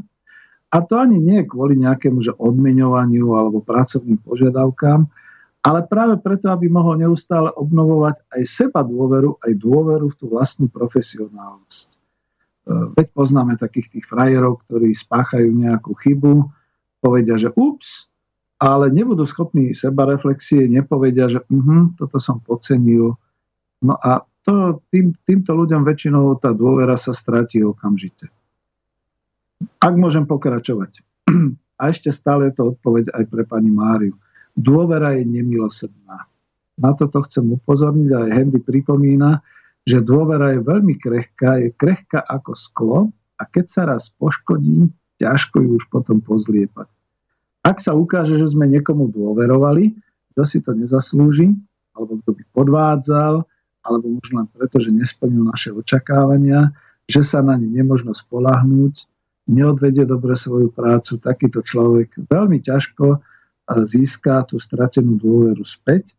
A 0.71 0.79
to 0.79 0.95
ani 0.95 1.19
nie 1.19 1.43
je 1.43 1.51
kvôli 1.51 1.75
nejakému 1.75 2.23
že 2.23 2.39
odmeňovaniu 2.39 3.35
alebo 3.35 3.59
pracovným 3.67 4.23
požiadavkám, 4.23 5.11
ale 5.67 5.81
práve 5.91 6.15
preto, 6.23 6.47
aby 6.55 6.71
mohol 6.71 7.03
neustále 7.03 7.51
obnovovať 7.51 8.23
aj 8.31 8.43
seba 8.47 8.87
dôveru, 8.87 9.43
aj 9.43 9.53
dôveru 9.59 10.15
v 10.15 10.19
tú 10.19 10.31
vlastnú 10.31 10.71
profesionálnosť. 10.71 11.89
E, 11.91 11.97
veď 12.95 13.07
poznáme 13.11 13.59
takých 13.59 13.99
tých 13.99 14.07
frajerov, 14.07 14.63
ktorí 14.67 14.95
spáchajú 14.95 15.51
nejakú 15.51 15.99
chybu, 15.99 16.47
povedia, 17.03 17.35
že 17.35 17.51
ups, 17.59 18.07
ale 18.63 18.95
nebudú 18.95 19.27
schopní 19.27 19.75
seba 19.75 20.07
reflexie, 20.07 20.71
nepovedia, 20.71 21.27
že 21.27 21.43
uh-huh, 21.43 21.99
toto 21.99 22.19
som 22.23 22.39
podcenil. 22.39 23.19
No 23.83 23.95
a 23.99 24.23
to, 24.47 24.79
tým, 24.95 25.11
týmto 25.27 25.53
ľuďom 25.59 25.83
väčšinou 25.83 26.39
tá 26.39 26.55
dôvera 26.55 26.95
sa 26.95 27.11
stratí 27.11 27.67
okamžite. 27.67 28.31
Ak 29.83 29.95
môžem 29.99 30.23
pokračovať. 30.23 31.03
A 31.83 31.93
ešte 31.93 32.09
stále 32.09 32.49
je 32.49 32.57
to 32.57 32.73
odpoveď 32.73 33.13
aj 33.13 33.25
pre 33.29 33.45
pani 33.45 33.69
Máriu. 33.69 34.17
Dôvera 34.57 35.13
je 35.13 35.29
nemilosrdná. 35.29 36.25
Na 36.81 36.91
toto 36.97 37.21
chcem 37.29 37.45
upozorniť, 37.53 38.09
aj 38.17 38.33
Hendy 38.33 38.61
pripomína, 38.65 39.45
že 39.85 40.01
dôvera 40.01 40.57
je 40.57 40.65
veľmi 40.65 40.97
krehká, 40.97 41.61
je 41.61 41.77
krehká 41.77 42.25
ako 42.25 42.53
sklo 42.57 42.99
a 43.37 43.43
keď 43.45 43.65
sa 43.69 43.83
raz 43.85 44.09
poškodí, 44.09 44.89
ťažko 45.21 45.61
ju 45.61 45.71
už 45.77 45.85
potom 45.93 46.25
pozliepať. 46.25 46.89
Ak 47.61 47.83
sa 47.85 47.93
ukáže, 47.93 48.41
že 48.41 48.49
sme 48.49 48.65
niekomu 48.73 49.13
dôverovali, 49.13 49.93
kto 50.33 50.43
si 50.49 50.65
to 50.65 50.73
nezaslúži, 50.73 51.53
alebo 51.93 52.21
kto 52.25 52.31
by 52.37 52.45
podvádzal, 52.57 53.35
alebo 53.87 54.19
možno 54.19 54.43
len 54.43 54.49
preto, 54.51 54.83
že 54.83 54.91
nesplnil 54.91 55.47
naše 55.47 55.71
očakávania, 55.71 56.75
že 57.07 57.23
sa 57.23 57.39
na 57.39 57.55
ne 57.55 57.71
nemožno 57.71 58.11
spolahnúť, 58.11 59.07
neodvedie 59.47 60.03
dobre 60.03 60.35
svoju 60.35 60.75
prácu, 60.75 61.23
takýto 61.23 61.63
človek 61.63 62.19
veľmi 62.27 62.59
ťažko 62.59 63.23
získa 63.71 64.47
tú 64.51 64.59
stratenú 64.59 65.19
dôveru 65.19 65.63
späť 65.63 66.19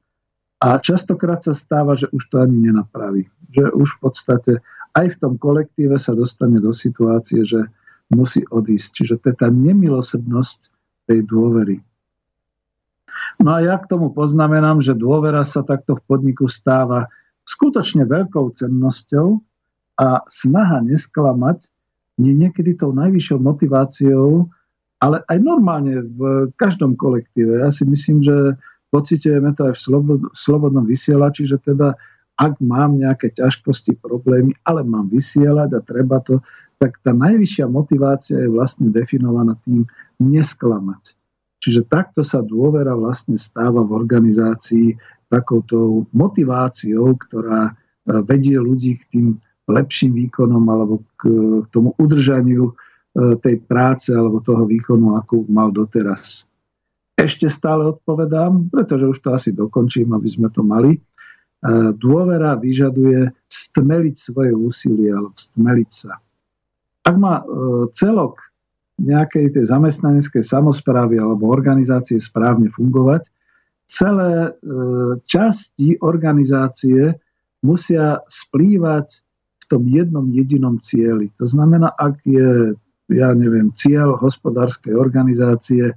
a 0.63 0.79
častokrát 0.81 1.43
sa 1.43 1.53
stáva, 1.53 1.93
že 1.93 2.09
už 2.09 2.33
to 2.33 2.41
ani 2.41 2.71
nenapraví. 2.71 3.29
Že 3.53 3.71
už 3.77 3.87
v 3.97 3.99
podstate 4.01 4.53
aj 4.97 5.15
v 5.15 5.19
tom 5.21 5.33
kolektíve 5.37 6.01
sa 6.01 6.17
dostane 6.17 6.57
do 6.57 6.73
situácie, 6.73 7.45
že 7.45 7.69
musí 8.09 8.41
odísť. 8.47 8.89
Čiže 8.95 9.15
to 9.21 9.25
je 9.31 9.35
tá 9.37 9.47
nemilosrdnosť 9.53 10.59
tej 11.05 11.19
dôvery. 11.29 11.77
No 13.37 13.53
a 13.53 13.61
ja 13.61 13.77
k 13.77 13.85
tomu 13.85 14.09
poznamenám, 14.09 14.81
že 14.81 14.97
dôvera 14.97 15.45
sa 15.45 15.61
takto 15.61 15.93
v 15.99 16.05
podniku 16.09 16.49
stáva 16.49 17.05
skutočne 17.47 18.03
veľkou 18.03 18.51
cennosťou 18.51 19.39
a 20.03 20.21
snaha 20.27 20.83
nesklamať 20.83 21.71
je 22.19 22.33
niekedy 22.35 22.75
tou 22.75 22.91
najvyššou 22.91 23.39
motiváciou, 23.39 24.51
ale 24.99 25.23
aj 25.31 25.37
normálne 25.39 26.03
v 26.03 26.51
každom 26.59 26.99
kolektíve. 26.99 27.63
Ja 27.63 27.71
si 27.71 27.87
myslím, 27.87 28.25
že 28.25 28.57
pocitujeme 28.91 29.55
to 29.55 29.71
aj 29.71 29.73
v 29.79 29.81
slobodnom 30.35 30.85
vysielači, 30.85 31.47
že 31.47 31.61
teda 31.61 31.95
ak 32.37 32.61
mám 32.61 33.01
nejaké 33.01 33.33
ťažkosti, 33.33 33.97
problémy, 33.97 34.53
ale 34.61 34.85
mám 34.85 35.09
vysielať 35.09 35.69
a 35.73 35.81
treba 35.81 36.21
to, 36.21 36.37
tak 36.77 37.01
tá 37.01 37.09
najvyššia 37.09 37.65
motivácia 37.65 38.45
je 38.45 38.53
vlastne 38.53 38.93
definovaná 38.93 39.57
tým 39.65 39.89
nesklamať. 40.21 41.17
Čiže 41.57 41.89
takto 41.89 42.21
sa 42.21 42.45
dôvera 42.45 42.93
vlastne 42.93 43.41
stáva 43.41 43.81
v 43.81 43.97
organizácii 43.97 44.93
takouto 45.27 46.07
motiváciou, 46.11 47.15
ktorá 47.27 47.71
eh, 47.71 47.75
vedie 48.23 48.57
ľudí 48.59 48.99
k 48.99 49.03
tým 49.11 49.27
lepším 49.67 50.15
výkonom 50.15 50.63
alebo 50.71 51.03
k 51.19 51.21
tomu 51.69 51.91
udržaniu 51.99 52.71
e, 52.71 52.73
tej 53.43 53.59
práce 53.67 54.15
alebo 54.15 54.39
toho 54.39 54.63
výkonu, 54.63 55.19
ako 55.19 55.43
mal 55.51 55.75
doteraz. 55.75 56.47
Ešte 57.19 57.51
stále 57.51 57.91
odpovedám, 57.91 58.71
pretože 58.71 59.05
už 59.11 59.19
to 59.19 59.29
asi 59.35 59.51
dokončím, 59.51 60.15
aby 60.15 60.29
sme 60.31 60.47
to 60.47 60.63
mali. 60.63 60.97
E, 60.97 60.99
dôvera 61.99 62.55
vyžaduje 62.55 63.27
stmeliť 63.51 64.15
svoje 64.15 64.51
úsilie 64.55 65.11
alebo 65.11 65.35
stmeliť 65.35 65.89
sa. 65.91 66.15
Ak 67.03 67.15
má 67.19 67.43
e, 67.43 67.45
celok 67.91 68.39
nejakej 68.97 69.53
tej 69.53 69.65
zamestnaneckej 69.69 70.41
samozprávy 70.41 71.21
alebo 71.21 71.51
organizácie 71.51 72.17
správne 72.17 72.71
fungovať, 72.71 73.29
celé 73.87 74.51
časti 75.25 75.95
organizácie 76.03 77.15
musia 77.63 78.19
splývať 78.27 79.23
tom 79.67 79.83
jednom 79.87 80.25
jedinom 80.31 80.79
cieli. 80.79 81.29
To 81.37 81.45
znamená, 81.45 81.91
ak 81.99 82.23
je, 82.23 82.73
ja 83.11 83.29
neviem, 83.35 83.71
cieľ 83.75 84.15
hospodárskej 84.15 84.95
organizácie 84.95 85.91
e, 85.91 85.95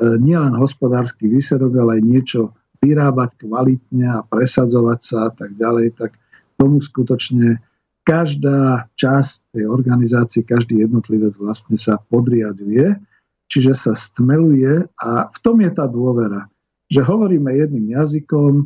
nielen 0.00 0.56
hospodársky 0.56 1.28
výsledok, 1.28 1.76
ale 1.76 2.00
aj 2.00 2.02
niečo 2.02 2.40
vyrábať 2.80 3.46
kvalitne 3.46 4.06
a 4.10 4.24
presadzovať 4.26 5.00
sa 5.04 5.18
a 5.28 5.30
tak 5.30 5.54
ďalej, 5.54 5.94
tak 5.94 6.18
tomu 6.58 6.82
skutočne 6.82 7.60
každá 8.02 8.90
časť 8.98 9.54
tej 9.54 9.64
organizácie, 9.70 10.42
každý 10.42 10.82
jednotlivec 10.82 11.38
vlastne 11.38 11.78
sa 11.78 12.02
podriaduje, 12.10 12.98
čiže 13.46 13.78
sa 13.78 13.92
stmeluje 13.94 14.90
a 14.98 15.30
v 15.30 15.38
tom 15.44 15.62
je 15.62 15.70
tá 15.70 15.86
dôvera, 15.86 16.50
že 16.92 17.00
hovoríme 17.00 17.48
jedným 17.56 17.96
jazykom, 17.96 18.52
e, 18.60 18.64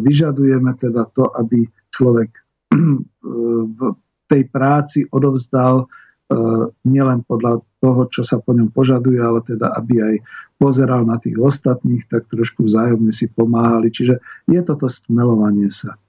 vyžadujeme 0.00 0.72
teda 0.80 1.04
to, 1.12 1.28
aby 1.36 1.68
človek 1.92 2.32
v 3.76 3.80
tej 4.24 4.42
práci 4.48 5.04
odovzdal 5.12 5.84
e, 5.84 5.86
nielen 6.88 7.20
podľa 7.28 7.60
toho, 7.84 8.08
čo 8.08 8.24
sa 8.24 8.40
po 8.40 8.56
ňom 8.56 8.72
požaduje, 8.72 9.20
ale 9.20 9.44
teda, 9.44 9.76
aby 9.76 10.00
aj 10.00 10.14
pozeral 10.56 11.04
na 11.04 11.20
tých 11.20 11.36
ostatných, 11.36 12.08
tak 12.08 12.24
trošku 12.32 12.64
vzájomne 12.64 13.12
si 13.12 13.28
pomáhali. 13.28 13.92
Čiže 13.92 14.24
je 14.48 14.60
toto 14.64 14.88
stmelovanie 14.88 15.68
sa. 15.68 16.00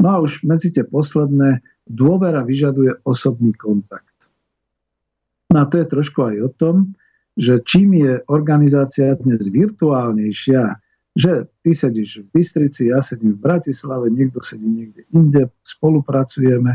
No 0.00 0.06
a 0.08 0.16
už 0.24 0.48
medzi 0.48 0.72
tie 0.72 0.82
posledné, 0.82 1.60
dôvera 1.84 2.40
vyžaduje 2.40 3.04
osobný 3.04 3.52
kontakt. 3.52 4.32
No 5.52 5.62
a 5.62 5.68
to 5.68 5.76
je 5.76 5.86
trošku 5.86 6.24
aj 6.24 6.36
o 6.40 6.50
tom, 6.50 6.96
že 7.34 7.62
čím 7.66 7.98
je 7.98 8.22
organizácia 8.30 9.18
dnes 9.18 9.50
virtuálnejšia, 9.50 10.78
že 11.14 11.46
ty 11.62 11.70
sedíš 11.74 12.26
v 12.26 12.40
Bystrici, 12.40 12.90
ja 12.90 12.98
sedím 12.98 13.38
v 13.38 13.44
Bratislave, 13.46 14.10
niekto 14.10 14.42
sedí 14.42 14.66
niekde 14.66 15.02
inde, 15.14 15.42
spolupracujeme, 15.62 16.74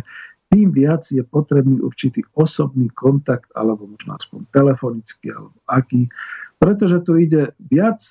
tým 0.50 0.74
viac 0.74 1.06
je 1.06 1.22
potrebný 1.22 1.84
určitý 1.84 2.26
osobný 2.34 2.90
kontakt, 2.98 3.52
alebo 3.54 3.86
možno 3.86 4.18
aspoň 4.18 4.50
telefonický, 4.50 5.30
alebo 5.36 5.54
aký, 5.70 6.10
pretože 6.58 7.04
tu 7.06 7.22
ide 7.22 7.54
viac 7.70 8.02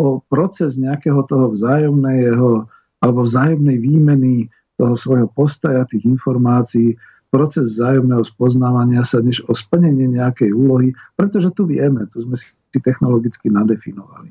o 0.00 0.18
proces 0.26 0.74
nejakého 0.80 1.22
toho 1.28 1.54
vzájomného 1.54 2.66
alebo 3.04 3.20
vzájomnej 3.22 3.78
výmeny 3.78 4.48
toho 4.80 4.96
svojho 4.96 5.28
postoja, 5.30 5.86
tých 5.86 6.02
informácií, 6.08 6.96
proces 7.34 7.74
vzájomného 7.74 8.22
spoznávania 8.22 9.02
sa, 9.02 9.18
než 9.18 9.42
o 9.50 9.52
splnenie 9.58 10.06
nejakej 10.06 10.54
úlohy, 10.54 10.94
pretože 11.18 11.50
tu 11.50 11.66
vieme, 11.66 12.06
tu 12.14 12.22
sme 12.22 12.38
si 12.38 12.54
technologicky 12.78 13.50
nadefinovali. 13.50 14.30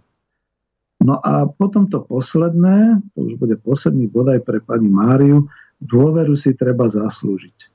No 1.03 1.19
a 1.19 1.43
potom 1.51 1.91
to 1.91 1.99
posledné, 2.07 3.03
to 3.11 3.27
už 3.27 3.35
bude 3.35 3.59
posledný 3.59 4.07
bod 4.07 4.31
aj 4.31 4.47
pre 4.47 4.63
pani 4.63 4.87
Máriu, 4.87 5.51
dôveru 5.83 6.31
si 6.39 6.55
treba 6.55 6.87
zaslúžiť. 6.87 7.67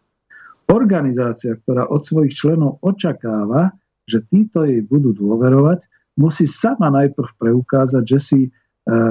Organizácia, 0.73 1.53
ktorá 1.61 1.93
od 1.93 2.09
svojich 2.09 2.33
členov 2.33 2.81
očakáva, 2.81 3.77
že 4.09 4.25
títo 4.33 4.65
jej 4.65 4.81
budú 4.81 5.13
dôverovať, 5.13 5.85
musí 6.17 6.49
sama 6.49 6.89
najprv 6.89 7.29
preukázať, 7.37 8.05
že 8.09 8.19
si 8.19 8.41
e, 8.49 8.51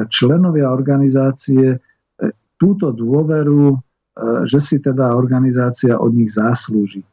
členovia 0.10 0.74
organizácie 0.74 1.78
e, 1.78 1.80
túto 2.58 2.90
dôveru, 2.90 3.78
že 4.50 4.58
si 4.58 4.78
teda 4.82 5.14
organizácia 5.14 5.98
od 5.98 6.12
nich 6.14 6.34
zaslúži. 6.34 7.06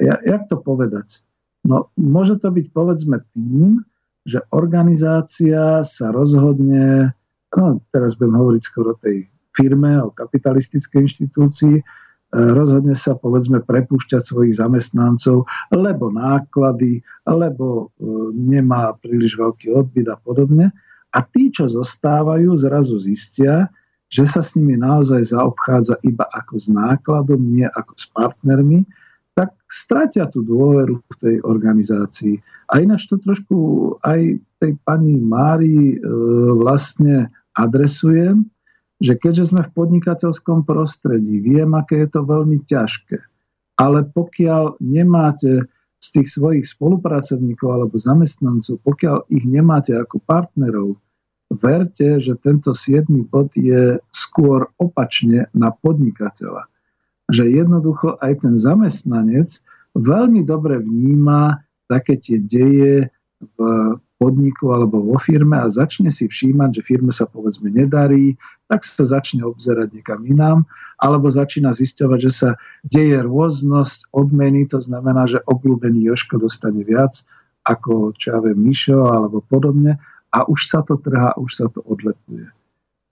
Ja, 0.00 0.18
jak 0.24 0.48
to 0.50 0.58
povedať? 0.58 1.22
No, 1.62 1.94
môže 1.94 2.40
to 2.42 2.50
byť 2.50 2.66
povedzme 2.74 3.22
tým, 3.36 3.86
že 4.26 4.42
organizácia 4.50 5.82
sa 5.86 6.06
rozhodne, 6.10 7.14
no 7.54 7.82
teraz 7.94 8.18
budem 8.18 8.38
hovoriť 8.38 8.62
skoro 8.62 8.94
o 8.94 9.00
tej 9.02 9.30
firme, 9.54 9.98
o 10.02 10.10
kapitalistickej 10.10 11.06
inštitúcii, 11.06 11.76
e, 11.78 11.84
rozhodne 12.32 12.94
sa 12.98 13.14
povedzme 13.14 13.62
prepúšťať 13.62 14.22
svojich 14.26 14.58
zamestnancov, 14.58 15.46
lebo 15.70 16.10
náklady, 16.10 17.02
lebo 17.26 17.66
e, 17.94 18.10
nemá 18.34 18.94
príliš 18.98 19.38
veľký 19.38 19.70
odbyt 19.74 20.10
a 20.10 20.18
podobne. 20.18 20.74
A 21.12 21.18
tí, 21.20 21.52
čo 21.52 21.68
zostávajú, 21.68 22.56
zrazu 22.56 22.96
zistia, 22.96 23.68
že 24.12 24.28
sa 24.28 24.44
s 24.44 24.52
nimi 24.52 24.76
naozaj 24.76 25.32
zaobchádza 25.32 25.96
iba 26.04 26.28
ako 26.36 26.54
s 26.60 26.68
nákladom, 26.68 27.40
nie 27.40 27.64
ako 27.64 27.96
s 27.96 28.04
partnermi, 28.12 28.84
tak 29.32 29.56
stratia 29.64 30.28
tú 30.28 30.44
dôveru 30.44 31.00
v 31.00 31.14
tej 31.16 31.36
organizácii. 31.40 32.36
A 32.68 32.84
ináč 32.84 33.08
to 33.08 33.16
trošku 33.16 33.56
aj 34.04 34.36
tej 34.60 34.72
pani 34.84 35.16
Mári 35.16 35.96
e, 35.96 36.04
vlastne 36.60 37.32
adresujem, 37.56 38.44
že 39.00 39.16
keďže 39.16 39.56
sme 39.56 39.64
v 39.64 39.74
podnikateľskom 39.74 40.68
prostredí, 40.68 41.40
viem, 41.40 41.72
aké 41.72 42.04
je 42.04 42.08
to 42.12 42.20
veľmi 42.28 42.60
ťažké. 42.68 43.18
Ale 43.80 44.04
pokiaľ 44.12 44.76
nemáte 44.84 45.64
z 46.02 46.08
tých 46.20 46.28
svojich 46.36 46.68
spolupracovníkov 46.68 47.68
alebo 47.72 47.96
zamestnancov, 47.96 48.76
pokiaľ 48.84 49.32
ich 49.32 49.48
nemáte 49.48 49.96
ako 49.96 50.20
partnerov, 50.28 51.00
verte, 51.52 52.16
že 52.18 52.34
tento 52.40 52.72
7. 52.72 53.08
bod 53.28 53.52
je 53.52 54.00
skôr 54.08 54.72
opačne 54.80 55.52
na 55.52 55.68
podnikateľa. 55.68 56.68
Že 57.28 57.44
jednoducho 57.52 58.16
aj 58.20 58.44
ten 58.44 58.54
zamestnanec 58.56 59.60
veľmi 59.92 60.42
dobre 60.48 60.80
vníma 60.80 61.60
také 61.88 62.16
tie 62.16 62.40
deje 62.40 63.12
v 63.42 63.58
podniku 64.22 64.70
alebo 64.70 65.02
vo 65.02 65.18
firme 65.18 65.58
a 65.58 65.66
začne 65.66 66.08
si 66.14 66.30
všímať, 66.30 66.78
že 66.78 66.86
firme 66.86 67.10
sa 67.10 67.26
povedzme 67.26 67.74
nedarí, 67.74 68.38
tak 68.70 68.86
sa 68.86 69.02
začne 69.02 69.42
obzerať 69.42 69.98
niekam 69.98 70.22
inám, 70.22 70.62
alebo 71.02 71.26
začína 71.26 71.74
zisťovať, 71.74 72.18
že 72.22 72.32
sa 72.32 72.50
deje 72.86 73.18
rôznosť 73.18 74.14
odmeny, 74.14 74.70
to 74.70 74.78
znamená, 74.78 75.26
že 75.26 75.42
obľúbený 75.42 76.06
Joško 76.06 76.38
dostane 76.38 76.86
viac 76.86 77.26
ako, 77.66 78.14
čo 78.14 78.26
ja 78.34 78.38
viem, 78.38 78.58
Mišo 78.62 79.10
alebo 79.10 79.42
podobne 79.42 79.98
a 80.32 80.48
už 80.48 80.60
sa 80.68 80.80
to 80.80 80.96
trhá, 80.96 81.36
už 81.36 81.50
sa 81.52 81.66
to 81.68 81.84
odletuje. 81.84 82.48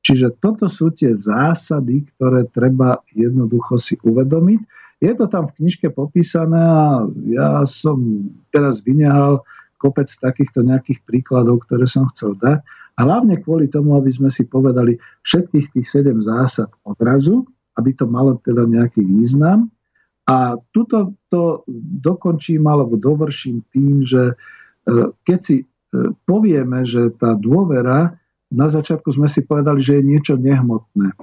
Čiže 0.00 0.40
toto 0.40 0.64
sú 0.72 0.88
tie 0.96 1.12
zásady, 1.12 2.08
ktoré 2.16 2.48
treba 2.48 3.04
jednoducho 3.12 3.76
si 3.76 4.00
uvedomiť. 4.00 4.60
Je 5.04 5.12
to 5.12 5.28
tam 5.28 5.48
v 5.48 5.56
knižke 5.60 5.92
popísané 5.92 6.60
a 6.60 7.04
ja 7.28 7.50
som 7.68 8.24
teraz 8.52 8.80
vynehal 8.80 9.44
kopec 9.80 10.08
takýchto 10.08 10.64
nejakých 10.64 11.04
príkladov, 11.08 11.64
ktoré 11.68 11.88
som 11.88 12.08
chcel 12.12 12.36
dať. 12.36 12.60
A 12.96 13.00
hlavne 13.08 13.40
kvôli 13.40 13.64
tomu, 13.68 13.96
aby 13.96 14.12
sme 14.12 14.28
si 14.28 14.44
povedali 14.44 15.00
všetkých 15.24 15.72
tých 15.72 15.86
sedem 15.88 16.20
zásad 16.20 16.68
odrazu, 16.84 17.48
aby 17.80 17.96
to 17.96 18.04
malo 18.04 18.36
teda 18.44 18.68
nejaký 18.68 19.00
význam. 19.00 19.72
A 20.28 20.60
tuto 20.76 21.16
to 21.32 21.64
dokončím 22.04 22.68
alebo 22.68 23.00
dovrším 23.00 23.64
tým, 23.72 24.04
že 24.04 24.32
e, 24.32 24.34
keď 25.24 25.38
si 25.40 25.56
povieme, 26.26 26.86
že 26.86 27.10
tá 27.14 27.34
dôvera, 27.34 28.18
na 28.50 28.66
začiatku 28.66 29.10
sme 29.14 29.30
si 29.30 29.46
povedali, 29.46 29.78
že 29.82 29.98
je 29.98 30.02
niečo 30.06 30.34
nehmotné. 30.38 31.14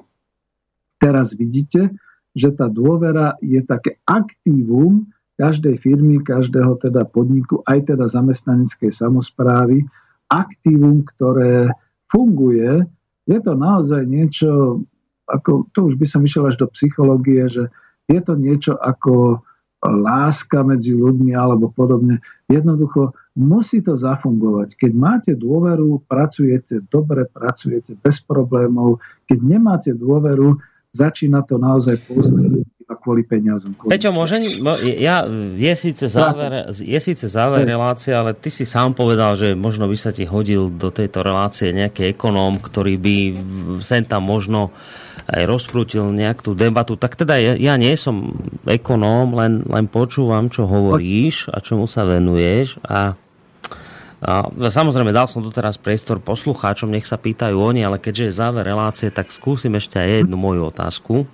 Teraz 0.97 1.35
vidíte, 1.35 1.95
že 2.37 2.53
tá 2.53 2.69
dôvera 2.69 3.35
je 3.43 3.59
také 3.63 3.99
aktívum 4.07 5.09
každej 5.37 5.77
firmy, 5.77 6.21
každého 6.25 6.81
teda 6.81 7.05
podniku, 7.05 7.61
aj 7.69 7.93
teda 7.93 8.09
zamestnaneckej 8.09 8.89
samozprávy, 8.89 9.85
aktívum, 10.27 11.05
ktoré 11.05 11.69
funguje. 12.09 12.89
Je 13.29 13.37
to 13.37 13.53
naozaj 13.53 14.01
niečo, 14.09 14.81
ako, 15.29 15.69
to 15.71 15.93
už 15.93 15.95
by 16.01 16.05
som 16.09 16.25
išiel 16.25 16.49
až 16.49 16.57
do 16.57 16.67
psychológie, 16.73 17.45
že 17.47 17.69
je 18.09 18.19
to 18.23 18.33
niečo 18.33 18.73
ako 18.79 19.45
láska 19.83 20.65
medzi 20.65 20.97
ľuďmi 20.97 21.37
alebo 21.37 21.69
podobne. 21.69 22.17
Jednoducho 22.49 23.13
musí 23.37 23.85
to 23.85 23.93
zafungovať. 23.93 24.73
Keď 24.73 24.91
máte 24.97 25.31
dôveru, 25.37 26.01
pracujete 26.09 26.81
dobre, 26.89 27.29
pracujete 27.29 27.93
bez 27.99 28.23
problémov. 28.25 28.97
Keď 29.29 29.39
nemáte 29.45 29.91
dôveru, 29.93 30.57
začína 30.89 31.45
to 31.45 31.61
naozaj 31.61 32.01
a 32.87 32.95
kvôli 32.95 33.27
peniazom. 33.27 33.75
Kvôli 33.75 33.99
Peťo, 33.99 34.15
môže, 34.15 34.39
ja, 34.95 35.27
je 35.59 35.73
síce 35.75 36.07
záver, 36.07 36.71
je 36.71 36.99
síce 37.03 37.27
záver 37.27 37.67
relácie, 37.67 38.15
ale 38.15 38.31
ty 38.31 38.47
si 38.47 38.63
sám 38.63 38.95
povedal, 38.95 39.35
že 39.35 39.59
možno 39.59 39.91
by 39.91 39.97
sa 39.99 40.15
ti 40.15 40.23
hodil 40.23 40.71
do 40.71 40.87
tejto 40.87 41.19
relácie 41.19 41.75
nejaký 41.75 42.15
ekonóm, 42.15 42.63
ktorý 42.63 42.95
by 42.95 43.15
sem 43.83 44.07
tam 44.07 44.23
možno 44.23 44.71
aj 45.27 45.43
rozprútil 45.43 46.07
nejak 46.15 46.39
tú 46.39 46.55
debatu. 46.55 46.95
Tak 46.95 47.19
teda 47.19 47.35
ja, 47.35 47.53
ja 47.59 47.75
nie 47.75 47.91
som 47.99 48.31
ekonóm, 48.63 49.35
len, 49.35 49.53
len 49.67 49.85
počúvam, 49.91 50.47
čo 50.47 50.63
hovoríš 50.63 51.51
a 51.51 51.59
čomu 51.59 51.85
sa 51.85 52.07
venuješ 52.07 52.79
a 52.87 53.19
a 54.17 54.49
samozrejme, 54.49 55.13
dal 55.13 55.29
som 55.29 55.45
tu 55.45 55.53
teraz 55.53 55.77
priestor 55.77 56.17
poslucháčom, 56.17 56.89
nech 56.89 57.05
sa 57.05 57.21
pýtajú 57.21 57.53
oni, 57.53 57.85
ale 57.85 58.01
keďže 58.01 58.23
je 58.25 58.39
záver 58.41 58.65
relácie, 58.65 59.13
tak 59.13 59.29
skúsim 59.29 59.77
ešte 59.77 60.01
aj 60.01 60.25
jednu 60.25 60.33
moju 60.41 60.73
otázku, 60.73 61.29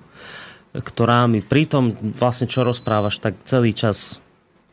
ktorá 0.75 1.23
mi 1.31 1.39
pri 1.39 1.63
tom, 1.63 1.95
vlastne 1.95 2.51
čo 2.51 2.67
rozprávaš, 2.67 3.23
tak 3.23 3.39
celý 3.47 3.71
čas 3.71 4.19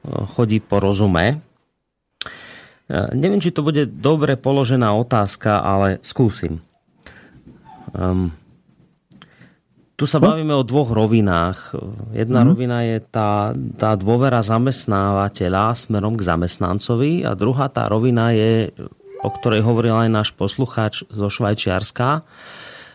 e, 0.03 0.27
chodí 0.35 0.59
po 0.59 0.83
rozume. 0.83 1.39
E, 2.91 2.99
neviem, 3.15 3.39
či 3.39 3.55
to 3.55 3.63
bude 3.63 3.87
dobre 3.87 4.35
položená 4.35 4.91
otázka, 4.91 5.63
ale 5.63 6.03
skúsim. 6.03 6.59
Um, 7.95 8.35
tu 10.01 10.09
sa 10.09 10.17
bavíme 10.17 10.57
o 10.57 10.65
dvoch 10.65 10.97
rovinách. 10.97 11.77
Jedna 12.17 12.41
mm. 12.41 12.47
rovina 12.49 12.81
je 12.89 13.05
tá, 13.05 13.53
tá 13.77 13.93
dôvera 14.01 14.41
zamestnávateľa 14.41 15.77
smerom 15.77 16.17
k 16.17 16.25
zamestnancovi 16.25 17.29
a 17.29 17.37
druhá 17.37 17.69
tá 17.69 17.85
rovina 17.85 18.33
je, 18.33 18.73
o 19.21 19.29
ktorej 19.29 19.61
hovoril 19.61 19.93
aj 19.93 20.09
náš 20.09 20.29
poslucháč 20.33 21.05
zo 21.13 21.29
Švajčiarska, 21.29 22.25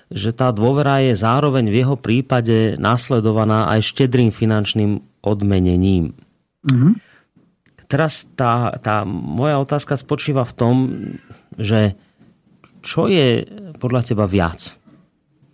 že 0.10 0.34
tá 0.34 0.49
dôvera 0.49 0.98
je 1.06 1.14
zároveň 1.14 1.69
v 1.69 1.86
jeho 1.86 1.94
prípade 1.94 2.73
nasledovaná 2.82 3.69
aj 3.69 3.86
štedrým 3.86 4.34
finančným 4.34 4.98
odmenením. 5.22 6.18
Mm. 6.65 6.98
Teraz 7.86 8.26
tá, 8.34 8.73
tá 8.82 9.06
moja 9.06 9.61
otázka 9.61 9.94
spočíva 9.94 10.41
v 10.41 10.53
tom, 10.57 10.76
že 11.53 11.94
čo 12.82 13.06
je 13.06 13.45
podľa 13.77 14.02
teba 14.10 14.26
viac? 14.26 14.73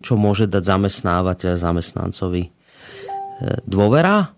Čo 0.01 0.17
môže 0.17 0.49
dať 0.49 0.63
zamestnávateľ 0.65 1.53
zamestnancovi. 1.55 2.43
E, 2.43 2.49
dôvera 3.63 4.33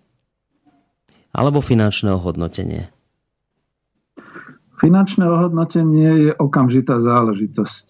alebo 1.33 1.63
finančné 1.63 2.13
ohodnotenie? 2.13 2.93
Finančné 4.77 5.25
ohodnotenie 5.25 6.29
je 6.29 6.31
okamžitá 6.35 6.99
záležitosť. 6.99 7.85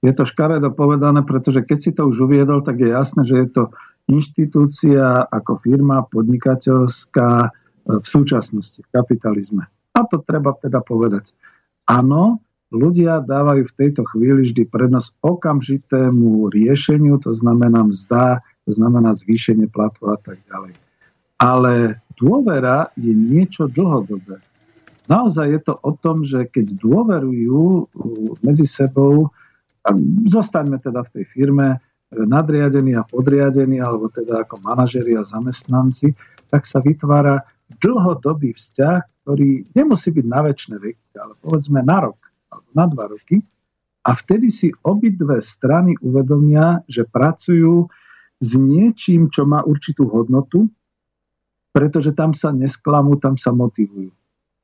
Je 0.00 0.12
to 0.14 0.24
škaredo 0.24 0.72
povedané, 0.72 1.22
pretože 1.22 1.62
keď 1.62 1.78
si 1.78 1.90
to 1.92 2.08
už 2.08 2.26
uviedol, 2.26 2.64
tak 2.64 2.80
je 2.80 2.88
jasné, 2.90 3.22
že 3.28 3.36
je 3.44 3.48
to 3.52 3.62
inštitúcia 4.08 5.28
ako 5.28 5.60
firma 5.60 6.02
podnikateľská 6.08 7.30
e, 7.44 7.48
v 8.00 8.06
súčasnosti, 8.06 8.80
v 8.80 8.88
kapitalizme. 8.90 9.68
A 9.92 10.00
to 10.08 10.24
treba 10.24 10.56
teda 10.56 10.80
povedať. 10.80 11.36
Áno, 11.84 12.40
ľudia 12.68 13.24
dávajú 13.24 13.64
v 13.64 13.76
tejto 13.76 14.04
chvíli 14.04 14.48
vždy 14.48 14.68
prednosť 14.68 15.16
okamžitému 15.24 16.52
riešeniu, 16.52 17.16
to 17.20 17.32
znamená 17.32 17.84
mzda, 17.88 18.44
to 18.68 18.72
znamená 18.76 19.16
zvýšenie 19.16 19.68
platu 19.72 20.12
a 20.12 20.16
tak 20.20 20.40
ďalej. 20.48 20.76
Ale 21.40 22.02
dôvera 22.18 22.92
je 22.98 23.14
niečo 23.14 23.70
dlhodobé. 23.70 24.42
Naozaj 25.08 25.46
je 25.48 25.60
to 25.64 25.74
o 25.80 25.92
tom, 25.96 26.28
že 26.28 26.44
keď 26.52 26.76
dôverujú 26.76 27.56
uh, 27.56 27.86
medzi 28.44 28.68
sebou, 28.68 29.32
zostaňme 30.28 30.76
teda 30.76 31.00
v 31.08 31.12
tej 31.16 31.24
firme, 31.32 31.68
uh, 31.72 31.80
nadriadení 32.12 32.92
a 32.92 33.08
podriadení, 33.08 33.80
alebo 33.80 34.12
teda 34.12 34.44
ako 34.44 34.60
manažeri 34.60 35.16
a 35.16 35.24
zamestnanci, 35.24 36.12
tak 36.52 36.68
sa 36.68 36.84
vytvára 36.84 37.40
dlhodobý 37.80 38.52
vzťah, 38.52 39.24
ktorý 39.24 39.64
nemusí 39.72 40.12
byť 40.12 40.26
na 40.28 40.40
väčšie 40.44 40.76
veky, 40.76 41.08
ale 41.16 41.32
povedzme 41.40 41.80
na 41.80 42.04
rok 42.04 42.27
na 42.78 42.86
dva 42.86 43.10
roky 43.10 43.42
a 44.06 44.14
vtedy 44.14 44.46
si 44.48 44.70
obidve 44.86 45.42
strany 45.42 45.98
uvedomia, 45.98 46.86
že 46.86 47.02
pracujú 47.02 47.90
s 48.38 48.50
niečím, 48.54 49.28
čo 49.34 49.42
má 49.42 49.66
určitú 49.66 50.06
hodnotu, 50.06 50.70
pretože 51.74 52.14
tam 52.14 52.32
sa 52.32 52.54
nesklamú, 52.54 53.18
tam 53.18 53.34
sa 53.34 53.50
motivujú. 53.50 54.14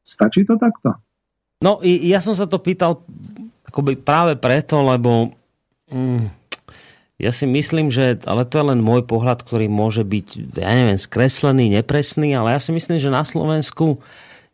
Stačí 0.07 0.47
to 0.47 0.55
takto? 0.55 0.95
No, 1.59 1.83
ja 1.83 2.23
som 2.23 2.33
sa 2.39 2.47
to 2.47 2.63
pýtal 2.63 3.03
akoby 3.67 3.99
práve 3.99 4.39
preto, 4.39 4.85
lebo 4.85 5.35
mm, 5.91 6.31
ja 7.19 7.31
si 7.31 7.47
myslím, 7.47 7.89
že, 7.95 8.21
ale 8.27 8.45
to 8.45 8.61
je 8.61 8.69
len 8.75 8.81
môj 8.85 9.07
pohľad, 9.07 9.43
ktorý 9.43 9.67
môže 9.71 10.05
byť, 10.05 10.57
ja 10.61 10.73
neviem, 10.75 10.99
skreslený, 11.01 11.73
nepresný, 11.73 12.35
ale 12.35 12.55
ja 12.55 12.61
si 12.61 12.71
myslím, 12.75 12.99
že 13.01 13.11
na 13.11 13.25
Slovensku 13.25 14.03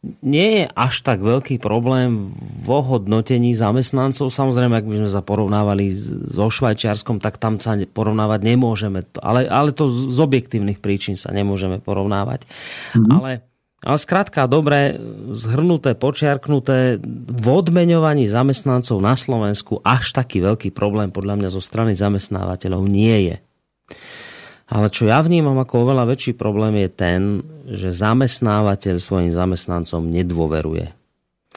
nie 0.00 0.64
je 0.64 0.64
až 0.72 1.04
tak 1.04 1.20
veľký 1.20 1.60
problém 1.60 2.32
v 2.40 2.68
ohodnotení 2.72 3.52
zamestnancov. 3.52 4.32
Samozrejme, 4.32 4.80
ak 4.80 4.88
by 4.88 4.96
sme 5.04 5.10
sa 5.12 5.20
porovnávali 5.20 5.92
so 5.92 6.48
Švajčiarskom, 6.48 7.20
tak 7.20 7.36
tam 7.36 7.60
sa 7.60 7.76
porovnávať 7.76 8.40
nemôžeme. 8.40 9.04
Ale, 9.20 9.44
ale 9.44 9.76
to 9.76 9.92
z 9.92 10.16
objektívnych 10.16 10.80
príčin 10.80 11.20
sa 11.20 11.36
nemôžeme 11.36 11.84
porovnávať. 11.84 12.48
Mm-hmm. 12.96 13.12
Ale, 13.12 13.30
ale 13.84 13.98
skrátka, 14.00 14.48
dobre, 14.48 14.96
zhrnuté, 15.36 15.92
počiarknuté, 15.92 16.96
v 17.28 17.46
odmeňovaní 17.52 18.24
zamestnancov 18.24 19.04
na 19.04 19.12
Slovensku 19.20 19.84
až 19.84 20.16
taký 20.16 20.40
veľký 20.40 20.72
problém 20.72 21.12
podľa 21.12 21.44
mňa 21.44 21.48
zo 21.52 21.60
strany 21.60 21.92
zamestnávateľov 21.92 22.88
nie 22.88 23.28
je. 23.28 23.36
Ale 24.70 24.86
čo 24.86 25.10
ja 25.10 25.18
vnímam 25.18 25.58
ako 25.58 25.82
oveľa 25.82 26.14
väčší 26.14 26.38
problém 26.38 26.78
je 26.86 26.88
ten, 26.94 27.20
že 27.66 27.90
zamestnávateľ 27.90 29.02
svojim 29.02 29.34
zamestnancom 29.34 30.06
nedôveruje. 30.06 30.94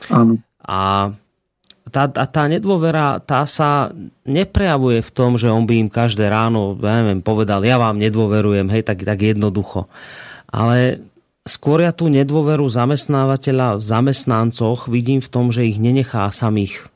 Áno. 0.10 0.42
A 0.66 1.14
tá, 1.94 2.10
tá, 2.10 2.26
tá 2.26 2.44
nedôvera, 2.50 3.22
tá 3.22 3.46
sa 3.46 3.94
neprejavuje 4.26 5.06
v 5.06 5.12
tom, 5.14 5.38
že 5.38 5.54
on 5.54 5.70
by 5.70 5.86
im 5.86 5.90
každé 5.94 6.26
ráno, 6.26 6.74
ja 6.82 7.06
neviem, 7.06 7.22
povedal, 7.22 7.62
ja 7.62 7.78
vám 7.78 8.02
nedôverujem, 8.02 8.66
hej, 8.74 8.82
tak, 8.82 9.06
tak 9.06 9.22
jednoducho. 9.22 9.86
Ale 10.50 11.06
skôr 11.46 11.86
ja 11.86 11.94
tú 11.94 12.10
nedôveru 12.10 12.66
zamestnávateľa 12.66 13.78
v 13.78 13.84
zamestnancoch 13.84 14.90
vidím 14.90 15.22
v 15.22 15.30
tom, 15.30 15.54
že 15.54 15.70
ich 15.70 15.78
nenechá 15.78 16.34
samých 16.34 16.90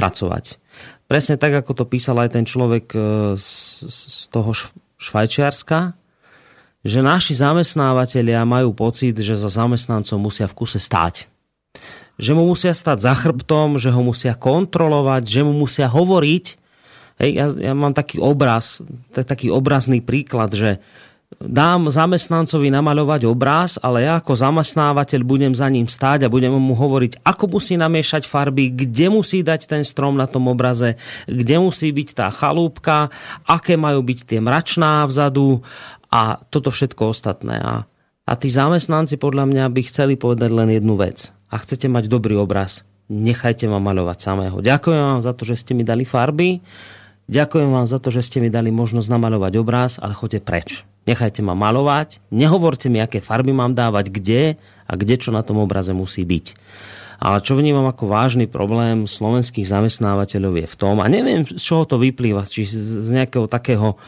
pracovať. 0.00 0.56
Presne 1.10 1.36
tak, 1.36 1.52
ako 1.52 1.82
to 1.82 1.84
písal 1.84 2.16
aj 2.22 2.36
ten 2.36 2.44
človek 2.44 2.86
e, 2.94 3.00
z, 3.34 3.48
z 3.88 4.24
toho 4.30 4.52
Švajčiarska, 4.98 5.94
že 6.82 6.98
naši 7.02 7.34
zamestnávateľia 7.38 8.42
majú 8.46 8.74
pocit, 8.74 9.14
že 9.18 9.34
za 9.34 9.50
zamestnancom 9.50 10.18
musia 10.18 10.46
v 10.46 10.56
kuse 10.58 10.78
stáť. 10.78 11.26
Že 12.18 12.34
mu 12.34 12.50
musia 12.50 12.74
stať 12.74 13.06
za 13.06 13.14
chrbtom, 13.14 13.78
že 13.78 13.94
ho 13.94 14.02
musia 14.02 14.34
kontrolovať, 14.34 15.22
že 15.26 15.40
mu 15.46 15.54
musia 15.54 15.86
hovoriť. 15.86 16.44
Hej, 17.18 17.30
ja, 17.34 17.46
ja 17.50 17.72
mám 17.74 17.94
taký 17.94 18.22
obraz, 18.22 18.82
taký 19.10 19.50
obrazný 19.50 20.02
príklad, 20.02 20.54
že 20.54 20.78
dám 21.36 21.92
zamestnancovi 21.92 22.72
namaľovať 22.72 23.28
obraz, 23.28 23.76
ale 23.84 24.08
ja 24.08 24.16
ako 24.16 24.32
zamestnávateľ 24.32 25.20
budem 25.28 25.52
za 25.52 25.68
ním 25.68 25.84
stáť 25.84 26.24
a 26.24 26.32
budem 26.32 26.56
mu 26.56 26.72
hovoriť, 26.72 27.20
ako 27.20 27.60
musí 27.60 27.76
namiešať 27.76 28.24
farby, 28.24 28.72
kde 28.72 29.12
musí 29.12 29.44
dať 29.44 29.68
ten 29.68 29.82
strom 29.84 30.16
na 30.16 30.24
tom 30.24 30.48
obraze, 30.48 30.96
kde 31.28 31.60
musí 31.60 31.92
byť 31.92 32.08
tá 32.16 32.26
chalúbka, 32.32 33.12
aké 33.44 33.76
majú 33.76 34.00
byť 34.00 34.18
tie 34.24 34.40
mračná 34.40 35.04
vzadu 35.04 35.60
a 36.08 36.40
toto 36.48 36.72
všetko 36.72 37.12
ostatné. 37.12 37.60
A, 37.60 37.84
a 38.24 38.32
tí 38.40 38.48
zamestnanci 38.48 39.20
podľa 39.20 39.52
mňa 39.52 39.64
by 39.68 39.80
chceli 39.84 40.16
povedať 40.16 40.48
len 40.48 40.72
jednu 40.72 40.96
vec. 40.96 41.28
A 41.52 41.60
chcete 41.60 41.92
mať 41.92 42.08
dobrý 42.08 42.40
obraz, 42.40 42.88
nechajte 43.12 43.68
ma 43.68 43.80
maľovať 43.80 44.18
samého. 44.20 44.64
Ďakujem 44.64 45.00
vám 45.00 45.20
za 45.20 45.32
to, 45.36 45.44
že 45.44 45.60
ste 45.60 45.72
mi 45.76 45.84
dali 45.84 46.08
farby, 46.08 46.60
ďakujem 47.28 47.70
vám 47.70 47.86
za 47.86 48.02
to, 48.02 48.08
že 48.10 48.26
ste 48.26 48.42
mi 48.42 48.48
dali 48.50 48.72
možnosť 48.74 49.08
namaľovať 49.12 49.52
obraz, 49.60 50.00
ale 50.02 50.16
choďte 50.16 50.42
preč 50.42 50.88
nechajte 51.08 51.40
ma 51.40 51.56
malovať, 51.56 52.20
nehovorte 52.28 52.92
mi, 52.92 53.00
aké 53.00 53.24
farby 53.24 53.56
mám 53.56 53.72
dávať, 53.72 54.12
kde 54.12 54.42
a 54.84 54.92
kde 54.92 55.16
čo 55.16 55.32
na 55.32 55.40
tom 55.40 55.64
obraze 55.64 55.96
musí 55.96 56.28
byť. 56.28 56.52
Ale 57.18 57.42
čo 57.42 57.58
vnímam 57.58 57.88
ako 57.88 58.04
vážny 58.06 58.46
problém 58.46 59.08
slovenských 59.08 59.66
zamestnávateľov 59.66 60.62
je 60.62 60.66
v 60.70 60.76
tom, 60.78 61.00
a 61.02 61.08
neviem, 61.10 61.42
z 61.48 61.58
čoho 61.58 61.88
to 61.88 61.98
vyplýva, 61.98 62.46
či 62.46 62.68
z 62.68 63.08
nejakého 63.10 63.50
takého 63.50 63.98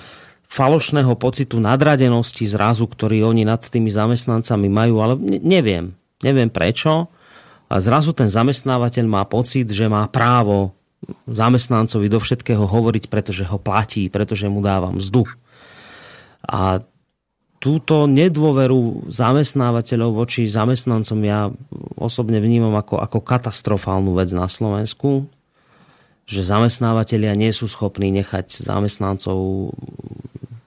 falošného 0.47 1.10
pocitu 1.18 1.59
nadradenosti 1.59 2.47
zrazu, 2.47 2.86
ktorý 2.86 3.26
oni 3.26 3.42
nad 3.48 3.59
tými 3.59 3.90
zamestnancami 3.90 4.68
majú, 4.70 5.02
ale 5.02 5.14
neviem. 5.42 5.97
Neviem 6.20 6.52
prečo. 6.52 7.10
A 7.70 7.78
zrazu 7.78 8.14
ten 8.14 8.26
zamestnávateľ 8.26 9.06
má 9.06 9.22
pocit, 9.26 9.70
že 9.70 9.86
má 9.86 10.06
právo 10.10 10.74
zamestnancovi 11.28 12.06
do 12.12 12.20
všetkého 12.20 12.64
hovoriť, 12.64 13.09
pretože 13.09 13.48
ho 13.48 13.56
platí, 13.56 14.12
pretože 14.12 14.51
mu 14.52 14.60
dáva 14.60 14.93
mzdu. 14.93 15.24
A 16.44 16.85
túto 17.60 18.09
nedôveru 18.09 19.09
zamestnávateľov 19.12 20.24
voči 20.24 20.48
zamestnancom 20.48 21.20
ja 21.24 21.52
osobne 22.01 22.40
vnímam 22.40 22.72
ako, 22.72 23.01
ako 23.01 23.18
katastrofálnu 23.20 24.16
vec 24.16 24.32
na 24.32 24.48
Slovensku, 24.48 25.28
že 26.24 26.40
zamestnávateľia 26.40 27.36
nie 27.36 27.52
sú 27.52 27.68
schopní 27.68 28.09
nechať 28.16 28.64
zamestnancov 28.64 29.70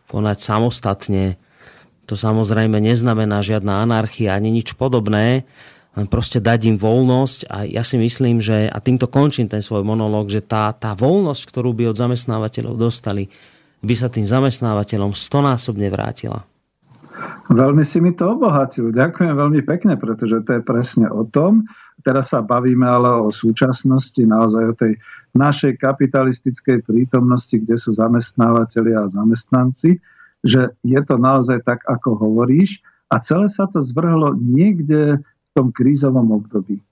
konať 0.05 0.38
samostatne. 0.38 1.41
To 2.05 2.14
samozrejme 2.14 2.77
neznamená 2.77 3.41
žiadna 3.41 3.81
anarchia 3.81 4.38
ani 4.38 4.53
nič 4.53 4.77
podobné, 4.77 5.49
len 5.94 6.10
proste 6.10 6.41
dať 6.41 6.74
im 6.74 6.78
voľnosť 6.82 7.40
a 7.53 7.70
ja 7.70 7.86
si 7.86 8.02
myslím, 8.02 8.41
že, 8.41 8.65
a 8.65 8.78
týmto 8.82 9.06
končím 9.06 9.45
ten 9.45 9.61
svoj 9.61 9.86
monológ, 9.86 10.34
že 10.34 10.41
tá, 10.41 10.74
tá 10.74 10.98
voľnosť, 10.98 11.41
ktorú 11.45 11.70
by 11.78 11.94
od 11.94 11.99
zamestnávateľov 12.02 12.76
dostali, 12.78 13.30
by 13.84 13.94
sa 13.94 14.10
tým 14.10 14.26
zamestnávateľom 14.26 15.14
stonásobne 15.14 15.94
vrátila. 15.94 16.41
Veľmi 17.52 17.84
si 17.86 18.02
mi 18.02 18.15
to 18.15 18.34
obohatil. 18.34 18.90
Ďakujem 18.90 19.36
veľmi 19.38 19.61
pekne, 19.68 19.94
pretože 19.99 20.41
to 20.48 20.57
je 20.57 20.61
presne 20.65 21.06
o 21.11 21.28
tom. 21.28 21.68
Teraz 22.02 22.34
sa 22.34 22.41
bavíme 22.41 22.88
ale 22.88 23.30
o 23.30 23.30
súčasnosti, 23.30 24.18
naozaj 24.24 24.64
o 24.65 24.74
tej 24.74 24.98
našej 25.38 25.78
kapitalistickej 25.78 26.88
prítomnosti, 26.88 27.53
kde 27.53 27.78
sú 27.78 27.94
zamestnávateľia 27.94 29.06
a 29.06 29.11
zamestnanci, 29.14 30.02
že 30.41 30.74
je 30.82 30.99
to 31.06 31.15
naozaj 31.22 31.61
tak, 31.61 31.86
ako 31.86 32.18
hovoríš 32.18 32.82
a 33.14 33.22
celé 33.22 33.45
sa 33.45 33.70
to 33.70 33.86
zvrhlo 33.86 34.34
niekde 34.40 35.22
tom 35.53 35.69
krízovom 35.69 36.34
období. 36.34 36.77
E, 36.77 36.84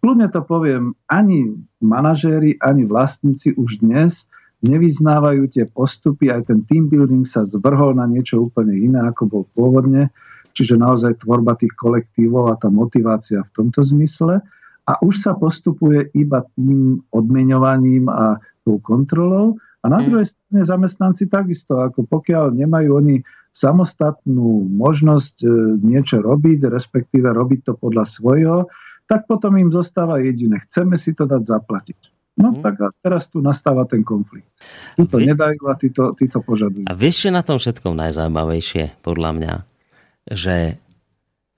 kľudne 0.00 0.30
to 0.30 0.40
poviem, 0.46 0.96
ani 1.10 1.58
manažéri, 1.82 2.56
ani 2.62 2.86
vlastníci 2.86 3.54
už 3.58 3.82
dnes 3.84 4.30
nevyznávajú 4.64 5.46
tie 5.54 5.64
postupy, 5.70 6.34
aj 6.34 6.50
ten 6.50 6.66
team 6.66 6.90
building 6.90 7.22
sa 7.22 7.46
zvrhol 7.46 7.94
na 7.94 8.10
niečo 8.10 8.50
úplne 8.50 8.74
iné, 8.74 8.98
ako 9.06 9.22
bol 9.30 9.44
pôvodne, 9.54 10.10
čiže 10.50 10.74
naozaj 10.74 11.22
tvorba 11.22 11.54
tých 11.54 11.74
kolektívov 11.78 12.50
a 12.50 12.58
tá 12.58 12.66
motivácia 12.66 13.46
v 13.46 13.50
tomto 13.54 13.86
zmysle. 13.86 14.42
A 14.88 14.92
už 15.04 15.20
sa 15.20 15.36
postupuje 15.36 16.08
iba 16.16 16.42
tým 16.56 17.04
odmeňovaním 17.12 18.08
a 18.08 18.40
tou 18.64 18.80
kontrolou. 18.80 19.60
A 19.84 19.86
na 19.86 20.02
mm. 20.02 20.04
druhej 20.10 20.26
strane 20.32 20.62
zamestnanci 20.64 21.30
takisto, 21.30 21.78
ako 21.78 22.08
pokiaľ 22.08 22.56
nemajú 22.56 22.90
oni 22.98 23.22
samostatnú 23.58 24.70
možnosť 24.70 25.36
e, 25.42 25.48
niečo 25.82 26.22
robiť, 26.22 26.70
respektíve 26.70 27.26
robiť 27.26 27.60
to 27.66 27.72
podľa 27.74 28.04
svojho, 28.06 28.56
tak 29.10 29.26
potom 29.26 29.58
im 29.58 29.74
zostáva 29.74 30.22
jediné. 30.22 30.62
Chceme 30.68 30.94
si 30.94 31.16
to 31.16 31.26
dať 31.26 31.42
zaplatiť. 31.42 32.00
No 32.38 32.54
hmm. 32.54 32.62
tak 32.62 32.78
a 32.78 32.94
teraz 33.02 33.26
tu 33.26 33.42
nastáva 33.42 33.82
ten 33.82 34.06
konflikt. 34.06 34.46
Tu 34.94 35.10
to 35.10 35.18
nedajú 35.18 35.58
a 35.66 35.74
tí 35.74 35.90
to, 35.90 36.14
tí 36.14 36.30
to 36.30 36.38
požadujú. 36.38 36.86
A 36.86 36.94
vieš, 36.94 37.26
čo 37.26 37.34
na 37.34 37.42
tom 37.42 37.58
všetkom 37.58 37.98
najzaujímavejšie, 37.98 39.02
podľa 39.02 39.30
mňa? 39.34 39.54
Že 40.30 40.56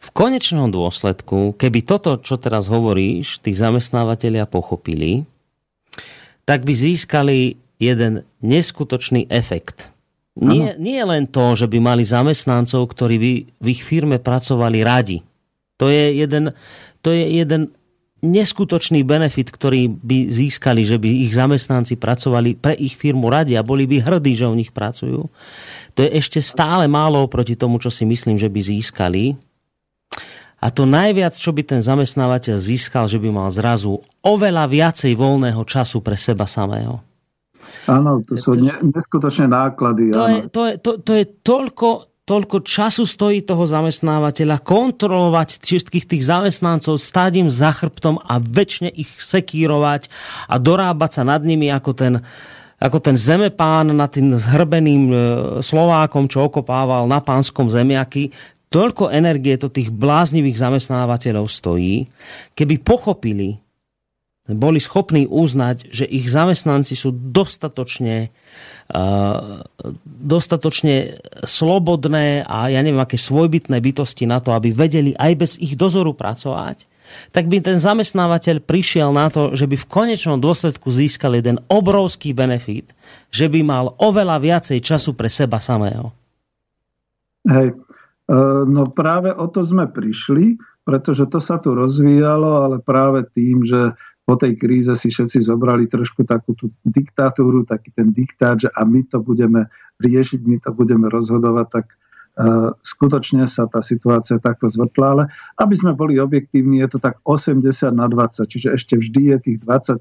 v 0.01 0.09
konečnom 0.16 0.72
dôsledku, 0.72 1.52
keby 1.60 1.85
toto, 1.85 2.16
čo 2.16 2.40
teraz 2.40 2.72
hovoríš, 2.72 3.44
tí 3.44 3.52
zamestnávateľia 3.52 4.48
pochopili, 4.48 5.28
tak 6.48 6.64
by 6.64 6.72
získali 6.72 7.60
jeden 7.77 8.24
neskutočný 8.40 9.28
efekt. 9.28 9.93
Nie, 10.41 10.73
nie 10.81 11.03
len 11.05 11.29
to, 11.29 11.53
že 11.53 11.69
by 11.69 11.79
mali 11.79 12.03
zamestnancov, 12.03 12.89
ktorí 12.89 13.17
by 13.21 13.33
v 13.61 13.67
ich 13.69 13.85
firme 13.85 14.17
pracovali 14.17 14.81
radi. 14.81 15.19
To 15.77 15.93
je 15.93 16.17
jeden, 16.17 16.57
to 17.05 17.12
je 17.12 17.25
jeden 17.45 17.73
neskutočný 18.21 19.01
benefit, 19.05 19.49
ktorý 19.49 19.89
by 19.89 20.29
získali, 20.29 20.85
že 20.85 21.01
by 21.01 21.09
ich 21.29 21.33
zamestnanci 21.33 21.97
pracovali 21.97 22.57
pre 22.57 22.77
ich 22.77 22.97
firmu 22.97 23.33
radi 23.33 23.57
a 23.57 23.65
boli 23.65 23.89
by 23.89 24.05
hrdí, 24.05 24.37
že 24.37 24.49
u 24.49 24.57
nich 24.57 24.73
pracujú. 24.73 25.29
To 25.97 26.01
je 26.05 26.11
ešte 26.12 26.41
stále 26.45 26.85
málo 26.85 27.25
proti 27.29 27.57
tomu, 27.57 27.81
čo 27.81 27.89
si 27.89 28.05
myslím, 28.05 28.37
že 28.37 28.53
by 28.53 28.61
získali. 28.61 29.37
A 30.61 30.69
to 30.69 30.85
najviac, 30.85 31.33
čo 31.33 31.57
by 31.57 31.65
ten 31.65 31.81
zamestnávateľ 31.81 32.61
získal, 32.61 33.09
že 33.09 33.17
by 33.17 33.33
mal 33.33 33.49
zrazu 33.49 33.97
oveľa 34.21 34.69
viacej 34.69 35.17
voľného 35.17 35.65
času 35.65 36.05
pre 36.05 36.21
seba 36.21 36.45
samého. 36.45 37.01
Áno, 37.88 38.22
to 38.22 38.36
sú 38.36 38.55
neskutočné 38.62 39.51
náklady. 39.51 40.14
To 40.14 40.26
je, 40.26 40.38
to, 40.51 40.62
je, 40.66 40.74
to, 40.78 40.90
to 41.01 41.12
je 41.16 41.24
toľko, 41.42 41.88
toľko 42.28 42.56
času 42.62 43.05
stojí 43.09 43.42
toho 43.42 43.66
zamestnávateľa 43.66 44.62
kontrolovať 44.62 45.59
všetkých 45.59 46.06
tých 46.06 46.22
zamestnancov, 46.22 47.01
stáť 47.01 47.32
im 47.42 47.48
za 47.51 47.74
chrbtom 47.74 48.22
a 48.22 48.38
väčšine 48.38 48.90
ich 48.94 49.10
sekírovať 49.18 50.06
a 50.47 50.60
dorábať 50.62 51.10
sa 51.18 51.22
nad 51.26 51.42
nimi 51.42 51.66
ako 51.72 51.90
ten, 51.97 52.14
ako 52.78 52.98
ten 53.02 53.16
zemepán 53.18 53.90
nad 53.92 54.09
tým 54.09 54.38
zhrbeným 54.38 55.02
e, 55.10 55.16
Slovákom, 55.60 56.30
čo 56.30 56.48
okopával 56.48 57.05
na 57.10 57.18
pánskom 57.20 57.68
zemiaky. 57.68 58.32
Toľko 58.70 59.10
energie 59.10 59.59
to 59.59 59.66
tých 59.66 59.90
bláznivých 59.90 60.62
zamestnávateľov 60.62 61.51
stojí, 61.51 62.06
keby 62.55 62.78
pochopili, 62.78 63.59
boli 64.56 64.82
schopní 64.82 65.27
uznať, 65.28 65.90
že 65.93 66.09
ich 66.09 66.31
zamestnanci 66.31 66.94
sú 66.97 67.12
dostatočne 67.12 68.35
dostatočne 70.05 71.22
slobodné 71.47 72.43
a 72.43 72.66
ja 72.74 72.81
neviem, 72.82 72.98
aké 72.98 73.14
svojbytné 73.14 73.78
bytosti 73.78 74.27
na 74.27 74.43
to, 74.43 74.51
aby 74.51 74.74
vedeli 74.74 75.14
aj 75.14 75.32
bez 75.39 75.52
ich 75.62 75.78
dozoru 75.78 76.10
pracovať, 76.10 76.90
tak 77.35 77.51
by 77.51 77.62
ten 77.62 77.78
zamestnávateľ 77.78 78.62
prišiel 78.62 79.10
na 79.14 79.31
to, 79.31 79.55
že 79.55 79.66
by 79.66 79.77
v 79.78 79.90
konečnom 79.90 80.39
dôsledku 80.39 80.90
získal 80.90 81.39
jeden 81.39 81.59
obrovský 81.66 82.35
benefit, 82.35 82.90
že 83.31 83.51
by 83.51 83.62
mal 83.62 83.94
oveľa 83.98 84.43
viacej 84.43 84.78
času 84.82 85.14
pre 85.14 85.31
seba 85.31 85.59
samého. 85.59 86.14
Hej, 87.47 87.74
e, 87.74 88.36
no 88.66 88.90
práve 88.90 89.35
o 89.35 89.47
to 89.51 89.62
sme 89.62 89.90
prišli, 89.90 90.59
pretože 90.86 91.27
to 91.31 91.39
sa 91.43 91.59
tu 91.59 91.74
rozvíjalo, 91.74 92.66
ale 92.66 92.77
práve 92.82 93.27
tým, 93.31 93.62
že 93.66 93.94
po 94.31 94.39
tej 94.39 94.55
kríze 94.55 94.94
si 94.94 95.11
všetci 95.11 95.43
zobrali 95.43 95.90
trošku 95.90 96.23
takú 96.23 96.55
tú 96.55 96.70
diktatúru, 96.86 97.66
taký 97.66 97.90
ten 97.90 98.15
diktát, 98.15 98.62
že 98.62 98.70
a 98.70 98.86
my 98.86 99.02
to 99.11 99.19
budeme 99.19 99.66
riešiť, 99.98 100.47
my 100.47 100.62
to 100.62 100.70
budeme 100.70 101.11
rozhodovať, 101.11 101.66
tak 101.66 101.86
e, 101.90 101.94
skutočne 102.78 103.51
sa 103.51 103.66
tá 103.66 103.82
situácia 103.82 104.39
takto 104.39 104.70
zvrtla, 104.70 105.07
ale 105.11 105.24
aby 105.59 105.74
sme 105.74 105.98
boli 105.98 106.23
objektívni, 106.23 106.78
je 106.78 106.94
to 106.94 106.98
tak 107.02 107.19
80 107.27 107.90
na 107.90 108.07
20, 108.07 108.47
čiže 108.47 108.69
ešte 108.70 109.02
vždy 109.02 109.35
je 109.35 109.36
tých 109.51 109.59
20% 109.66 109.98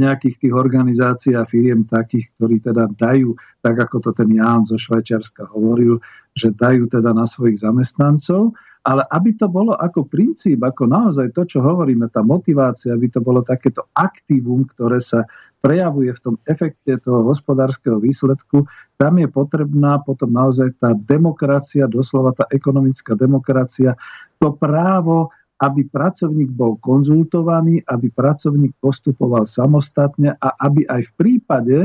nejakých 0.00 0.48
tých 0.48 0.54
organizácií 0.56 1.36
a 1.36 1.44
firiem 1.44 1.84
takých, 1.84 2.32
ktorí 2.40 2.64
teda 2.64 2.88
dajú, 2.96 3.36
tak 3.60 3.76
ako 3.76 4.08
to 4.08 4.10
ten 4.16 4.32
Ján 4.32 4.64
zo 4.64 4.80
Švajčiarska 4.80 5.52
hovoril, 5.52 6.00
že 6.32 6.48
dajú 6.48 6.88
teda 6.88 7.12
na 7.12 7.28
svojich 7.28 7.60
zamestnancov, 7.60 8.56
ale 8.88 9.04
aby 9.12 9.36
to 9.36 9.52
bolo 9.52 9.76
ako 9.76 10.08
princíp, 10.08 10.64
ako 10.64 10.88
naozaj 10.88 11.36
to, 11.36 11.44
čo 11.44 11.60
hovoríme, 11.60 12.08
tá 12.08 12.24
motivácia, 12.24 12.96
aby 12.96 13.12
to 13.12 13.20
bolo 13.20 13.44
takéto 13.44 13.84
aktívum, 13.92 14.64
ktoré 14.64 14.96
sa 15.04 15.28
prejavuje 15.60 16.08
v 16.16 16.22
tom 16.24 16.34
efekte 16.48 16.96
toho 16.96 17.28
hospodárskeho 17.28 18.00
výsledku, 18.00 18.64
tam 18.96 19.20
je 19.20 19.28
potrebná 19.28 20.00
potom 20.00 20.32
naozaj 20.32 20.72
tá 20.80 20.96
demokracia, 20.96 21.84
doslova 21.84 22.32
tá 22.32 22.48
ekonomická 22.48 23.12
demokracia, 23.12 23.92
to 24.40 24.56
právo, 24.56 25.36
aby 25.60 25.84
pracovník 25.84 26.48
bol 26.48 26.80
konzultovaný, 26.80 27.84
aby 27.84 28.08
pracovník 28.08 28.72
postupoval 28.80 29.44
samostatne 29.44 30.32
a 30.38 30.48
aby 30.64 30.88
aj 30.88 31.02
v 31.10 31.12
prípade, 31.18 31.76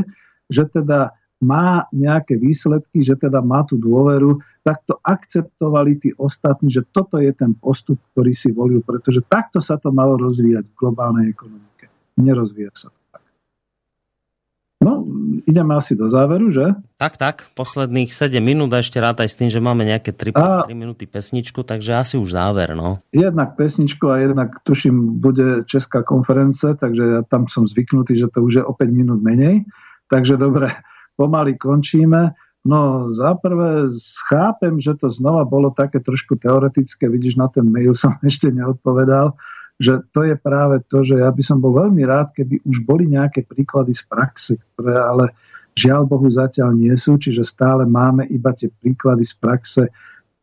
že 0.47 0.69
teda 0.71 1.11
má 1.43 1.85
nejaké 1.91 2.39
výsledky, 2.39 3.03
že 3.03 3.19
teda 3.19 3.43
má 3.43 3.67
tú 3.67 3.75
dôveru, 3.75 4.39
tak 4.63 4.81
to 4.87 4.95
akceptovali 5.03 5.99
tí 5.99 6.09
ostatní, 6.15 6.71
že 6.71 6.87
toto 6.95 7.19
je 7.19 7.35
ten 7.35 7.51
postup, 7.51 7.99
ktorý 8.15 8.31
si 8.31 8.49
volil, 8.55 8.79
pretože 8.79 9.19
takto 9.27 9.59
sa 9.59 9.75
to 9.75 9.91
malo 9.91 10.15
rozvíjať 10.15 10.63
v 10.63 10.77
globálnej 10.79 11.27
ekonomike. 11.29 11.91
Nerozvíja 12.15 12.71
sa 12.71 12.87
to. 12.87 13.03
No, 14.83 15.07
ideme 15.47 15.79
asi 15.79 15.95
do 15.95 16.11
záveru, 16.11 16.51
že? 16.51 16.75
Tak, 16.99 17.15
tak, 17.15 17.47
posledných 17.55 18.11
7 18.11 18.43
minút 18.43 18.67
a 18.75 18.83
ešte 18.83 18.99
rátaj 18.99 19.31
s 19.31 19.39
tým, 19.39 19.47
že 19.47 19.63
máme 19.63 19.87
nejaké 19.87 20.11
3, 20.11 20.35
a... 20.35 20.67
3 20.67 20.75
minúty 20.75 21.07
pesničku, 21.07 21.63
takže 21.63 21.95
asi 21.95 22.15
už 22.19 22.35
záver, 22.35 22.75
no. 22.75 22.99
Jednak 23.15 23.55
pesničku 23.55 24.11
a 24.11 24.19
jednak 24.19 24.59
tuším, 24.67 25.23
bude 25.23 25.63
česká 25.71 26.03
konference, 26.03 26.75
takže 26.75 27.03
ja 27.03 27.21
tam 27.23 27.47
som 27.47 27.63
zvyknutý, 27.63 28.19
že 28.19 28.27
to 28.27 28.43
už 28.43 28.53
je 28.59 28.63
o 28.63 28.75
5 28.75 28.91
minút 28.91 29.23
menej. 29.23 29.63
Takže 30.11 30.35
dobre, 30.35 30.67
pomaly 31.15 31.57
končíme. 31.57 32.33
No 32.63 33.11
za 33.11 33.35
prvé 33.35 33.91
chápem, 34.31 34.79
že 34.79 34.95
to 34.95 35.11
znova 35.11 35.43
bolo 35.43 35.75
také 35.75 35.99
trošku 35.99 36.39
teoretické, 36.39 37.11
vidíš, 37.11 37.35
na 37.35 37.51
ten 37.51 37.67
mail 37.67 37.91
som 37.91 38.15
ešte 38.23 38.49
neodpovedal, 38.51 39.35
že 39.81 39.99
to 40.15 40.23
je 40.23 40.35
práve 40.39 40.79
to, 40.87 41.03
že 41.03 41.19
ja 41.19 41.29
by 41.33 41.43
som 41.43 41.59
bol 41.59 41.75
veľmi 41.75 42.07
rád, 42.07 42.31
keby 42.31 42.63
už 42.63 42.87
boli 42.87 43.09
nejaké 43.09 43.43
príklady 43.43 43.91
z 43.91 44.07
praxe, 44.07 44.53
ktoré 44.73 44.95
ale 44.95 45.25
žiaľ 45.75 46.05
Bohu 46.05 46.29
zatiaľ 46.29 46.77
nie 46.77 46.93
sú, 46.93 47.17
čiže 47.17 47.43
stále 47.43 47.83
máme 47.83 48.23
iba 48.29 48.53
tie 48.53 48.69
príklady 48.69 49.25
z 49.25 49.33
praxe 49.35 49.83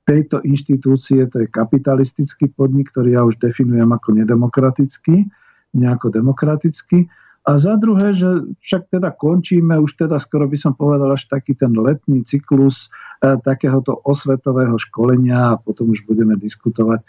tejto 0.05 0.42
inštitúcie, 0.42 1.22
to 1.30 1.47
je 1.47 1.48
kapitalistický 1.48 2.51
podnik, 2.51 2.90
ktorý 2.90 3.14
ja 3.14 3.22
už 3.22 3.38
definujem 3.38 3.86
ako 3.94 4.18
nedemokratický, 4.18 5.22
nejako 5.70 6.10
demokratický. 6.10 7.06
A 7.48 7.56
za 7.56 7.80
druhé, 7.80 8.12
že 8.12 8.52
však 8.60 8.92
teda 8.92 9.16
končíme, 9.16 9.72
už 9.80 9.96
teda 9.96 10.20
skoro 10.20 10.44
by 10.44 10.60
som 10.60 10.76
povedal 10.76 11.08
až 11.08 11.24
taký 11.24 11.56
ten 11.56 11.72
letný 11.72 12.20
cyklus 12.20 12.92
e, 13.24 13.32
takéhoto 13.40 13.96
osvetového 14.04 14.76
školenia 14.76 15.56
a 15.56 15.60
potom 15.60 15.88
už 15.88 16.04
budeme 16.04 16.36
diskutovať, 16.36 17.00
e, 17.00 17.06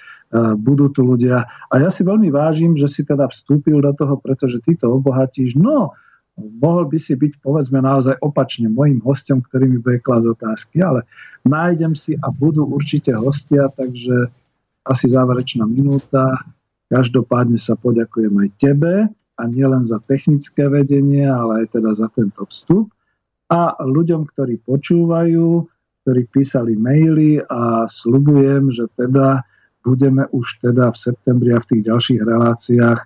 budú 0.55 0.87
tu 0.87 1.03
ľudia. 1.03 1.51
A 1.67 1.73
ja 1.83 1.91
si 1.91 2.07
veľmi 2.07 2.31
vážim, 2.31 2.79
že 2.79 2.87
si 2.87 3.03
teda 3.03 3.27
vstúpil 3.27 3.83
do 3.83 3.91
toho, 3.91 4.15
pretože 4.23 4.63
ty 4.63 4.79
to 4.79 4.87
obohatíš. 4.87 5.59
No, 5.59 5.91
mohol 6.39 6.87
by 6.87 6.95
si 6.95 7.19
byť, 7.19 7.43
povedzme, 7.43 7.83
naozaj 7.83 8.15
opačne 8.23 8.71
môjim 8.71 9.03
hostom, 9.03 9.43
ktorý 9.43 9.67
mi 9.67 9.83
bude 9.83 9.99
klásť 9.99 10.31
otázky, 10.31 10.79
ale 10.79 11.03
nájdem 11.43 11.91
si 11.91 12.15
a 12.15 12.31
budú 12.31 12.63
určite 12.71 13.11
hostia, 13.11 13.67
takže 13.67 14.31
asi 14.87 15.05
záverečná 15.11 15.67
minúta. 15.67 16.39
Každopádne 16.87 17.59
sa 17.59 17.75
poďakujem 17.75 18.31
aj 18.31 18.49
tebe 18.55 19.11
a 19.41 19.49
nielen 19.49 19.81
za 19.81 19.97
technické 20.05 20.69
vedenie, 20.69 21.25
ale 21.25 21.65
aj 21.65 21.81
teda 21.81 21.97
za 21.97 22.13
tento 22.13 22.45
vstup. 22.45 22.93
A 23.49 23.73
ľuďom, 23.81 24.29
ktorí 24.29 24.61
počúvajú, 24.61 25.65
ktorí 26.05 26.21
písali 26.29 26.77
maily 26.77 27.41
a 27.41 27.89
slubujem, 27.89 28.69
že 28.69 28.85
teda 28.93 29.41
budeme 29.81 30.29
už 30.29 30.61
teda 30.61 30.93
v 30.93 30.97
septembri 30.97 31.51
a 31.57 31.61
v 31.61 31.69
tých 31.73 31.83
ďalších 31.89 32.21
reláciách 32.21 32.99
e, 33.01 33.05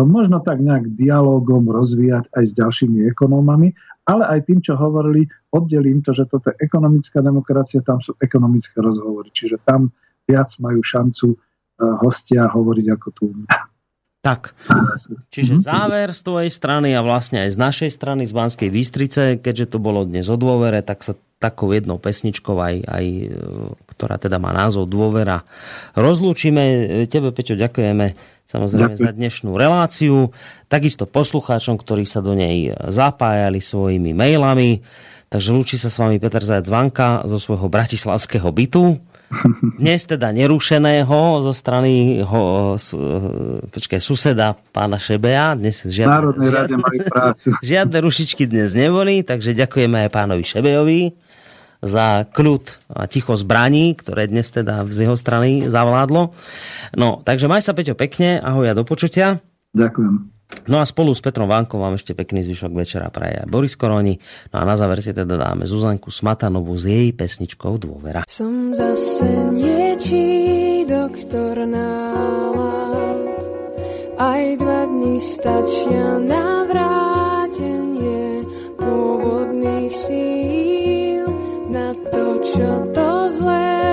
možno 0.00 0.40
tak 0.40 0.60
nejak 0.64 0.96
dialogom 0.96 1.68
rozvíjať 1.68 2.32
aj 2.32 2.44
s 2.48 2.52
ďalšími 2.56 3.04
ekonómami, 3.12 3.76
ale 4.08 4.24
aj 4.28 4.40
tým, 4.48 4.60
čo 4.64 4.76
hovorili, 4.76 5.28
oddelím 5.52 6.00
to, 6.00 6.16
že 6.16 6.28
toto 6.28 6.52
je 6.52 6.60
ekonomická 6.64 7.20
demokracia, 7.20 7.84
tam 7.84 8.00
sú 8.00 8.16
ekonomické 8.20 8.80
rozhovory, 8.80 9.32
čiže 9.32 9.60
tam 9.64 9.92
viac 10.24 10.48
majú 10.60 10.80
šancu 10.80 11.28
e, 11.32 11.36
hostia 12.00 12.48
hovoriť 12.48 12.86
ako 12.88 13.08
tu. 13.12 13.24
Tak, 14.24 14.56
čiže 15.28 15.60
mhm. 15.60 15.62
záver 15.68 16.08
z 16.16 16.20
tvojej 16.24 16.50
strany 16.50 16.96
a 16.96 17.04
vlastne 17.04 17.44
aj 17.44 17.50
z 17.52 17.58
našej 17.60 17.90
strany, 17.92 18.24
z 18.24 18.32
Banskej 18.32 18.70
Bystrice, 18.72 19.22
keďže 19.36 19.76
to 19.76 19.78
bolo 19.84 20.08
dnes 20.08 20.32
o 20.32 20.40
dôvere, 20.40 20.80
tak 20.80 21.04
sa 21.04 21.12
takou 21.36 21.76
jednou 21.76 22.00
pesničkou 22.00 22.56
aj, 22.56 22.88
aj 22.88 23.04
e, 23.04 23.26
ktorá 23.84 24.16
teda 24.16 24.40
má 24.40 24.56
názov 24.56 24.88
Dôvera, 24.88 25.44
rozlúčime. 25.92 27.04
Tebe, 27.04 27.36
Peťo, 27.36 27.52
ďakujeme 27.52 28.16
samozrejme 28.48 28.96
Ďakujem. 28.96 29.08
za 29.08 29.12
dnešnú 29.12 29.50
reláciu. 29.56 30.16
Takisto 30.68 31.04
poslucháčom, 31.04 31.80
ktorí 31.80 32.04
sa 32.04 32.24
do 32.24 32.36
nej 32.36 32.72
zapájali 32.88 33.60
svojimi 33.60 34.12
mailami. 34.12 34.84
Takže 35.32 35.50
lúči 35.50 35.76
sa 35.80 35.90
s 35.90 35.98
vami 35.98 36.22
Peter 36.22 36.44
Zajac 36.44 36.68
Vanka 36.70 37.08
zo 37.26 37.36
svojho 37.40 37.66
bratislavského 37.66 38.46
bytu. 38.54 39.00
Dnes 39.80 40.06
teda 40.06 40.30
nerušeného 40.30 41.42
zo 41.42 41.52
strany 41.56 42.22
ho, 42.22 42.74
počkaj, 43.72 44.00
suseda 44.00 44.54
pána 44.70 45.00
Šebeja. 45.00 45.58
Dnes 45.58 45.82
žiadne, 45.84 46.36
žiadne, 46.38 46.76
prácu. 47.08 47.48
žiadne 47.72 47.98
rušičky 48.04 48.46
dnes 48.46 48.76
neboli, 48.76 49.26
takže 49.26 49.56
ďakujeme 49.56 50.06
aj 50.06 50.10
pánovi 50.12 50.44
Šebejovi 50.44 51.00
za 51.84 52.24
kľud 52.32 52.64
a 52.96 53.04
ticho 53.04 53.36
zbraní, 53.36 53.92
ktoré 53.96 54.24
dnes 54.28 54.48
teda 54.48 54.88
z 54.88 55.08
jeho 55.08 55.16
strany 55.20 55.68
zavládlo. 55.68 56.32
No, 56.96 57.20
takže 57.20 57.44
maj 57.44 57.60
sa 57.60 57.76
Peťo 57.76 57.92
pekne, 57.92 58.40
ahoj 58.40 58.72
a 58.72 58.74
do 58.76 58.88
počutia. 58.88 59.44
Ďakujem. 59.76 60.33
No 60.64 60.80
a 60.80 60.84
spolu 60.88 61.12
s 61.12 61.20
Petrom 61.20 61.44
Vánkom 61.44 61.76
vám 61.76 62.00
ešte 62.00 62.16
pekný 62.16 62.40
zvyšok 62.40 62.72
večera 62.72 63.12
praje 63.12 63.44
aj 63.44 63.48
Boris 63.52 63.76
Koroni. 63.76 64.16
No 64.48 64.56
a 64.60 64.64
na 64.64 64.80
záver 64.80 65.04
si 65.04 65.12
teda 65.12 65.36
dáme 65.36 65.68
Zuzanku 65.68 66.08
Smatanovú 66.08 66.72
s 66.72 66.88
jej 66.88 67.12
pesničkou 67.12 67.76
Dôvera. 67.76 68.24
Som 68.24 68.72
zase 68.72 69.28
niečí 69.52 70.88
doktor 70.88 71.68
nálad, 71.68 73.28
aj 74.16 74.44
dva 74.56 74.80
dni 74.88 75.20
stačia 75.20 76.22
na 76.24 76.64
vrátenie 76.64 78.48
pôvodných 78.80 79.92
síl 79.92 81.28
na 81.68 81.92
to, 82.08 82.40
čo 82.40 82.68
to 82.96 83.08
zlé 83.36 83.83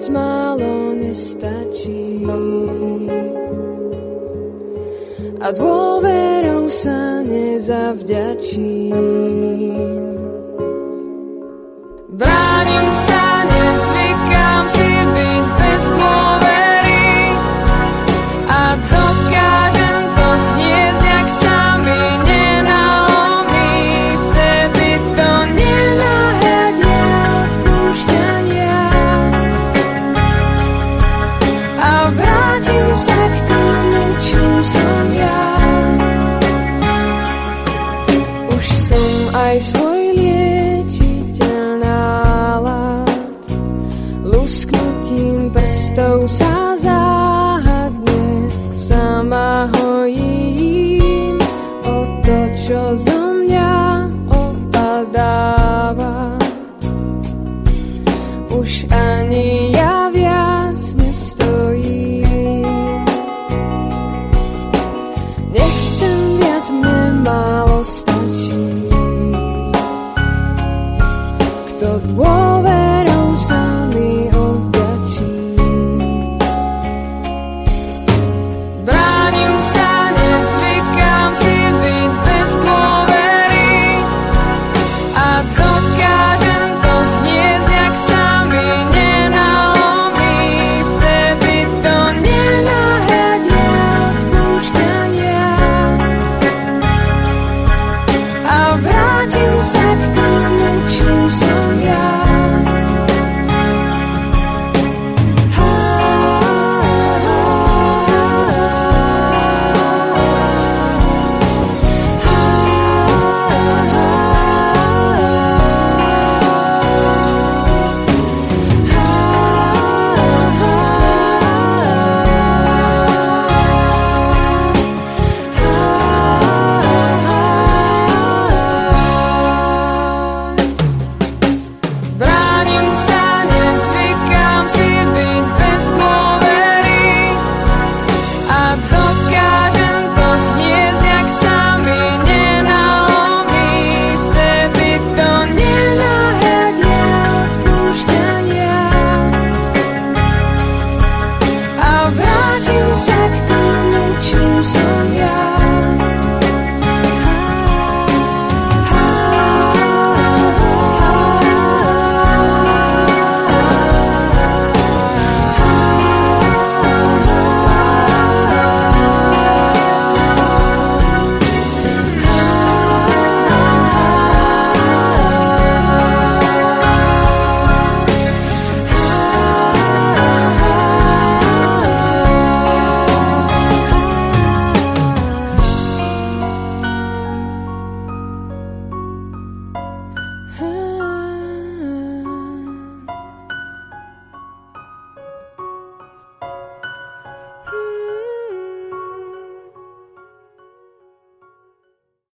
viac, 0.00 0.08
málo 0.08 0.94
nestačí. 0.96 2.24
A 5.40 5.52
dôverou 5.52 6.68
sa 6.68 7.20
nezavďačí. 7.24 8.92
Bránim 12.12 12.88
sa, 13.08 13.39